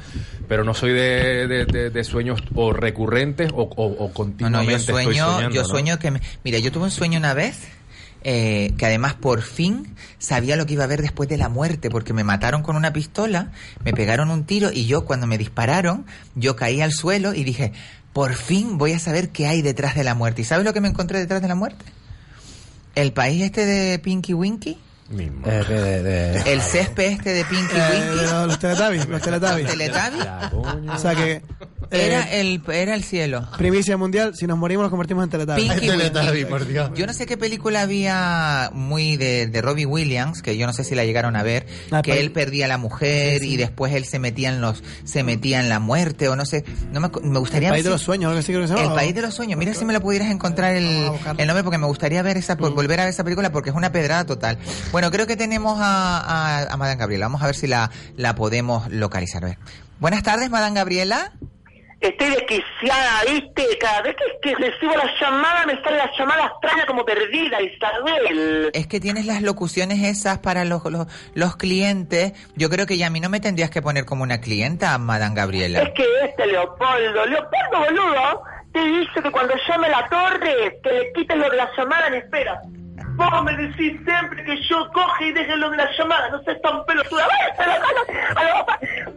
Pero 0.48 0.62
no 0.64 0.72
soy 0.72 0.92
de, 0.92 1.48
de- 1.48 1.64
de- 1.66 1.90
de 1.90 2.04
sueños 2.04 2.40
o 2.54 2.72
recurrentes 2.72 3.50
o, 3.52 3.62
o- 3.62 3.86
o 3.86 3.92
No, 3.98 4.06
no, 4.06 4.12
continuamente 4.14 4.70
yo 4.72 4.76
estoy 4.76 5.04
sueño, 5.04 5.26
soñando, 5.32 5.54
yo 5.54 5.64
sueño 5.64 5.98
que 5.98 6.10
me- 6.12 6.20
mira, 6.44 6.58
yo 6.60 6.70
tuve 6.70 6.84
un 6.84 6.90
sueño 6.92 7.18
una 7.18 7.34
vez 7.34 7.58
eh, 8.22 8.74
que 8.76 8.84
además 8.84 9.14
por 9.14 9.40
fin 9.40 9.96
sabía 10.18 10.54
lo 10.56 10.66
que 10.66 10.74
iba 10.74 10.82
a 10.82 10.84
haber 10.84 11.00
después 11.00 11.26
de 11.28 11.38
la 11.38 11.48
muerte, 11.48 11.88
porque 11.88 12.12
me 12.12 12.22
mataron 12.22 12.62
con 12.62 12.76
una 12.76 12.92
pistola, 12.92 13.50
me 13.82 13.94
pegaron 13.94 14.30
un 14.30 14.44
tiro 14.44 14.70
y 14.70 14.84
yo 14.86 15.06
cuando 15.06 15.26
me 15.26 15.38
dispararon, 15.38 16.04
yo 16.34 16.54
caí 16.54 16.82
al 16.82 16.92
suelo 16.92 17.32
y 17.32 17.44
dije, 17.44 17.72
por 18.12 18.34
fin 18.34 18.78
voy 18.78 18.92
a 18.92 18.98
saber 18.98 19.30
qué 19.30 19.46
hay 19.46 19.62
detrás 19.62 19.94
de 19.94 20.04
la 20.04 20.14
muerte. 20.14 20.42
¿Y 20.42 20.44
sabes 20.44 20.64
lo 20.64 20.72
que 20.72 20.80
me 20.80 20.88
encontré 20.88 21.18
detrás 21.18 21.42
de 21.42 21.48
la 21.48 21.54
muerte? 21.54 21.84
El 22.94 23.12
país 23.12 23.42
este 23.42 23.64
de 23.66 23.98
Pinky 23.98 24.34
Winky. 24.34 24.78
Eh, 25.12 25.64
de- 25.68 26.02
de- 26.02 26.40
El 26.52 26.60
césped 26.62 27.04
este 27.04 27.32
de 27.32 27.44
Pinky 27.44 27.74
Eh, 27.74 28.10
Winky. 28.10 28.16
los, 28.32 28.46
los 28.48 28.58
Teletubbies, 28.58 29.08
los 29.08 29.22
Teletubbies. 29.22 29.66
¿Teletubbies? 29.68 30.90
O 30.94 30.98
sea 30.98 31.14
que... 31.14 31.42
Era 31.92 32.22
eh, 32.36 32.40
el, 32.40 32.62
era 32.72 32.94
el 32.94 33.02
cielo. 33.02 33.48
Primicia 33.58 33.96
mundial, 33.96 34.36
si 34.36 34.46
nos 34.46 34.56
morimos 34.56 34.84
nos 34.84 34.90
convertimos 34.90 35.24
en 35.24 35.30
Teletubbies. 35.30 35.72
Pinky 35.72 35.90
Winky. 35.90 36.72
Yo 36.94 37.04
no 37.08 37.12
sé 37.12 37.26
qué 37.26 37.36
película 37.36 37.80
había 37.80 38.70
muy 38.72 39.16
de, 39.16 39.48
de 39.48 39.60
Robbie 39.60 39.86
Williams, 39.86 40.40
que 40.40 40.56
yo 40.56 40.68
no 40.68 40.72
sé 40.72 40.84
si 40.84 40.94
la 40.94 41.04
llegaron 41.04 41.34
a 41.34 41.42
ver, 41.42 41.66
Ah, 41.90 42.02
que 42.02 42.12
pa- 42.12 42.18
él 42.18 42.30
perdía 42.30 42.66
a 42.66 42.68
la 42.68 42.78
mujer 42.78 43.42
y 43.42 43.56
después 43.56 43.92
él 43.94 44.04
se 44.04 44.20
metía 44.20 44.50
en 44.50 44.60
los, 44.60 44.84
se 45.02 45.24
metía 45.24 45.58
en 45.58 45.68
la 45.68 45.80
muerte 45.80 46.28
o 46.28 46.36
no 46.36 46.46
sé, 46.46 46.64
no 46.92 47.00
me, 47.00 47.10
me 47.24 47.38
gustaría 47.40 47.68
El 47.70 47.74
país 47.74 47.84
de 47.84 47.90
los 47.90 48.02
sueños, 48.02 48.28
algo 48.28 48.38
así 48.38 48.52
creo 48.52 48.62
que 48.62 48.68
se 48.68 48.74
llama. 48.74 48.86
El 48.86 48.94
país 48.94 49.12
de 49.14 49.22
los 49.22 49.34
sueños. 49.34 49.58
Mira 49.58 49.74
si 49.74 49.84
me 49.84 49.92
lo 49.92 50.00
pudieras 50.00 50.30
encontrar 50.30 50.76
el, 50.76 50.86
el 51.38 51.46
nombre 51.48 51.64
porque 51.64 51.78
me 51.78 51.86
gustaría 51.86 52.22
ver 52.22 52.36
esa, 52.36 52.54
Mm. 52.54 52.58
por 52.58 52.74
volver 52.74 53.00
a 53.00 53.04
ver 53.04 53.10
esa 53.12 53.24
película 53.24 53.50
porque 53.50 53.70
es 53.70 53.76
una 53.76 53.90
pedrada 53.90 54.24
total. 54.26 54.58
Bueno, 54.92 54.99
creo 55.10 55.26
que 55.26 55.36
tenemos 55.36 55.78
a, 55.80 56.18
a, 56.18 56.62
a 56.64 56.76
Madame 56.76 56.98
Gabriela. 56.98 57.26
Vamos 57.26 57.42
a 57.42 57.46
ver 57.46 57.54
si 57.54 57.66
la, 57.68 57.90
la 58.16 58.34
podemos 58.34 58.90
localizar. 58.90 59.44
A 59.44 59.48
ver. 59.48 59.58
Buenas 60.00 60.22
tardes, 60.22 60.50
Madame 60.50 60.74
Gabriela. 60.74 61.32
Estoy 62.00 62.30
desquiciada, 62.30 63.20
¿viste? 63.30 63.76
Cada 63.78 64.00
vez 64.00 64.16
que, 64.16 64.24
que 64.48 64.56
recibo 64.56 64.94
la 64.96 65.04
llamada 65.20 65.66
me 65.66 65.74
sale 65.82 65.98
la 65.98 66.10
llamada 66.18 66.46
extraña 66.46 66.86
como 66.86 67.04
perdida, 67.04 67.58
Isabel. 67.60 68.70
Es 68.72 68.86
que 68.86 69.00
tienes 69.00 69.26
las 69.26 69.42
locuciones 69.42 70.02
esas 70.02 70.38
para 70.38 70.64
los, 70.64 70.82
los, 70.86 71.06
los 71.34 71.56
clientes. 71.56 72.32
Yo 72.56 72.70
creo 72.70 72.86
que 72.86 72.96
ya 72.96 73.08
a 73.08 73.10
mí 73.10 73.20
no 73.20 73.28
me 73.28 73.38
tendrías 73.40 73.68
que 73.68 73.82
poner 73.82 74.06
como 74.06 74.22
una 74.22 74.40
clienta, 74.40 74.96
Madame 74.96 75.34
Gabriela. 75.34 75.82
Es 75.82 75.90
que 75.90 76.06
este 76.24 76.46
Leopoldo, 76.46 77.26
Leopoldo 77.26 77.78
boludo, 77.78 78.42
te 78.72 78.82
dice 78.82 79.22
que 79.22 79.30
cuando 79.30 79.52
llame 79.68 79.90
la 79.90 80.08
torre, 80.08 80.80
que 80.82 80.90
le 80.90 81.12
quites 81.12 81.36
lo 81.36 81.50
de 81.50 81.56
la 81.58 81.68
llamada 81.76 82.06
en 82.06 82.14
espera. 82.14 82.62
Vos 83.20 83.44
me 83.44 83.56
decís 83.56 84.00
siempre 84.04 84.44
que 84.44 84.56
yo 84.68 84.90
coge 84.92 85.26
y 85.26 85.32
deje 85.32 85.56
lo 85.56 85.70
de 85.70 85.76
la 85.76 85.88
llamada, 85.96 86.30
no 86.30 86.42
seas 86.42 86.60
tan 86.62 86.84
pelotuda. 86.86 87.26
¡Váyase 87.28 87.62
a 87.62 87.66
la 87.66 87.74
a 88.40 88.44
la 88.44 88.66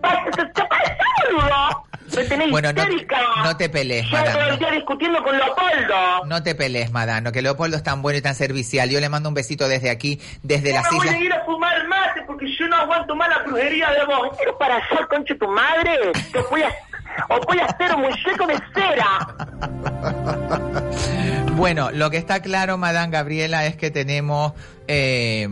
¡Váyase, 0.02 0.46
te 0.54 0.64
parece, 0.66 0.98
boludo! 1.34 1.86
Me 2.16 2.24
tenés 2.26 2.52
Bueno, 2.52 2.74
no, 2.74 2.82
histérica. 2.84 3.18
no 3.44 3.58
te 3.58 3.70
pelees, 3.70 4.06
Yo 4.06 4.12
todo 4.18 4.20
el 4.28 4.34
Madame. 4.36 4.58
día 4.58 4.72
discutiendo 4.72 5.24
con 5.24 5.36
Leopoldo. 5.38 6.26
No 6.26 6.44
te 6.44 6.54
pelees, 6.54 6.92
Madame, 6.92 7.32
que 7.32 7.42
Leopoldo 7.42 7.78
es 7.78 7.84
tan 7.84 8.02
bueno 8.02 8.20
y 8.20 8.22
tan 8.22 8.36
servicial. 8.36 8.90
Yo 8.90 9.00
le 9.00 9.10
mando 9.10 9.30
un 9.30 9.36
besito 9.36 9.68
desde 9.68 9.90
aquí, 9.90 10.20
desde 10.44 10.70
Yo 10.70 10.76
las 10.76 10.92
me 10.92 10.98
voy 10.98 11.08
islas. 11.08 11.20
a 11.22 11.24
ir 11.24 11.34
a 11.34 11.46
fumar 11.46 11.88
mate 11.88 12.22
porque 12.28 12.46
yo 12.60 12.68
no 12.68 12.76
aguanto 12.76 13.16
más 13.16 13.30
la 13.30 13.40
brujería 13.40 13.90
de 13.92 14.06
vos. 14.06 14.30
Pero 14.38 14.58
para 14.58 14.78
hacer 14.78 15.08
concha 15.08 15.34
tu 15.40 15.48
madre, 15.48 15.98
te 16.32 16.40
voy 16.52 16.62
a, 16.62 16.72
o 17.30 17.40
voy 17.46 17.60
a 17.60 17.66
hacer 17.66 17.96
un 17.96 18.02
muñeco 18.02 18.48
de 18.48 18.60
cera. 18.74 19.28
Bueno, 21.56 21.92
lo 21.92 22.10
que 22.10 22.18
está 22.18 22.42
claro, 22.42 22.78
Madame 22.78 23.12
Gabriela, 23.12 23.66
es 23.66 23.76
que 23.76 23.92
tenemos... 23.92 24.54
eh, 24.88 25.48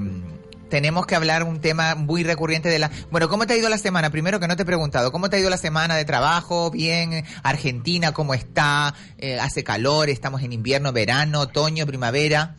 tenemos 0.71 1.05
que 1.05 1.15
hablar 1.15 1.43
un 1.43 1.59
tema 1.59 1.95
muy 1.95 2.23
recurrente 2.23 2.69
de 2.69 2.79
la... 2.79 2.89
Bueno, 3.11 3.27
¿cómo 3.27 3.45
te 3.45 3.53
ha 3.53 3.57
ido 3.57 3.67
la 3.67 3.77
semana? 3.77 4.09
Primero 4.09 4.39
que 4.39 4.47
no 4.47 4.55
te 4.55 4.63
he 4.63 4.65
preguntado, 4.65 5.11
¿cómo 5.11 5.29
te 5.29 5.35
ha 5.35 5.39
ido 5.39 5.49
la 5.49 5.57
semana 5.57 5.95
de 5.97 6.05
trabajo? 6.05 6.71
Bien, 6.71 7.25
Argentina, 7.43 8.13
¿cómo 8.13 8.33
está? 8.33 8.95
Eh, 9.17 9.37
¿Hace 9.39 9.65
calor? 9.65 10.09
¿Estamos 10.09 10.41
en 10.43 10.53
invierno, 10.53 10.93
verano, 10.93 11.41
otoño, 11.41 11.85
primavera? 11.85 12.55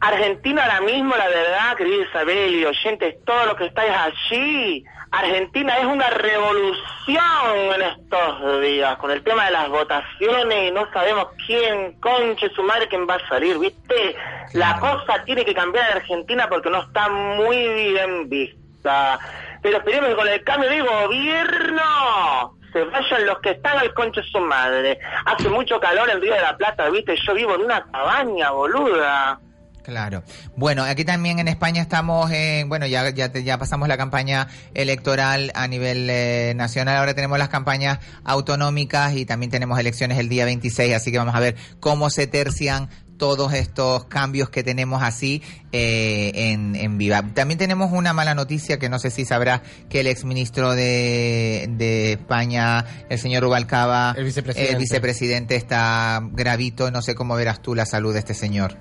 Argentina 0.00 0.62
ahora 0.62 0.80
mismo, 0.82 1.16
la 1.16 1.28
verdad, 1.28 1.76
querida 1.76 2.04
Isabel 2.04 2.54
y 2.54 2.64
oyentes, 2.64 3.16
todos 3.24 3.46
los 3.46 3.56
que 3.56 3.66
estáis 3.66 3.92
allí, 3.92 4.84
Argentina 5.10 5.78
es 5.78 5.86
una 5.86 6.08
revolución 6.10 7.74
en 7.74 7.82
estos 7.82 8.60
días, 8.60 8.96
con 8.98 9.10
el 9.10 9.22
tema 9.24 9.46
de 9.46 9.52
las 9.52 9.68
votaciones 9.68 10.68
y 10.68 10.70
no 10.70 10.90
sabemos 10.92 11.28
quién, 11.46 11.98
conche 12.00 12.48
su 12.50 12.62
madre, 12.62 12.88
quién 12.88 13.08
va 13.08 13.14
a 13.14 13.28
salir, 13.28 13.58
¿viste? 13.58 14.14
La 14.52 14.78
cosa 14.78 15.24
tiene 15.24 15.44
que 15.44 15.54
cambiar 15.54 15.90
en 15.90 15.96
Argentina 15.96 16.48
porque 16.48 16.70
no 16.70 16.82
está 16.82 17.08
muy 17.08 17.56
bien 17.56 18.28
vista. 18.28 19.18
Pero 19.62 19.78
esperemos 19.78 20.10
que 20.10 20.16
con 20.16 20.28
el 20.28 20.44
cambio 20.44 20.70
de 20.70 20.82
gobierno 20.82 22.54
se 22.72 22.84
vayan 22.84 23.26
los 23.26 23.38
que 23.40 23.50
están 23.50 23.78
al 23.78 23.92
conche 23.94 24.22
su 24.22 24.40
madre. 24.40 25.00
Hace 25.24 25.48
mucho 25.48 25.80
calor 25.80 26.08
en 26.10 26.20
Río 26.20 26.34
de 26.34 26.42
la 26.42 26.56
Plata, 26.56 26.88
¿viste? 26.90 27.16
Yo 27.16 27.34
vivo 27.34 27.54
en 27.54 27.62
una 27.62 27.82
cabaña, 27.90 28.50
boluda. 28.50 29.40
Claro. 29.88 30.22
Bueno, 30.54 30.84
aquí 30.84 31.02
también 31.06 31.38
en 31.38 31.48
España 31.48 31.80
estamos, 31.80 32.30
en, 32.30 32.68
bueno, 32.68 32.84
ya, 32.86 33.08
ya, 33.08 33.32
te- 33.32 33.42
ya 33.42 33.56
pasamos 33.56 33.88
la 33.88 33.96
campaña 33.96 34.46
electoral 34.74 35.50
a 35.54 35.66
nivel 35.66 36.08
eh, 36.10 36.52
nacional, 36.54 36.98
ahora 36.98 37.14
tenemos 37.14 37.38
las 37.38 37.48
campañas 37.48 37.98
autonómicas 38.22 39.14
y 39.16 39.24
también 39.24 39.50
tenemos 39.50 39.78
elecciones 39.78 40.18
el 40.18 40.28
día 40.28 40.44
26, 40.44 40.94
así 40.94 41.10
que 41.10 41.16
vamos 41.16 41.34
a 41.34 41.40
ver 41.40 41.56
cómo 41.80 42.10
se 42.10 42.26
tercian 42.26 42.90
todos 43.16 43.54
estos 43.54 44.04
cambios 44.04 44.50
que 44.50 44.62
tenemos 44.62 45.02
así 45.02 45.42
eh, 45.72 46.32
en, 46.34 46.76
en 46.76 46.98
Viva. 46.98 47.22
También 47.34 47.56
tenemos 47.56 47.90
una 47.90 48.12
mala 48.12 48.34
noticia 48.34 48.78
que 48.78 48.90
no 48.90 48.98
sé 48.98 49.10
si 49.10 49.24
sabrás 49.24 49.62
que 49.88 50.00
el 50.00 50.06
exministro 50.06 50.72
de, 50.74 51.66
de 51.78 52.12
España, 52.12 52.84
el 53.08 53.18
señor 53.18 53.42
Rubalcaba, 53.42 54.14
El 54.18 54.24
vicepresidente. 54.24 54.72
el 54.72 54.78
vicepresidente 54.78 55.56
está 55.56 56.20
gravito, 56.30 56.90
no 56.90 57.00
sé 57.00 57.14
cómo 57.14 57.34
verás 57.36 57.62
tú 57.62 57.74
la 57.74 57.86
salud 57.86 58.12
de 58.12 58.18
este 58.18 58.34
señor. 58.34 58.76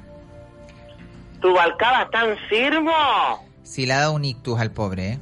¿Tu 1.41 1.53
balcaba 1.53 2.03
está 2.03 2.25
enfermo? 2.25 2.91
Si 3.63 3.85
le 3.85 3.93
ha 3.93 3.99
dado 3.99 4.13
un 4.13 4.25
ictus 4.25 4.59
al 4.59 4.71
pobre, 4.71 5.07
¿eh? 5.13 5.19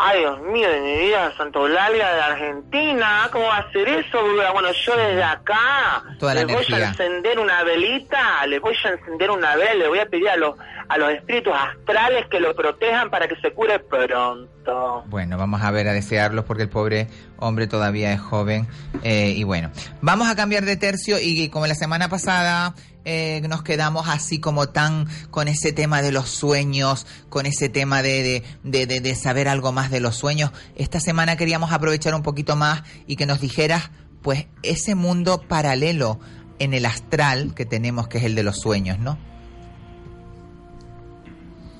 Ay, 0.00 0.20
Dios 0.20 0.40
mío, 0.42 0.70
de 0.70 0.80
mi 0.80 0.96
vida, 1.06 1.32
Santa 1.36 1.58
Eulalia 1.58 2.08
de 2.14 2.20
Argentina, 2.20 3.28
¿cómo 3.32 3.46
va 3.46 3.56
a 3.58 3.72
ser 3.72 3.88
eso, 3.88 4.22
boluda? 4.22 4.52
Bueno, 4.52 4.68
yo 4.70 4.96
desde 4.96 5.24
acá 5.24 6.04
Toda 6.20 6.34
la 6.34 6.44
le 6.44 6.54
voy 6.54 6.64
a 6.72 6.88
encender 6.90 7.40
una 7.40 7.64
velita, 7.64 8.46
le 8.46 8.60
voy 8.60 8.76
a 8.84 8.90
encender 8.90 9.28
una 9.32 9.56
vela, 9.56 9.74
le 9.74 9.88
voy 9.88 9.98
a 9.98 10.06
pedir 10.06 10.28
a 10.28 10.36
los, 10.36 10.54
a 10.88 10.98
los 10.98 11.10
espíritus 11.10 11.52
astrales 11.52 12.26
que 12.30 12.38
lo 12.38 12.54
protejan 12.54 13.10
para 13.10 13.26
que 13.26 13.34
se 13.40 13.52
cure 13.52 13.80
pronto. 13.80 15.02
Bueno, 15.08 15.36
vamos 15.36 15.62
a 15.62 15.72
ver, 15.72 15.88
a 15.88 15.92
desearlos 15.92 16.44
porque 16.44 16.62
el 16.62 16.68
pobre 16.68 17.08
hombre 17.38 17.66
todavía 17.66 18.12
es 18.12 18.20
joven. 18.20 18.68
eh, 19.02 19.32
y 19.34 19.42
bueno, 19.42 19.72
vamos 20.00 20.28
a 20.28 20.36
cambiar 20.36 20.64
de 20.64 20.76
tercio 20.76 21.16
y 21.20 21.48
como 21.48 21.66
la 21.66 21.74
semana 21.74 22.08
pasada 22.08 22.72
eh, 23.04 23.40
nos 23.48 23.62
quedamos 23.62 24.08
así 24.08 24.38
como 24.40 24.68
tan 24.68 25.06
con 25.30 25.48
ese 25.48 25.72
tema 25.72 26.02
de 26.02 26.12
los 26.12 26.28
sueños, 26.28 27.06
con 27.28 27.46
ese 27.46 27.68
tema 27.68 28.02
de, 28.02 28.42
de, 28.64 28.86
de, 28.86 29.00
de- 29.00 29.14
saber 29.14 29.48
algo 29.48 29.72
más 29.72 29.90
de 29.90 30.00
los 30.00 30.16
sueños. 30.16 30.50
Esta 30.76 31.00
semana 31.00 31.36
queríamos 31.36 31.72
aprovechar 31.72 32.14
un 32.14 32.22
poquito 32.22 32.56
más 32.56 32.82
y 33.06 33.16
que 33.16 33.26
nos 33.26 33.40
dijeras, 33.40 33.90
pues, 34.22 34.46
ese 34.62 34.94
mundo 34.94 35.40
paralelo 35.48 36.20
en 36.58 36.74
el 36.74 36.86
astral 36.86 37.54
que 37.54 37.64
tenemos, 37.64 38.08
que 38.08 38.18
es 38.18 38.24
el 38.24 38.34
de 38.34 38.42
los 38.42 38.58
sueños, 38.60 38.98
¿no? 38.98 39.16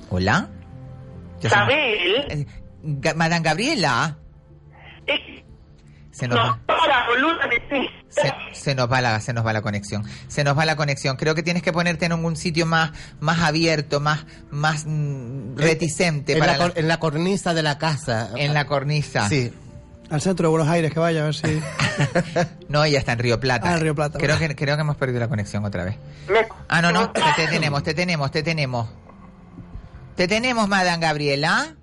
¿Hola? 0.09 0.49
Isabel, 1.43 2.47
Ga- 2.83 3.13
Madame 3.15 3.43
Gabriela. 3.43 4.17
Se 6.19 6.27
nos, 6.27 6.37
no, 6.37 6.43
va, 6.45 6.59
para, 6.65 7.07
boluda, 7.07 7.47
me 7.47 7.55
sí. 7.69 7.87
se, 8.09 8.33
se 8.51 8.75
nos 8.75 8.91
va 8.91 8.99
la, 8.99 9.19
se 9.21 9.31
nos 9.33 9.45
va 9.45 9.53
la 9.53 9.61
conexión. 9.61 10.03
Se 10.27 10.43
nos 10.43 10.57
va 10.57 10.65
la 10.65 10.75
conexión. 10.75 11.15
Creo 11.15 11.33
que 11.35 11.43
tienes 11.43 11.63
que 11.63 11.71
ponerte 11.71 12.05
en 12.05 12.13
un 12.13 12.35
sitio 12.35 12.65
más, 12.65 12.91
más 13.21 13.39
abierto, 13.39 13.99
más, 14.01 14.25
más 14.51 14.83
mm, 14.85 15.55
reticente 15.57 16.33
en, 16.33 16.39
para 16.39 16.53
la, 16.53 16.57
la- 16.57 16.63
cor- 16.65 16.73
en 16.79 16.87
la 16.89 16.99
cornisa 16.99 17.53
de 17.53 17.63
la 17.63 17.77
casa. 17.77 18.31
en 18.35 18.53
la 18.53 18.65
cornisa. 18.65 19.29
Sí. 19.29 19.53
Al 20.09 20.19
centro 20.21 20.47
de 20.47 20.51
Buenos 20.51 20.67
Aires, 20.67 20.91
que 20.91 20.99
vaya 20.99 21.21
a 21.21 21.25
ver 21.25 21.35
si... 21.35 21.61
No, 22.67 22.83
ella 22.83 22.99
está 22.99 23.13
en 23.13 23.19
Río 23.19 23.39
Plata. 23.39 23.69
Ah, 23.69 23.75
en 23.75 23.81
Río 23.81 23.93
Plata, 23.95 24.17
Creo 24.17 24.35
bueno. 24.35 24.47
que, 24.49 24.55
creo 24.55 24.75
que 24.75 24.81
hemos 24.81 24.97
perdido 24.97 25.19
la 25.19 25.27
conexión 25.29 25.63
otra 25.65 25.85
vez. 25.85 25.97
Ah, 26.67 26.81
no, 26.81 26.91
no. 26.91 27.11
Te, 27.11 27.21
te 27.37 27.47
tenemos, 27.47 27.83
te 27.83 27.93
tenemos, 27.93 28.31
te 28.31 28.43
tenemos. 28.43 28.89
Te 30.15 30.27
tenemos, 30.27 30.67
Madame 30.67 30.97
Gabriela. 31.05 31.75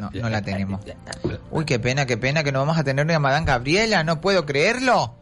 No, 0.00 0.10
no 0.12 0.28
la 0.28 0.42
tenemos. 0.42 0.80
Uy, 1.50 1.64
qué 1.64 1.78
pena, 1.78 2.06
qué 2.06 2.16
pena 2.16 2.44
que 2.44 2.52
no 2.52 2.60
vamos 2.60 2.78
a 2.78 2.84
tener 2.84 3.04
una 3.04 3.18
Madame 3.18 3.46
Gabriela. 3.46 4.04
No 4.04 4.20
puedo 4.20 4.46
creerlo. 4.46 5.16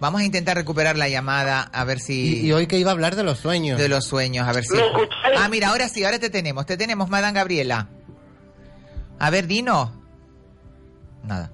Vamos 0.00 0.20
a 0.20 0.24
intentar 0.24 0.56
recuperar 0.56 0.96
la 0.96 1.08
llamada 1.08 1.62
a 1.62 1.84
ver 1.84 2.00
si... 2.00 2.40
Y, 2.40 2.46
y 2.46 2.52
hoy 2.52 2.66
que 2.66 2.76
iba 2.76 2.90
a 2.90 2.92
hablar 2.92 3.14
de 3.14 3.22
los 3.22 3.38
sueños. 3.38 3.78
De 3.78 3.88
los 3.88 4.04
sueños, 4.04 4.48
a 4.48 4.52
ver 4.52 4.64
si... 4.64 4.76
Ah, 5.38 5.48
mira, 5.48 5.68
ahora 5.68 5.88
sí, 5.88 6.02
ahora 6.02 6.18
te 6.18 6.28
tenemos, 6.28 6.66
te 6.66 6.76
tenemos, 6.76 7.08
Madame 7.08 7.34
Gabriela. 7.34 7.88
A 9.20 9.30
ver, 9.30 9.46
Dino. 9.46 9.92
Nada. 11.22 11.52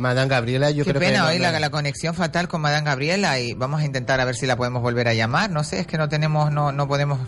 Madame 0.00 0.28
Gabriela, 0.28 0.70
yo 0.70 0.84
Qué 0.84 0.90
creo 0.90 1.00
pena 1.00 1.24
que... 1.26 1.32
hoy 1.34 1.38
la, 1.38 1.58
la 1.60 1.70
conexión 1.70 2.14
fatal 2.14 2.48
con 2.48 2.60
Madame 2.60 2.84
Gabriela 2.86 3.38
y 3.38 3.54
vamos 3.54 3.80
a 3.82 3.84
intentar 3.84 4.20
a 4.20 4.24
ver 4.24 4.34
si 4.34 4.46
la 4.46 4.56
podemos 4.56 4.82
volver 4.82 5.06
a 5.08 5.14
llamar. 5.14 5.50
No 5.50 5.62
sé, 5.62 5.80
es 5.80 5.86
que 5.86 5.98
no 5.98 6.08
tenemos, 6.08 6.50
no, 6.52 6.72
no 6.72 6.88
podemos, 6.88 7.20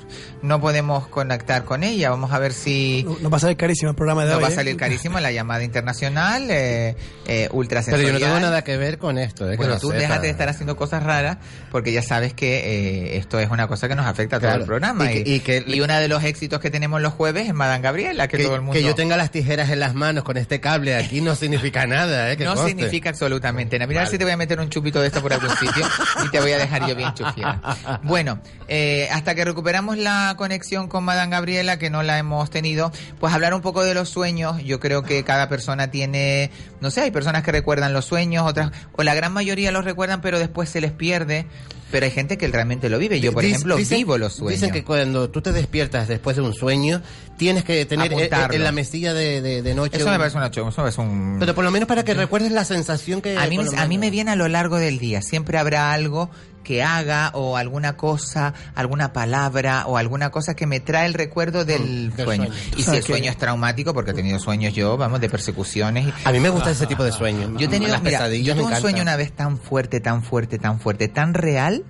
no 0.43 0.61
podemos 0.61 1.07
conectar 1.09 1.64
con 1.64 1.83
ella. 1.85 2.11
Vamos 2.11 2.33
a 2.33 2.39
ver 2.39 2.53
si 2.53 3.05
Nos 3.20 3.33
va 3.33 3.37
a 3.37 3.41
salir 3.41 3.57
carísimo 3.57 3.91
el 3.91 3.97
programa 3.97 4.25
de 4.25 4.35
hoy. 4.35 4.43
va 4.43 4.49
a 4.49 4.51
¿eh? 4.51 4.55
salir 4.55 4.77
carísimo 4.77 5.20
la 5.20 5.31
llamada 5.33 5.62
internacional, 5.64 6.51
eh, 6.51 6.97
eh, 7.27 7.49
Pero 7.51 8.01
yo 8.03 8.12
no 8.12 8.18
tengo 8.18 8.41
nada 8.41 8.64
que 8.64 8.77
ver 8.77 8.99
con 8.99 9.18
esto. 9.18 9.51
eh, 9.51 9.57
Bueno, 9.57 9.79
tú 9.79 9.89
sepa. 9.89 10.01
déjate 10.01 10.27
de 10.27 10.31
estar 10.33 10.49
haciendo 10.49 10.77
cosas 10.77 11.03
raras 11.03 11.39
porque 11.70 11.93
ya 11.93 12.03
sabes 12.03 12.35
que 12.35 13.12
eh, 13.14 13.16
esto 13.18 13.39
es 13.39 13.51
una 13.51 13.66
cosa 13.68 13.89
que 13.89 13.95
nos 13.95 14.07
afecta 14.07 14.37
a 14.37 14.41
todo 14.41 14.49
Claro. 14.49 14.62
el 14.62 14.66
programa. 14.66 15.12
Y 15.12 15.18
Y, 15.18 15.23
que- 15.23 15.31
y 15.31 15.41
que- 15.41 15.64
y 15.66 15.81
uno 15.81 15.95
de 15.99 16.09
los 16.09 16.25
éxitos 16.25 16.61
que 16.61 16.70
tenemos 16.70 17.01
los 17.01 17.12
jueves 17.12 17.49
es 17.49 17.55
Madame 17.55 17.83
Gabriela, 17.83 18.29
que, 18.29 18.39
Que, 18.39 18.45
todo 18.45 18.55
el 18.57 18.61
mundo... 18.62 18.73
que 18.75 18.83
yo 18.83 18.95
tenga 18.95 19.16
las 19.16 19.31
tijeras 19.31 19.70
en 19.70 19.81
las 19.81 19.95
manos 19.95 20.25
con 20.25 20.37
este 20.37 20.61
cable 20.61 20.95
aquí 20.97 21.20
no 21.20 21.35
significa 21.35 21.87
nada, 21.87 22.31
¿eh? 22.33 22.37
Que 22.37 22.45
no 22.45 22.57
conste. 22.63 22.77
significa 22.77 23.11
absolutamente 23.11 23.79
nada. 23.79 23.87
Mira, 23.87 24.01
ver 24.01 24.09
si 24.09 24.19
te 24.19 24.25
voy 24.25 24.33
a 24.33 24.37
meter 24.37 24.61
un 24.61 24.69
chupito 24.69 25.01
de 25.01 25.09
esto 25.09 25.21
por 25.21 25.33
algún 25.33 25.51
sitio 25.51 25.87
y 26.25 26.31
te 26.31 26.41
voy 26.41 26.53
a 26.53 26.59
dejar 26.59 26.87
yo 26.87 26.95
bien 26.97 27.13
chufiada. 27.15 27.61
Bueno, 28.03 28.41
eh, 28.69 29.09
hasta 29.13 29.35
que 29.35 29.45
recuperamos 29.45 29.97
la 29.97 30.35
conexión 30.37 30.89
con 30.89 31.05
Madame 31.05 31.31
Gabriela, 31.31 31.79
que 31.79 31.91
no 31.91 32.03
la 32.03 32.19
hemos 32.19 32.51
tenido, 32.51 32.91
pues 33.21 33.33
hablar 33.33 33.55
un 33.55 33.61
poco 33.61 33.83
de 33.83 33.95
los 33.95 34.09
sueños. 34.09 34.63
Yo 34.63 34.81
creo 34.81 35.03
que 35.03 35.23
cada 35.25 35.49
persona 35.49 35.91
tiene, 35.91 36.51
no 36.83 36.91
sé, 36.91 37.01
hay 37.01 37.11
personas 37.11 37.43
que 37.43 37.53
recuerdan 37.53 37.93
los 37.95 38.05
sueños, 38.05 38.45
otras, 38.47 38.72
o 38.93 39.03
la 39.03 39.14
gran 39.14 39.33
mayoría 39.33 39.72
los 39.72 39.85
recuerdan, 39.85 40.20
pero 40.20 40.39
después 40.39 40.68
se 40.68 40.80
les 40.83 40.93
pierde. 40.93 41.47
Pero 41.91 42.07
hay 42.07 42.11
gente 42.11 42.39
que 42.39 42.49
realmente 42.49 42.89
lo 42.89 42.99
vive. 42.99 43.20
Yo, 43.20 43.33
por 43.35 43.45
Dic- 43.45 43.49
ejemplo, 43.51 43.76
dicen- 43.76 43.99
vivo 43.99 44.16
los 44.16 44.33
sueños. 44.33 44.61
Dicen 44.61 44.72
que 44.72 44.83
cuando 44.83 45.28
tú 45.28 45.43
te 45.43 45.53
despiertas 45.53 46.09
después 46.09 46.37
de 46.37 46.43
un 46.43 46.55
sueño, 46.55 47.03
tienes 47.37 47.64
que 47.64 47.85
tener 47.85 48.11
eh, 48.12 48.16
Apuntarlo. 48.16 48.57
en 48.57 48.64
la 48.64 48.72
mesilla 48.72 49.12
de, 49.12 49.43
de- 49.43 49.61
de 49.62 49.74
noche. 49.74 49.99
Eso 49.99 50.07
me 50.07 50.12
un- 50.12 50.18
parece 50.18 50.37
una 50.39 50.47
eso 50.47 50.87
es 50.89 50.99
un... 50.99 51.37
Pero 51.39 51.55
por 51.55 51.64
lo 51.64 51.70
menos 51.70 51.87
para 51.87 52.03
que 52.03 52.14
recuerdes 52.14 52.51
la 52.51 52.64
sensación 52.64 53.20
que... 53.20 53.37
A 53.37 53.47
mí, 53.47 53.59
me- 53.59 53.78
a 53.78 53.87
mí 53.87 53.99
me 53.99 54.11
viene 54.11 54.30
a 54.30 54.37
lo 54.37 54.49
largo 54.49 54.78
del 54.78 54.99
día. 54.99 55.20
Siempre 55.20 55.59
habrá 55.59 55.93
algo 55.93 56.30
que 56.63 56.83
haga 56.83 57.31
o 57.35 57.57
alguna 57.57 57.97
cosa, 57.97 58.55
alguna 58.75 59.13
palabra 59.13 59.85
o 59.87 59.97
alguna 59.99 60.31
cosa 60.31 60.55
que 60.55 60.67
me 60.67 60.81
trae 60.81 61.07
el 61.07 61.15
recuerdo 61.15 61.65
del, 61.65 62.11
del 62.15 62.25
sueño. 62.25 62.45
sueño. 62.47 62.61
Y 62.77 62.83
O 62.83 62.85
si 62.85 62.91
el 62.91 62.97
que- 62.97 63.03
sueño 63.03 63.31
es 63.31 63.37
traumático, 63.37 63.93
porque 63.95 64.13
he 64.13 64.15
tenido 64.15 64.39
sueños 64.39 64.73
yo, 64.75 64.97
vamos, 64.97 65.21
de 65.21 65.29
persecuciones. 65.29 66.07
y- 66.07 66.13
A 66.25 66.33
mí 66.33 66.39
me 66.41 66.49
gusta 66.51 66.71
ese 66.71 66.87
tipo 66.87 67.03
de 67.05 67.13
sueños. 67.13 67.51
Yo 67.59 67.67
he 67.67 67.69
tenido, 67.69 67.91
Las 67.93 68.03
mira, 68.03 68.19
pesadillas 68.19 68.57
yo 68.57 68.63
tuve 68.63 68.75
un 68.75 68.81
sueño 68.81 69.03
una 69.03 69.17
vez 69.17 69.33
tan 69.33 69.59
fuerte, 69.59 70.01
tan 70.01 70.23
fuerte, 70.23 70.59
tan 70.59 70.79
fuerte, 70.79 71.09
tan 71.09 71.35
real, 71.35 71.85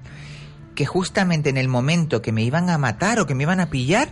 que 0.74 0.86
justamente 0.86 1.50
en 1.50 1.58
el 1.58 1.68
momento 1.68 2.22
que 2.22 2.32
me 2.32 2.42
iban 2.42 2.70
a 2.70 2.78
matar 2.78 3.20
o 3.20 3.26
que 3.26 3.34
me 3.34 3.42
iban 3.42 3.60
a 3.60 3.66
pillar, 3.68 4.08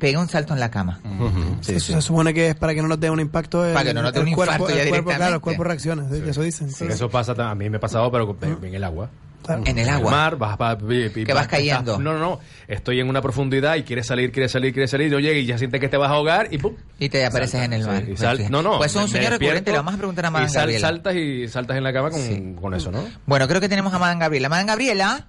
pegué 0.00 0.16
un 0.16 0.28
salto 0.28 0.52
en 0.54 0.60
la 0.60 0.70
cama. 0.70 0.98
Sí, 1.60 1.78
Se 1.78 2.00
supone 2.02 2.34
que 2.34 2.48
es 2.48 2.54
para 2.56 2.74
que 2.74 2.82
no 2.82 2.88
nos 2.88 2.98
dé 2.98 3.10
un 3.10 3.20
impacto. 3.20 3.64
el- 3.64 3.74
Para 3.74 3.84
que 3.84 3.94
no 3.94 4.02
nos 4.02 4.12
dé 4.12 4.20
el 4.20 4.26
un 4.28 4.32
cuerpo, 4.34 4.54
infarto 4.54 4.74
ya 4.74 4.82
el 4.82 4.88
cuerpo, 4.88 5.10
Claro, 5.10 5.24
el 5.24 5.28
directamente. 5.30 5.40
cuerpo 5.44 5.64
reacciona, 5.64 6.08
sí, 6.10 6.22
eso 6.26 6.42
dicen. 6.42 6.70
sí. 6.72 6.86
Eso 6.86 7.08
pasa, 7.10 7.32
a 7.38 7.54
mí 7.54 7.68
me 7.70 7.76
ha 7.76 7.80
pasado, 7.80 8.10
pero 8.10 8.36
en 8.42 8.74
en 9.54 9.78
el 9.78 9.88
agua. 9.88 10.00
En 10.10 10.14
el 10.14 10.20
mar, 10.20 10.36
vas, 10.36 10.56
vas- 10.58 10.78
y- 10.88 11.20
y- 11.20 11.24
Que 11.24 11.32
vas 11.32 11.46
cayendo. 11.48 11.98
No, 11.98 12.12
no, 12.12 12.18
no. 12.18 12.40
Estoy 12.68 13.00
en 13.00 13.08
una 13.08 13.20
profundidad 13.22 13.76
y 13.76 13.82
quieres 13.82 14.06
salir, 14.06 14.30
quieres 14.32 14.52
salir, 14.52 14.72
quieres 14.72 14.90
salir. 14.90 15.10
Yo 15.10 15.18
llego 15.18 15.38
y 15.38 15.46
ya 15.46 15.58
sientes 15.58 15.80
que 15.80 15.88
te 15.88 15.96
vas 15.96 16.10
a 16.10 16.14
ahogar 16.14 16.48
y 16.52 16.58
¡pum! 16.58 16.74
Y 16.98 17.08
te 17.08 17.24
apareces 17.26 17.62
en 17.62 17.72
el 17.72 17.86
mar. 17.86 18.04
Sí, 18.06 18.12
y 18.12 18.16
sal- 18.16 18.50
no, 18.50 18.62
no. 18.62 18.78
Pues 18.78 18.94
es 18.94 19.02
un 19.02 19.08
sueño 19.08 19.30
recurrente, 19.30 19.70
le 19.70 19.76
vamos 19.78 19.94
a 19.94 19.96
preguntar 19.98 20.24
a 20.26 20.28
y 20.28 20.32
Madame 20.32 20.48
sal- 20.50 20.60
Gabriela. 20.62 20.86
saltas 20.88 21.14
y 21.16 21.48
saltas 21.48 21.76
en 21.76 21.84
la 21.84 21.92
cama 21.92 22.10
con, 22.10 22.54
con 22.54 22.74
eso, 22.74 22.90
¿no? 22.90 23.04
Bueno, 23.26 23.46
creo 23.48 23.60
que 23.60 23.68
tenemos 23.68 23.92
a 23.94 23.98
Madame 23.98 24.20
Gabriela. 24.20 24.48
Madame 24.48 24.68
Gabriela. 24.68 25.28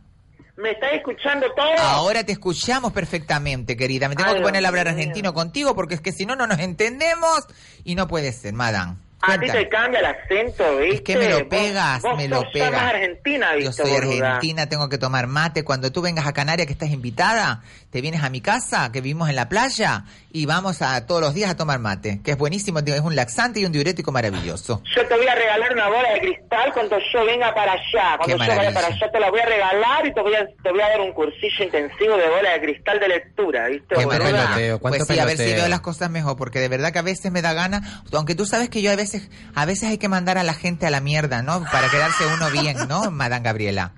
¿Me 0.58 0.72
estás 0.72 0.92
escuchando 0.94 1.48
todo? 1.56 1.66
Ahora 1.80 2.24
te 2.24 2.34
escuchamos 2.34 2.92
perfectamente, 2.92 3.76
querida. 3.76 4.08
Me 4.10 4.16
tengo 4.16 4.30
Ay, 4.30 4.36
que 4.38 4.42
poner 4.42 4.64
a 4.64 4.68
hablar 4.68 4.90
argentino 4.90 5.34
contigo 5.34 5.74
porque 5.74 5.96
es 5.96 6.02
que 6.02 6.12
si 6.12 6.26
no, 6.26 6.36
no 6.36 6.46
nos 6.46 6.60
entendemos 6.60 7.48
y 7.84 7.96
no 7.96 8.08
puede 8.08 8.32
ser, 8.32 8.54
Madame. 8.54 8.98
A 9.22 9.38
ti 9.40 9.48
te 9.48 9.70
cambia 9.70 10.00
el 10.00 10.06
acento, 10.06 10.78
¿viste? 10.78 10.96
Es 10.96 11.02
que 11.02 11.18
me 11.18 11.30
lo 11.30 11.40
Vos- 11.40 11.48
pegas, 11.50 12.02
vos 12.02 12.18
me 12.18 12.28
lo 12.28 12.42
sos 12.42 12.46
pegas. 12.54 12.82
argentina, 12.82 13.52
Yo 13.54 13.58
¿viste, 13.70 13.84
soy 13.84 13.92
boluda? 13.92 14.28
argentina, 14.36 14.68
tengo 14.70 14.90
que 14.90 14.98
tomar 14.98 15.28
mate. 15.28 15.64
Cuando 15.64 15.92
tú 15.92 16.02
vengas 16.02 16.26
a 16.28 16.34
Canarias, 16.34 16.66
que 16.68 16.74
estás 16.74 16.90
invitada, 16.90 17.62
te 17.92 18.02
vienes 18.02 18.24
a 18.24 18.30
mi 18.30 18.42
casa, 18.42 18.92
que 18.92 19.02
vivimos 19.02 19.30
en 19.30 19.36
la 19.36 19.48
playa, 19.50 20.06
y 20.32 20.46
vamos 20.46 20.82
a 20.82 21.06
todos 21.06 21.22
los 21.22 21.34
días 21.34 21.52
a 21.52 21.58
tomar 21.58 21.80
mate, 21.80 22.22
que 22.24 22.32
es 22.32 22.38
buenísimo, 22.38 22.80
es 22.80 23.00
un 23.02 23.16
laxante 23.16 23.60
y 23.60 23.66
un 23.66 23.72
diurético 23.72 24.12
maravilloso. 24.12 24.82
Yo 24.96 25.06
te 25.08 25.16
voy 25.16 25.28
a 25.28 25.36
regalar 25.36 25.74
una 25.74 25.88
bola 25.90 26.14
de 26.14 26.20
cristal 26.22 26.72
cuando 26.74 26.98
yo 27.14 27.26
venga 27.26 27.54
para 27.54 27.74
allá. 27.74 28.18
Cuando 28.18 28.26
Qué 28.26 28.32
yo 28.32 28.56
vaya 28.58 28.74
para 28.74 28.88
allá 28.88 29.12
te 29.12 29.20
la 29.20 29.30
voy 29.30 29.40
a 29.42 29.46
regalar 29.46 30.06
y 30.08 30.14
te 30.14 30.22
voy 30.22 30.34
a, 30.36 30.46
te 30.64 30.72
voy 30.72 30.82
a 30.82 30.90
dar 30.90 31.02
un 31.02 31.12
cursillo 31.14 31.64
intensivo 31.66 32.16
de 32.18 32.30
bola 32.30 32.52
de 32.54 32.62
cristal 32.62 33.00
de 33.00 33.08
lectura, 33.10 33.68
¿viste? 33.68 33.96
Qué 33.96 34.06
boluda? 34.06 34.32
maravilla. 34.32 34.78
Pues 34.80 35.06
sí, 35.08 35.20
a 35.20 35.26
ver 35.26 35.38
si 35.38 35.54
veo 35.54 35.68
las 35.68 35.82
cosas 35.82 36.10
mejor, 36.10 36.38
porque 36.38 36.60
de 36.60 36.70
verdad 36.70 36.92
que 36.94 37.00
a 37.00 37.04
veces 37.04 37.32
me 37.32 37.42
da 37.42 37.54
gana, 37.54 37.82
aunque 38.14 38.36
tú 38.36 38.46
sabes 38.46 38.70
que 38.70 38.82
yo 38.82 38.92
a 38.92 38.96
veces, 38.96 39.11
a 39.56 39.66
veces 39.66 39.90
hay 39.90 39.98
que 39.98 40.10
mandar 40.10 40.38
a 40.38 40.44
la 40.44 40.54
gente 40.54 40.86
a 40.88 40.90
la 40.90 41.02
mierda, 41.02 41.42
¿no? 41.42 41.64
Para 41.72 41.90
quedarse 41.90 42.24
uno 42.26 42.50
bien, 42.52 42.78
¿no, 42.88 43.10
Madame 43.12 43.44
Gabriela? 43.44 43.92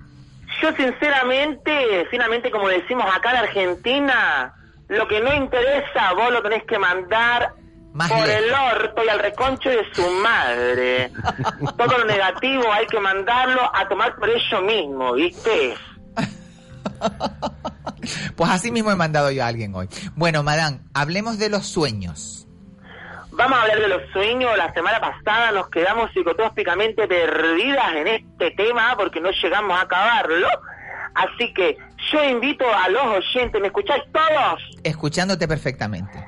Yo 0.62 0.70
sinceramente, 0.76 2.06
finalmente 2.10 2.50
como 2.50 2.68
decimos 2.68 3.04
acá 3.14 3.30
en 3.32 3.36
Argentina, 3.38 4.54
lo 4.88 5.06
que 5.08 5.20
no 5.20 5.34
interesa 5.34 6.12
vos 6.14 6.30
lo 6.32 6.42
tenés 6.42 6.64
que 6.64 6.78
mandar 6.78 7.54
Más 7.92 8.10
por 8.10 8.26
lejos. 8.26 8.42
el 8.42 8.52
orto 8.52 9.02
y 9.04 9.08
al 9.08 9.18
reconcho 9.18 9.68
de 9.68 9.84
su 9.92 10.08
madre. 10.22 11.10
Todo 11.76 11.98
lo 11.98 12.04
negativo 12.04 12.72
hay 12.72 12.86
que 12.86 13.00
mandarlo 13.00 13.60
a 13.74 13.88
tomar 13.88 14.14
por 14.16 14.28
ello 14.30 14.60
mismo, 14.62 15.12
¿viste? 15.14 15.74
Pues 18.36 18.50
así 18.50 18.70
mismo 18.70 18.90
he 18.90 18.96
mandado 18.96 19.30
yo 19.30 19.44
a 19.44 19.48
alguien 19.48 19.74
hoy. 19.74 19.88
Bueno, 20.14 20.42
Madame, 20.42 20.80
hablemos 20.94 21.38
de 21.38 21.48
los 21.48 21.66
sueños. 21.66 22.46
Vamos 23.44 23.58
a 23.58 23.62
hablar 23.62 23.78
de 23.78 23.88
los 23.88 24.10
sueños. 24.10 24.56
La 24.56 24.72
semana 24.72 24.98
pasada 25.00 25.52
nos 25.52 25.68
quedamos 25.68 26.10
psicotópicamente 26.12 27.06
perdidas 27.06 27.94
en 27.94 28.08
este 28.08 28.52
tema 28.52 28.94
porque 28.96 29.20
no 29.20 29.30
llegamos 29.32 29.78
a 29.78 29.82
acabarlo. 29.82 30.48
Así 31.14 31.52
que 31.52 31.76
yo 32.10 32.24
invito 32.24 32.64
a 32.66 32.88
los 32.88 33.04
oyentes, 33.04 33.60
¿me 33.60 33.66
escucháis 33.66 34.02
todos? 34.10 34.62
Escuchándote 34.82 35.46
perfectamente. 35.46 36.26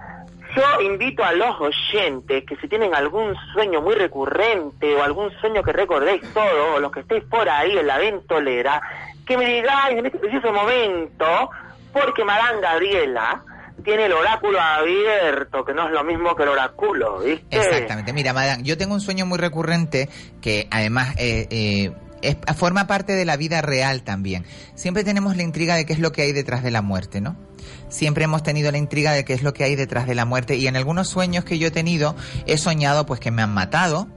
Yo 0.54 0.82
invito 0.82 1.24
a 1.24 1.32
los 1.32 1.58
oyentes 1.58 2.44
que 2.44 2.54
si 2.56 2.68
tienen 2.68 2.94
algún 2.94 3.34
sueño 3.54 3.80
muy 3.80 3.94
recurrente 3.94 4.94
o 4.94 5.02
algún 5.02 5.30
sueño 5.40 5.62
que 5.62 5.72
recordéis 5.72 6.20
todo, 6.34 6.74
o 6.74 6.80
los 6.80 6.92
que 6.92 7.00
estéis 7.00 7.24
por 7.24 7.48
ahí 7.48 7.78
en 7.78 7.86
la 7.86 7.96
ventolera, 7.96 8.82
que 9.26 9.38
me 9.38 9.46
digáis 9.46 9.96
en 9.96 10.04
este 10.04 10.18
preciso 10.18 10.52
momento, 10.52 11.48
porque 11.94 12.26
Madame 12.26 12.60
Gabriela 12.60 13.42
tiene 13.84 14.06
el 14.06 14.12
oráculo 14.12 14.60
abierto, 14.60 15.64
que 15.64 15.74
no 15.74 15.86
es 15.86 15.92
lo 15.92 16.02
mismo 16.04 16.34
que 16.34 16.42
el 16.44 16.48
oráculo, 16.50 17.20
¿viste? 17.20 17.56
Exactamente. 17.56 18.12
Mira, 18.12 18.32
Madame, 18.32 18.62
yo 18.62 18.76
tengo 18.78 18.94
un 18.94 19.00
sueño 19.00 19.26
muy 19.26 19.38
recurrente 19.38 20.08
que 20.40 20.66
además 20.70 21.14
eh, 21.18 21.46
eh, 21.50 21.92
es- 22.22 22.36
forma 22.56 22.86
parte 22.86 23.12
de 23.12 23.24
la 23.24 23.36
vida 23.36 23.62
real 23.62 24.02
también. 24.02 24.44
Siempre 24.74 25.04
tenemos 25.04 25.36
la 25.36 25.42
intriga 25.42 25.74
de 25.76 25.84
qué 25.86 25.92
es 25.92 25.98
lo 26.00 26.12
que 26.12 26.22
hay 26.22 26.32
detrás 26.32 26.62
de 26.62 26.70
la 26.70 26.82
muerte, 26.82 27.20
¿no? 27.20 27.36
Siempre 27.88 28.24
hemos 28.24 28.42
tenido 28.42 28.70
la 28.72 28.78
intriga 28.78 29.12
de 29.12 29.24
qué 29.24 29.32
es 29.34 29.42
lo 29.42 29.52
que 29.52 29.64
hay 29.64 29.76
detrás 29.76 30.06
de 30.06 30.14
la 30.14 30.24
muerte 30.24 30.56
y 30.56 30.66
en 30.66 30.76
algunos 30.76 31.08
sueños 31.08 31.44
que 31.44 31.58
yo 31.58 31.68
he 31.68 31.70
tenido 31.70 32.16
he 32.46 32.58
soñado 32.58 33.06
pues 33.06 33.20
que 33.20 33.30
me 33.30 33.42
han 33.42 33.52
matado 33.54 34.08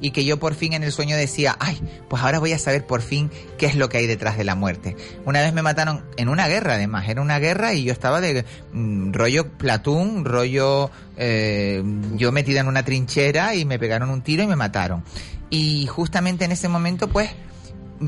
y 0.00 0.10
que 0.10 0.24
yo 0.24 0.38
por 0.38 0.54
fin 0.54 0.72
en 0.72 0.82
el 0.82 0.92
sueño 0.92 1.16
decía, 1.16 1.56
ay, 1.58 1.80
pues 2.08 2.22
ahora 2.22 2.38
voy 2.38 2.52
a 2.52 2.58
saber 2.58 2.86
por 2.86 3.02
fin 3.02 3.30
qué 3.58 3.66
es 3.66 3.74
lo 3.74 3.88
que 3.88 3.98
hay 3.98 4.06
detrás 4.06 4.36
de 4.36 4.44
la 4.44 4.54
muerte. 4.54 4.96
Una 5.24 5.40
vez 5.40 5.52
me 5.52 5.62
mataron 5.62 6.04
en 6.16 6.28
una 6.28 6.48
guerra, 6.48 6.74
además, 6.74 7.08
era 7.08 7.22
una 7.22 7.38
guerra 7.38 7.72
y 7.72 7.84
yo 7.84 7.92
estaba 7.92 8.20
de 8.20 8.44
mm, 8.72 9.12
rollo 9.12 9.48
platón, 9.56 10.24
rollo 10.24 10.90
eh, 11.16 11.82
yo 12.14 12.32
metida 12.32 12.60
en 12.60 12.68
una 12.68 12.84
trinchera 12.84 13.54
y 13.54 13.64
me 13.64 13.78
pegaron 13.78 14.10
un 14.10 14.22
tiro 14.22 14.42
y 14.42 14.46
me 14.46 14.56
mataron. 14.56 15.04
Y 15.48 15.86
justamente 15.86 16.44
en 16.44 16.52
ese 16.52 16.68
momento, 16.68 17.08
pues, 17.08 17.30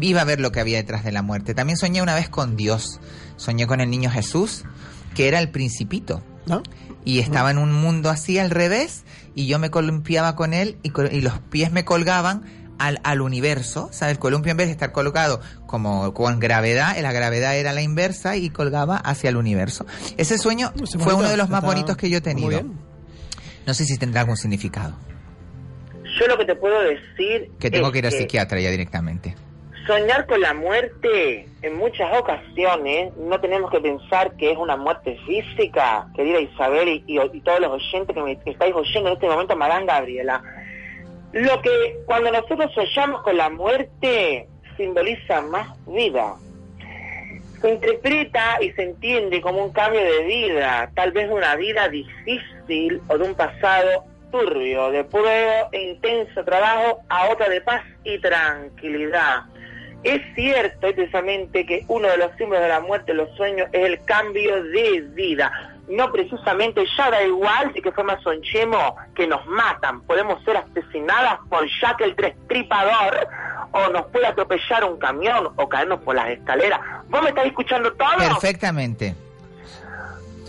iba 0.00 0.20
a 0.20 0.24
ver 0.24 0.40
lo 0.40 0.52
que 0.52 0.60
había 0.60 0.78
detrás 0.78 1.04
de 1.04 1.12
la 1.12 1.22
muerte. 1.22 1.54
También 1.54 1.76
soñé 1.76 2.02
una 2.02 2.14
vez 2.14 2.28
con 2.28 2.56
Dios, 2.56 3.00
soñé 3.36 3.66
con 3.66 3.80
el 3.80 3.90
niño 3.90 4.10
Jesús, 4.10 4.64
que 5.14 5.28
era 5.28 5.38
el 5.38 5.50
principito. 5.50 6.22
Y 7.04 7.20
estaba 7.20 7.50
en 7.50 7.58
un 7.58 7.72
mundo 7.72 8.10
así 8.10 8.38
al 8.38 8.50
revés 8.50 9.04
y 9.38 9.46
yo 9.46 9.60
me 9.60 9.70
columpiaba 9.70 10.34
con 10.34 10.52
él 10.52 10.78
y, 10.82 10.90
los 11.20 11.38
pies 11.38 11.70
me 11.70 11.84
colgaban 11.84 12.42
al, 12.80 12.98
al 13.04 13.20
universo. 13.20 13.88
¿Sabes? 13.92 14.14
El 14.14 14.18
columpio 14.18 14.50
en 14.50 14.56
vez 14.56 14.66
de 14.66 14.72
estar 14.72 14.90
colocado 14.90 15.40
como 15.64 16.12
con 16.12 16.40
gravedad, 16.40 16.98
la 17.00 17.12
gravedad 17.12 17.56
era 17.56 17.72
la 17.72 17.80
inversa 17.80 18.36
y 18.36 18.50
colgaba 18.50 18.96
hacia 18.96 19.30
el 19.30 19.36
universo. 19.36 19.86
Ese 20.16 20.38
sueño 20.38 20.72
fue 20.74 20.98
bonito, 20.98 21.16
uno 21.18 21.28
de 21.28 21.36
los 21.36 21.48
más 21.50 21.62
bonitos 21.62 21.96
que 21.96 22.10
yo 22.10 22.16
he 22.16 22.20
muy 22.20 22.24
tenido. 22.24 22.48
bien. 22.48 22.72
No 23.64 23.74
sé 23.74 23.84
si 23.84 23.96
tendrá 23.96 24.22
algún 24.22 24.36
significado. 24.36 24.96
Yo 26.18 26.26
lo 26.26 26.36
que 26.36 26.44
te 26.44 26.56
puedo 26.56 26.80
decir 26.80 27.52
Que 27.60 27.70
tengo 27.70 27.86
es 27.86 27.92
que 27.92 27.98
ir 27.98 28.06
al 28.06 28.12
psiquiatra 28.12 28.58
ya 28.58 28.70
directamente. 28.70 29.36
Soñar 29.86 30.26
con 30.26 30.40
la 30.40 30.52
muerte, 30.52 31.47
en 31.62 31.76
muchas 31.76 32.16
ocasiones, 32.16 33.16
no 33.16 33.40
tenemos 33.40 33.70
que 33.70 33.80
pensar 33.80 34.36
que 34.36 34.52
es 34.52 34.58
una 34.58 34.76
muerte 34.76 35.18
física, 35.26 36.06
querida 36.14 36.40
Isabel 36.40 37.02
y, 37.06 37.40
todos 37.40 37.60
los 37.60 37.72
oyentes 37.72 38.14
que 38.14 38.22
me 38.22 38.38
estáis 38.44 38.74
oyendo 38.74 39.08
en 39.08 39.14
este 39.14 39.28
momento, 39.28 39.56
Madame 39.56 39.86
Gabriela. 39.86 40.42
Lo 41.32 41.60
que 41.60 41.98
cuando 42.06 42.30
nosotros 42.30 42.72
soñamos 42.74 43.22
con 43.22 43.36
la 43.36 43.50
muerte 43.50 44.48
simboliza 44.76 45.42
más 45.42 45.68
vida. 45.86 46.36
Se 47.60 47.70
interpreta 47.70 48.58
y 48.62 48.70
se 48.72 48.84
entiende 48.84 49.40
como 49.40 49.64
un 49.64 49.72
cambio 49.72 50.00
de 50.00 50.22
vida, 50.22 50.90
tal 50.94 51.10
vez 51.10 51.28
de 51.28 51.34
una 51.34 51.56
vida 51.56 51.88
difícil 51.88 53.02
o 53.08 53.18
de 53.18 53.24
un 53.24 53.34
pasado 53.34 54.04
turbio, 54.30 54.90
de 54.92 55.02
puro 55.04 55.28
e 55.72 55.90
intenso 55.90 56.44
trabajo 56.44 57.00
a 57.08 57.30
otra 57.30 57.48
de 57.48 57.60
paz 57.60 57.82
y 58.04 58.18
tranquilidad. 58.20 59.42
Es 60.04 60.22
cierto 60.34 60.88
y 60.88 60.92
precisamente 60.92 61.66
que 61.66 61.84
uno 61.88 62.08
de 62.08 62.16
los 62.18 62.30
símbolos 62.36 62.62
de 62.62 62.68
la 62.68 62.80
muerte, 62.80 63.14
los 63.14 63.34
sueños, 63.36 63.68
es 63.72 63.84
el 63.84 64.04
cambio 64.04 64.62
de 64.62 65.00
vida. 65.14 65.50
No 65.88 66.12
precisamente, 66.12 66.84
ya 66.96 67.10
da 67.10 67.22
igual 67.22 67.72
si 67.74 67.80
que 67.80 67.90
fue 67.90 68.04
más 68.04 68.22
sonchemo 68.22 68.96
que 69.14 69.26
nos 69.26 69.44
matan. 69.46 70.02
Podemos 70.02 70.42
ser 70.44 70.58
asesinadas 70.58 71.38
por 71.48 71.66
Jack 71.80 72.00
el 72.02 72.14
Trestripador, 72.14 73.26
o 73.72 73.88
nos 73.88 74.06
puede 74.06 74.26
atropellar 74.26 74.84
un 74.84 74.98
camión, 74.98 75.48
o 75.56 75.68
caernos 75.68 76.00
por 76.00 76.14
las 76.14 76.28
escaleras. 76.28 76.80
¿Vos 77.08 77.22
me 77.22 77.30
estás 77.30 77.46
escuchando 77.46 77.92
todo? 77.94 78.18
Perfectamente. 78.18 79.14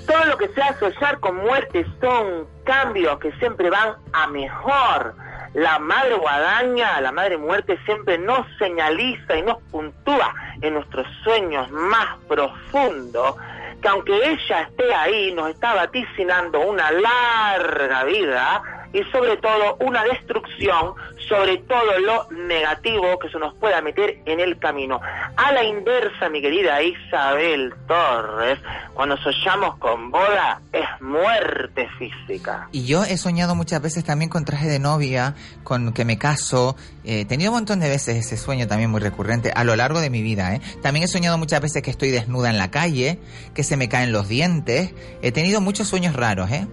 Todo 0.06 0.26
lo 0.26 0.38
que 0.38 0.50
sea 0.50 0.68
asociar 0.68 1.20
con 1.20 1.38
muerte 1.38 1.86
son 2.02 2.48
cambios 2.66 3.20
que 3.20 3.32
siempre 3.34 3.70
van 3.70 3.96
a 4.12 4.28
mejor. 4.28 5.16
La 5.54 5.80
madre 5.80 6.16
guadaña, 6.16 7.02
la 7.02 7.12
madre 7.12 7.38
muerte 7.38 7.80
siempre 7.86 8.18
nos 8.18 8.46
señaliza 8.58 9.38
y 9.38 9.42
nos 9.42 9.62
puntúa 9.72 10.34
en 10.62 10.74
nuestros 10.76 11.08
sueños 11.24 11.70
más 11.72 12.18
profundos 12.28 13.36
que 13.82 13.88
aunque 13.88 14.14
ella 14.14 14.62
esté 14.62 14.94
ahí, 14.94 15.32
nos 15.34 15.50
está 15.50 15.74
vaticinando 15.74 16.60
una 16.60 16.92
larga 16.92 18.04
vida 18.04 18.79
y 18.94 19.04
sobre 19.12 19.38
todo 19.38 19.78
una 19.80 20.04
destrucción 20.04 20.96
sobre 21.30 21.58
todo 21.58 22.00
lo 22.00 22.28
negativo 22.32 23.20
que 23.20 23.30
se 23.30 23.38
nos 23.38 23.54
pueda 23.54 23.82
meter 23.82 24.20
en 24.26 24.40
el 24.40 24.58
camino. 24.58 25.00
A 25.38 25.52
la 25.54 25.64
inversa, 25.64 26.28
mi 26.28 26.42
querida 26.42 26.82
Isabel 26.82 27.74
Torres, 27.88 28.58
cuando 28.96 29.16
soñamos 29.18 29.78
con 29.78 30.10
boda 30.10 30.60
es 30.74 30.86
muerte 31.02 31.88
física. 32.00 32.68
Y 32.72 32.86
yo 32.86 33.04
he 33.04 33.16
soñado 33.18 33.54
muchas 33.54 33.82
veces 33.82 34.04
también 34.04 34.30
con 34.30 34.44
traje 34.44 34.68
de 34.68 34.80
novia, 34.80 35.36
con 35.64 35.94
que 35.94 36.04
me 36.04 36.18
caso. 36.18 36.76
Eh, 37.04 37.22
he 37.22 37.26
tenido 37.26 37.52
un 37.52 37.58
montón 37.58 37.80
de 37.80 37.90
veces 37.90 38.18
ese 38.18 38.36
sueño 38.36 38.68
también 38.68 38.90
muy 38.90 39.00
recurrente 39.00 39.52
a 39.56 39.64
lo 39.64 39.76
largo 39.76 40.02
de 40.02 40.10
mi 40.10 40.24
vida. 40.24 40.56
¿eh? 40.56 40.62
También 40.82 41.06
he 41.06 41.08
soñado 41.08 41.38
muchas 41.38 41.62
veces 41.62 41.84
que 41.84 41.92
estoy 41.92 42.10
desnuda 42.10 42.50
en 42.50 42.58
la 42.58 42.72
calle, 42.72 43.20
que 43.54 43.64
se 43.64 43.78
me 43.78 43.88
caen 43.88 44.12
los 44.12 44.28
dientes. 44.28 44.94
He 45.22 45.32
tenido 45.32 45.62
muchos 45.62 45.88
sueños 45.88 46.16
raros, 46.16 46.50
¿eh? 46.50 46.68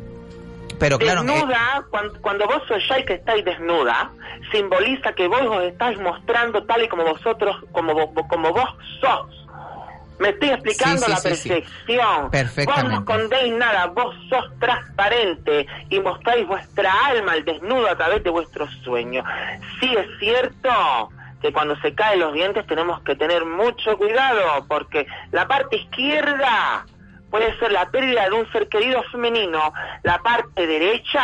Pero 0.78 0.98
claro, 0.98 1.22
eh, 1.22 1.24
desnuda, 1.26 1.84
cuando, 1.90 2.20
cuando 2.20 2.46
vos 2.46 2.62
soñáis 2.68 3.06
que 3.06 3.14
estáis 3.14 3.44
desnuda, 3.44 4.10
simboliza 4.52 5.12
que 5.14 5.26
vos 5.28 5.40
os 5.42 5.62
estáis 5.64 5.98
mostrando 6.00 6.62
tal 6.64 6.82
y 6.84 6.88
como 6.88 7.04
vosotros, 7.04 7.56
como, 7.72 7.92
vo- 7.94 8.28
como 8.28 8.52
vos 8.52 8.68
sos. 9.00 9.42
Me 10.18 10.30
estoy 10.30 10.48
explicando 10.50 10.98
Sí, 10.98 11.04
sí, 11.04 11.10
la 11.10 11.16
sí, 11.18 11.36
sí. 11.36 11.48
perfección. 11.50 12.30
Perfectamente. 12.30 12.82
Vos 12.82 12.90
no 12.90 12.98
escondéis 13.00 13.52
nada, 13.54 13.86
vos 13.86 14.14
sos 14.30 14.46
transparente 14.58 15.66
y 15.90 16.00
mostráis 16.00 16.46
vuestra 16.46 16.90
alma 17.06 17.32
al 17.32 17.44
desnudo 17.44 17.88
a 17.90 17.96
través 17.96 18.22
de 18.24 18.30
vuestros 18.30 18.70
sueños. 18.82 19.24
Sí 19.80 19.94
es 19.94 20.06
cierto 20.18 21.10
que 21.42 21.52
cuando 21.52 21.76
se 21.80 21.94
caen 21.94 22.20
los 22.20 22.32
dientes 22.32 22.66
tenemos 22.66 23.00
que 23.02 23.14
tener 23.14 23.44
mucho 23.44 23.98
cuidado 23.98 24.64
porque 24.68 25.06
la 25.32 25.46
parte 25.46 25.76
izquierda 25.76 26.86
puede 27.36 27.58
ser 27.58 27.70
la 27.70 27.90
pérdida 27.90 28.24
de 28.24 28.32
un 28.32 28.50
ser 28.50 28.66
querido 28.66 29.02
femenino, 29.12 29.70
la 30.04 30.18
parte 30.22 30.66
derecha 30.66 31.22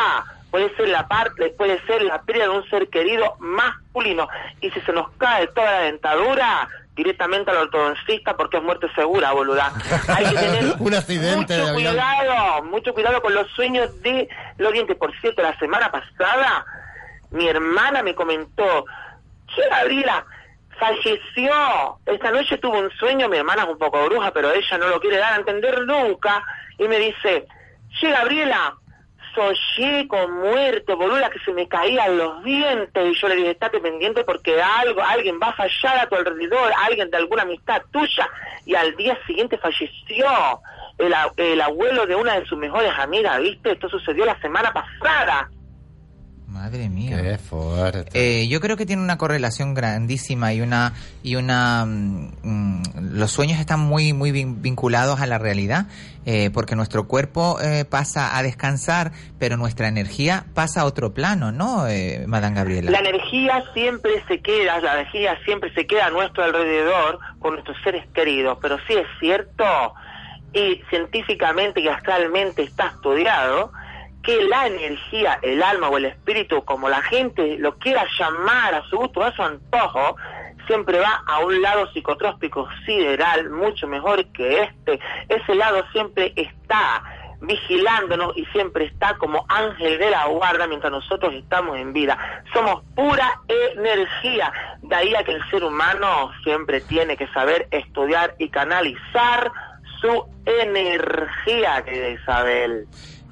puede 0.51 0.75
ser 0.77 0.89
la 0.91 1.09
parte 1.09 1.49
puede 1.57 1.81
ser 1.87 2.03
la 2.03 2.21
pérdida 2.21 2.45
de 2.45 2.51
un 2.51 2.69
ser 2.69 2.89
querido 2.89 3.37
masculino 3.39 4.29
y 4.61 4.71
si 4.71 4.81
se 4.83 4.93
nos 4.93 5.11
cae 5.13 5.47
toda 5.47 5.71
la 5.71 5.81
dentadura 5.85 6.69
directamente 6.95 7.51
al 7.51 7.57
ortodoncista 7.57 8.37
porque 8.37 8.59
es 8.59 8.63
muerte 8.63 8.89
segura, 8.95 9.33
boluda. 9.33 9.73
Hay 10.09 10.27
que 10.27 10.37
tener 10.37 10.75
Un 10.79 10.95
accidente 10.95 11.55
de 11.55 11.63
mucho 11.63 11.75
cuidado, 11.75 12.63
mucho 12.65 12.93
cuidado 12.93 13.23
con 13.23 13.33
los 13.33 13.51
sueños 13.53 14.03
de 14.03 14.29
los 14.59 14.71
dientes. 14.71 14.95
Por 14.97 15.19
cierto, 15.19 15.41
la 15.41 15.59
semana 15.59 15.91
pasada 15.91 16.67
mi 17.31 17.49
hermana 17.49 18.03
me 18.03 18.15
comentó, 18.15 18.85
che, 19.47 19.67
Gabriela, 19.71 20.27
falleció. 20.83 21.99
Esta 22.07 22.31
noche 22.33 22.59
tuvo 22.59 22.79
un 22.79 22.91
sueño, 22.93 23.29
mi 23.29 23.37
hermana 23.37 23.63
es 23.63 23.69
un 23.69 23.79
poco 23.79 24.05
bruja, 24.07 24.33
pero 24.33 24.51
ella 24.51 24.79
no 24.79 24.89
lo 24.89 25.01
quiere 25.01 25.19
dar 25.19 25.35
a 25.35 25.37
entender 25.37 25.81
nunca. 25.87 26.43
Y 26.79 26.89
me 26.89 26.99
dice, 26.99 27.47
che, 28.01 28.11
Gabriela, 28.11 28.75
soñé 29.33 30.09
con 30.09 30.33
muerte, 30.41 30.95
boluda, 30.95 31.31
que 31.31 31.39
se 31.41 31.53
me 31.53 31.69
caían 31.69 32.19
los 32.19 32.43
dientes. 32.43 33.07
Y 33.07 33.15
yo 33.15 33.29
le 33.29 33.37
dije, 33.37 33.51
estate 33.51 33.79
pendiente 33.79 34.25
porque 34.25 34.61
algo, 34.61 35.03
alguien 35.03 35.39
va 35.41 35.51
a 35.51 35.55
fallar 35.55 35.99
a 36.01 36.09
tu 36.09 36.17
alrededor, 36.17 36.73
alguien 36.85 37.11
de 37.11 37.17
alguna 37.17 37.43
amistad 37.43 37.83
tuya. 37.93 38.29
Y 38.67 38.75
al 38.75 38.97
día 38.97 39.17
siguiente 39.27 39.59
falleció 39.59 40.27
el, 40.99 41.15
el 41.37 41.61
abuelo 41.61 42.07
de 42.07 42.17
una 42.17 42.41
de 42.41 42.47
sus 42.47 42.59
mejores 42.59 42.93
amigas, 42.99 43.41
¿viste? 43.41 43.73
Esto 43.73 43.89
sucedió 43.89 44.25
la 44.25 44.41
semana 44.41 44.73
pasada. 44.73 45.49
Madre 46.53 46.89
mía. 46.91 47.21
Qué 47.23 47.39
fuerte. 47.39 48.11
Eh, 48.43 48.47
yo 48.49 48.61
creo 48.61 48.77
que 48.77 48.85
tiene 48.87 49.03
una 49.03 49.17
correlación 49.17 49.73
grandísima 49.75 50.53
y 50.53 50.61
una 50.61 50.93
y 51.23 51.37
una 51.37 51.85
mm, 51.87 52.33
mm, 52.43 52.83
los 53.15 53.31
sueños 53.33 53.59
están 53.59 53.81
muy 53.81 54.13
muy 54.13 54.31
vin- 54.33 54.61
vinculados 54.61 55.21
a 55.21 55.27
la 55.27 55.39
realidad 55.39 55.87
eh, 56.27 56.51
porque 56.53 56.77
nuestro 56.77 57.09
cuerpo 57.09 57.59
eh, 57.61 57.85
pasa 57.85 58.37
a 58.37 58.43
descansar 58.43 59.13
pero 59.39 59.57
nuestra 59.57 59.89
energía 59.89 60.45
pasa 60.55 60.83
a 60.83 60.85
otro 60.85 61.15
plano 61.15 61.53
no 61.53 61.89
eh, 61.89 62.25
Madame 62.29 62.55
Gabriela 62.57 62.91
La 62.91 62.99
energía 63.01 63.65
siempre 63.75 64.13
se 64.29 64.41
queda, 64.41 64.79
la 64.81 64.95
energía 65.01 65.39
siempre 65.45 65.73
se 65.75 65.87
queda 65.87 66.07
a 66.07 66.11
nuestro 66.11 66.45
alrededor 66.45 67.19
con 67.39 67.55
nuestros 67.55 67.77
seres 67.83 68.07
queridos, 68.15 68.59
pero 68.61 68.77
sí 68.87 68.93
es 68.95 69.07
cierto 69.19 69.65
y 70.53 70.83
científicamente 70.91 71.81
y 71.81 71.89
astralmente 71.89 72.63
está 72.63 72.89
estudiado 72.89 73.73
que 74.23 74.45
la 74.45 74.67
energía, 74.67 75.39
el 75.43 75.63
alma 75.63 75.89
o 75.89 75.99
el 75.99 76.07
espíritu, 76.07 76.65
como 76.65 76.89
la 76.89 77.03
gente 77.03 77.59
lo 77.59 77.77
quiera 77.79 78.05
llamar 78.19 78.75
a 78.75 78.85
su 78.89 78.97
gusto, 78.97 79.23
a 79.23 79.35
su 79.35 79.43
antojo, 79.43 80.17
siempre 80.67 81.01
va 81.01 81.23
a 81.27 81.41
un 81.41 81.61
lado 81.61 81.91
psicotrópico 81.93 82.69
sideral 82.87 83.51
mucho 83.51 83.87
mejor 83.89 84.25
que 84.27 84.63
este. 84.63 85.01
Ese 85.29 85.55
lado 85.55 85.85
siempre 85.93 86.33
está 86.37 87.03
vigilándonos 87.41 88.37
y 88.37 88.45
siempre 88.47 88.85
está 88.85 89.17
como 89.19 89.45
ángel 89.49 89.99
de 89.99 90.11
la 90.11 90.27
guarda 90.27 90.67
mientras 90.69 90.93
nosotros 90.93 91.35
estamos 91.35 91.77
en 91.77 91.93
vida. 91.93 92.17
Somos 92.53 92.83
pura 92.95 93.41
energía. 93.49 94.53
De 94.83 94.95
ahí 94.95 95.15
a 95.15 95.25
que 95.25 95.33
el 95.33 95.51
ser 95.51 95.65
humano 95.65 96.31
siempre 96.45 96.81
tiene 96.81 97.17
que 97.17 97.27
saber 97.29 97.67
estudiar 97.71 98.35
y 98.39 98.49
canalizar 98.49 99.51
su 100.01 100.25
energía, 100.45 101.83
querida 101.85 102.09
Isabel. 102.11 102.87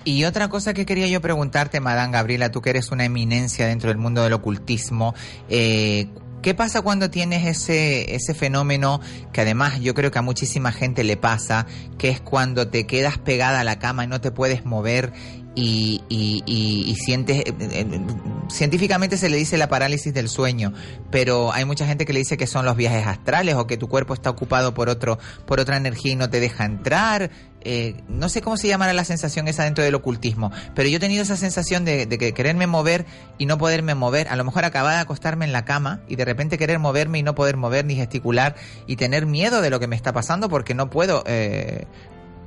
Y 0.05 0.25
otra 0.25 0.49
cosa 0.49 0.73
que 0.73 0.87
quería 0.87 1.07
yo 1.09 1.21
preguntarte, 1.21 1.79
Madame 1.81 2.13
Gabriela, 2.13 2.51
tú 2.51 2.63
que 2.63 2.71
eres 2.71 2.91
una 2.91 3.05
eminencia 3.05 3.67
dentro 3.67 3.91
del 3.91 3.99
mundo 3.99 4.23
del 4.23 4.33
ocultismo, 4.33 5.15
eh, 5.51 6.09
¿qué 6.41 6.55
pasa 6.55 6.81
cuando 6.81 7.11
tienes 7.11 7.47
ese, 7.47 8.15
ese 8.15 8.33
fenómeno 8.33 9.03
que 9.33 9.43
además 9.43 9.79
yo 9.81 9.93
creo 9.93 10.11
que 10.11 10.19
a 10.19 10.23
muchísima 10.23 10.73
gente 10.73 11.05
le 11.05 11.19
pasa, 11.19 11.67
que 11.99 12.09
es 12.09 12.21
cuando 12.21 12.69
te 12.69 12.87
quedas 12.87 13.19
pegada 13.19 13.61
a 13.61 13.65
la 13.65 13.79
cama 13.79 14.05
y 14.05 14.07
no 14.07 14.23
te 14.23 14.31
puedes 14.31 14.65
mover 14.65 15.13
y, 15.55 16.03
y- 16.09 16.43
y- 16.47 16.91
y 16.91 16.95
sientes, 16.97 17.39
eh, 17.39 17.55
eh, 17.59 18.01
científicamente 18.49 19.17
se 19.17 19.29
le 19.29 19.37
dice 19.37 19.57
la 19.59 19.69
parálisis 19.69 20.13
del 20.15 20.29
sueño, 20.29 20.73
pero 21.11 21.53
hay 21.53 21.65
mucha 21.65 21.87
gente 21.87 22.05
que 22.07 22.13
le 22.13 22.21
dice 22.21 22.37
que 22.37 22.47
son 22.47 22.65
los 22.65 22.77
viajes 22.77 23.07
astrales 23.07 23.55
o 23.57 23.67
que 23.67 23.77
tu 23.77 23.89
cuerpo 23.89 24.15
está 24.15 24.31
ocupado 24.31 24.75
por 24.75 24.89
otro, 24.89 25.19
por 25.47 25.61
otra 25.61 25.77
energía 25.77 26.13
y 26.13 26.17
no 26.17 26.31
te 26.31 26.41
deja 26.41 26.65
entrar. 26.65 27.31
Eh, 27.63 27.97
no 28.09 28.29
sé 28.31 28.41
cómo 28.41 28.57
se 28.57 28.69
llamará 28.69 28.93
la 28.95 29.05
sensación 29.05 29.47
esa 29.49 29.65
dentro 29.65 29.85
del 29.85 29.95
ocultismo, 29.95 30.51
pero 30.75 30.89
yo 30.89 30.97
he 30.97 31.01
tenido 31.01 31.23
esa 31.23 31.37
sensación 31.37 31.85
de, 31.85 32.07
de 32.07 32.17
que 32.17 32.33
quererme 32.33 32.67
mover 32.67 33.05
y 33.37 33.45
no 33.45 33.59
poderme 33.59 33.95
mover, 33.95 34.29
a 34.29 34.37
lo 34.37 34.45
mejor 34.45 34.65
acababa 34.65 34.95
de 34.95 35.01
acostarme 35.01 35.45
en 35.45 35.53
la 35.53 35.67
cama 35.67 36.01
y 36.09 36.17
de 36.17 36.25
repente 36.25 36.57
querer 36.57 36.79
moverme 36.79 37.19
y 37.19 37.23
no 37.23 37.35
poder 37.35 37.59
mover 37.59 37.85
ni 37.85 37.97
gesticular 37.97 38.55
y 38.87 38.97
tener 38.97 39.27
miedo 39.27 39.61
de 39.61 39.69
lo 39.69 39.79
que 39.79 39.89
me 39.89 39.97
está 39.97 40.13
pasando 40.15 40.49
porque 40.49 40.73
no 40.75 40.89
puedo, 40.89 41.23
eh, 41.27 41.85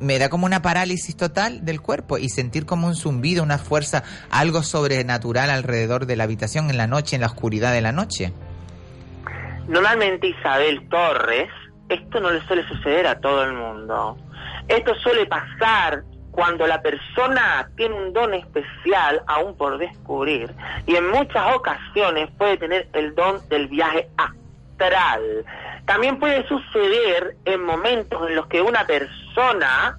me 0.04 0.20
da 0.20 0.30
como 0.30 0.46
una 0.46 0.62
parálisis 0.62 1.16
total 1.16 1.64
del 1.66 1.82
cuerpo 1.82 2.18
y 2.18 2.30
sentir 2.30 2.66
como 2.66 2.88
un 2.88 2.96
zumbido, 2.96 3.42
una 3.42 3.58
fuerza, 3.58 4.04
algo 4.30 4.62
sobrenatural 4.62 5.50
alrededor 5.50 6.06
de 6.06 6.16
la 6.16 6.26
habitación 6.26 6.70
en 6.70 6.78
la 6.78 6.88
noche, 6.88 7.16
en 7.16 7.22
la 7.22 7.28
oscuridad 7.28 7.72
de 7.74 7.82
la 7.82 7.92
noche. 7.92 8.34
Normalmente 9.68 10.28
Isabel 10.28 10.88
Torres, 10.90 11.50
esto 11.88 12.20
no 12.20 12.32
le 12.32 12.42
suele 12.46 12.68
suceder 12.68 13.08
a 13.08 13.20
todo 13.20 13.44
el 13.44 13.54
mundo. 13.54 14.18
Esto 14.68 14.94
suele 14.96 15.26
pasar 15.26 16.04
cuando 16.32 16.68
la 16.68 16.82
persona 16.82 17.70
tiene 17.78 17.96
un 17.96 18.12
don 18.12 18.34
especial 18.34 19.22
aún 19.28 19.56
por 19.56 19.78
descubrir 19.78 20.54
y 20.86 20.96
en 20.96 21.10
muchas 21.12 21.56
ocasiones 21.56 22.30
puede 22.38 22.58
tener 22.58 22.90
el 22.94 23.14
don 23.16 23.40
del 23.50 23.68
viaje 23.68 24.10
astral. 24.18 25.46
También 25.86 26.20
puede 26.20 26.48
suceder 26.48 27.36
en 27.46 27.64
momentos 27.64 28.30
en 28.30 28.36
los 28.36 28.48
que 28.48 28.62
una 28.62 28.86
persona 28.86 29.98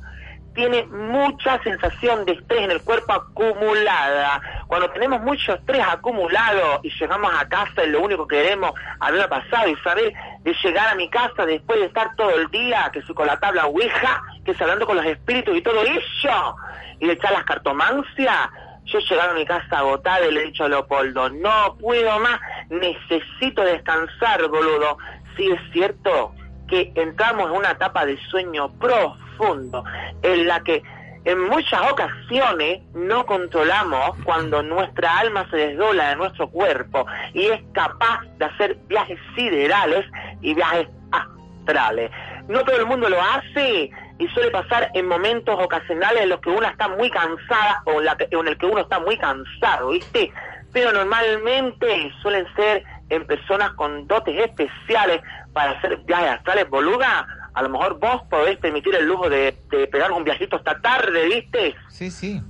tiene 0.55 0.85
mucha 0.85 1.61
sensación 1.63 2.25
de 2.25 2.33
estrés 2.33 2.63
en 2.63 2.71
el 2.71 2.83
cuerpo 2.83 3.13
acumulada. 3.13 4.41
Cuando 4.67 4.89
tenemos 4.91 5.21
mucho 5.21 5.55
estrés 5.55 5.85
acumulado 5.87 6.81
y 6.83 6.91
llegamos 6.91 7.31
a 7.35 7.49
casa 7.49 7.85
y 7.85 7.91
lo 7.91 8.01
único 8.01 8.27
que 8.27 8.37
queremos, 8.37 8.73
haber 9.01 9.29
pasado 9.29 9.69
Isabel, 9.69 10.15
de 10.41 10.55
llegar 10.63 10.89
a 10.89 10.95
mi 10.95 11.11
casa 11.11 11.45
después 11.45 11.81
de 11.81 11.87
estar 11.87 12.15
todo 12.17 12.31
el 12.31 12.49
día, 12.51 12.89
que 12.93 13.03
si 13.03 13.13
con 13.13 13.27
la 13.27 13.39
tabla 13.39 13.67
Ouija, 13.67 14.23
que 14.45 14.55
si 14.55 14.63
hablando 14.63 14.87
con 14.87 14.97
los 14.97 15.07
espíritus 15.07 15.57
y 15.57 15.63
todo 15.63 15.83
eso, 15.83 16.57
y 17.01 17.07
de 17.09 17.15
echar 17.15 17.33
las 17.33 17.45
cartomancias, 17.45 18.49
yo 18.87 18.99
llegar 18.99 19.31
a 19.31 19.35
mi 19.35 19.45
casa 19.45 19.79
agotada 19.79 20.27
y 20.27 20.33
le 20.33 20.43
he 20.43 20.47
dicho 20.47 20.65
a 20.65 20.69
Leopoldo, 20.69 21.31
no 21.31 21.77
puedo 21.79 22.19
más, 22.21 22.39
necesito 22.69 23.63
descansar, 23.63 24.47
boludo. 24.49 24.99
Sí 25.37 25.51
es 25.51 25.61
cierto 25.73 26.35
que 26.69 26.93
entramos 26.95 27.51
en 27.51 27.57
una 27.57 27.73
etapa 27.73 28.07
de 28.07 28.17
sueño 28.31 28.73
profundo, 28.79 29.85
en 30.23 30.47
la 30.47 30.61
que 30.61 30.83
en 31.25 31.41
muchas 31.49 31.81
ocasiones 31.91 32.83
no 32.95 33.25
controlamos 33.25 34.17
cuando 34.25 34.63
nuestra 34.63 35.19
alma 35.19 35.49
se 35.51 35.57
desdobla 35.57 36.11
de 36.11 36.17
nuestro 36.17 36.51
cuerpo 36.51 37.07
y 37.33 37.47
es 37.47 37.63
capaz 37.73 38.21
de 38.39 38.45
hacer 38.45 38.77
viajes 38.89 39.19
siderales 39.35 40.05
y 40.43 40.55
viajes 40.55 40.89
astrales. 41.13 42.11
No 42.49 42.63
todo 42.65 42.77
el 42.77 42.87
mundo 42.87 43.09
lo 43.09 43.21
hace 43.21 43.91
y 44.19 44.29
suele 44.29 44.51
pasar 44.51 44.91
en 44.93 45.09
momentos 45.09 45.59
ocasionales 45.59 46.25
en 46.25 46.29
los 46.29 46.41
que 46.41 46.51
una 46.51 46.69
está 46.69 46.89
muy 46.89 47.11
cansada 47.11 47.83
o 47.87 48.03
en, 48.03 48.09
en 48.31 48.49
el 48.49 48.59
que 48.59 48.67
uno 48.67 48.83
está 48.83 49.01
muy 49.01 49.17
cansado, 49.17 49.89
¿viste? 49.89 50.31
pero 50.75 50.93
normalmente 50.93 52.13
suelen 52.21 52.47
ser 52.57 52.85
en 53.15 53.27
personas 53.27 53.73
con 53.75 54.07
dotes 54.07 54.37
especiales 54.39 55.21
para 55.53 55.73
hacer 55.73 55.97
viajes 56.05 56.31
astrales, 56.31 56.69
boluda. 56.69 57.27
A 57.55 57.63
lo 57.63 57.69
mejor 57.69 57.99
vos 58.01 58.23
podés 58.29 58.59
permitir 58.59 58.95
el 58.97 59.07
lujo 59.07 59.29
de, 59.31 59.57
de 59.71 59.87
pegar 59.87 60.11
un 60.13 60.25
viajito 60.25 60.57
esta 60.57 60.81
tarde, 60.81 61.27
¿viste? 61.29 61.75
Sí, 61.89 62.11
sí. 62.11 62.41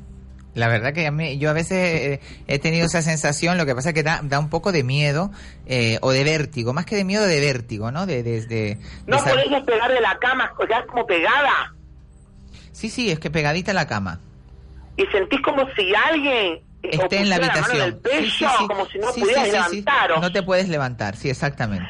La 0.55 0.69
verdad 0.69 0.93
que 0.95 1.07
a 1.07 1.11
mí, 1.11 1.37
yo 1.39 1.51
a 1.51 1.53
veces 1.53 1.79
eh, 1.79 2.21
he 2.47 2.59
tenido 2.61 2.87
esa 2.87 3.03
sensación, 3.03 3.59
lo 3.59 3.67
que 3.67 3.75
pasa 3.75 3.89
es 3.89 3.95
que 3.95 4.05
da, 4.05 4.21
da 4.23 4.39
un 4.39 4.49
poco 4.51 4.71
de 4.71 4.85
miedo 4.85 5.31
eh, 5.67 5.99
o 6.01 6.13
de 6.13 6.23
vértigo, 6.23 6.73
más 6.73 6.87
que 6.87 6.95
de 6.95 7.03
miedo, 7.05 7.25
de 7.27 7.41
vértigo, 7.41 7.91
¿no? 7.91 8.07
De, 8.07 8.23
de, 8.23 8.47
de- 8.47 8.79
No 9.09 9.19
podés 9.19 9.51
despegar 9.51 9.93
de 9.93 10.01
la 10.01 10.17
cama, 10.19 10.53
quedás 10.59 10.87
como 10.87 11.05
pegada. 11.07 11.75
Sí, 12.73 12.89
sí, 12.89 13.11
es 13.11 13.19
que 13.19 13.31
pegadita 13.31 13.73
a 13.73 13.75
la 13.75 13.87
cama. 13.87 14.21
y 14.97 15.05
sentís 15.07 15.41
como 15.43 15.67
si 15.75 15.93
alguien 15.95 16.61
Esté 16.91 17.19
en 17.19 17.31
la 17.31 17.39
mano 17.39 17.53
habitación. 17.53 17.77
en 17.81 17.83
el 17.89 17.97
pecho, 17.99 18.17
Sí, 18.21 18.31
sí, 18.31 18.47
sí. 18.59 18.67
como 18.67 18.87
si 18.87 18.99
no 18.99 19.09
pudieras 19.13 19.49
levantaros. 19.73 20.21
No 20.21 20.33
te 20.33 20.43
puedes 20.43 20.69
levantar, 20.69 21.17
sí, 21.17 21.31
exactamente. 21.31 21.89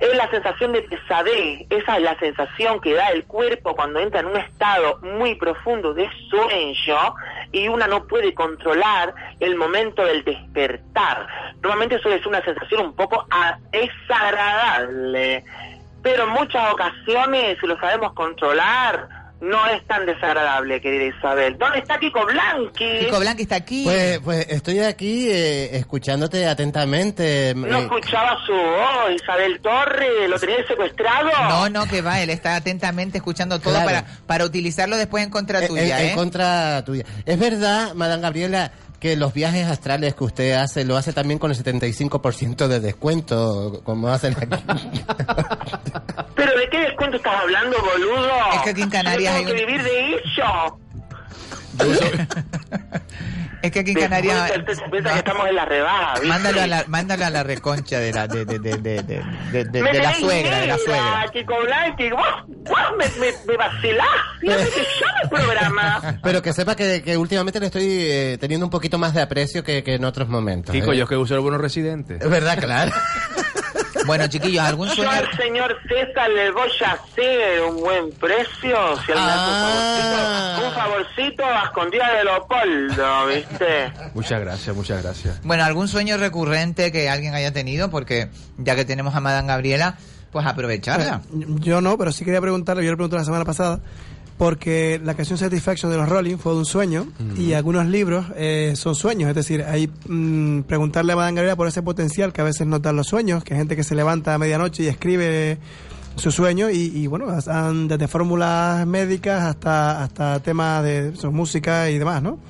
Es 0.00 0.16
la 0.16 0.28
sensación 0.30 0.72
de 0.72 0.82
pesadez, 0.82 1.64
esa 1.70 1.96
es 1.96 2.02
la 2.02 2.18
sensación 2.18 2.80
que 2.80 2.92
da 2.92 3.10
el 3.10 3.24
cuerpo 3.24 3.76
cuando 3.76 4.00
entra 4.00 4.18
en 4.18 4.26
un 4.26 4.36
estado 4.36 4.98
muy 5.00 5.36
profundo 5.36 5.94
de 5.94 6.10
sueño 6.28 7.14
y 7.52 7.68
una 7.68 7.86
no 7.86 8.04
puede 8.08 8.34
controlar 8.34 9.14
el 9.38 9.54
momento 9.54 10.04
del 10.04 10.24
despertar. 10.24 11.28
Normalmente 11.62 12.00
suele 12.00 12.18
ser 12.18 12.26
una 12.26 12.42
sensación 12.44 12.86
un 12.86 12.96
poco 12.96 13.24
desagradable, 13.70 15.44
pero 16.02 16.24
en 16.24 16.30
muchas 16.30 16.72
ocasiones, 16.72 17.58
si 17.60 17.66
lo 17.68 17.78
sabemos 17.78 18.12
controlar, 18.14 19.08
no 19.42 19.66
es 19.66 19.84
tan 19.86 20.06
desagradable, 20.06 20.80
querida 20.80 21.14
Isabel. 21.16 21.58
¿Dónde 21.58 21.80
está 21.80 21.98
Kiko 21.98 22.24
Blanqui? 22.24 23.06
Kiko 23.06 23.18
Blanqui 23.18 23.42
está 23.42 23.56
aquí. 23.56 23.82
Pues, 23.84 24.20
pues 24.20 24.46
estoy 24.48 24.78
aquí 24.80 25.28
eh, 25.30 25.76
escuchándote 25.76 26.46
atentamente. 26.46 27.52
No 27.56 27.66
eh, 27.78 27.82
escuchaba 27.82 28.38
su 28.46 28.52
voz, 28.52 29.12
Isabel 29.20 29.60
Torre, 29.60 30.28
¿lo 30.28 30.38
tenía 30.38 30.64
secuestrado? 30.66 31.30
No, 31.48 31.68
no, 31.68 31.86
que 31.86 32.02
va, 32.02 32.20
él 32.20 32.30
está 32.30 32.56
atentamente 32.56 33.18
escuchando 33.18 33.58
todo 33.60 33.72
Claro. 33.74 33.86
para, 33.86 34.04
para 34.26 34.44
utilizarlo 34.44 34.96
después 34.96 35.24
en 35.24 35.30
contra 35.30 35.60
en- 35.60 35.66
tuya, 35.68 36.00
en, 36.02 36.10
¿eh? 36.10 36.14
contra 36.14 36.84
tuya. 36.84 37.04
Es 37.26 37.38
verdad, 37.38 37.94
Madame 37.94 38.22
Gabriela, 38.22 38.70
que 39.02 39.16
los 39.16 39.32
viajes 39.34 39.66
astrales 39.66 40.14
que 40.14 40.22
usted 40.22 40.52
hace, 40.52 40.84
lo 40.84 40.96
hace 40.96 41.12
también 41.12 41.40
con 41.40 41.50
el 41.50 41.56
75% 41.56 42.68
de 42.68 42.78
descuento, 42.78 43.80
como 43.82 44.06
hacen 44.06 44.32
aquí. 44.40 44.62
¿Pero 46.36 46.56
de 46.56 46.68
qué 46.70 46.78
descuento 46.82 47.16
estás 47.16 47.40
hablando, 47.40 47.76
boludo? 47.82 48.28
Es 48.54 48.62
que 48.62 48.70
aquí 48.70 48.82
en 48.82 48.90
Canarias 48.90 49.32
Yo 49.32 49.38
hay 49.40 49.44
tengo 49.44 49.56
que 49.56 49.64
un- 49.64 49.66
vivir 49.66 49.82
de 49.82 50.14
eso. 50.14 50.78
Es 53.62 53.70
que 53.70 53.80
aquí 53.80 53.92
en 53.92 54.00
Canarias... 54.00 54.52
Piensa 54.90 55.12
que 55.12 55.18
estamos 55.18 55.48
en 55.48 55.54
la 55.54 55.64
rebaja. 55.64 56.14
Mándalo 56.24 56.60
a 56.62 56.66
la, 56.66 56.84
mándalo 56.88 57.24
a 57.26 57.30
la 57.30 57.42
reconcha 57.42 57.98
de 58.00 58.12
la, 58.12 58.26
de, 58.26 58.44
de, 58.44 58.58
de, 58.58 58.76
de, 58.78 59.02
de, 59.02 59.22
de- 59.52 59.64
de- 59.64 59.82
Me 59.82 59.92
de 59.92 59.98
la 60.00 60.14
suegra, 60.14 60.58
de 60.58 60.66
la 60.66 60.78
suegra. 60.78 61.24
Kiko 61.32 61.54
Blanqui, 61.64 62.10
me, 62.10 63.04
me, 63.20 63.32
me 63.46 63.56
vacilás, 63.56 64.06
fíjate 64.40 64.64
que 64.64 64.80
llama 65.00 65.20
el 65.22 65.28
programa. 65.28 66.18
Pero 66.22 66.42
que 66.42 66.52
sepa 66.52 66.74
que, 66.74 67.02
que 67.02 67.16
últimamente 67.16 67.60
le 67.60 67.66
estoy 67.66 67.84
eh, 67.88 68.38
teniendo 68.40 68.66
un 68.66 68.70
poquito 68.70 68.98
más 68.98 69.14
de 69.14 69.22
aprecio 69.22 69.62
que, 69.62 69.82
que 69.84 69.94
en 69.94 70.04
otros 70.04 70.28
momentos. 70.28 70.72
Kiko, 70.74 70.92
¿eh? 70.92 70.96
yo 70.96 71.04
es 71.04 71.08
que 71.08 71.16
uso 71.16 71.34
los 71.34 71.42
buenos 71.42 71.60
residentes. 71.60 72.20
Es 72.20 72.28
verdad, 72.30 72.58
claro. 72.58 72.92
Bueno, 74.06 74.26
chiquillos, 74.26 74.62
¿algún 74.64 74.88
Yo 74.88 74.94
sueño? 74.94 75.10
al 75.10 75.36
señor 75.36 75.76
César 75.88 76.28
le 76.30 76.50
voy 76.50 76.68
a 76.84 76.92
hacer 76.92 77.62
un 77.62 77.80
buen 77.80 78.10
precio, 78.12 78.76
si 79.04 79.12
él 79.12 79.18
me 79.18 79.24
Ah. 79.24 80.54
hace 80.56 80.64
un 80.64 80.64
favorcito, 80.64 80.68
un 80.68 80.74
favorcito 80.74 81.44
a 81.44 81.64
escondida 81.64 82.12
de 82.16 82.24
Leopoldo, 82.24 83.26
¿viste? 83.26 83.92
Muchas 84.14 84.40
gracias, 84.40 84.76
muchas 84.76 85.02
gracias. 85.02 85.40
Bueno, 85.42 85.64
¿algún 85.64 85.88
sueño 85.88 86.16
recurrente 86.16 86.90
que 86.92 87.08
alguien 87.08 87.34
haya 87.34 87.52
tenido? 87.52 87.90
Porque 87.90 88.28
ya 88.58 88.74
que 88.76 88.84
tenemos 88.84 89.14
a 89.14 89.20
Madame 89.20 89.48
Gabriela, 89.48 89.96
pues 90.30 90.46
aprovecharla. 90.46 91.20
Yo 91.32 91.80
no, 91.80 91.98
pero 91.98 92.10
sí 92.12 92.24
quería 92.24 92.40
preguntarle, 92.40 92.84
yo 92.84 92.90
le 92.90 92.96
pregunté 92.96 93.16
la 93.16 93.24
semana 93.24 93.44
pasada, 93.44 93.80
porque 94.42 95.00
la 95.04 95.14
canción 95.14 95.38
Satisfaction 95.38 95.88
de 95.88 95.96
los 95.96 96.08
Rolling 96.08 96.36
fue 96.36 96.50
de 96.50 96.58
un 96.58 96.64
sueño 96.64 97.06
y 97.38 97.52
algunos 97.52 97.86
libros 97.86 98.26
eh, 98.34 98.72
son 98.74 98.96
sueños, 98.96 99.28
es 99.28 99.36
decir, 99.36 99.62
hay 99.62 99.88
mm, 100.08 100.62
preguntarle 100.62 101.12
a 101.12 101.16
Madame 101.16 101.36
Gabriela 101.36 101.54
por 101.54 101.68
ese 101.68 101.80
potencial 101.80 102.32
que 102.32 102.40
a 102.40 102.44
veces 102.44 102.66
nos 102.66 102.82
dan 102.82 102.96
los 102.96 103.06
sueños, 103.06 103.44
que 103.44 103.54
hay 103.54 103.60
gente 103.60 103.76
que 103.76 103.84
se 103.84 103.94
levanta 103.94 104.34
a 104.34 104.38
medianoche 104.38 104.82
y 104.82 104.88
escribe 104.88 105.58
su 106.16 106.32
sueño 106.32 106.70
y, 106.70 106.90
y, 106.92 107.06
bueno, 107.06 107.26
han 107.46 107.86
desde 107.86 108.08
fórmulas 108.08 108.84
médicas 108.84 109.44
hasta 109.44 110.02
hasta 110.02 110.40
temas 110.40 110.82
de 110.82 111.14
su 111.14 111.30
música 111.30 111.88
y 111.88 111.98
demás, 111.98 112.20
¿no? 112.20 112.40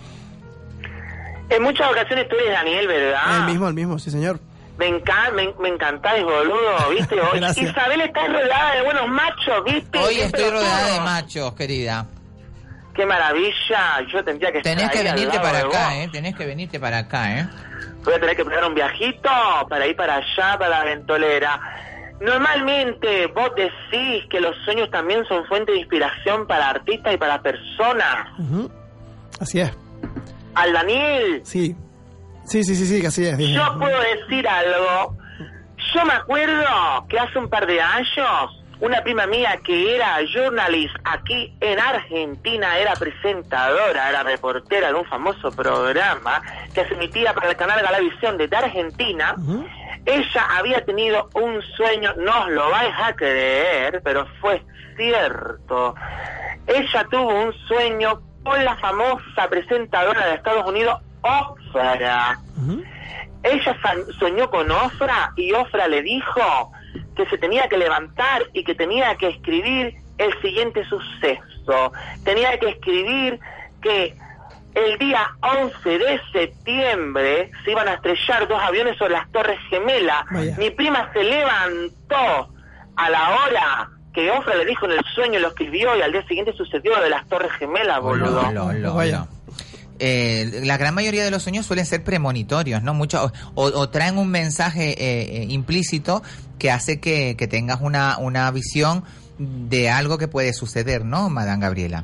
En 1.50 1.62
muchas 1.62 1.90
ocasiones 1.90 2.26
tú 2.26 2.36
eres 2.36 2.52
Daniel, 2.52 2.88
¿verdad? 2.88 3.40
El 3.40 3.44
mismo, 3.44 3.68
el 3.68 3.74
mismo, 3.74 3.98
sí 3.98 4.10
señor. 4.10 4.40
Me, 4.78 4.88
encanta, 4.88 5.30
me, 5.32 5.52
me 5.60 5.68
encantáis, 5.68 6.24
boludo, 6.24 6.90
¿viste? 6.90 7.16
Gracias. 7.34 7.70
Isabel 7.70 8.00
está 8.00 8.26
rodeada 8.26 8.74
de 8.74 8.82
buenos 8.82 9.08
machos, 9.08 9.64
¿viste? 9.64 9.98
Hoy 9.98 10.20
estoy 10.20 10.50
rodeada 10.50 10.86
de 10.94 11.00
machos, 11.00 11.54
querida. 11.54 12.06
Qué 12.94 13.06
maravilla, 13.06 14.00
yo 14.12 14.22
tendría 14.24 14.52
que 14.52 14.60
Tenés 14.60 14.84
estar 14.84 14.92
que 15.02 15.08
ahí 15.08 15.14
venirte 15.14 15.40
para 15.40 15.58
acá, 15.60 15.84
vos. 15.86 15.92
¿eh? 15.94 16.08
Tenés 16.12 16.36
que 16.36 16.46
venirte 16.46 16.78
para 16.80 16.98
acá, 16.98 17.38
¿eh? 17.38 17.48
Voy 18.04 18.14
a 18.14 18.20
tener 18.20 18.36
que 18.36 18.44
pegar 18.44 18.64
un 18.66 18.74
viajito 18.74 19.30
para 19.68 19.86
ir 19.86 19.96
para 19.96 20.16
allá, 20.16 20.58
para 20.58 20.68
la 20.68 20.84
ventolera. 20.84 21.60
Normalmente 22.20 23.26
vos 23.28 23.50
decís 23.56 24.24
que 24.30 24.40
los 24.40 24.54
sueños 24.64 24.90
también 24.90 25.24
son 25.26 25.44
fuente 25.46 25.72
de 25.72 25.78
inspiración 25.78 26.46
para 26.46 26.68
artistas 26.70 27.14
y 27.14 27.16
para 27.16 27.40
personas. 27.42 28.28
Así 29.40 29.60
es. 29.60 29.72
Al 30.54 30.72
Daniel, 30.72 31.40
Sí. 31.44 31.74
Sí, 32.52 32.62
sí, 32.64 32.74
sí, 32.76 32.84
sí, 32.84 33.06
así 33.06 33.26
es. 33.26 33.38
yo 33.38 33.78
puedo 33.78 33.98
decir 33.98 34.46
algo. 34.46 35.16
Yo 35.94 36.04
me 36.04 36.12
acuerdo 36.12 37.06
que 37.08 37.18
hace 37.18 37.38
un 37.38 37.48
par 37.48 37.66
de 37.66 37.80
años 37.80 38.62
una 38.80 39.00
prima 39.00 39.26
mía 39.26 39.58
que 39.64 39.94
era 39.94 40.18
journalist 40.30 40.94
aquí 41.04 41.56
en 41.60 41.80
Argentina, 41.80 42.76
era 42.78 42.92
presentadora, 42.94 44.10
era 44.10 44.22
reportera 44.22 44.88
de 44.88 44.94
un 44.94 45.06
famoso 45.06 45.50
programa 45.52 46.42
que 46.74 46.84
se 46.86 46.92
emitía 46.92 47.32
para 47.32 47.48
el 47.48 47.56
canal 47.56 47.80
Galavisión 47.80 48.36
desde 48.36 48.54
Argentina. 48.54 49.34
Ella 50.04 50.46
había 50.58 50.84
tenido 50.84 51.30
un 51.32 51.62
sueño, 51.76 52.12
no 52.18 52.42
os 52.42 52.50
lo 52.50 52.68
vais 52.68 52.92
a 53.02 53.14
creer, 53.14 54.02
pero 54.04 54.26
fue 54.42 54.62
cierto. 54.98 55.94
Ella 56.66 57.06
tuvo 57.10 57.44
un 57.44 57.54
sueño 57.66 58.20
con 58.42 58.62
la 58.62 58.76
famosa 58.76 59.48
presentadora 59.48 60.26
de 60.26 60.34
Estados 60.34 60.68
Unidos, 60.68 61.00
Ofra. 61.22 62.38
Ella 63.42 63.76
soñó 64.18 64.50
con 64.50 64.70
Ofra 64.70 65.32
y 65.36 65.52
Ofra 65.52 65.88
le 65.88 66.02
dijo 66.02 66.72
que 67.16 67.26
se 67.26 67.38
tenía 67.38 67.68
que 67.68 67.76
levantar 67.76 68.42
y 68.52 68.64
que 68.64 68.74
tenía 68.74 69.16
que 69.16 69.28
escribir 69.28 69.96
el 70.18 70.40
siguiente 70.40 70.84
suceso. 70.84 71.92
Tenía 72.24 72.58
que 72.58 72.70
escribir 72.70 73.40
que 73.80 74.16
el 74.74 74.98
día 74.98 75.34
11 75.40 75.98
de 75.98 76.20
septiembre 76.32 77.50
se 77.64 77.72
iban 77.72 77.88
a 77.88 77.94
estrellar 77.94 78.48
dos 78.48 78.60
aviones 78.62 78.96
sobre 78.96 79.12
las 79.12 79.30
Torres 79.30 79.58
Gemelas. 79.68 80.24
Vaya. 80.30 80.56
Mi 80.56 80.70
prima 80.70 81.10
se 81.12 81.22
levantó 81.22 82.54
a 82.96 83.10
la 83.10 83.30
hora 83.30 83.90
que 84.14 84.30
Ofra 84.30 84.54
le 84.56 84.64
dijo 84.64 84.86
en 84.86 84.92
el 84.92 85.04
sueño, 85.14 85.40
lo 85.40 85.48
escribió 85.48 85.96
y 85.96 86.02
al 86.02 86.12
día 86.12 86.26
siguiente 86.26 86.52
sucedió 86.52 86.94
lo 86.96 87.02
de 87.02 87.10
las 87.10 87.26
Torres 87.28 87.52
Gemelas, 87.52 88.00
boludo. 88.00 88.50
Lo, 88.52 88.72
lo, 88.72 88.94
Vaya. 88.94 89.26
Eh, 90.04 90.62
la 90.64 90.78
gran 90.78 90.96
mayoría 90.96 91.24
de 91.24 91.30
los 91.30 91.44
sueños 91.44 91.64
suelen 91.64 91.86
ser 91.86 92.02
premonitorios, 92.02 92.82
¿no? 92.82 92.92
Mucho, 92.92 93.30
o, 93.54 93.64
o 93.66 93.88
traen 93.88 94.18
un 94.18 94.28
mensaje 94.30 94.90
eh, 95.00 95.42
eh, 95.42 95.46
implícito 95.48 96.24
que 96.58 96.72
hace 96.72 96.98
que, 96.98 97.36
que 97.36 97.46
tengas 97.46 97.80
una, 97.80 98.18
una 98.18 98.50
visión 98.50 99.04
de 99.38 99.90
algo 99.90 100.18
que 100.18 100.26
puede 100.26 100.54
suceder, 100.54 101.04
¿no, 101.04 101.30
Madame 101.30 101.62
Gabriela? 101.62 102.02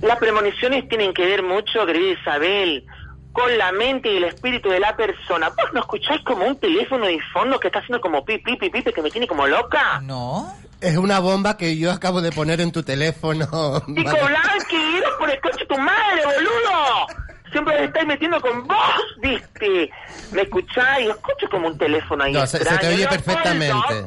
Las 0.00 0.18
premoniciones 0.18 0.88
tienen 0.88 1.12
que 1.12 1.26
ver 1.26 1.42
mucho, 1.42 1.84
querida 1.86 2.20
Isabel, 2.20 2.86
con 3.32 3.58
la 3.58 3.72
mente 3.72 4.12
y 4.12 4.18
el 4.18 4.24
espíritu 4.24 4.68
de 4.68 4.78
la 4.78 4.94
persona. 4.94 5.48
¿Vos 5.48 5.72
no 5.72 5.80
escucháis 5.80 6.20
como 6.22 6.46
un 6.46 6.56
teléfono 6.60 7.04
de 7.06 7.18
fondo 7.32 7.58
que 7.58 7.66
está 7.66 7.80
haciendo 7.80 8.00
como 8.00 8.24
pi, 8.24 8.38
pi, 8.38 8.54
pi, 8.54 8.70
pi, 8.70 8.80
que 8.84 9.02
me 9.02 9.10
tiene 9.10 9.26
como 9.26 9.48
loca? 9.48 10.00
No. 10.02 10.54
Es 10.80 10.96
una 10.98 11.18
bomba 11.18 11.56
que 11.56 11.78
yo 11.78 11.90
acabo 11.90 12.20
de 12.20 12.30
poner 12.30 12.60
en 12.60 12.70
tu 12.70 12.82
teléfono. 12.82 13.46
Pico 13.86 14.10
Blanqui, 14.10 15.02
por 15.18 15.30
el 15.30 15.40
coche 15.40 15.60
de 15.60 15.66
tu 15.66 15.78
madre, 15.78 16.22
boludo. 16.24 17.23
Siempre 17.54 17.78
me 17.78 17.84
estáis 17.84 18.06
metiendo 18.08 18.40
con 18.40 18.66
vos, 18.66 18.76
viste. 19.18 19.88
¿Me 20.32 20.42
escucháis? 20.42 21.08
Escucho 21.08 21.48
como 21.48 21.68
un 21.68 21.78
teléfono 21.78 22.24
ahí 22.24 22.32
No, 22.32 22.44
se, 22.48 22.58
se 22.58 22.64
te 22.64 22.70
extraño. 22.70 22.96
oye 22.96 23.06
perfectamente. 23.06 24.06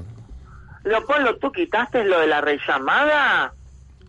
Leopoldo, 0.84 1.38
¿tú 1.38 1.49
quitaste 1.53 2.03
lo 2.03 2.19
de 2.19 2.28
la 2.28 2.41
rellamada? 2.41 3.53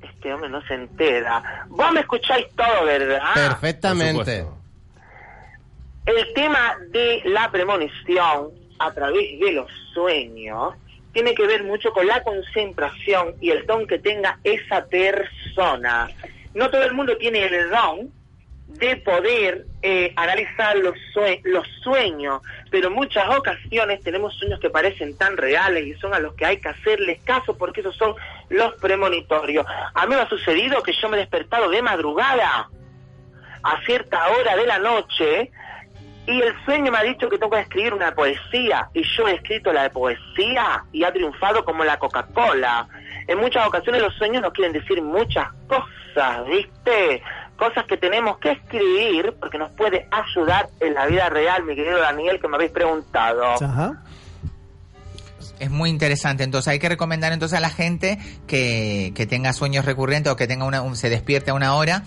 Este 0.02 0.34
hombre 0.34 0.48
no 0.50 0.60
se 0.62 0.74
entera. 0.74 1.64
Vos 1.68 1.92
me 1.92 2.00
escucháis 2.00 2.46
todo, 2.56 2.84
¿verdad? 2.84 3.32
Perfectamente. 3.34 4.44
El 6.04 6.32
tema 6.34 6.74
de 6.90 7.22
la 7.26 7.48
premonición 7.52 8.48
a 8.80 8.90
través 8.92 9.38
de 9.38 9.52
los 9.52 9.70
sueños 9.94 10.74
tiene 11.12 11.32
que 11.32 11.46
ver 11.46 11.62
mucho 11.62 11.92
con 11.92 12.08
la 12.08 12.24
concentración 12.24 13.34
y 13.40 13.50
el 13.50 13.64
don 13.66 13.86
que 13.86 14.00
tenga 14.00 14.36
esa 14.42 14.84
persona. 14.86 16.08
No 16.54 16.68
todo 16.70 16.82
el 16.82 16.94
mundo 16.94 17.16
tiene 17.18 17.44
el 17.46 17.70
don 17.70 18.17
de 18.68 18.96
poder 18.96 19.64
eh, 19.82 20.12
analizar 20.14 20.76
los, 20.76 20.94
sue- 21.12 21.40
los 21.44 21.66
sueños, 21.82 22.42
pero 22.70 22.88
en 22.88 22.94
muchas 22.94 23.28
ocasiones 23.36 24.02
tenemos 24.02 24.34
sueños 24.34 24.60
que 24.60 24.70
parecen 24.70 25.16
tan 25.16 25.36
reales 25.36 25.84
y 25.86 25.94
son 25.94 26.14
a 26.14 26.20
los 26.20 26.34
que 26.34 26.44
hay 26.44 26.58
que 26.60 26.68
hacerles 26.68 27.20
caso 27.24 27.56
porque 27.56 27.80
esos 27.80 27.96
son 27.96 28.14
los 28.50 28.74
premonitorios. 28.74 29.66
A 29.94 30.06
mí 30.06 30.14
me 30.14 30.20
ha 30.20 30.28
sucedido 30.28 30.82
que 30.82 30.92
yo 30.92 31.08
me 31.08 31.16
he 31.16 31.20
despertado 31.20 31.70
de 31.70 31.82
madrugada 31.82 32.68
a 33.62 33.80
cierta 33.84 34.28
hora 34.30 34.54
de 34.54 34.66
la 34.66 34.78
noche 34.78 35.50
y 36.26 36.40
el 36.42 36.54
sueño 36.66 36.92
me 36.92 36.98
ha 36.98 37.02
dicho 37.02 37.28
que 37.28 37.38
tengo 37.38 37.50
que 37.50 37.60
escribir 37.60 37.94
una 37.94 38.14
poesía 38.14 38.90
y 38.92 39.02
yo 39.02 39.26
he 39.26 39.34
escrito 39.34 39.72
la 39.72 39.88
poesía 39.90 40.84
y 40.92 41.02
ha 41.04 41.12
triunfado 41.12 41.64
como 41.64 41.84
la 41.84 41.98
Coca-Cola. 41.98 42.86
En 43.26 43.38
muchas 43.38 43.66
ocasiones 43.66 44.02
los 44.02 44.14
sueños 44.16 44.42
nos 44.42 44.52
quieren 44.52 44.72
decir 44.74 45.00
muchas 45.02 45.48
cosas, 45.66 46.46
¿viste? 46.46 47.22
Cosas 47.58 47.84
que 47.86 47.96
tenemos 47.96 48.38
que 48.38 48.52
escribir 48.52 49.34
porque 49.40 49.58
nos 49.58 49.70
puede 49.72 50.06
ayudar 50.12 50.68
en 50.80 50.94
la 50.94 51.06
vida 51.06 51.28
real, 51.28 51.64
mi 51.64 51.74
querido 51.74 51.98
Daniel, 51.98 52.38
que 52.40 52.46
me 52.48 52.54
habéis 52.56 52.70
preguntado. 52.70 53.44
Ajá. 53.60 54.00
Es 55.58 55.70
muy 55.70 55.90
interesante. 55.90 56.44
Entonces 56.44 56.68
hay 56.72 56.78
que 56.78 56.88
recomendar 56.88 57.32
entonces 57.32 57.58
a 57.58 57.60
la 57.60 57.70
gente 57.70 58.18
que, 58.46 59.12
que 59.16 59.26
tenga 59.26 59.52
sueños 59.52 59.84
recurrentes 59.84 60.32
o 60.32 60.36
que 60.36 60.46
tenga 60.46 60.64
una, 60.64 60.82
un- 60.82 60.94
se 60.96 61.10
despierte 61.10 61.50
a 61.50 61.54
una 61.54 61.74
hora 61.74 62.04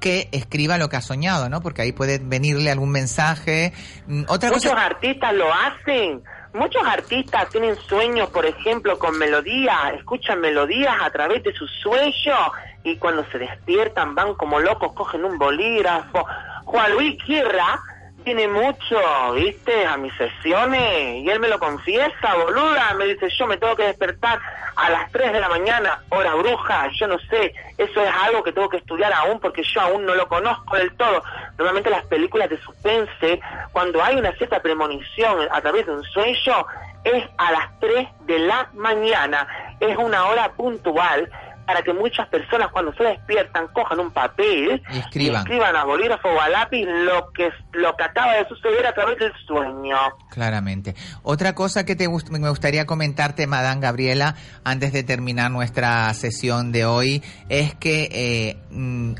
que 0.00 0.28
escriba 0.32 0.78
lo 0.78 0.88
que 0.88 0.96
ha 0.96 1.02
soñado, 1.02 1.50
¿no? 1.50 1.60
Porque 1.60 1.82
ahí 1.82 1.92
puede 1.92 2.18
venirle 2.18 2.70
algún 2.70 2.90
mensaje. 2.90 3.74
Mm, 4.06 4.22
Otra 4.28 4.48
Muchos 4.48 4.72
cosa. 4.72 4.86
artistas 4.86 5.34
lo 5.34 5.52
hacen. 5.52 6.22
Muchos 6.54 6.82
artistas 6.86 7.48
tienen 7.50 7.76
sueños, 7.76 8.30
por 8.30 8.46
ejemplo, 8.46 8.98
con 8.98 9.16
melodías, 9.18 9.76
escuchan 9.98 10.40
melodías 10.40 10.94
a 11.02 11.10
través 11.10 11.44
de 11.44 11.52
sus 11.52 11.70
sueños 11.82 12.38
y 12.82 12.96
cuando 12.96 13.24
se 13.30 13.38
despiertan 13.38 14.14
van 14.14 14.34
como 14.34 14.58
locos, 14.58 14.92
cogen 14.92 15.24
un 15.24 15.38
bolígrafo. 15.38 16.26
Juan 16.64 16.92
Luis 16.92 17.22
Quirra 17.24 17.80
tiene 18.24 18.48
mucho, 18.48 18.98
viste, 19.34 19.86
a 19.86 19.96
mis 19.96 20.12
sesiones 20.14 21.22
y 21.22 21.28
él 21.30 21.40
me 21.40 21.48
lo 21.48 21.58
confiesa, 21.58 22.34
boluda, 22.34 22.94
me 22.94 23.06
dice 23.06 23.28
yo 23.30 23.46
me 23.46 23.56
tengo 23.56 23.74
que 23.76 23.84
despertar 23.84 24.38
a 24.76 24.90
las 24.90 25.10
3 25.10 25.32
de 25.32 25.40
la 25.40 25.48
mañana, 25.48 26.02
hora 26.10 26.34
bruja, 26.34 26.88
yo 26.92 27.06
no 27.06 27.18
sé, 27.18 27.54
eso 27.76 28.00
es 28.00 28.10
algo 28.22 28.42
que 28.42 28.52
tengo 28.52 28.68
que 28.68 28.78
estudiar 28.78 29.12
aún 29.12 29.40
porque 29.40 29.62
yo 29.62 29.80
aún 29.80 30.04
no 30.04 30.14
lo 30.14 30.28
conozco 30.28 30.76
del 30.76 30.94
todo. 30.96 31.22
Normalmente 31.58 31.90
las 31.90 32.04
películas 32.06 32.48
de 32.50 32.58
suspense, 32.58 33.40
cuando 33.72 34.02
hay 34.02 34.16
una 34.16 34.32
cierta 34.32 34.60
premonición 34.60 35.48
a 35.50 35.60
través 35.60 35.86
de 35.86 35.92
un 35.92 36.04
sueño, 36.04 36.66
es 37.04 37.24
a 37.38 37.52
las 37.52 37.78
3 37.80 38.08
de 38.26 38.38
la 38.40 38.68
mañana, 38.74 39.46
es 39.80 39.96
una 39.96 40.26
hora 40.26 40.52
puntual 40.52 41.30
para 41.70 41.82
que 41.82 41.92
muchas 41.92 42.26
personas 42.28 42.68
cuando 42.72 42.92
se 42.94 43.04
despiertan 43.04 43.68
cojan 43.68 44.00
un 44.00 44.10
papel 44.10 44.82
Y 44.92 44.98
escriban. 44.98 45.42
escriban 45.42 45.76
a 45.76 45.84
bolígrafo 45.84 46.28
o 46.28 46.40
a 46.40 46.48
lápiz 46.48 46.84
lo 46.84 47.30
que 47.32 47.48
lo 47.74 47.96
que 47.96 48.02
acaba 48.02 48.34
de 48.34 48.48
suceder 48.48 48.84
a 48.86 48.92
través 48.92 49.18
del 49.18 49.32
sueño. 49.46 49.96
Claramente. 50.30 50.96
Otra 51.22 51.54
cosa 51.54 51.84
que 51.84 51.94
te 51.94 52.08
gust- 52.08 52.30
me 52.30 52.48
gustaría 52.48 52.86
comentarte, 52.86 53.46
Madame 53.46 53.80
Gabriela, 53.80 54.34
antes 54.64 54.92
de 54.92 55.04
terminar 55.04 55.50
nuestra 55.52 56.12
sesión 56.14 56.72
de 56.72 56.84
hoy, 56.86 57.22
es 57.48 57.74
que 57.76 58.08
eh, 58.10 58.56
mm, 58.70 59.12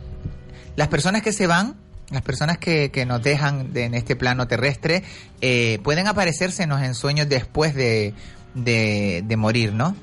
las 0.74 0.88
personas 0.88 1.22
que 1.22 1.32
se 1.32 1.46
van, 1.46 1.76
las 2.10 2.22
personas 2.22 2.58
que, 2.58 2.90
que 2.90 3.06
nos 3.06 3.22
dejan 3.22 3.72
de- 3.72 3.84
en 3.84 3.94
este 3.94 4.16
plano 4.16 4.48
terrestre, 4.48 5.04
eh, 5.40 5.78
pueden 5.84 6.08
aparecérsenos 6.08 6.82
en 6.82 6.94
sueños 6.96 7.28
después 7.28 7.74
de, 7.76 8.12
de, 8.54 9.22
de 9.24 9.36
morir, 9.36 9.72
¿no? 9.72 9.94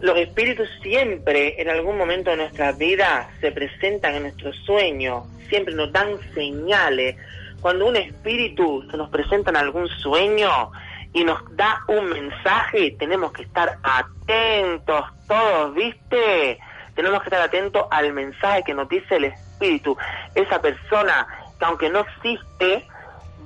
Los 0.00 0.16
espíritus 0.16 0.68
siempre, 0.80 1.60
en 1.60 1.68
algún 1.68 1.98
momento 1.98 2.30
de 2.30 2.36
nuestra 2.36 2.70
vida, 2.72 3.28
se 3.40 3.50
presentan 3.50 4.14
en 4.14 4.22
nuestros 4.22 4.56
sueños, 4.64 5.24
siempre 5.48 5.74
nos 5.74 5.92
dan 5.92 6.18
señales. 6.34 7.16
Cuando 7.60 7.86
un 7.86 7.96
espíritu 7.96 8.86
se 8.90 8.96
nos 8.96 9.10
presenta 9.10 9.50
en 9.50 9.56
algún 9.56 9.88
sueño 9.88 10.70
y 11.12 11.24
nos 11.24 11.40
da 11.56 11.80
un 11.88 12.10
mensaje, 12.10 12.94
tenemos 12.96 13.32
que 13.32 13.42
estar 13.42 13.76
atentos 13.82 15.04
todos, 15.26 15.74
¿viste? 15.74 16.60
Tenemos 16.94 17.20
que 17.22 17.26
estar 17.26 17.42
atentos 17.42 17.86
al 17.90 18.12
mensaje 18.12 18.62
que 18.62 18.74
nos 18.74 18.88
dice 18.88 19.16
el 19.16 19.24
espíritu. 19.24 19.96
Esa 20.36 20.60
persona 20.62 21.26
que 21.58 21.64
aunque 21.64 21.90
no 21.90 22.00
existe, 22.00 22.86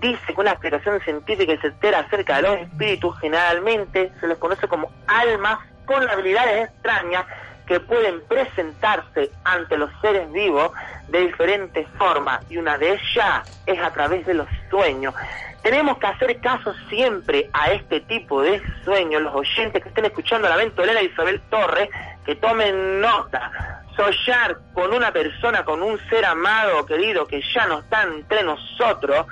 dice 0.00 0.34
que 0.34 0.40
una 0.40 0.50
explicación 0.50 1.00
científica 1.00 1.54
y 1.54 1.58
certera 1.58 2.00
acerca 2.00 2.36
de 2.36 2.42
los 2.42 2.58
espíritus 2.58 3.18
generalmente 3.20 4.12
se 4.20 4.26
les 4.26 4.36
conoce 4.36 4.68
como 4.68 4.90
almas 5.06 5.58
con 5.86 6.08
habilidades 6.08 6.68
extrañas 6.68 7.26
que 7.66 7.80
pueden 7.80 8.20
presentarse 8.22 9.30
ante 9.44 9.76
los 9.78 9.90
seres 10.00 10.30
vivos 10.32 10.72
de 11.08 11.20
diferentes 11.20 11.86
formas 11.98 12.40
y 12.50 12.56
una 12.56 12.76
de 12.78 12.92
ellas 12.94 13.62
es 13.66 13.80
a 13.80 13.92
través 13.92 14.26
de 14.26 14.34
los 14.34 14.48
sueños. 14.70 15.14
Tenemos 15.62 15.98
que 15.98 16.06
hacer 16.06 16.40
caso 16.40 16.74
siempre 16.88 17.48
a 17.52 17.70
este 17.70 18.00
tipo 18.00 18.42
de 18.42 18.60
sueños, 18.84 19.22
los 19.22 19.34
oyentes 19.34 19.80
que 19.80 19.88
estén 19.88 20.06
escuchando 20.06 20.48
la 20.48 20.56
ventolera 20.56 21.00
Isabel 21.02 21.40
Torres, 21.50 21.88
que 22.24 22.34
tomen 22.34 23.00
nota. 23.00 23.80
Soñar 23.96 24.58
con 24.72 24.92
una 24.92 25.12
persona, 25.12 25.64
con 25.64 25.82
un 25.82 26.00
ser 26.08 26.24
amado 26.24 26.80
o 26.80 26.86
querido 26.86 27.26
que 27.26 27.42
ya 27.54 27.66
no 27.66 27.80
está 27.80 28.02
entre 28.02 28.42
nosotros, 28.42 29.26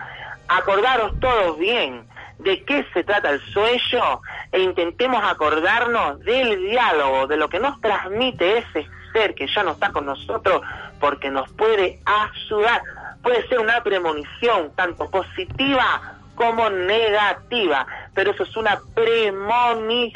acordaros 0.46 1.18
todos 1.18 1.58
bien 1.58 2.06
de 2.42 2.64
qué 2.64 2.86
se 2.92 3.04
trata 3.04 3.30
el 3.30 3.40
sueño 3.52 4.20
e 4.52 4.60
intentemos 4.60 5.22
acordarnos 5.22 6.20
del 6.20 6.60
diálogo, 6.62 7.26
de 7.26 7.36
lo 7.36 7.48
que 7.48 7.60
nos 7.60 7.80
transmite 7.80 8.58
ese 8.58 8.88
ser 9.12 9.34
que 9.34 9.46
ya 9.46 9.62
no 9.62 9.72
está 9.72 9.90
con 9.92 10.06
nosotros, 10.06 10.62
porque 10.98 11.30
nos 11.30 11.50
puede 11.52 11.98
ayudar. 12.04 12.82
Puede 13.22 13.46
ser 13.48 13.58
una 13.58 13.82
premonición 13.82 14.72
tanto 14.74 15.10
positiva 15.10 16.18
como 16.34 16.70
negativa, 16.70 17.86
pero 18.14 18.30
eso 18.30 18.44
es 18.44 18.56
una 18.56 18.80
premonición. 18.94 20.14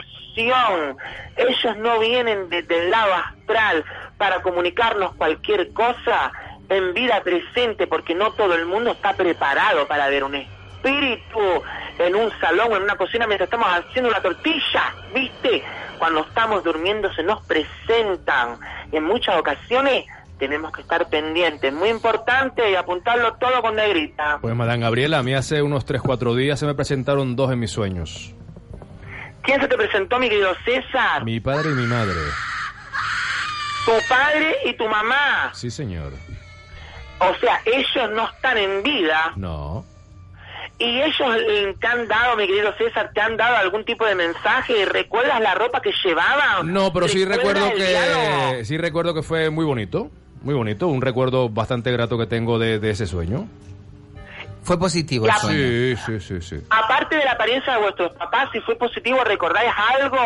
Ellos 1.36 1.76
no 1.78 1.98
vienen 1.98 2.48
desde 2.48 2.84
el 2.84 2.90
lado 2.90 3.12
astral 3.14 3.84
para 4.16 4.40
comunicarnos 4.42 5.14
cualquier 5.16 5.72
cosa 5.72 6.32
en 6.68 6.94
vida 6.94 7.20
presente, 7.22 7.86
porque 7.86 8.14
no 8.14 8.32
todo 8.32 8.54
el 8.54 8.64
mundo 8.64 8.92
está 8.92 9.12
preparado 9.14 9.86
para 9.86 10.08
ver 10.08 10.24
un 10.24 10.34
espíritu 10.84 11.62
en 11.98 12.14
un 12.14 12.30
salón 12.40 12.72
o 12.72 12.76
en 12.76 12.82
una 12.82 12.96
cocina 12.96 13.26
mientras 13.26 13.46
estamos 13.46 13.68
haciendo 13.68 14.10
una 14.10 14.20
tortilla, 14.20 14.94
¿viste? 15.14 15.62
Cuando 15.98 16.20
estamos 16.20 16.62
durmiendo 16.62 17.12
se 17.14 17.22
nos 17.22 17.42
presentan 17.44 18.58
y 18.92 18.96
en 18.96 19.04
muchas 19.04 19.36
ocasiones 19.36 20.04
tenemos 20.38 20.72
que 20.72 20.82
estar 20.82 21.08
pendientes. 21.08 21.72
Muy 21.72 21.88
importante 21.88 22.70
y 22.70 22.74
apuntarlo 22.74 23.34
todo 23.34 23.62
con 23.62 23.76
negrita. 23.76 24.38
Pues, 24.40 24.54
Madame 24.54 24.82
Gabriela, 24.82 25.18
a 25.18 25.22
mí 25.22 25.34
hace 25.34 25.62
unos 25.62 25.86
3-4 25.86 26.34
días 26.34 26.58
se 26.58 26.66
me 26.66 26.74
presentaron 26.74 27.36
dos 27.36 27.52
en 27.52 27.60
mis 27.60 27.70
sueños. 27.70 28.34
¿Quién 29.42 29.60
se 29.60 29.68
te 29.68 29.76
presentó, 29.76 30.18
mi 30.18 30.28
querido 30.28 30.54
César? 30.64 31.24
Mi 31.24 31.38
padre 31.38 31.70
y 31.70 31.74
mi 31.74 31.86
madre. 31.86 32.18
Tu 33.84 33.92
padre 34.08 34.56
y 34.64 34.72
tu 34.74 34.88
mamá. 34.88 35.50
Sí, 35.52 35.70
señor. 35.70 36.12
O 37.18 37.34
sea, 37.36 37.60
ellos 37.64 38.10
no 38.12 38.26
están 38.26 38.56
en 38.56 38.82
vida. 38.82 39.32
No. 39.36 39.84
Y 40.84 41.00
ellos 41.00 41.36
eh, 41.48 41.74
te 41.80 41.86
han 41.86 42.06
dado, 42.08 42.36
mi 42.36 42.46
querido 42.46 42.72
César, 42.76 43.10
te 43.14 43.20
han 43.20 43.36
dado 43.36 43.56
algún 43.56 43.84
tipo 43.84 44.04
de 44.04 44.14
mensaje. 44.14 44.84
¿Recuerdas 44.84 45.40
la 45.40 45.54
ropa 45.54 45.80
que 45.80 45.90
llevaban? 46.04 46.72
No, 46.72 46.92
pero 46.92 47.08
sí 47.08 47.24
¿Recuerdas 47.24 47.70
recuerdo 47.70 47.86
diálogo? 47.90 48.52
que 48.58 48.64
sí 48.64 48.76
recuerdo 48.76 49.14
que 49.14 49.22
fue 49.22 49.50
muy 49.50 49.64
bonito, 49.64 50.10
muy 50.42 50.54
bonito, 50.54 50.86
un 50.88 51.00
recuerdo 51.00 51.48
bastante 51.48 51.90
grato 51.92 52.18
que 52.18 52.26
tengo 52.26 52.58
de, 52.58 52.78
de 52.78 52.90
ese 52.90 53.06
sueño. 53.06 53.46
Fue 54.62 54.78
positivo 54.78 55.26
el 55.26 55.32
Sí, 55.32 55.38
sueño. 55.40 55.96
sí, 56.06 56.20
sí, 56.20 56.40
sí. 56.40 56.64
Aparte 56.70 57.16
de 57.16 57.24
la 57.24 57.32
apariencia 57.32 57.74
de 57.74 57.80
vuestros 57.82 58.14
papás, 58.14 58.48
si 58.50 58.60
fue 58.60 58.74
positivo, 58.76 59.18
¿recordáis 59.22 59.70
algo? 60.00 60.16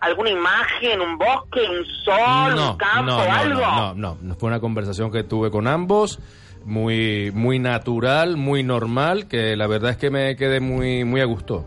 ¿Alguna 0.00 0.30
imagen, 0.30 1.00
un 1.00 1.16
bosque, 1.16 1.60
un 1.70 1.84
sol, 2.04 2.56
No, 2.56 2.72
un 2.72 2.76
campo, 2.76 3.02
no, 3.04 3.24
no, 3.24 3.32
algo? 3.32 3.60
no, 3.60 3.94
no, 3.94 4.18
no. 4.20 4.34
Fue 4.34 4.48
una 4.48 4.58
conversación 4.58 5.12
que 5.12 5.22
tuve 5.22 5.52
con 5.52 5.68
ambos, 5.68 6.18
muy, 6.64 7.30
muy 7.32 7.58
natural, 7.58 8.36
muy 8.36 8.62
normal, 8.62 9.26
que 9.28 9.56
la 9.56 9.66
verdad 9.66 9.92
es 9.92 9.96
que 9.96 10.10
me 10.10 10.36
quedé 10.36 10.60
muy, 10.60 11.04
muy 11.04 11.20
a 11.20 11.24
gusto. 11.24 11.64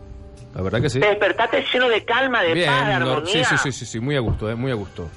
La 0.54 0.62
verdad 0.62 0.80
que 0.80 0.90
sí. 0.90 1.00
Te 1.00 1.06
despertaste 1.08 1.64
lleno 1.72 1.88
de 1.88 2.04
calma, 2.04 2.42
de 2.42 2.54
Bien, 2.54 2.66
paz, 2.70 2.88
de 2.88 3.04
no- 3.04 3.26
sí, 3.26 3.44
sí, 3.44 3.56
sí, 3.58 3.72
sí, 3.72 3.86
sí, 3.86 4.00
muy 4.00 4.16
a 4.16 4.20
gusto, 4.20 4.50
eh, 4.50 4.54
muy 4.54 4.72
a 4.72 4.74
gusto. 4.74 5.08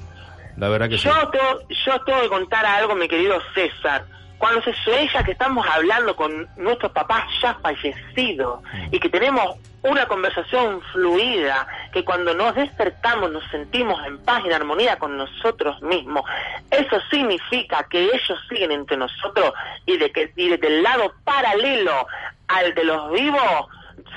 La 0.58 0.70
verdad 0.70 0.90
que 0.90 0.98
sí. 0.98 1.08
Yo, 1.08 1.14
tengo, 1.30 1.60
yo 1.86 2.00
tengo 2.06 2.22
que 2.22 2.30
contar 2.30 2.66
algo, 2.66 2.94
mi 2.96 3.08
querido 3.08 3.40
César. 3.56 4.06
Cuando 4.42 4.60
se 4.64 4.74
sueña 4.74 5.24
que 5.24 5.34
estamos 5.34 5.64
hablando 5.68 6.16
con 6.16 6.50
nuestros 6.58 6.92
papás 6.94 7.26
ya 7.44 7.54
fallecidos 7.62 8.64
y 8.90 9.00
que 9.00 9.08
tenemos 9.08 9.56
una 9.84 10.08
conversación 10.08 10.82
fluida, 10.92 11.68
que 11.94 12.04
cuando 12.04 12.34
nos 12.34 12.56
despertamos 12.56 13.30
nos 13.30 13.48
sentimos 13.52 14.04
en 14.04 14.18
paz 14.18 14.42
y 14.44 14.48
en 14.48 14.54
armonía 14.54 14.98
con 14.98 15.16
nosotros 15.16 15.80
mismos, 15.84 16.24
eso 16.72 17.00
significa 17.12 17.86
que 17.88 18.06
ellos 18.06 18.40
siguen 18.50 18.72
entre 18.72 18.98
nosotros 18.98 19.54
y 19.86 19.98
de 19.98 20.12
que 20.12 20.34
desde 20.36 20.68
el 20.68 20.82
lado 20.82 21.14
paralelo 21.24 22.08
al 22.48 22.74
de 22.74 22.84
los 22.84 23.12
vivos 23.12 23.68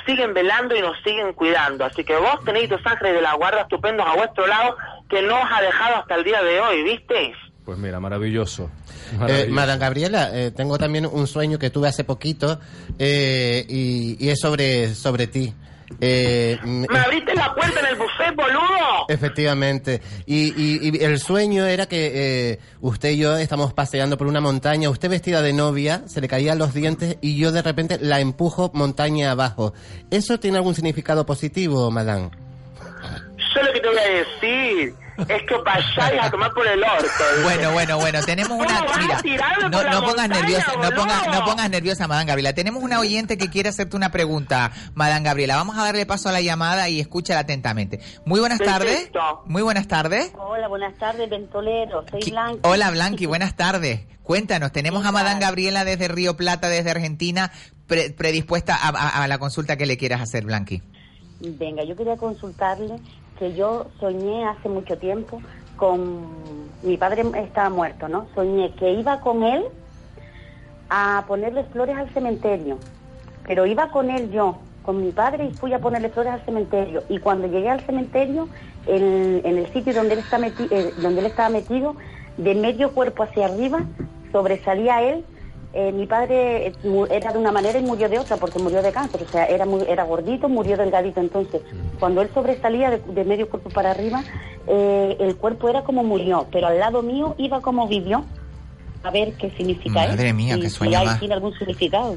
siguen 0.07 0.33
velando 0.33 0.75
y 0.75 0.81
nos 0.81 0.97
siguen 1.03 1.35
cuidando. 1.35 1.85
Así 1.85 2.03
que 2.03 2.17
vos 2.17 2.43
tenéis 2.47 2.71
dos 2.71 2.81
ángeles 2.87 3.13
de 3.13 3.21
la 3.21 3.35
guarda 3.35 3.61
estupendos 3.61 4.07
a 4.07 4.17
vuestro 4.17 4.47
lado 4.47 4.79
que 5.11 5.21
no 5.21 5.39
os 5.39 5.53
ha 5.53 5.61
dejado 5.61 5.97
hasta 5.97 6.15
el 6.15 6.25
día 6.25 6.43
de 6.43 6.63
hoy, 6.63 6.83
¿viste? 6.83 7.35
Pues 7.65 7.79
mira, 7.79 7.99
maravilloso. 7.99 8.65
Eh, 9.13 9.17
Maravilloso. 9.19 9.51
Madame 9.53 9.79
Gabriela, 9.81 10.31
eh, 10.35 10.51
tengo 10.51 10.77
también 10.77 11.07
un 11.07 11.27
sueño 11.27 11.59
que 11.59 11.71
tuve 11.71 11.89
hace 11.89 12.05
poquito 12.05 12.61
eh, 12.99 13.65
y, 13.69 14.17
y 14.23 14.29
es 14.29 14.39
sobre, 14.41 14.95
sobre 14.95 15.27
ti. 15.29 15.53
Eh, 16.01 16.59
mm, 16.63 16.87
¿Me 16.91 16.99
abriste 16.99 17.35
la 17.35 17.55
puerta 17.55 17.81
en 17.81 17.87
el 17.87 17.95
buffet, 17.97 18.35
boludo? 18.35 19.07
Efectivamente. 19.09 20.03
Y, 20.27 20.49
y- 20.61 20.91
y 20.99 21.05
el 21.05 21.19
sueño 21.19 21.65
era 21.67 21.87
que 21.87 22.11
eh, 22.53 22.59
usted 22.81 23.11
y 23.13 23.19
yo 23.19 23.37
estamos 23.39 23.73
paseando 23.73 24.19
por 24.19 24.27
una 24.27 24.41
montaña, 24.41 24.91
usted 24.91 25.09
vestida 25.09 25.41
de 25.41 25.53
novia, 25.55 26.03
se 26.07 26.21
le 26.21 26.29
caían 26.29 26.59
los 26.59 26.75
dientes 26.75 27.17
y 27.23 27.37
yo 27.39 27.51
de 27.53 27.63
repente 27.63 27.99
la 28.01 28.21
empujo 28.21 28.71
montaña 28.75 29.31
abajo. 29.31 29.73
¿Eso 30.11 30.39
tiene 30.41 30.57
algún 30.59 30.75
significado 30.75 31.25
positivo, 31.25 31.91
madame? 31.91 32.31
Yo 33.55 33.63
lo 33.63 33.73
que 33.73 33.81
te 33.81 33.89
voy 33.89 33.99
a 33.99 34.09
decir 34.11 34.95
es 35.29 35.43
que 35.43 35.55
vayáis 35.65 36.23
a 36.23 36.31
tomar 36.31 36.53
por 36.53 36.67
el 36.67 36.83
orto. 36.83 37.07
Bueno, 37.43 37.73
bueno, 37.73 37.99
bueno, 37.99 38.21
tenemos 38.23 38.53
una... 38.59 38.81
¿Cómo 38.81 38.87
vas 39.09 39.19
a 39.21 39.23
Mira, 39.23 39.57
no, 39.71 39.71
pongas 39.81 40.01
montaña, 40.03 40.29
nerviosa, 40.41 40.73
no 40.83 40.91
pongas, 40.91 41.27
no 41.29 41.45
pongas 41.45 41.71
nerviosa, 41.71 42.09
Madame 42.09 42.27
Gabriela. 42.29 42.53
Tenemos 42.53 42.83
una 42.83 42.99
oyente 43.01 43.39
que 43.39 43.49
quiere 43.51 43.69
hacerte 43.69 43.97
una 43.97 44.11
pregunta, 44.11 44.73
Madame 44.95 45.25
Gabriela. 45.25 45.57
Vamos 45.57 45.79
a 45.79 45.85
darle 45.85 46.05
paso 46.07 46.29
a 46.29 46.33
la 46.33 46.41
llamada 46.41 46.89
y 46.89 47.01
escúchala 47.01 47.41
atentamente. 47.41 48.01
Muy 48.25 48.41
buenas 48.41 48.59
tardes. 48.59 49.11
Muy 49.47 49.63
buenas 49.63 49.87
tardes. 49.89 50.33
Hola, 50.39 50.69
buenas 50.69 50.95
tardes, 50.99 51.29
Ventolero. 51.31 52.05
Soy 52.11 52.31
Blanca. 52.31 52.69
Hola, 52.69 52.91
Blanqui, 52.91 53.27
buenas 53.27 53.55
tardes. 53.57 54.01
Cuéntanos, 54.23 54.73
tenemos 54.73 55.05
a 55.05 55.13
Madame 55.13 55.39
Gabriela 55.41 55.85
desde 55.85 56.09
Río 56.09 56.35
Plata, 56.37 56.69
desde 56.69 56.91
Argentina, 56.91 57.53
pre- 57.87 58.11
predispuesta 58.11 58.75
a, 58.75 58.89
a- 58.89 59.23
a 59.25 59.29
la 59.29 59.39
consulta 59.39 59.77
que 59.77 59.85
le 59.87 59.97
quieras 59.99 60.21
hacer, 60.23 60.45
Blanqui. 60.45 60.83
Venga, 61.41 61.85
yo 61.85 61.95
quería 61.95 62.17
consultarle 62.17 62.97
que 63.39 63.55
yo 63.55 63.87
soñé 64.01 64.47
hace 64.47 64.69
mucho 64.69 64.99
tiempo 64.99 65.41
con... 65.77 66.65
Mi 66.83 66.97
padre 66.99 67.25
estaba 67.37 67.71
muerto, 67.71 68.09
¿no? 68.09 68.29
Soñé 68.35 68.75
que 68.75 68.93
iba 68.93 69.21
con 69.21 69.43
él 69.43 69.65
a 70.91 71.25
ponerle 71.27 71.65
flores 71.65 71.97
al 71.97 72.13
cementerio. 72.13 72.79
Pero 73.47 73.67
iba 73.67 73.91
con 73.91 74.11
él 74.11 74.31
yo, 74.31 74.59
con 74.83 75.01
mi 75.05 75.13
padre, 75.13 75.47
y 75.47 75.51
fui 75.53 75.73
a 75.73 75.79
ponerle 75.79 76.11
flores 76.11 76.33
al 76.35 76.45
cementerio. 76.45 77.05
Y 77.09 77.19
cuando 77.19 77.47
llegué 77.47 77.71
al 77.71 77.85
cementerio, 77.87 78.49
en, 78.87 79.41
el 79.45 79.73
sitio 79.73 79.95
donde 79.95 80.15
él, 80.15 80.21
está 80.21 80.39
meti- 80.39 80.69
eh, 80.71 80.95
donde 80.99 81.21
él 81.21 81.27
estaba 81.27 81.49
metido, 81.49 81.97
de 82.37 82.55
medio 82.55 82.93
cuerpo 82.93 83.23
hacia 83.23 83.47
arriba, 83.47 83.83
sobresalía 84.33 85.03
él. 85.03 85.25
Eh, 85.77 85.91
mi 85.93 86.07
padre 86.07 86.69
eh, 86.69 86.73
era 87.11 87.33
de 87.33 87.39
una 87.39 87.51
manera 87.51 87.79
y 87.79 87.83
murió 87.83 88.09
de 88.09 88.19
otra, 88.21 88.37
porque 88.37 88.59
murió 88.61 88.81
de 88.81 88.93
cáncer. 88.93 89.23
O 89.29 89.31
sea, 89.33 89.45
era, 89.47 89.67
muy, 89.67 89.83
era 89.89 90.05
gordito, 90.05 90.49
murió 90.49 90.77
delgadito. 90.77 91.21
Entonces, 91.21 91.63
cuando 91.99 92.23
él 92.23 92.31
sobresalía 92.33 92.91
de, 92.91 92.99
de 92.99 93.25
medio 93.25 93.49
cuerpo 93.49 93.71
para 93.71 93.91
arriba, 93.91 94.23
eh, 94.69 95.17
el 95.19 95.37
cuerpo 95.37 95.69
era 95.69 95.83
como 95.83 96.05
murió, 96.05 96.47
pero 96.53 96.69
al 96.69 96.79
lado 96.79 97.03
mío 97.03 97.35
iba 97.39 97.61
como 97.61 97.89
vivió. 97.89 98.25
A 99.03 99.11
ver 99.11 99.35
qué 99.35 99.51
significa 99.57 100.07
Madre 100.07 100.27
eso, 100.29 100.35
mía, 100.37 100.55
si- 100.55 100.61
qué 100.63 100.71
si 100.71 100.77
sueño 100.77 101.05
más. 101.05 101.19
tiene 101.19 101.35
algún 101.35 101.53
significado. 101.59 102.17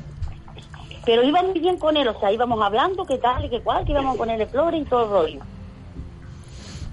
Pero 1.06 1.24
iba 1.24 1.42
muy 1.42 1.60
bien 1.60 1.78
con 1.78 1.98
él, 1.98 2.08
o 2.08 2.20
sea, 2.20 2.32
íbamos 2.32 2.62
hablando, 2.62 3.06
qué 3.06 3.18
tal 3.18 3.44
y 3.46 3.50
qué 3.50 3.62
cual, 3.62 3.86
que 3.86 3.92
íbamos 3.94 4.16
a 4.16 4.18
ponerle 4.18 4.46
flores 4.48 4.82
y 4.82 4.86
todo 4.86 5.04
el 5.04 5.10
rollo. 5.10 5.40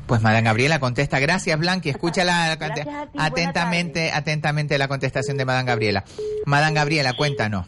Pues 0.07 0.21
Madame 0.23 0.43
Gabriela 0.43 0.81
contesta, 0.81 1.19
gracias 1.19 1.59
Blanqui, 1.59 1.91
escúchala 1.91 2.57
Gracias 2.61 2.87
a 2.87 3.07
ti, 3.07 3.11
buena 3.13 3.27
atentamente, 3.27 4.13
atentamente 4.13 4.79
la 4.79 4.89
contestación 4.89 5.37
de 5.37 5.45
Madame 5.45 5.67
Gabriela. 5.69 6.05
Madame 6.47 6.75
Gabriela, 6.75 7.15
cuéntanos. 7.15 7.67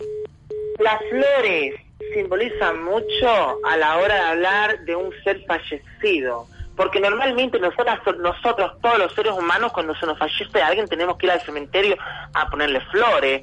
Las 0.79 1.01
flores 1.09 1.75
simbolizan 2.15 2.85
mucho 2.85 3.29
a 3.65 3.77
la 3.77 3.97
hora 3.99 4.15
de 4.15 4.21
hablar 4.21 4.81
de 4.85 4.97
un 4.97 5.11
ser 5.25 5.45
fallecido. 5.47 6.47
Porque 6.77 7.01
normalmente 7.01 7.59
nosotras, 7.59 8.01
nosotros, 8.19 8.73
todos 8.83 8.99
los 8.99 9.15
seres 9.15 9.33
humanos, 9.33 9.73
cuando 9.73 9.95
se 9.95 10.05
nos 10.05 10.19
fallece 10.19 10.61
alguien, 10.61 10.87
tenemos 10.87 11.17
que 11.17 11.25
ir 11.27 11.33
al 11.33 11.41
cementerio 11.41 11.97
a 12.35 12.51
ponerle 12.51 12.83
flores. 12.93 13.43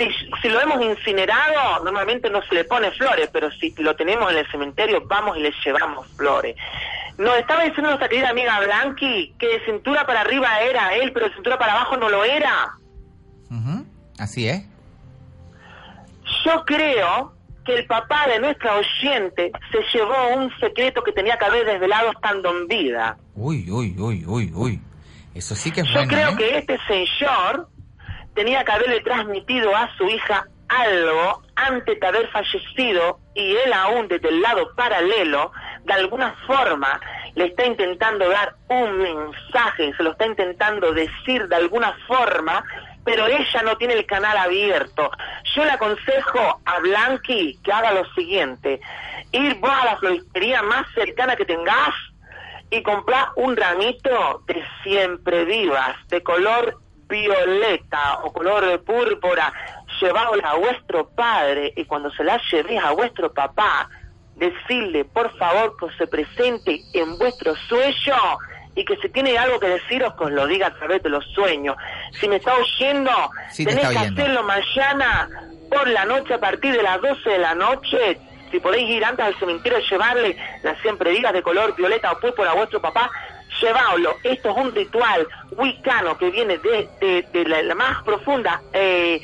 Si, 0.00 0.30
si 0.40 0.48
lo 0.48 0.58
hemos 0.60 0.82
incinerado, 0.82 1.84
normalmente 1.84 2.30
no 2.30 2.40
se 2.42 2.54
le 2.54 2.64
pone 2.64 2.90
flores, 2.92 3.28
pero 3.30 3.50
si 3.52 3.74
lo 3.78 3.94
tenemos 3.94 4.32
en 4.32 4.38
el 4.38 4.50
cementerio, 4.50 5.02
vamos 5.06 5.36
y 5.36 5.40
le 5.40 5.52
llevamos 5.62 6.06
flores. 6.16 6.56
Nos 7.18 7.36
estaba 7.36 7.64
diciendo 7.64 7.90
nuestra 7.90 8.08
querida 8.08 8.30
amiga 8.30 8.58
Blanqui 8.60 9.34
que 9.38 9.46
de 9.46 9.64
cintura 9.66 10.06
para 10.06 10.22
arriba 10.22 10.60
era 10.60 10.94
él, 10.94 11.12
pero 11.12 11.28
de 11.28 11.34
cintura 11.34 11.58
para 11.58 11.74
abajo 11.74 11.98
no 11.98 12.08
lo 12.08 12.24
era. 12.24 12.72
Ujú, 13.50 13.84
Así 14.18 14.48
es. 14.48 14.62
Yo 16.46 16.64
creo 16.64 17.34
que 17.66 17.74
el 17.74 17.86
papá 17.86 18.26
de 18.26 18.40
nuestra 18.40 18.76
oyente 18.76 19.52
se 19.70 19.78
llevó 19.98 20.28
un 20.34 20.50
secreto 20.58 21.02
que 21.02 21.12
tenía 21.12 21.36
que 21.36 21.44
haber 21.44 21.66
desvelado 21.66 22.10
estando 22.12 22.50
en 22.56 22.66
vida. 22.68 23.18
Uy, 23.34 23.70
uy, 23.70 23.94
uy, 23.98 24.24
uy, 24.26 24.50
uy. 24.54 24.80
Eso 25.34 25.54
sí 25.54 25.70
que 25.70 25.82
es 25.82 25.88
Yo 25.88 25.94
bueno, 25.94 26.08
creo 26.08 26.30
¿eh? 26.30 26.36
que 26.36 26.58
este 26.58 26.78
señor 26.88 27.68
tenía 28.34 28.64
que 28.64 28.72
haberle 28.72 29.00
transmitido 29.00 29.74
a 29.74 29.94
su 29.96 30.04
hija 30.08 30.46
algo 30.70 31.42
antes 31.56 31.98
de 31.98 32.06
haber 32.06 32.28
fallecido 32.28 33.18
y 33.34 33.56
él 33.56 33.72
aún 33.72 34.08
desde 34.08 34.28
el 34.28 34.40
lado 34.40 34.74
paralelo, 34.76 35.52
de 35.84 35.92
alguna 35.92 36.34
forma, 36.46 37.00
le 37.34 37.46
está 37.46 37.66
intentando 37.66 38.28
dar 38.28 38.54
un 38.68 38.98
mensaje, 38.98 39.92
se 39.96 40.02
lo 40.02 40.12
está 40.12 40.26
intentando 40.26 40.92
decir 40.92 41.48
de 41.48 41.56
alguna 41.56 41.96
forma, 42.06 42.64
pero 43.04 43.26
ella 43.26 43.62
no 43.62 43.76
tiene 43.76 43.94
el 43.94 44.06
canal 44.06 44.36
abierto. 44.36 45.10
Yo 45.54 45.64
le 45.64 45.72
aconsejo 45.72 46.60
a 46.64 46.78
Blanqui 46.80 47.58
que 47.62 47.72
haga 47.72 47.92
lo 47.92 48.04
siguiente, 48.14 48.80
ir 49.32 49.54
vos 49.56 49.70
a 49.70 49.86
la 49.86 49.96
floristería 49.96 50.62
más 50.62 50.86
cercana 50.94 51.36
que 51.36 51.44
tengas 51.44 51.94
y 52.70 52.82
comprar 52.82 53.30
un 53.36 53.56
ramito 53.56 54.42
de 54.46 54.64
siempre 54.82 55.44
vivas, 55.44 55.96
de 56.08 56.22
color 56.22 56.78
violeta 57.10 58.20
o 58.22 58.32
color 58.32 58.66
de 58.66 58.78
púrpura, 58.78 59.52
lleváosla 60.00 60.50
a 60.50 60.56
vuestro 60.56 61.08
padre 61.10 61.74
y 61.76 61.84
cuando 61.84 62.10
se 62.12 62.24
la 62.24 62.40
llevéis 62.50 62.82
a 62.82 62.92
vuestro 62.92 63.32
papá, 63.32 63.90
decirle 64.36 65.04
por 65.04 65.36
favor 65.36 65.76
que 65.76 65.94
se 65.98 66.06
presente 66.06 66.80
en 66.94 67.18
vuestro 67.18 67.54
sueño 67.68 68.16
y 68.74 68.84
que 68.84 68.96
si 68.96 69.08
tiene 69.10 69.36
algo 69.36 69.60
que 69.60 69.68
deciros 69.68 70.14
que 70.14 70.24
os 70.24 70.32
lo 70.32 70.46
diga 70.46 70.68
a 70.68 70.74
través 70.74 71.02
de 71.02 71.10
los 71.10 71.24
sueños. 71.34 71.76
Si 72.18 72.28
me 72.28 72.36
está 72.36 72.54
oyendo, 72.54 73.10
Sí, 73.50 73.64
te 73.64 73.74
tenéis 73.74 73.88
está 73.88 74.00
que 74.00 74.06
hacerlo 74.08 74.42
mañana 74.44 75.28
por 75.68 75.88
la 75.88 76.04
noche 76.04 76.34
a 76.34 76.38
partir 76.38 76.72
de 76.74 76.82
las 76.82 77.00
12 77.00 77.28
de 77.28 77.38
la 77.38 77.54
noche. 77.54 78.18
Si 78.50 78.58
podéis 78.58 78.88
ir 78.88 79.04
antes 79.04 79.24
al 79.26 79.38
cementerio 79.38 79.78
y 79.78 79.88
llevarle 79.88 80.36
las 80.62 80.78
siempre 80.80 81.10
digas 81.10 81.32
de 81.32 81.42
color 81.42 81.74
violeta 81.76 82.12
o 82.12 82.18
púrpura 82.18 82.52
a 82.52 82.54
vuestro 82.54 82.80
papá, 82.80 83.10
lleváoslo. 83.60 84.16
Esto 84.24 84.50
es 84.50 84.56
un 84.56 84.74
ritual 84.74 85.26
wicano 85.52 86.16
que 86.18 86.30
viene 86.30 86.58
de, 86.58 86.88
de- 87.00 87.26
de 87.32 87.44
la, 87.44 87.62
la 87.62 87.74
más 87.74 88.02
profunda 88.04 88.60
eh, 88.72 89.20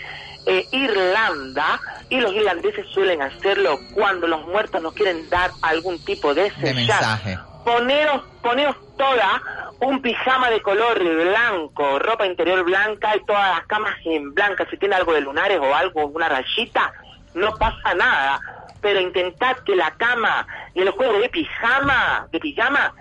eh, 0.46 0.68
Irlanda 0.72 1.80
y 2.08 2.20
los 2.20 2.32
irlandeses 2.32 2.86
suelen 2.92 3.20
hacerlo 3.22 3.78
cuando 3.94 4.26
los 4.28 4.46
muertos 4.46 4.80
nos 4.82 4.92
quieren 4.94 5.28
dar 5.28 5.50
algún 5.62 5.98
tipo 6.04 6.34
de 6.34 6.50
De 6.50 6.74
mensaje. 6.74 7.38
Poneros, 7.64 8.22
poneros 8.42 8.76
toda 8.96 9.42
un 9.80 10.00
pijama 10.00 10.48
de 10.50 10.62
color 10.62 10.98
blanco, 11.02 11.98
ropa 11.98 12.24
interior 12.24 12.62
blanca 12.62 13.16
y 13.16 13.24
todas 13.26 13.56
las 13.56 13.66
camas 13.66 13.94
en 14.04 14.32
blanca. 14.34 14.64
Si 14.70 14.76
tiene 14.76 14.94
algo 14.94 15.12
de 15.12 15.20
lunares 15.20 15.58
o 15.60 15.74
algo, 15.74 16.06
una 16.06 16.28
rayita, 16.28 16.92
no 17.34 17.56
pasa 17.56 17.94
nada. 17.96 18.40
Pero 18.80 19.00
intentad 19.00 19.56
que 19.66 19.74
la 19.74 19.90
cama 19.96 20.46
y 20.74 20.80
el 20.82 20.90
juego 20.90 21.18
de 21.18 21.28
pijama, 21.28 22.28
de 22.30 22.38
pijama, 22.38 22.94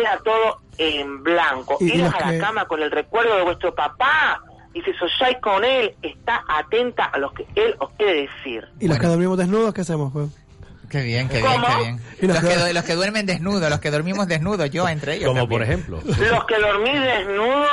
sea 0.00 0.18
todo 0.24 0.58
en 0.78 1.22
blanco. 1.22 1.76
Y- 1.80 1.84
y 1.84 1.94
Iros 1.96 2.12
los 2.12 2.14
a 2.14 2.26
la 2.26 2.32
que- 2.32 2.38
cama 2.38 2.64
con 2.66 2.82
el 2.82 2.90
recuerdo 2.90 3.36
de 3.36 3.42
vuestro 3.42 3.74
papá 3.74 4.40
y 4.74 4.82
si 4.82 4.92
soñáis 4.94 5.38
con 5.40 5.64
él, 5.64 5.94
está 6.02 6.44
atenta 6.48 7.04
a 7.06 7.18
lo 7.18 7.32
que 7.32 7.46
él 7.54 7.74
os 7.78 7.90
quiere 7.96 8.28
decir. 8.28 8.66
¿Y 8.78 8.88
los 8.88 8.98
que 8.98 9.06
dormimos 9.06 9.38
desnudos 9.38 9.72
qué 9.72 9.80
hacemos? 9.80 10.12
Pues? 10.12 10.28
Qué 10.88 11.02
bien, 11.02 11.28
qué 11.28 11.38
bien, 11.38 11.52
¿Cómo? 11.52 11.66
qué 11.66 11.82
bien. 11.82 12.00
Los 12.20 12.38
que, 12.44 12.72
los 12.72 12.84
que 12.84 12.94
duermen 12.94 13.26
desnudos, 13.26 13.68
los 13.68 13.80
que 13.80 13.90
dormimos 13.90 14.28
desnudos, 14.28 14.70
yo 14.70 14.88
entre 14.88 15.14
ellos. 15.16 15.28
Como 15.28 15.40
también. 15.40 15.58
por 15.58 15.62
ejemplo. 15.62 16.00
Los 16.04 16.44
que 16.44 16.58
dormís 16.58 17.00
desnudos. 17.00 17.68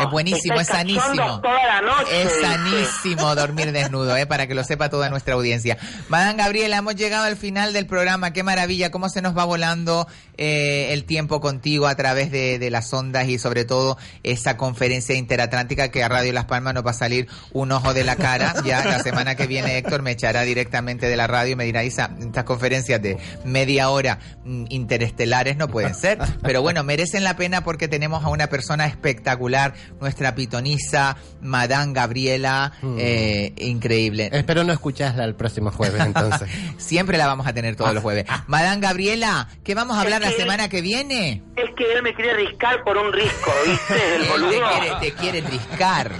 Es 0.00 0.10
buenísimo, 0.10 0.60
es 0.60 0.66
sanísimo. 0.66 1.40
Toda 1.40 1.66
la 1.66 1.80
noche. 1.82 2.22
Es 2.22 2.34
dice. 2.34 2.40
sanísimo 2.40 3.34
dormir 3.34 3.72
desnudo, 3.72 4.16
¿eh? 4.16 4.26
para 4.26 4.46
que 4.46 4.54
lo 4.54 4.64
sepa 4.64 4.88
toda 4.88 5.10
nuestra 5.10 5.34
audiencia. 5.34 5.76
Madame 6.08 6.42
Gabriela, 6.42 6.78
hemos 6.78 6.96
llegado 6.96 7.24
al 7.24 7.36
final 7.36 7.72
del 7.72 7.86
programa. 7.86 8.32
Qué 8.32 8.42
maravilla, 8.42 8.90
cómo 8.90 9.08
se 9.08 9.22
nos 9.22 9.36
va 9.36 9.44
volando 9.44 10.06
eh, 10.36 10.92
el 10.92 11.04
tiempo 11.04 11.40
contigo 11.40 11.86
a 11.86 11.94
través 11.96 12.30
de, 12.30 12.58
de 12.58 12.70
las 12.70 12.92
ondas 12.92 13.28
y 13.28 13.38
sobre 13.38 13.64
todo 13.64 13.98
esa 14.22 14.56
conferencia 14.56 15.14
interatlántica 15.14 15.90
que 15.90 16.02
a 16.02 16.08
Radio 16.08 16.32
Las 16.32 16.46
Palmas 16.46 16.74
nos 16.74 16.86
va 16.86 16.90
a 16.92 16.94
salir 16.94 17.28
un 17.52 17.72
ojo 17.72 17.94
de 17.94 18.04
la 18.04 18.16
cara. 18.16 18.54
Ya 18.64 18.84
la 18.84 18.98
semana 19.00 19.34
que 19.34 19.46
viene 19.46 19.78
Héctor 19.78 20.02
me 20.02 20.12
echará 20.12 20.42
directamente 20.42 21.08
de 21.08 21.16
la 21.16 21.26
radio 21.26 21.52
y 21.52 21.56
me 21.56 21.64
dirá, 21.64 21.84
Isa, 21.84 22.10
estas 22.38 22.44
conferencias 22.44 23.02
de 23.02 23.18
media 23.44 23.90
hora 23.90 24.18
mm, 24.44 24.66
interestelares 24.68 25.56
no 25.56 25.66
pueden 25.68 25.94
ser. 25.94 26.18
Pero 26.42 26.62
bueno, 26.62 26.84
merecen 26.84 27.24
la 27.24 27.36
pena 27.36 27.64
porque 27.64 27.88
tenemos 27.88 28.24
a 28.24 28.28
una 28.28 28.46
persona 28.46 28.86
espectacular, 28.86 29.74
nuestra 30.00 30.34
pitonisa, 30.36 31.16
Madame 31.40 31.92
Gabriela, 31.92 32.72
eh, 32.98 33.52
increíble. 33.58 34.30
Espero 34.32 34.62
no 34.64 34.72
escucharla 34.72 35.24
el 35.24 35.34
próximo 35.34 35.70
jueves, 35.72 36.00
entonces. 36.04 36.48
Siempre 36.78 37.18
la 37.18 37.26
vamos 37.26 37.46
a 37.46 37.52
tener 37.52 37.74
todos 37.74 37.92
los 37.92 38.02
jueves. 38.02 38.24
Madame 38.46 38.80
Gabriela, 38.80 39.48
¿qué 39.64 39.74
vamos 39.74 39.96
a 39.96 40.02
hablar 40.02 40.20
la 40.20 40.30
semana 40.30 40.68
que 40.68 40.80
viene? 40.80 41.42
Es 41.56 41.74
que 41.76 41.92
él 41.92 42.02
me 42.02 42.14
quiere 42.14 42.34
riscar 42.34 42.84
por 42.84 42.96
un 42.96 43.12
risco, 43.12 43.52
¿viste? 43.66 44.14
El 44.16 44.24
boludo. 44.28 44.50
te 44.50 44.58
quiere, 44.60 44.94
te 45.00 45.12
quiere 45.12 45.40
riscar. 45.40 46.10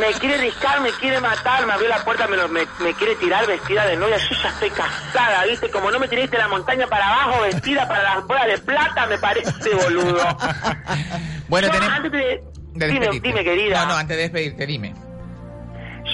Me 0.00 0.18
quiere 0.18 0.38
riscar, 0.38 0.80
me 0.80 0.90
quiere 0.92 1.20
matar, 1.20 1.66
me 1.66 1.72
abrió 1.74 1.88
la 1.88 2.04
puerta, 2.04 2.26
me, 2.26 2.36
lo- 2.36 2.48
me, 2.48 2.62
me 2.80 2.94
quiere 2.94 3.14
tirar 3.16 3.46
vestida 3.46 3.86
de 3.86 3.96
novia. 3.96 4.16
Yo 4.18 4.36
ya 4.42 4.48
estoy 4.48 4.70
casada, 4.70 5.44
¿viste? 5.52 5.70
Como 5.70 5.90
no 5.90 5.98
me 6.00 6.08
tiraste 6.08 6.36
la 6.38 6.48
montaña 6.48 6.86
para 6.86 7.08
abajo, 7.08 7.42
vestida 7.42 7.86
para 7.88 8.02
las 8.02 8.26
bolas 8.26 8.46
de 8.46 8.58
plata, 8.58 9.06
me 9.06 9.18
parece, 9.18 9.74
boludo. 9.84 10.18
Bueno, 11.48 11.68
tenemos... 11.70 11.94
antes 11.94 12.12
de- 12.12 12.42
de 12.74 12.86
dime, 12.88 13.08
dime, 13.20 13.44
querida. 13.44 13.82
No, 13.82 13.88
no, 13.92 13.96
antes 13.98 14.16
de 14.16 14.22
despedirte, 14.22 14.66
dime. 14.66 14.94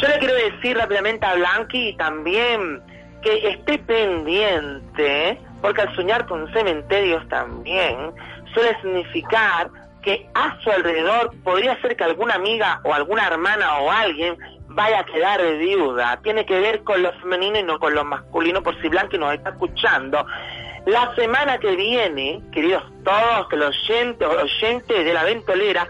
Yo 0.01 0.09
le 0.09 0.19
quiero 0.19 0.35
decir 0.35 0.77
rápidamente 0.77 1.25
a 1.25 1.35
Blanqui 1.35 1.95
también 1.97 2.83
que 3.23 3.49
esté 3.51 3.79
pendiente, 3.79 5.41
porque 5.63 5.83
al 5.83 5.95
soñar 5.95 6.27
con 6.27 6.53
cementerios 6.53 7.27
también 7.29 7.97
suele 8.53 8.77
significar 8.83 9.71
que 10.09 10.27
a 10.33 10.59
su 10.63 10.71
alrededor 10.71 11.35
podría 11.45 11.79
ser 11.83 11.95
que 11.95 12.03
alguna 12.03 12.37
amiga 12.37 12.81
o 12.83 12.95
alguna 12.95 13.27
hermana 13.27 13.81
o 13.81 13.91
alguien 13.91 14.39
vaya 14.69 15.01
a 15.01 15.05
quedar 15.05 15.39
de 15.39 15.59
viuda. 15.59 16.19
Tiene 16.23 16.47
que 16.47 16.59
ver 16.61 16.83
con 16.83 17.03
lo 17.03 17.13
femenino 17.21 17.59
y 17.59 17.63
no 17.63 17.79
con 17.79 17.95
lo 17.95 18.07
masculino, 18.07 18.63
por 18.63 18.81
si 18.81 18.89
Blanqui 18.89 19.19
nos 19.19 19.35
está 19.35 19.51
escuchando. 19.51 20.25
La 20.87 21.15
semana 21.15 21.59
que 21.59 21.77
viene, 21.77 22.41
queridos 22.53 22.85
todos, 23.05 23.49
que 23.51 23.57
los 23.57 23.77
oyentes, 23.77 24.27
oyentes 24.27 25.05
de 25.05 25.13
la 25.13 25.25
ventolera, 25.25 25.87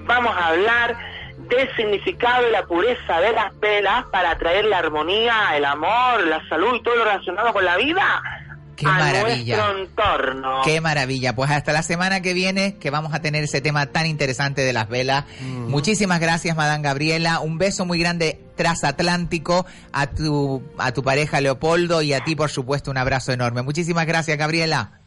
vamos 0.00 0.36
a 0.36 0.48
hablar 0.48 0.94
del 1.38 1.74
significado 1.74 2.46
y 2.46 2.52
la 2.52 2.66
pureza 2.66 3.20
de 3.22 3.32
las 3.32 3.58
velas 3.58 4.04
para 4.12 4.36
traer 4.36 4.66
la 4.66 4.80
armonía, 4.80 5.56
el 5.56 5.64
amor, 5.64 6.26
la 6.26 6.46
salud 6.50 6.74
y 6.74 6.82
todo 6.82 6.94
lo 6.96 7.04
relacionado 7.04 7.54
con 7.54 7.64
la 7.64 7.78
vida 7.78 8.41
Qué 8.76 8.86
a 8.86 8.92
maravilla. 8.92 9.56
nuestro 9.56 9.78
entorno. 9.82 10.60
Qué 10.64 10.80
maravilla. 10.80 11.34
Pues 11.34 11.50
hasta 11.50 11.72
la 11.72 11.82
semana 11.82 12.22
que 12.22 12.34
viene 12.34 12.76
que 12.76 12.90
vamos 12.90 13.14
a 13.14 13.20
tener 13.20 13.44
ese 13.44 13.60
tema 13.60 13.86
tan 13.86 14.06
interesante 14.06 14.62
de 14.62 14.72
las 14.72 14.88
velas. 14.88 15.24
Muchísimas 15.40 16.20
gracias, 16.20 16.56
Madame 16.56 16.82
Gabriela. 16.82 17.40
Un 17.40 17.58
beso 17.58 17.84
muy 17.84 17.98
grande 17.98 18.40
transatlántico 18.56 19.66
a 19.92 20.06
tu, 20.08 20.62
a 20.78 20.92
tu 20.92 21.02
pareja 21.02 21.40
Leopoldo 21.40 22.02
y 22.02 22.12
a 22.12 22.24
ti, 22.24 22.34
por 22.34 22.50
supuesto, 22.50 22.90
un 22.90 22.98
abrazo 22.98 23.32
enorme. 23.32 23.62
Muchísimas 23.62 24.06
gracias, 24.06 24.38
Gabriela. 24.38 25.01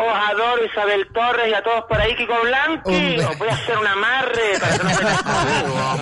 Os 0.00 0.30
adoro 0.30 0.64
Isabel 0.64 1.06
Torres 1.12 1.48
y 1.50 1.54
a 1.54 1.62
todos 1.62 1.84
por 1.88 2.00
ahí, 2.00 2.14
Kiko 2.16 2.34
Blanqui. 2.42 3.18
Os 3.20 3.38
voy 3.38 3.48
a 3.48 3.54
hacer 3.54 3.76
un 3.78 3.86
amarre 3.86 4.58
para 4.60 4.78
que 4.78 4.84
no 4.84 4.90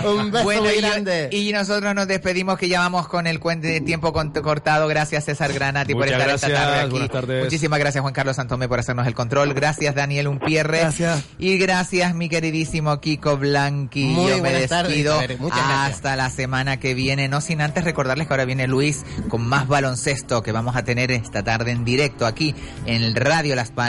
se 0.02 0.08
Un 0.08 0.30
beso 0.30 0.44
Bueno, 0.44 0.62
muy 0.62 0.72
y, 0.74 0.80
grande. 0.80 1.28
y 1.32 1.52
nosotros 1.52 1.94
nos 1.94 2.06
despedimos 2.06 2.58
que 2.58 2.68
ya 2.68 2.80
vamos 2.80 3.08
con 3.08 3.26
el 3.26 3.40
cuente 3.40 3.66
de 3.68 3.80
tiempo 3.80 4.12
con- 4.12 4.30
cortado. 4.32 4.86
Gracias 4.88 5.24
César 5.24 5.52
Granati 5.52 5.94
por 5.94 6.06
estar 6.06 6.28
esta 6.28 6.48
tarde 6.48 6.80
aquí. 6.80 6.90
buenas 6.90 7.10
tardes. 7.10 7.44
Muchísimas 7.44 7.78
gracias 7.78 8.02
Juan 8.02 8.14
Carlos 8.14 8.36
Santomé 8.36 8.68
por 8.68 8.78
hacernos 8.78 9.06
el 9.06 9.14
control. 9.14 9.52
Gracias 9.54 9.94
Daniel 9.94 10.28
Umpierre. 10.28 10.78
Gracias. 10.80 11.24
Y 11.38 11.58
gracias 11.58 12.14
mi 12.14 12.28
queridísimo 12.28 13.00
Kiko 13.00 13.36
Blanqui. 13.36 14.04
Muy 14.04 14.28
Yo 14.30 14.34
me 14.36 14.40
buenas 14.50 14.68
tardes, 14.68 14.88
despido 14.92 15.18
gracias. 15.18 15.54
hasta 15.60 16.16
la 16.16 16.30
semana 16.30 16.78
que 16.78 16.94
viene. 16.94 17.28
No 17.28 17.40
sin 17.40 17.60
antes 17.60 17.84
recordarles 17.84 18.26
que 18.28 18.32
ahora 18.34 18.44
viene 18.44 18.66
Luis 18.68 19.04
con 19.28 19.46
más 19.46 19.66
baloncesto 19.66 20.42
que 20.42 20.52
vamos 20.52 20.76
a 20.76 20.84
tener 20.84 21.10
esta 21.10 21.42
tarde 21.42 21.72
en 21.72 21.84
directo 21.84 22.26
aquí 22.26 22.54
en 22.86 23.02
el 23.02 23.14
Radio 23.16 23.54
Las 23.56 23.70
Palmas. 23.70 23.87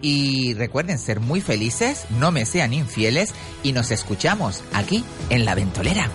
Y 0.00 0.54
recuerden 0.54 0.98
ser 0.98 1.20
muy 1.20 1.40
felices, 1.40 2.06
no 2.18 2.32
me 2.32 2.44
sean 2.44 2.72
infieles 2.72 3.32
y 3.62 3.72
nos 3.72 3.90
escuchamos 3.92 4.64
aquí 4.72 5.04
en 5.30 5.44
La 5.44 5.54
Ventolera. 5.54 6.10